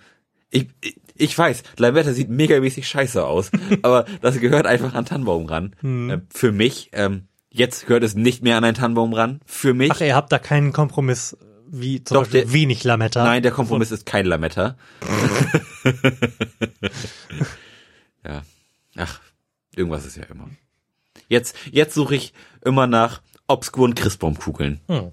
ich, 0.50 0.68
ich- 0.82 0.99
ich 1.20 1.38
weiß, 1.38 1.64
Lametta 1.78 2.14
sieht 2.14 2.30
megamäßig 2.30 2.88
scheiße 2.88 3.26
aus, 3.26 3.52
aber 3.84 4.06
das 4.22 4.40
gehört 4.40 4.66
einfach 4.66 4.94
an 4.94 5.06
Tannenbaum 5.06 5.46
ran. 5.46 5.76
Ähm, 5.84 6.24
für 6.34 6.52
mich, 6.52 6.90
ähm, 6.94 7.28
jetzt 7.50 7.88
gehört 7.88 8.04
es 8.04 8.16
nicht 8.16 8.44
mehr 8.44 8.58
an 8.58 8.64
einen 8.64 8.76
Tannenbaum 8.76 9.14
ran. 9.14 9.40
Für 9.46 9.74
mich. 9.74 9.92
Ach, 9.92 10.02
ihr 10.02 10.16
habt 10.16 10.32
da 10.32 10.40
keinen 10.40 10.74
Kompromiss 10.74 11.38
wie 11.72 12.04
zum 12.04 12.16
Doch, 12.16 12.22
Beispiel 12.24 12.42
der- 12.42 12.54
wenig 12.54 12.84
Lametta. 12.84 13.24
Nein, 13.24 13.44
der 13.44 13.52
Kompromiss 13.52 13.92
ist 13.92 14.06
kein 14.06 14.26
Lametta. 14.26 14.76
ja. 18.26 18.42
Ach, 18.96 19.22
irgendwas 19.76 20.06
ist 20.06 20.18
ja 20.18 20.24
immer. 20.24 20.50
Jetzt, 21.28 21.56
jetzt 21.72 21.94
suche 21.94 22.16
ich 22.16 22.34
immer 22.66 22.88
nach 22.88 23.22
obskuren 23.48 23.96
Christbaumkugeln. 23.96 24.82
Hm. 24.88 25.12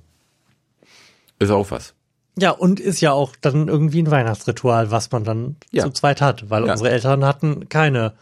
Ist 1.39 1.51
auch 1.51 1.71
was. 1.71 1.95
Ja, 2.39 2.51
und 2.51 2.80
ist 2.80 3.01
ja 3.01 3.12
auch 3.12 3.34
dann 3.41 3.68
irgendwie 3.68 4.03
ein 4.03 4.11
Weihnachtsritual, 4.11 4.91
was 4.91 5.11
man 5.11 5.24
dann 5.24 5.57
Ja. 5.70 5.84
zu 5.84 5.91
zweit 5.91 6.20
hat, 6.20 6.51
weil 6.51 6.66
Ja. 6.66 6.72
unsere 6.72 6.91
Eltern 6.91 7.24
hatten 7.24 7.68
keine 7.68 8.12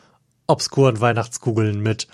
obskuren 0.46 1.00
Weihnachtskugeln 1.00 1.80
mit 1.80 2.06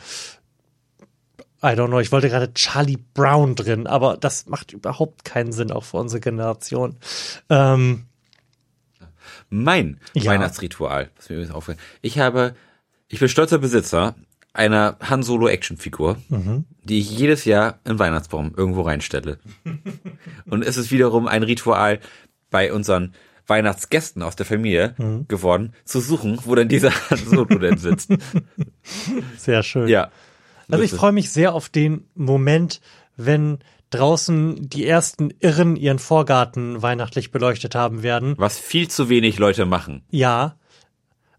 I 1.62 1.66
don't 1.76 1.88
know, 1.88 1.98
ich 2.01 2.11
wollte 2.11 2.30
gerade 2.30 2.55
Charlie 2.55 2.96
Brown 3.12 3.55
drin, 3.55 3.86
aber 3.86 4.16
das 4.16 4.46
macht 4.46 4.72
überhaupt 4.72 5.26
keinen 5.26 5.53
Sinn, 5.53 5.70
auch 5.70 5.84
für 5.84 5.98
unsere 5.98 6.20
Generation. 6.20 6.96
Ähm, 7.51 8.07
Mein 9.51 10.01
Ja. 10.14 10.30
Weihnachtsritual, 10.30 11.11
was 11.16 11.28
mir 11.28 11.36
übrigens 11.36 11.55
auffällt. 11.55 11.78
Ich 12.03 12.18
habe, 12.18 12.55
ich 13.09 13.18
bin 13.18 13.28
stolzer 13.28 13.59
Besitzer 13.59 14.14
einer 14.53 14.96
Han 15.01 15.22
Solo 15.22 15.48
Actionfigur, 15.48 16.16
die 16.85 17.01
ich 17.01 17.11
jedes 17.11 17.45
Jahr 17.45 17.78
im 17.85 17.99
Weihnachtsbaum 17.99 18.53
irgendwo 18.57 18.83
reinstelle. 18.83 19.39
Und 20.47 20.64
es 20.64 20.76
ist 20.76 20.91
wiederum 20.91 21.26
ein 21.26 21.43
Ritual 21.43 22.01
bei 22.51 22.72
unseren 22.72 23.14
Weihnachtsgästen 23.47 24.22
aus 24.22 24.37
der 24.37 24.47
Familie 24.47 24.95
geworden, 25.26 25.74
zu 25.85 26.01
suchen, 26.01 26.39
wo 26.45 26.55
denn 26.55 26.68
dieser 26.68 26.93
Solo 27.26 27.59
denn 27.59 27.78
sitzt. 27.78 28.12
sehr 29.37 29.62
schön. 29.62 29.89
Ja. 29.89 30.11
Also 30.70 30.85
ich 30.85 30.93
freue 30.93 31.12
mich 31.12 31.31
sehr 31.31 31.53
auf 31.53 31.68
den 31.68 32.05
Moment, 32.14 32.81
wenn 33.16 33.59
draußen 33.91 34.68
die 34.68 34.87
ersten 34.87 35.31
Irren 35.41 35.74
ihren 35.74 35.99
Vorgarten 35.99 36.81
weihnachtlich 36.81 37.33
beleuchtet 37.33 37.74
haben 37.74 38.05
werden. 38.05 38.35
Was 38.39 38.59
viel 38.59 38.89
zu 38.89 39.09
wenig 39.09 39.39
Leute 39.39 39.66
machen. 39.66 40.03
Ja. 40.11 40.57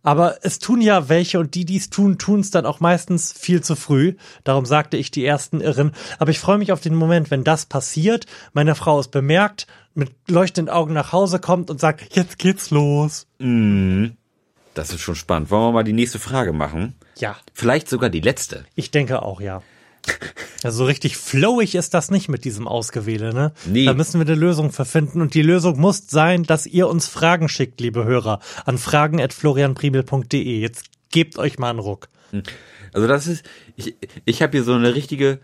Aber 0.04 0.38
es 0.42 0.60
tun 0.60 0.82
ja 0.82 1.10
welche 1.10 1.40
und 1.40 1.54
die, 1.54 1.66
die 1.66 1.78
es 1.78 1.90
tun, 1.90 2.18
tun 2.18 2.40
es 2.40 2.50
dann 2.52 2.66
auch 2.66 2.80
meistens 2.80 3.34
viel 3.34 3.62
zu 3.62 3.76
früh. 3.76 4.16
Darum 4.44 4.66
sagte 4.66 4.98
ich 4.98 5.12
die 5.12 5.26
ersten 5.26 5.62
Irren. 5.62 5.92
Aber 6.18 6.32
ich 6.32 6.40
freue 6.40 6.58
mich 6.58 6.72
auf 6.72 6.82
den 6.82 6.96
Moment, 6.96 7.30
wenn 7.30 7.44
das 7.44 7.66
passiert, 7.68 8.26
meine 8.54 8.74
Frau 8.76 9.00
es 9.00 9.10
bemerkt, 9.10 9.68
mit 9.94 10.12
leuchtenden 10.28 10.74
Augen 10.74 10.94
nach 10.94 11.12
Hause 11.12 11.40
kommt 11.40 11.70
und 11.70 11.80
sagt, 11.80 12.16
jetzt 12.16 12.40
geht's 12.40 12.72
los. 12.72 13.28
Das 14.74 14.92
ist 14.92 15.02
schon 15.02 15.16
spannend. 15.16 15.52
Wollen 15.52 15.64
wir 15.68 15.72
mal 15.72 15.84
die 15.84 15.94
nächste 15.94 16.18
Frage 16.20 16.54
machen? 16.54 16.96
Ja, 17.18 17.36
Vielleicht 17.54 17.90
sogar 17.90 18.10
die 18.10 18.22
letzte. 18.22 18.66
ich 18.76 18.90
denke 18.92 19.22
auch, 19.22 19.42
ja. 19.42 19.62
Also 20.64 20.80
so 20.80 20.86
richtig 20.86 21.18
flowig 21.18 21.76
ist 21.76 21.94
das 21.94 22.12
nicht 22.12 22.30
mit 22.30 22.46
diesem 22.46 22.68
Ausgewähle, 22.68 23.34
ne? 23.34 23.52
Nee. 23.66 23.86
Da 23.86 23.94
müssen 23.94 24.20
wir 24.20 24.28
eine 24.28 24.36
Lösung 24.40 24.72
für 24.72 24.86
finden 24.86 25.22
und 25.22 25.34
die 25.34 25.42
Lösung 25.42 25.80
muss 25.80 26.04
sein, 26.08 26.44
dass 26.44 26.66
ihr 26.68 26.88
uns 26.88 27.08
Fragen 27.08 27.50
schickt, 27.50 27.82
liebe 27.82 28.04
Hörer, 28.06 28.40
an 28.66 28.78
fragen@florianpriebel.de. 28.78 30.60
Jetzt 30.60 30.86
gebt 31.12 31.38
euch 31.38 31.58
mal 31.60 31.72
einen 31.72 31.80
Ruck. 31.80 32.10
Also 32.94 33.08
das 33.08 33.28
ist, 33.28 33.44
ich, 33.76 33.96
ich 34.26 34.42
habe 34.42 34.52
hier 34.52 34.64
so 34.64 34.74
eine 34.74 34.94
richtige 34.96 35.40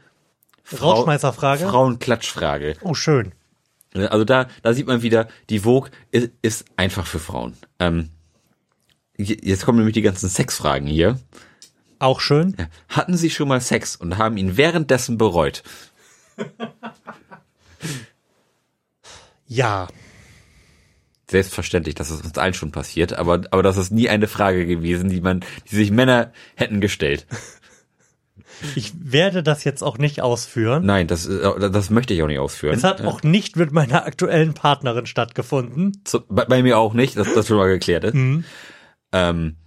Frau- 0.63 0.91
Rausschmeißerfrage. 0.91 1.67
Frauenklatschfrage. 1.67 2.75
Oh, 2.81 2.93
schön. 2.93 3.31
Also 3.93 4.25
da, 4.25 4.47
da 4.61 4.73
sieht 4.73 4.85
man 4.87 5.01
wieder, 5.01 5.27
die 5.49 5.59
Vogue 5.59 5.89
ist, 6.11 6.29
ist 6.41 6.65
einfach 6.75 7.07
für 7.07 7.19
Frauen. 7.19 7.53
Ähm, 7.79 8.09
jetzt 9.17 9.65
kommen 9.65 9.79
nämlich 9.79 9.95
die 9.95 10.01
ganzen 10.03 10.29
Sexfragen 10.29 10.87
hier. 10.87 11.19
Auch 11.99 12.19
schön. 12.19 12.55
Hatten 12.89 13.17
Sie 13.17 13.29
schon 13.29 13.47
mal 13.47 13.61
Sex 13.61 13.95
und 13.95 14.17
haben 14.17 14.37
ihn 14.37 14.57
währenddessen 14.57 15.17
bereut? 15.17 15.63
Ja. 19.47 19.87
Selbstverständlich, 21.29 21.95
das 21.95 22.09
ist 22.09 22.23
uns 22.23 22.37
allen 22.37 22.53
schon 22.53 22.71
passiert, 22.71 23.13
aber, 23.13 23.41
aber 23.51 23.63
das 23.63 23.77
ist 23.77 23.91
nie 23.91 24.09
eine 24.09 24.27
Frage 24.27 24.65
gewesen, 24.65 25.09
die 25.09 25.21
man, 25.21 25.41
die 25.69 25.75
sich 25.75 25.91
Männer 25.91 26.31
hätten 26.55 26.79
gestellt. 26.79 27.25
Ich 28.75 28.93
werde 28.99 29.43
das 29.43 29.63
jetzt 29.63 29.83
auch 29.83 29.97
nicht 29.97 30.21
ausführen. 30.21 30.85
Nein, 30.85 31.07
das, 31.07 31.27
äh, 31.27 31.69
das 31.69 31.89
möchte 31.89 32.13
ich 32.13 32.23
auch 32.23 32.27
nicht 32.27 32.39
ausführen. 32.39 32.75
Es 32.75 32.83
hat 32.83 33.01
auch 33.01 33.23
nicht 33.23 33.55
mit 33.55 33.71
meiner 33.71 34.05
aktuellen 34.05 34.53
Partnerin 34.53 35.05
stattgefunden. 35.05 36.01
Zu, 36.05 36.21
bei, 36.27 36.45
bei 36.45 36.63
mir 36.63 36.77
auch 36.77 36.93
nicht, 36.93 37.17
dass 37.17 37.33
das 37.33 37.47
schon 37.47 37.57
mal 37.57 37.67
geklärt 37.67 38.03
ist. 38.03 38.15
Mhm. 38.15 38.45
Ähm, 39.11 39.57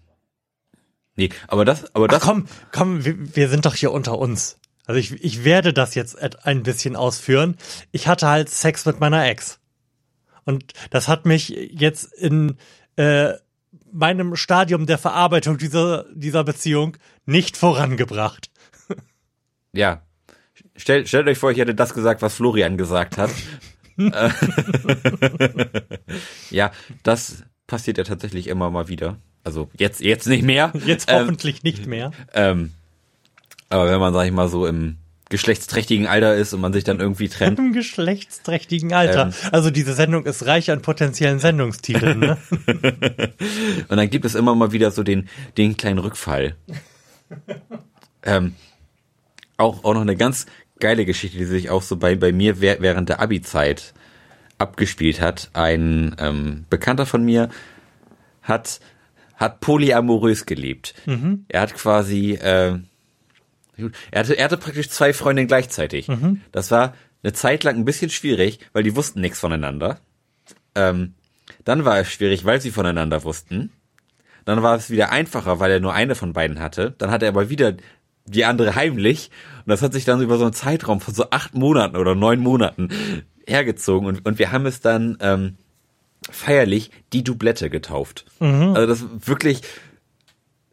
nee, 1.16 1.28
aber 1.48 1.64
das, 1.64 1.94
aber 1.94 2.06
Ach 2.06 2.10
das, 2.14 2.22
komm, 2.22 2.46
komm, 2.72 3.04
wir, 3.04 3.36
wir 3.36 3.48
sind 3.48 3.66
doch 3.66 3.74
hier 3.74 3.92
unter 3.92 4.18
uns. 4.18 4.58
Also 4.86 4.98
ich, 4.98 5.12
ich 5.24 5.44
werde 5.44 5.72
das 5.72 5.94
jetzt 5.94 6.20
et- 6.20 6.44
ein 6.46 6.62
bisschen 6.62 6.96
ausführen. 6.96 7.56
Ich 7.92 8.08
hatte 8.08 8.26
halt 8.28 8.48
Sex 8.48 8.86
mit 8.86 8.98
meiner 9.00 9.26
Ex. 9.26 9.60
Und 10.44 10.72
das 10.90 11.06
hat 11.06 11.26
mich 11.26 11.48
jetzt 11.48 12.04
in 12.14 12.56
äh, 12.96 13.34
meinem 13.92 14.34
Stadium 14.36 14.86
der 14.86 14.98
Verarbeitung 14.98 15.58
dieser, 15.58 16.06
dieser 16.14 16.42
Beziehung 16.44 16.96
nicht 17.26 17.56
vorangebracht. 17.56 18.50
ja. 19.72 20.02
Stellt, 20.76 21.08
stellt 21.08 21.28
euch 21.28 21.38
vor, 21.38 21.50
ich 21.50 21.58
hätte 21.58 21.74
das 21.74 21.92
gesagt, 21.94 22.22
was 22.22 22.34
Florian 22.34 22.76
gesagt 22.78 23.18
hat. 23.18 23.30
Äh, 23.98 24.30
ja, 26.50 26.70
das 27.02 27.44
passiert 27.66 27.98
ja 27.98 28.04
tatsächlich 28.04 28.46
immer 28.46 28.70
mal 28.70 28.88
wieder. 28.88 29.18
Also 29.44 29.70
jetzt, 29.78 30.00
jetzt 30.00 30.26
nicht 30.26 30.42
mehr. 30.42 30.72
Jetzt 30.86 31.10
Ähm, 31.10 31.20
hoffentlich 31.20 31.62
nicht 31.62 31.86
mehr. 31.86 32.12
Ähm, 32.34 32.72
aber 33.68 33.90
wenn 33.90 33.98
man, 34.00 34.12
sag 34.12 34.26
ich 34.26 34.32
mal, 34.32 34.48
so 34.48 34.66
im 34.66 34.96
geschlechtsträchtigen 35.30 36.06
Alter 36.08 36.34
ist 36.34 36.52
und 36.52 36.60
man 36.60 36.72
sich 36.72 36.82
dann 36.84 36.98
irgendwie 36.98 37.28
trennt. 37.28 37.58
Im 37.58 37.72
geschlechtsträchtigen 37.72 38.92
Alter. 38.92 39.26
Ähm. 39.26 39.32
Also 39.52 39.70
diese 39.70 39.94
Sendung 39.94 40.26
ist 40.26 40.44
reich 40.44 40.70
an 40.72 40.82
potenziellen 40.82 41.38
Sendungstiteln, 41.38 42.18
ne? 42.18 42.36
Und 43.88 43.96
dann 43.96 44.10
gibt 44.10 44.24
es 44.24 44.34
immer 44.34 44.56
mal 44.56 44.72
wieder 44.72 44.90
so 44.90 45.04
den, 45.04 45.28
den 45.56 45.76
kleinen 45.76 46.00
Rückfall. 46.00 46.56
ähm, 48.24 48.54
auch, 49.56 49.84
auch 49.84 49.94
noch 49.94 50.00
eine 50.00 50.16
ganz 50.16 50.46
geile 50.80 51.04
Geschichte, 51.04 51.38
die 51.38 51.44
sich 51.44 51.70
auch 51.70 51.82
so 51.82 51.96
bei, 51.96 52.16
bei 52.16 52.32
mir 52.32 52.56
wäh- 52.56 52.78
während 52.80 53.08
der 53.08 53.20
Abi-Zeit 53.20 53.94
abgespielt 54.58 55.20
hat. 55.20 55.50
Ein 55.52 56.16
ähm, 56.18 56.64
Bekannter 56.70 57.06
von 57.06 57.24
mir 57.24 57.50
hat, 58.42 58.80
hat 59.40 59.60
polyamorös 59.60 60.44
gelebt. 60.46 60.94
Er 61.48 61.62
hat 61.62 61.74
quasi, 61.74 62.34
äh, 62.34 62.78
er 64.10 64.20
hatte, 64.20 64.36
er 64.36 64.44
hatte 64.44 64.58
praktisch 64.58 64.90
zwei 64.90 65.14
Freundinnen 65.14 65.48
gleichzeitig. 65.48 66.06
Das 66.52 66.70
war 66.70 66.94
eine 67.22 67.32
Zeit 67.32 67.64
lang 67.64 67.76
ein 67.76 67.84
bisschen 67.86 68.10
schwierig, 68.10 68.60
weil 68.74 68.82
die 68.82 68.94
wussten 68.94 69.20
nichts 69.22 69.40
voneinander. 69.40 69.98
Ähm, 70.74 71.14
dann 71.64 71.84
war 71.84 71.98
es 71.98 72.12
schwierig, 72.12 72.44
weil 72.44 72.60
sie 72.60 72.70
voneinander 72.70 73.24
wussten. 73.24 73.72
Dann 74.44 74.62
war 74.62 74.76
es 74.76 74.90
wieder 74.90 75.10
einfacher, 75.10 75.58
weil 75.58 75.70
er 75.70 75.80
nur 75.80 75.94
eine 75.94 76.14
von 76.14 76.32
beiden 76.32 76.60
hatte. 76.60 76.94
Dann 76.98 77.10
hatte 77.10 77.24
er 77.24 77.30
aber 77.30 77.48
wieder 77.48 77.74
die 78.26 78.44
andere 78.44 78.74
heimlich. 78.74 79.30
Und 79.58 79.70
das 79.70 79.82
hat 79.82 79.92
sich 79.92 80.04
dann 80.04 80.20
über 80.20 80.36
so 80.36 80.44
einen 80.44 80.52
Zeitraum 80.52 81.00
von 81.00 81.14
so 81.14 81.30
acht 81.30 81.54
Monaten 81.54 81.96
oder 81.96 82.14
neun 82.14 82.40
Monaten 82.40 82.90
hergezogen. 83.46 84.06
Und, 84.06 84.26
und 84.26 84.38
wir 84.38 84.52
haben 84.52 84.66
es 84.66 84.80
dann 84.80 85.16
ähm, 85.20 85.56
feierlich 86.30 86.90
die 87.12 87.24
Doublette 87.24 87.70
getauft. 87.70 88.24
Also 88.74 88.86
das 88.86 89.04
wirklich, 89.26 89.62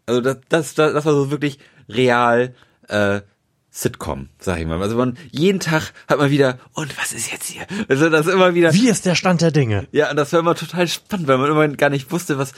also 0.06 0.22
das, 0.22 0.38
das, 0.50 0.74
das, 0.76 0.94
das 0.94 1.06
war 1.06 1.14
so 1.14 1.32
wirklich 1.32 1.60
real 1.90 2.54
äh, 2.88 3.22
Sitcom, 3.70 4.30
sag 4.40 4.60
ich 4.60 4.66
mal. 4.66 4.82
Also 4.82 4.96
man 4.96 5.18
jeden 5.30 5.60
Tag 5.60 5.94
hat 6.08 6.18
man 6.18 6.32
wieder, 6.32 6.58
und 6.74 6.98
was 6.98 7.14
ist 7.14 7.32
jetzt 7.32 7.46
hier? 7.46 7.68
Also 7.88 8.10
das 8.10 8.26
immer 8.26 8.56
wieder. 8.56 8.74
Wie 8.74 8.90
ist 8.90 9.06
der 9.06 9.14
Stand 9.14 9.42
der 9.42 9.52
Dinge? 9.52 9.88
Ja, 9.92 10.10
und 10.10 10.16
das 10.16 10.34
war 10.34 10.40
immer 10.40 10.56
total 10.56 10.88
spannend, 10.88 11.28
weil 11.28 11.38
man 11.38 11.52
immer 11.52 11.68
gar 11.68 11.92
nicht 11.92 12.12
wusste, 12.12 12.40
was, 12.40 12.54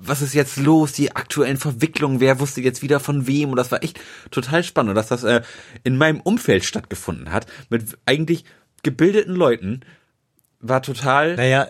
was 0.00 0.22
ist 0.22 0.32
jetzt 0.32 0.56
los, 0.56 0.92
die 0.92 1.14
aktuellen 1.14 1.58
Verwicklungen, 1.58 2.20
wer 2.20 2.40
wusste 2.40 2.62
jetzt 2.62 2.80
wieder 2.80 3.00
von 3.00 3.26
wem 3.26 3.50
und 3.50 3.56
das 3.56 3.70
war 3.70 3.82
echt 3.82 4.00
total 4.30 4.64
spannend 4.64 4.90
und 4.90 4.94
dass 4.94 5.08
das 5.08 5.24
äh, 5.24 5.42
in 5.84 5.98
meinem 5.98 6.22
Umfeld 6.22 6.64
stattgefunden 6.64 7.32
hat, 7.32 7.46
mit 7.68 7.98
eigentlich 8.06 8.46
gebildeten 8.82 9.34
Leuten, 9.34 9.80
war 10.60 10.80
total, 10.80 11.36
Naja, 11.36 11.66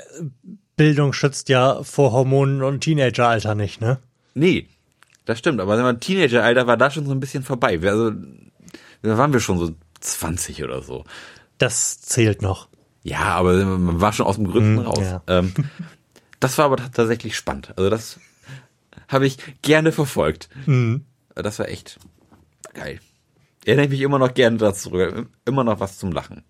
Bildung 0.83 1.13
schützt 1.13 1.49
ja 1.49 1.83
vor 1.83 2.13
Hormonen 2.13 2.63
und 2.63 2.81
Teenageralter 2.81 3.55
nicht, 3.55 3.81
ne? 3.81 3.99
nee, 4.35 4.67
das 5.25 5.39
stimmt, 5.39 5.61
aber 5.61 5.81
mein 5.81 6.01
Teenageralter 6.01 6.67
war 6.67 6.77
da 6.77 6.91
schon 6.91 7.07
so 7.07 7.13
ein 7.13 7.21
bisschen 7.21 7.45
vorbei, 7.45 7.81
Wir- 7.83 7.91
also, 7.93 8.11
da 9.03 9.17
waren 9.19 9.33
wir 9.33 9.39
schon 9.41 9.59
so 9.59 9.71
20 10.01 10.65
oder 10.65 10.83
so. 10.83 11.05
Das 11.59 12.01
zählt 12.01 12.43
noch. 12.43 12.69
Ja, 13.05 13.21
aber 13.37 13.53
man 13.65 14.01
war 14.01 14.13
schon 14.13 14.27
aus 14.27 14.35
dem 14.37 14.49
Gründen 14.49 14.79
Hm, 14.79 14.87
raus. 14.87 14.99
ja. 15.01 15.23
Ähm, 15.29 15.53
das 16.41 16.59
war 16.59 16.65
aber 16.67 16.77
tatsächlich 16.77 17.37
spannend. 17.37 17.73
Also 17.77 17.89
das 17.91 18.19
habe 19.09 19.27
ich 19.27 19.39
gerne 19.63 19.93
verfolgt. 19.93 20.49
Mhm. 20.67 21.05
Das 21.37 21.59
war 21.61 21.69
echt 21.69 21.99
geil. 22.75 22.99
Erinnere 23.65 23.85
ich 23.87 23.91
mich 23.93 24.01
immer 24.01 24.19
noch 24.19 24.35
gerne 24.35 24.57
dazu 24.57 24.91
zurück. 24.91 25.29
Immer 25.45 25.63
noch 25.65 25.79
was 25.79 25.99
zum 25.99 26.11
Lachen. 26.13 26.43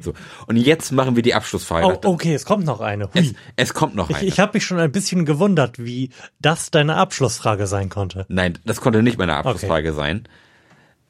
So. 0.00 0.14
Und 0.46 0.56
jetzt 0.56 0.92
machen 0.92 1.14
wir 1.16 1.22
die 1.22 1.34
Abschlussfrage. 1.34 1.86
Oh, 1.86 2.08
okay, 2.08 2.34
es 2.34 2.44
kommt 2.46 2.64
noch 2.64 2.80
eine. 2.80 3.10
es, 3.12 3.34
es 3.56 3.74
kommt 3.74 3.94
noch 3.94 4.08
Ich, 4.08 4.16
eine. 4.16 4.26
ich 4.26 4.40
habe 4.40 4.52
mich 4.54 4.64
schon 4.64 4.78
ein 4.78 4.90
bisschen 4.90 5.24
gewundert, 5.26 5.78
wie 5.78 6.10
das 6.40 6.70
deine 6.70 6.96
Abschlussfrage 6.96 7.66
sein 7.66 7.88
konnte. 7.90 8.24
Nein, 8.28 8.58
das 8.64 8.80
konnte 8.80 9.02
nicht 9.02 9.18
meine 9.18 9.36
Abschlussfrage 9.36 9.92
sein. 9.92 10.26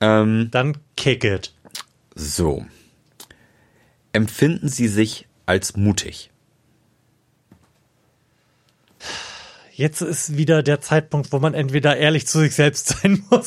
Ähm, 0.01 0.49
Dann 0.51 0.77
kick 0.97 1.23
it. 1.25 1.55
so. 2.17 2.67
Empfinden 4.13 4.69
Sie 4.69 4.89
sich 4.89 5.29
als 5.47 5.77
mutig? 5.77 6.32
Jetzt 9.75 10.03
ist 10.03 10.37
wieder 10.37 10.63
der 10.63 10.81
Zeitpunkt, 10.81 11.33
wo 11.33 11.39
man 11.39 11.55
entweder 11.55 11.97
ehrlich 11.97 12.27
zu 12.27 12.41
sich 12.41 12.55
selbst 12.55 12.89
sein 12.89 13.25
muss 13.31 13.47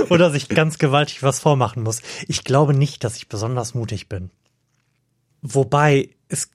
oder 0.10 0.30
sich 0.30 0.48
ganz 0.48 0.78
gewaltig 0.78 1.22
was 1.22 1.40
vormachen 1.40 1.82
muss. 1.82 2.02
Ich 2.28 2.44
glaube 2.44 2.74
nicht, 2.74 3.02
dass 3.04 3.16
ich 3.16 3.28
besonders 3.28 3.74
mutig 3.74 4.08
bin. 4.08 4.30
Wobei 5.40 6.10
es 6.28 6.50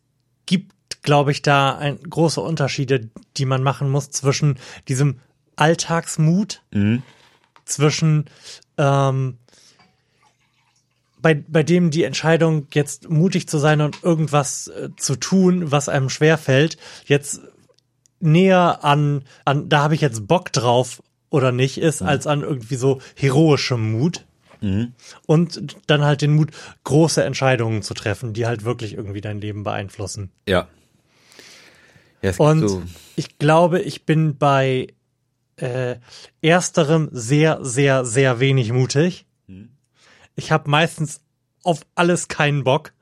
gibt, 0.46 1.04
glaube 1.04 1.32
ich, 1.32 1.42
da 1.42 1.76
ein, 1.78 2.00
große 2.00 2.42
Unterschiede, 2.42 3.10
die 3.38 3.46
man 3.46 3.64
machen 3.64 3.90
muss 3.90 4.10
zwischen 4.10 4.58
diesem 4.88 5.20
Alltagsmut, 5.56 6.64
zwischen 7.66 8.26
ähm, 8.78 9.38
bei, 11.22 11.36
bei 11.36 11.64
dem 11.64 11.92
die 11.92 12.04
Entscheidung, 12.04 12.68
jetzt 12.74 13.10
mutig 13.10 13.48
zu 13.48 13.58
sein 13.58 13.82
und 13.82 14.04
irgendwas 14.04 14.68
äh, 14.68 14.90
zu 14.96 15.16
tun, 15.16 15.72
was 15.72 15.90
einem 15.90 16.10
schwerfällt, 16.10 16.78
jetzt 17.06 17.42
näher 18.20 18.84
an, 18.84 19.24
an 19.46 19.70
da 19.70 19.84
habe 19.84 19.96
ich 19.96 20.02
jetzt 20.02 20.28
Bock 20.28 20.52
drauf 20.52 21.02
oder 21.30 21.52
nicht, 21.52 21.78
ist, 21.78 22.02
als 22.02 22.28
an 22.28 22.42
irgendwie 22.42 22.76
so 22.76 23.00
heroischem 23.16 23.92
Mut. 23.92 24.26
Und 25.26 25.78
dann 25.88 26.04
halt 26.04 26.22
den 26.22 26.36
Mut, 26.36 26.52
große 26.84 27.24
Entscheidungen 27.24 27.82
zu 27.82 27.94
treffen, 27.94 28.34
die 28.34 28.46
halt 28.46 28.66
wirklich 28.66 28.94
irgendwie 28.94 29.22
dein 29.22 29.40
Leben 29.40 29.64
beeinflussen. 29.64 30.32
Ja. 30.48 30.68
ja 32.22 32.34
Und 32.38 32.68
so, 32.68 32.84
ich 33.16 33.38
glaube, 33.38 33.80
ich 33.80 34.06
bin 34.06 34.38
bei 34.38 34.88
äh, 35.56 35.96
ersterem 36.42 37.10
sehr, 37.12 37.60
sehr, 37.64 38.06
sehr 38.06 38.40
wenig 38.40 38.72
mutig. 38.74 39.26
Ich 40.36 40.52
habe 40.52 40.70
meistens 40.70 41.22
auf 41.64 41.82
alles 41.96 42.28
keinen 42.28 42.64
Bock. 42.64 42.94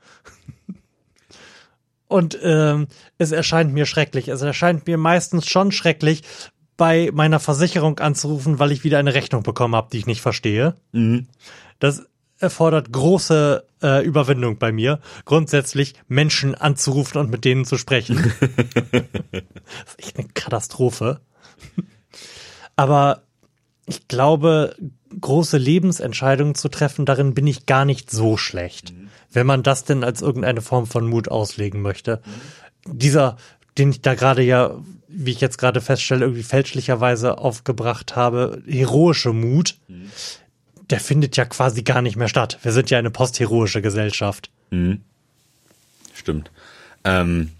Und 2.08 2.38
ähm, 2.42 2.88
es 3.18 3.32
erscheint 3.32 3.74
mir 3.74 3.86
schrecklich. 3.86 4.30
Es 4.30 4.42
erscheint 4.42 4.88
mir 4.88 4.98
meistens 4.98 5.48
schon 5.48 5.72
schrecklich, 5.72 6.24
bei 6.78 7.10
meiner 7.12 7.40
Versicherung 7.40 8.00
anzurufen, 8.00 8.60
weil 8.60 8.72
ich 8.72 8.84
wieder 8.84 9.00
eine 9.00 9.16
Rechnung 9.16 9.44
bekommen 9.44 9.76
habe, 9.76 9.90
die 9.92 9.98
ich 9.98 10.06
nicht 10.06 10.22
verstehe. 10.22 10.76
Das 11.80 12.06
erfordert 12.40 12.92
große 12.92 13.66
äh, 13.82 14.06
Überwindung 14.06 14.60
bei 14.60 14.72
mir, 14.72 15.00
grundsätzlich 15.26 15.96
Menschen 16.08 16.54
anzurufen 16.54 17.20
und 17.20 17.32
mit 17.32 17.46
denen 17.46 17.66
zu 17.66 17.78
sprechen. 17.78 18.32
das 18.42 19.02
ist 19.88 20.00
echt 20.00 20.20
eine 20.20 20.28
Katastrophe. 20.36 21.20
Aber 22.76 23.24
ich 23.88 24.08
glaube, 24.08 24.76
große 25.20 25.58
Lebensentscheidungen 25.58 26.54
zu 26.54 26.70
treffen, 26.70 27.06
darin 27.06 27.34
bin 27.34 27.48
ich 27.48 27.66
gar 27.66 27.86
nicht 27.86 28.12
so 28.12 28.38
schlecht. 28.38 28.94
Wenn 29.32 29.46
man 29.46 29.64
das 29.64 29.84
denn 29.84 30.04
als 30.04 30.22
irgendeine 30.22 30.62
Form 30.62 30.88
von 30.88 31.08
Mut 31.08 31.30
auslegen 31.30 31.82
möchte. 31.82 32.22
Dieser, 32.86 33.38
den 33.78 33.92
ich 33.92 34.02
da 34.02 34.16
gerade 34.16 34.42
ja, 34.42 34.76
wie 35.08 35.32
ich 35.32 35.42
jetzt 35.42 35.58
gerade 35.58 35.82
feststelle, 35.82 36.26
irgendwie 36.26 36.44
fälschlicherweise 36.44 37.38
aufgebracht 37.38 38.16
habe, 38.16 38.62
heroische 38.66 39.34
Mut, 39.34 39.78
der 40.90 41.00
findet 41.00 41.36
ja 41.38 41.46
quasi 41.46 41.84
gar 41.84 42.02
nicht 42.02 42.16
mehr 42.16 42.30
statt. 42.30 42.60
Wir 42.62 42.72
sind 42.72 42.90
ja 42.90 42.98
eine 42.98 43.12
postheroische 43.12 43.82
Gesellschaft. 43.82 44.50
Stimmt. 46.14 46.52
Ähm, 47.04 47.52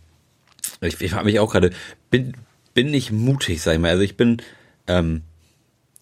ich 0.82 1.00
ich 1.02 1.12
frage 1.12 1.26
mich 1.26 1.40
auch 1.40 1.52
gerade, 1.52 1.72
bin, 2.10 2.34
bin 2.74 2.94
ich 2.94 3.12
mutig, 3.12 3.62
sag 3.62 3.74
ich 3.74 3.80
mal. 3.80 3.92
Also 3.92 4.04
ich 4.04 4.18
bin, 4.18 4.42
ähm, 4.88 5.24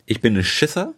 ich 0.05 0.21
bin 0.21 0.35
ein 0.35 0.43
Schisser. 0.43 0.93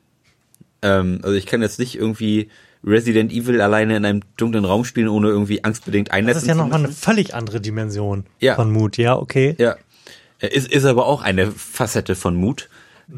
Ähm, 0.81 1.19
also 1.23 1.35
ich 1.35 1.45
kann 1.45 1.61
jetzt 1.61 1.79
nicht 1.79 1.95
irgendwie 1.95 2.49
Resident 2.83 3.31
Evil 3.31 3.59
alleine 3.61 3.97
in 3.97 4.05
einem 4.05 4.21
dunklen 4.37 4.65
Raum 4.65 4.85
spielen, 4.85 5.07
ohne 5.07 5.27
irgendwie 5.29 5.63
angstbedingt 5.63 6.11
einnetzen 6.11 6.35
Das 6.35 6.43
ist 6.43 6.49
ja 6.49 6.55
nochmal 6.55 6.79
eine 6.79 6.89
völlig 6.93 7.33
andere 7.33 7.59
Dimension 7.59 8.25
Ja. 8.39 8.55
von 8.55 8.71
Mut. 8.71 8.97
Ja, 8.97 9.17
okay. 9.17 9.55
Ja. 9.57 9.75
Äh, 10.39 10.47
Ist, 10.47 10.71
ist 10.71 10.85
aber 10.85 11.05
auch 11.05 11.21
eine 11.21 11.51
Facette 11.51 12.15
von 12.15 12.35
Mut. 12.35 12.69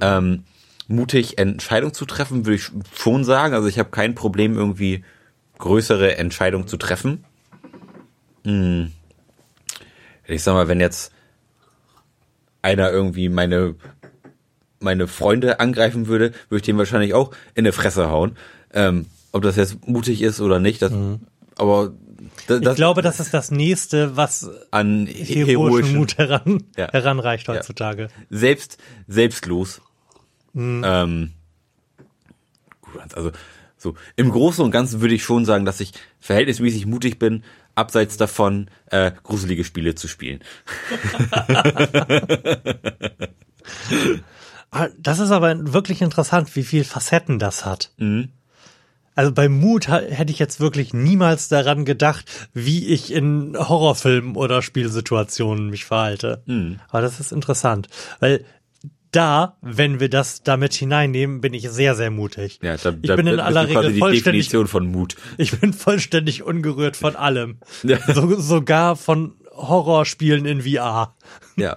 Ähm, 0.01 0.43
mutig 0.87 1.37
Entscheidungen 1.37 1.93
zu 1.93 2.05
treffen, 2.05 2.45
würde 2.45 2.55
ich 2.55 2.69
schon 2.95 3.23
sagen. 3.23 3.53
Also 3.53 3.67
ich 3.67 3.79
habe 3.79 3.89
kein 3.89 4.15
Problem, 4.15 4.55
irgendwie 4.55 5.03
größere 5.57 6.17
Entscheidungen 6.17 6.67
zu 6.67 6.77
treffen. 6.77 7.23
Hm. 8.45 8.91
Ich 10.27 10.43
sag 10.43 10.53
mal, 10.53 10.67
wenn 10.67 10.79
jetzt 10.79 11.11
einer 12.61 12.91
irgendwie 12.91 13.29
meine 13.29 13.75
meine 14.79 15.07
Freunde 15.07 15.59
angreifen 15.59 16.07
würde, 16.07 16.31
würde 16.47 16.57
ich 16.57 16.61
den 16.61 16.77
wahrscheinlich 16.77 17.13
auch 17.13 17.31
in 17.53 17.65
die 17.65 17.71
Fresse 17.73 18.09
hauen. 18.09 18.37
Ähm, 18.73 19.07
ob 19.31 19.43
das 19.43 19.55
jetzt 19.55 19.87
mutig 19.87 20.21
ist 20.21 20.41
oder 20.41 20.59
nicht, 20.59 20.81
das, 20.81 20.91
aber 21.55 21.93
das, 22.47 22.59
Mhm. 22.61 22.67
Ich 22.67 22.75
glaube, 22.75 23.01
das 23.01 23.19
ist 23.19 23.33
das 23.33 23.51
nächste, 23.51 24.15
was 24.17 24.49
an 24.71 25.07
heroischen 25.07 25.45
heroischen 25.45 25.95
Mut 25.97 26.17
heran, 26.17 26.63
Ja. 26.77 26.91
heranreicht 26.91 27.47
heutzutage. 27.47 28.09
selbst 28.29 28.77
selbstlos. 29.07 29.81
Ähm, 30.55 31.31
gut, 32.81 33.01
also 33.15 33.31
so 33.77 33.95
im 34.15 34.31
Großen 34.31 34.63
und 34.65 34.71
Ganzen 34.71 34.99
würde 35.01 35.13
ich 35.15 35.23
schon 35.23 35.45
sagen, 35.45 35.63
dass 35.65 35.79
ich 35.79 35.93
verhältnismäßig 36.19 36.85
mutig 36.85 37.19
bin, 37.19 37.43
abseits 37.75 38.17
davon 38.17 38.69
äh, 38.87 39.11
gruselige 39.23 39.63
Spiele 39.63 39.95
zu 39.95 40.07
spielen. 40.07 40.39
Ah, 44.71 44.87
Das 44.99 45.19
ist 45.19 45.31
aber 45.31 45.73
wirklich 45.73 46.01
interessant, 46.01 46.55
wie 46.55 46.63
viel 46.63 46.83
Facetten 46.83 47.39
das 47.39 47.65
hat. 47.65 47.91
Mhm. 47.97 48.29
Also 49.19 49.33
bei 49.33 49.49
Mut 49.49 49.89
hätte 49.89 50.31
ich 50.31 50.39
jetzt 50.39 50.61
wirklich 50.61 50.93
niemals 50.93 51.49
daran 51.49 51.83
gedacht, 51.83 52.23
wie 52.53 52.87
ich 52.87 53.11
in 53.11 53.53
Horrorfilmen 53.53 54.37
oder 54.37 54.61
Spielsituationen 54.61 55.69
mich 55.69 55.83
verhalte. 55.83 56.41
Aber 56.87 57.01
das 57.01 57.19
ist 57.19 57.33
interessant, 57.33 57.89
weil 58.21 58.45
da, 59.11 59.57
wenn 59.59 59.99
wir 59.99 60.07
das 60.07 60.43
damit 60.43 60.73
hineinnehmen, 60.73 61.41
bin 61.41 61.53
ich 61.53 61.69
sehr, 61.69 61.95
sehr 61.95 62.11
mutig. 62.11 62.61
Ja, 62.63 62.77
da, 62.77 62.91
ich 62.91 63.09
da 63.09 63.17
bin 63.17 63.27
in 63.27 63.41
aller 63.41 63.67
Regel 63.67 63.91
die 63.91 63.99
vollständig 63.99 64.45
Definition 64.45 64.67
von 64.67 64.89
Mut. 64.89 65.17
Ich 65.37 65.51
bin 65.59 65.73
vollständig 65.73 66.43
ungerührt 66.43 66.95
von 66.95 67.17
allem. 67.17 67.57
Ja. 67.83 67.97
So, 68.13 68.39
sogar 68.39 68.95
von 68.95 69.33
Horrorspielen 69.51 70.45
in 70.45 70.61
VR. 70.61 71.13
Ja. 71.57 71.75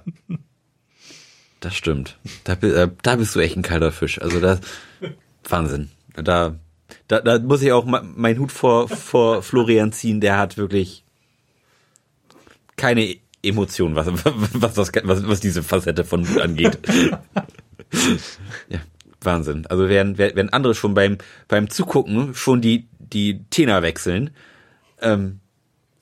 Das 1.59 1.75
stimmt. 1.75 2.19
Da, 2.45 2.53
äh, 2.53 2.89
da 3.03 3.17
bist 3.17 3.35
du 3.35 3.41
echt 3.41 3.57
ein 3.57 3.63
kalter 3.63 3.91
Fisch. 3.91 4.23
Also 4.23 4.39
das 4.39 4.61
Wahnsinn. 5.49 5.91
Da, 6.15 6.61
da, 7.09 7.21
da 7.21 7.39
muss 7.39 7.63
ich 7.63 7.73
auch 7.73 7.85
ma- 7.85 8.03
meinen 8.03 8.39
Hut 8.39 8.53
vor, 8.53 8.89
vor 8.89 9.43
Florian 9.43 9.93
ziehen. 9.93 10.21
Der 10.21 10.39
hat 10.39 10.57
wirklich 10.57 11.05
keine 12.77 13.17
Emotionen, 13.43 13.95
was, 13.97 14.07
was, 14.07 14.77
was, 14.77 14.93
was, 15.05 15.29
was 15.29 15.41
diese 15.41 15.63
Facette 15.63 16.05
von 16.05 16.23
Mut 16.23 16.41
angeht. 16.41 16.79
ja, 18.69 18.81
Wahnsinn. 19.21 19.67
Also 19.67 19.89
während, 19.89 20.19
während 20.19 20.53
andere 20.55 20.75
schon 20.75 20.95
beim, 20.95 21.19
beim 21.49 21.69
Zugucken 21.71 22.35
schon 22.35 22.61
die, 22.61 22.89
die 22.99 23.45
Tenor 23.51 23.83
wechseln, 23.83 24.31
ähm, 25.01 25.41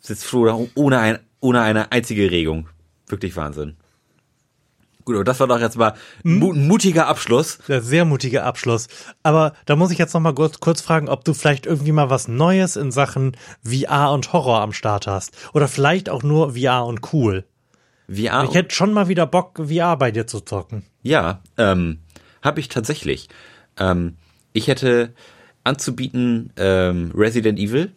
sitzt 0.00 0.24
Flo 0.24 0.44
da 0.44 0.58
ohne, 0.74 0.98
ein, 0.98 1.18
ohne 1.40 1.60
eine 1.62 1.92
einzige 1.92 2.30
Regung. 2.30 2.68
Wirklich 3.06 3.36
Wahnsinn. 3.36 3.76
Gut, 5.10 5.16
aber 5.16 5.24
das 5.24 5.40
war 5.40 5.48
doch 5.48 5.58
jetzt 5.58 5.76
mal 5.76 5.94
ein 6.24 6.36
mu- 6.38 6.52
ein 6.52 6.68
mutiger 6.68 7.08
Abschluss. 7.08 7.58
Der 7.66 7.82
sehr 7.82 8.04
mutige 8.04 8.44
Abschluss. 8.44 8.86
Aber 9.24 9.54
da 9.66 9.74
muss 9.74 9.90
ich 9.90 9.98
jetzt 9.98 10.14
noch 10.14 10.20
mal 10.20 10.32
kurz, 10.34 10.60
kurz 10.60 10.80
fragen, 10.80 11.08
ob 11.08 11.24
du 11.24 11.34
vielleicht 11.34 11.66
irgendwie 11.66 11.90
mal 11.90 12.10
was 12.10 12.28
Neues 12.28 12.76
in 12.76 12.92
Sachen 12.92 13.36
VR 13.64 14.12
und 14.12 14.32
Horror 14.32 14.60
am 14.60 14.72
Start 14.72 15.08
hast. 15.08 15.36
Oder 15.52 15.66
vielleicht 15.66 16.08
auch 16.10 16.22
nur 16.22 16.54
VR 16.56 16.84
und 16.86 17.12
cool. 17.12 17.44
VR. 18.08 18.44
Ich 18.44 18.54
hätte 18.54 18.72
schon 18.72 18.92
mal 18.92 19.08
wieder 19.08 19.26
Bock, 19.26 19.60
VR 19.68 19.96
bei 19.96 20.12
dir 20.12 20.28
zu 20.28 20.38
zocken. 20.40 20.84
Ja, 21.02 21.42
ähm, 21.58 21.98
habe 22.40 22.60
ich 22.60 22.68
tatsächlich. 22.68 23.28
Ähm, 23.80 24.16
ich 24.52 24.68
hätte 24.68 25.12
anzubieten 25.64 26.52
ähm, 26.56 27.10
Resident 27.16 27.58
Evil 27.58 27.90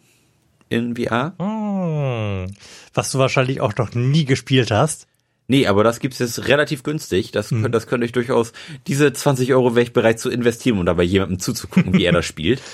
in 0.68 0.96
VR. 0.96 1.34
Hm. 1.38 2.52
Was 2.92 3.12
du 3.12 3.18
wahrscheinlich 3.20 3.60
auch 3.60 3.76
noch 3.76 3.94
nie 3.94 4.24
gespielt 4.24 4.72
hast. 4.72 5.06
Nee, 5.46 5.66
aber 5.66 5.84
das 5.84 6.00
gibt's 6.00 6.18
jetzt 6.18 6.48
relativ 6.48 6.82
günstig. 6.82 7.30
Das, 7.30 7.50
könnt, 7.50 7.74
das 7.74 7.86
könnte 7.86 8.06
ich 8.06 8.12
durchaus, 8.12 8.52
diese 8.86 9.12
20 9.12 9.52
Euro 9.52 9.74
wäre 9.74 9.84
ich 9.84 9.92
bereit 9.92 10.18
zu 10.18 10.30
investieren, 10.30 10.78
um 10.78 10.86
dabei 10.86 11.02
jemandem 11.02 11.38
zuzugucken, 11.38 11.92
wie 11.92 12.04
er 12.04 12.12
das 12.12 12.24
spielt. 12.24 12.62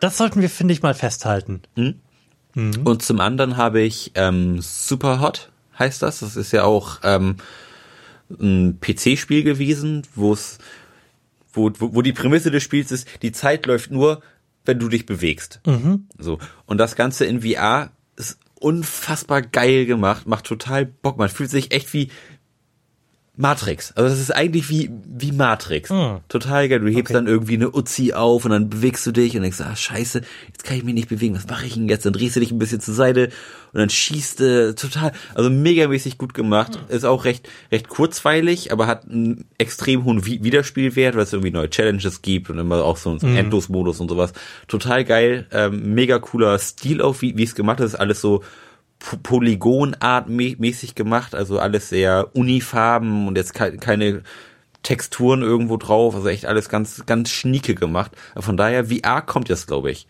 Das 0.00 0.16
sollten 0.16 0.40
wir, 0.40 0.48
finde 0.48 0.72
ich, 0.72 0.80
mal 0.80 0.94
festhalten. 0.94 1.62
Und 2.84 3.02
zum 3.02 3.18
anderen 3.18 3.56
habe 3.56 3.80
ich 3.80 4.12
ähm, 4.14 4.60
Superhot, 4.60 5.50
heißt 5.76 6.02
das. 6.02 6.20
Das 6.20 6.36
ist 6.36 6.52
ja 6.52 6.62
auch 6.62 7.00
ähm, 7.02 7.38
ein 8.30 8.78
PC-Spiel 8.80 9.42
gewesen, 9.42 10.02
wo 10.14 10.32
es, 10.32 10.58
wo, 11.52 11.72
wo, 11.78 12.02
die 12.02 12.12
Prämisse 12.12 12.52
des 12.52 12.62
Spiels 12.62 12.92
ist, 12.92 13.08
die 13.22 13.32
Zeit 13.32 13.66
läuft 13.66 13.90
nur, 13.90 14.22
wenn 14.64 14.78
du 14.78 14.88
dich 14.88 15.04
bewegst. 15.04 15.60
So. 16.16 16.38
Und 16.66 16.78
das 16.78 16.94
Ganze 16.94 17.24
in 17.24 17.42
VR 17.42 17.90
unfassbar 18.60 19.42
geil 19.42 19.86
gemacht, 19.86 20.26
macht 20.26 20.46
total 20.46 20.86
Bock. 20.86 21.18
Man 21.18 21.28
fühlt 21.28 21.50
sich 21.50 21.72
echt 21.72 21.92
wie 21.92 22.10
Matrix. 23.40 23.92
Also 23.94 24.10
das 24.10 24.18
ist 24.18 24.34
eigentlich 24.34 24.68
wie, 24.68 24.90
wie 25.06 25.30
Matrix. 25.30 25.90
Hm. 25.90 26.18
Total 26.28 26.68
geil. 26.68 26.80
Du 26.80 26.88
hebst 26.88 26.98
Okay. 27.10 27.12
dann 27.14 27.28
irgendwie 27.28 27.54
eine 27.54 27.70
Uzi 27.72 28.12
auf 28.12 28.44
und 28.44 28.50
dann 28.50 28.68
bewegst 28.68 29.06
du 29.06 29.12
dich 29.12 29.36
und 29.36 29.42
denkst, 29.42 29.60
ah, 29.60 29.76
scheiße, 29.76 30.22
jetzt 30.48 30.64
kann 30.64 30.76
ich 30.76 30.82
mich 30.82 30.94
nicht 30.94 31.08
bewegen. 31.08 31.36
Was 31.36 31.46
mache 31.46 31.64
ich 31.64 31.74
denn 31.74 31.88
jetzt? 31.88 32.04
Dann 32.04 32.12
drehst 32.12 32.34
du 32.34 32.40
dich 32.40 32.50
ein 32.50 32.58
bisschen 32.58 32.80
zur 32.80 32.94
Seite 32.94 33.30
und 33.72 33.78
dann 33.78 33.88
schießt 33.90 34.40
du 34.40 34.74
total, 34.74 35.12
also 35.36 35.50
megamäßig 35.50 36.18
gut 36.18 36.34
gemacht. 36.34 36.80
Ist 36.88 37.04
auch 37.04 37.24
recht, 37.24 37.48
recht 37.70 37.88
kurzweilig, 37.88 38.72
aber 38.72 38.88
hat 38.88 39.08
einen 39.08 39.44
extrem 39.56 40.04
hohen 40.04 40.26
Wi- 40.26 40.42
Wiederspielwert, 40.42 41.14
weil 41.14 41.22
es 41.22 41.32
irgendwie 41.32 41.52
neue 41.52 41.70
Challenges 41.70 42.22
gibt 42.22 42.50
und 42.50 42.58
immer 42.58 42.84
auch 42.84 42.96
so 42.96 43.10
einen 43.10 43.36
Endlos-Modus 43.36 44.00
und 44.00 44.08
sowas. 44.08 44.32
Total 44.66 45.04
geil. 45.04 45.46
Ähm, 45.52 45.94
mega 45.94 46.18
cooler 46.18 46.58
Stil 46.58 47.00
auch, 47.00 47.22
wie 47.22 47.36
wie 47.38 47.44
es 47.44 47.54
gemacht 47.54 47.78
ist. 47.78 47.94
Alles 47.94 48.20
so 48.20 48.42
Polygonart-mäßig 49.00 50.94
gemacht, 50.94 51.34
also 51.34 51.58
alles 51.58 51.88
sehr 51.88 52.30
Unifarben 52.34 53.28
und 53.28 53.36
jetzt 53.36 53.54
ke 53.54 53.76
keine 53.78 54.22
Texturen 54.82 55.42
irgendwo 55.42 55.76
drauf, 55.76 56.14
also 56.14 56.28
echt 56.28 56.46
alles 56.46 56.68
ganz, 56.68 57.04
ganz 57.06 57.30
schnieke 57.30 57.74
gemacht. 57.74 58.12
Von 58.36 58.56
daher, 58.56 58.86
VR 58.86 59.22
kommt 59.22 59.48
jetzt, 59.48 59.66
glaube 59.66 59.90
ich. 59.90 60.06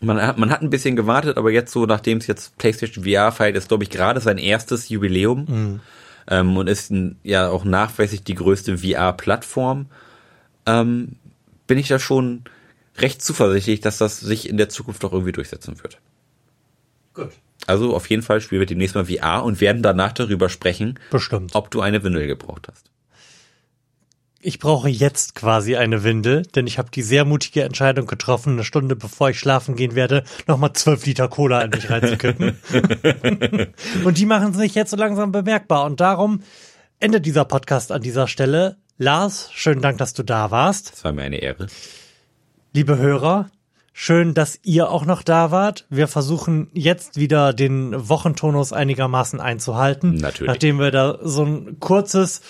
Man 0.00 0.20
hat, 0.20 0.38
man 0.38 0.50
hat 0.50 0.62
ein 0.62 0.70
bisschen 0.70 0.96
gewartet, 0.96 1.36
aber 1.36 1.50
jetzt 1.50 1.72
so, 1.72 1.84
nachdem 1.84 2.18
es 2.18 2.26
jetzt 2.26 2.56
PlayStation 2.56 3.04
VR 3.04 3.32
feiert, 3.32 3.56
ist, 3.56 3.68
glaube 3.68 3.84
ich, 3.84 3.90
gerade 3.90 4.20
sein 4.20 4.38
erstes 4.38 4.88
Jubiläum 4.88 5.80
ähm, 6.28 6.56
und 6.56 6.68
ist 6.68 6.90
ein, 6.90 7.18
ja 7.22 7.50
auch 7.50 7.64
nachweislich 7.64 8.22
die 8.22 8.34
größte 8.34 8.78
VR-Plattform, 8.78 9.86
ähm, 10.64 11.16
bin 11.66 11.78
ich 11.78 11.88
da 11.88 11.98
schon 11.98 12.44
recht 12.96 13.22
zuversichtlich, 13.22 13.80
dass 13.80 13.98
das 13.98 14.20
sich 14.20 14.48
in 14.48 14.56
der 14.56 14.70
Zukunft 14.70 15.04
auch 15.04 15.12
irgendwie 15.12 15.32
durchsetzen 15.32 15.82
wird. 15.82 15.98
Gut. 17.20 17.32
Also 17.66 17.94
auf 17.94 18.08
jeden 18.08 18.22
Fall 18.22 18.40
spielen 18.40 18.60
wir 18.60 18.66
demnächst 18.66 18.94
mal 18.94 19.04
VR 19.06 19.44
und 19.44 19.60
werden 19.60 19.82
danach 19.82 20.12
darüber 20.12 20.48
sprechen, 20.48 20.98
Bestimmt. 21.10 21.54
ob 21.54 21.70
du 21.70 21.80
eine 21.80 22.02
Windel 22.02 22.26
gebraucht 22.26 22.68
hast. 22.70 22.90
Ich 24.42 24.58
brauche 24.58 24.88
jetzt 24.88 25.34
quasi 25.34 25.76
eine 25.76 26.02
Windel, 26.02 26.42
denn 26.54 26.66
ich 26.66 26.78
habe 26.78 26.90
die 26.90 27.02
sehr 27.02 27.26
mutige 27.26 27.62
Entscheidung 27.62 28.06
getroffen, 28.06 28.54
eine 28.54 28.64
Stunde 28.64 28.96
bevor 28.96 29.28
ich 29.28 29.38
schlafen 29.38 29.76
gehen 29.76 29.94
werde, 29.94 30.24
nochmal 30.46 30.72
zwölf 30.72 31.04
Liter 31.04 31.28
Cola 31.28 31.60
in 31.60 31.68
mich 31.70 31.90
reinzukippen. 31.90 32.58
und 34.04 34.16
die 34.16 34.24
machen 34.24 34.54
sich 34.54 34.74
jetzt 34.74 34.92
so 34.92 34.96
langsam 34.96 35.30
bemerkbar. 35.30 35.84
Und 35.84 36.00
darum 36.00 36.42
endet 37.00 37.26
dieser 37.26 37.44
Podcast 37.44 37.92
an 37.92 38.00
dieser 38.00 38.28
Stelle. 38.28 38.78
Lars, 38.96 39.50
schönen 39.52 39.82
Dank, 39.82 39.98
dass 39.98 40.14
du 40.14 40.22
da 40.22 40.50
warst. 40.50 40.92
Das 40.92 41.04
war 41.04 41.12
mir 41.12 41.22
eine 41.22 41.36
Ehre. 41.36 41.66
Liebe 42.72 42.96
Hörer, 42.96 43.50
schön, 43.92 44.34
dass 44.34 44.58
ihr 44.62 44.90
auch 44.90 45.04
noch 45.04 45.22
da 45.22 45.50
wart. 45.50 45.86
Wir 45.90 46.08
versuchen 46.08 46.68
jetzt 46.72 47.18
wieder 47.18 47.52
den 47.52 48.08
Wochentonus 48.08 48.72
einigermaßen 48.72 49.40
einzuhalten. 49.40 50.14
Natürlich. 50.16 50.48
Nachdem 50.48 50.78
wir 50.78 50.90
da 50.90 51.18
so 51.22 51.44
ein 51.44 51.80
kurzes, 51.80 52.42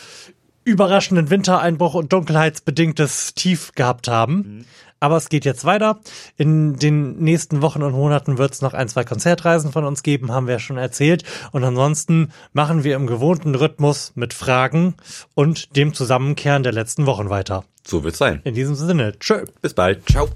überraschenden 0.64 1.30
Wintereinbruch 1.30 1.94
und 1.94 2.12
dunkelheitsbedingtes 2.12 3.34
Tief 3.34 3.72
gehabt 3.74 4.08
haben. 4.08 4.66
Aber 5.02 5.16
es 5.16 5.30
geht 5.30 5.46
jetzt 5.46 5.64
weiter. 5.64 5.98
In 6.36 6.76
den 6.76 7.18
nächsten 7.18 7.62
Wochen 7.62 7.82
und 7.82 7.94
Monaten 7.94 8.36
wird 8.36 8.52
es 8.52 8.60
noch 8.60 8.74
ein, 8.74 8.86
zwei 8.86 9.02
Konzertreisen 9.02 9.72
von 9.72 9.86
uns 9.86 10.02
geben, 10.02 10.30
haben 10.30 10.46
wir 10.46 10.54
ja 10.54 10.58
schon 10.58 10.76
erzählt. 10.76 11.24
Und 11.52 11.64
ansonsten 11.64 12.32
machen 12.52 12.84
wir 12.84 12.96
im 12.96 13.06
gewohnten 13.06 13.54
Rhythmus 13.54 14.12
mit 14.14 14.34
Fragen 14.34 14.94
und 15.34 15.74
dem 15.74 15.94
Zusammenkehren 15.94 16.62
der 16.62 16.72
letzten 16.72 17.06
Wochen 17.06 17.30
weiter. 17.30 17.64
So 17.82 18.04
wird's 18.04 18.18
sein. 18.18 18.42
In 18.44 18.54
diesem 18.54 18.74
Sinne, 18.74 19.18
tschö. 19.18 19.46
Bis 19.62 19.72
bald. 19.72 20.06
Ciao. 20.06 20.28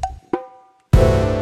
Thank 0.94 1.28
you 1.28 1.33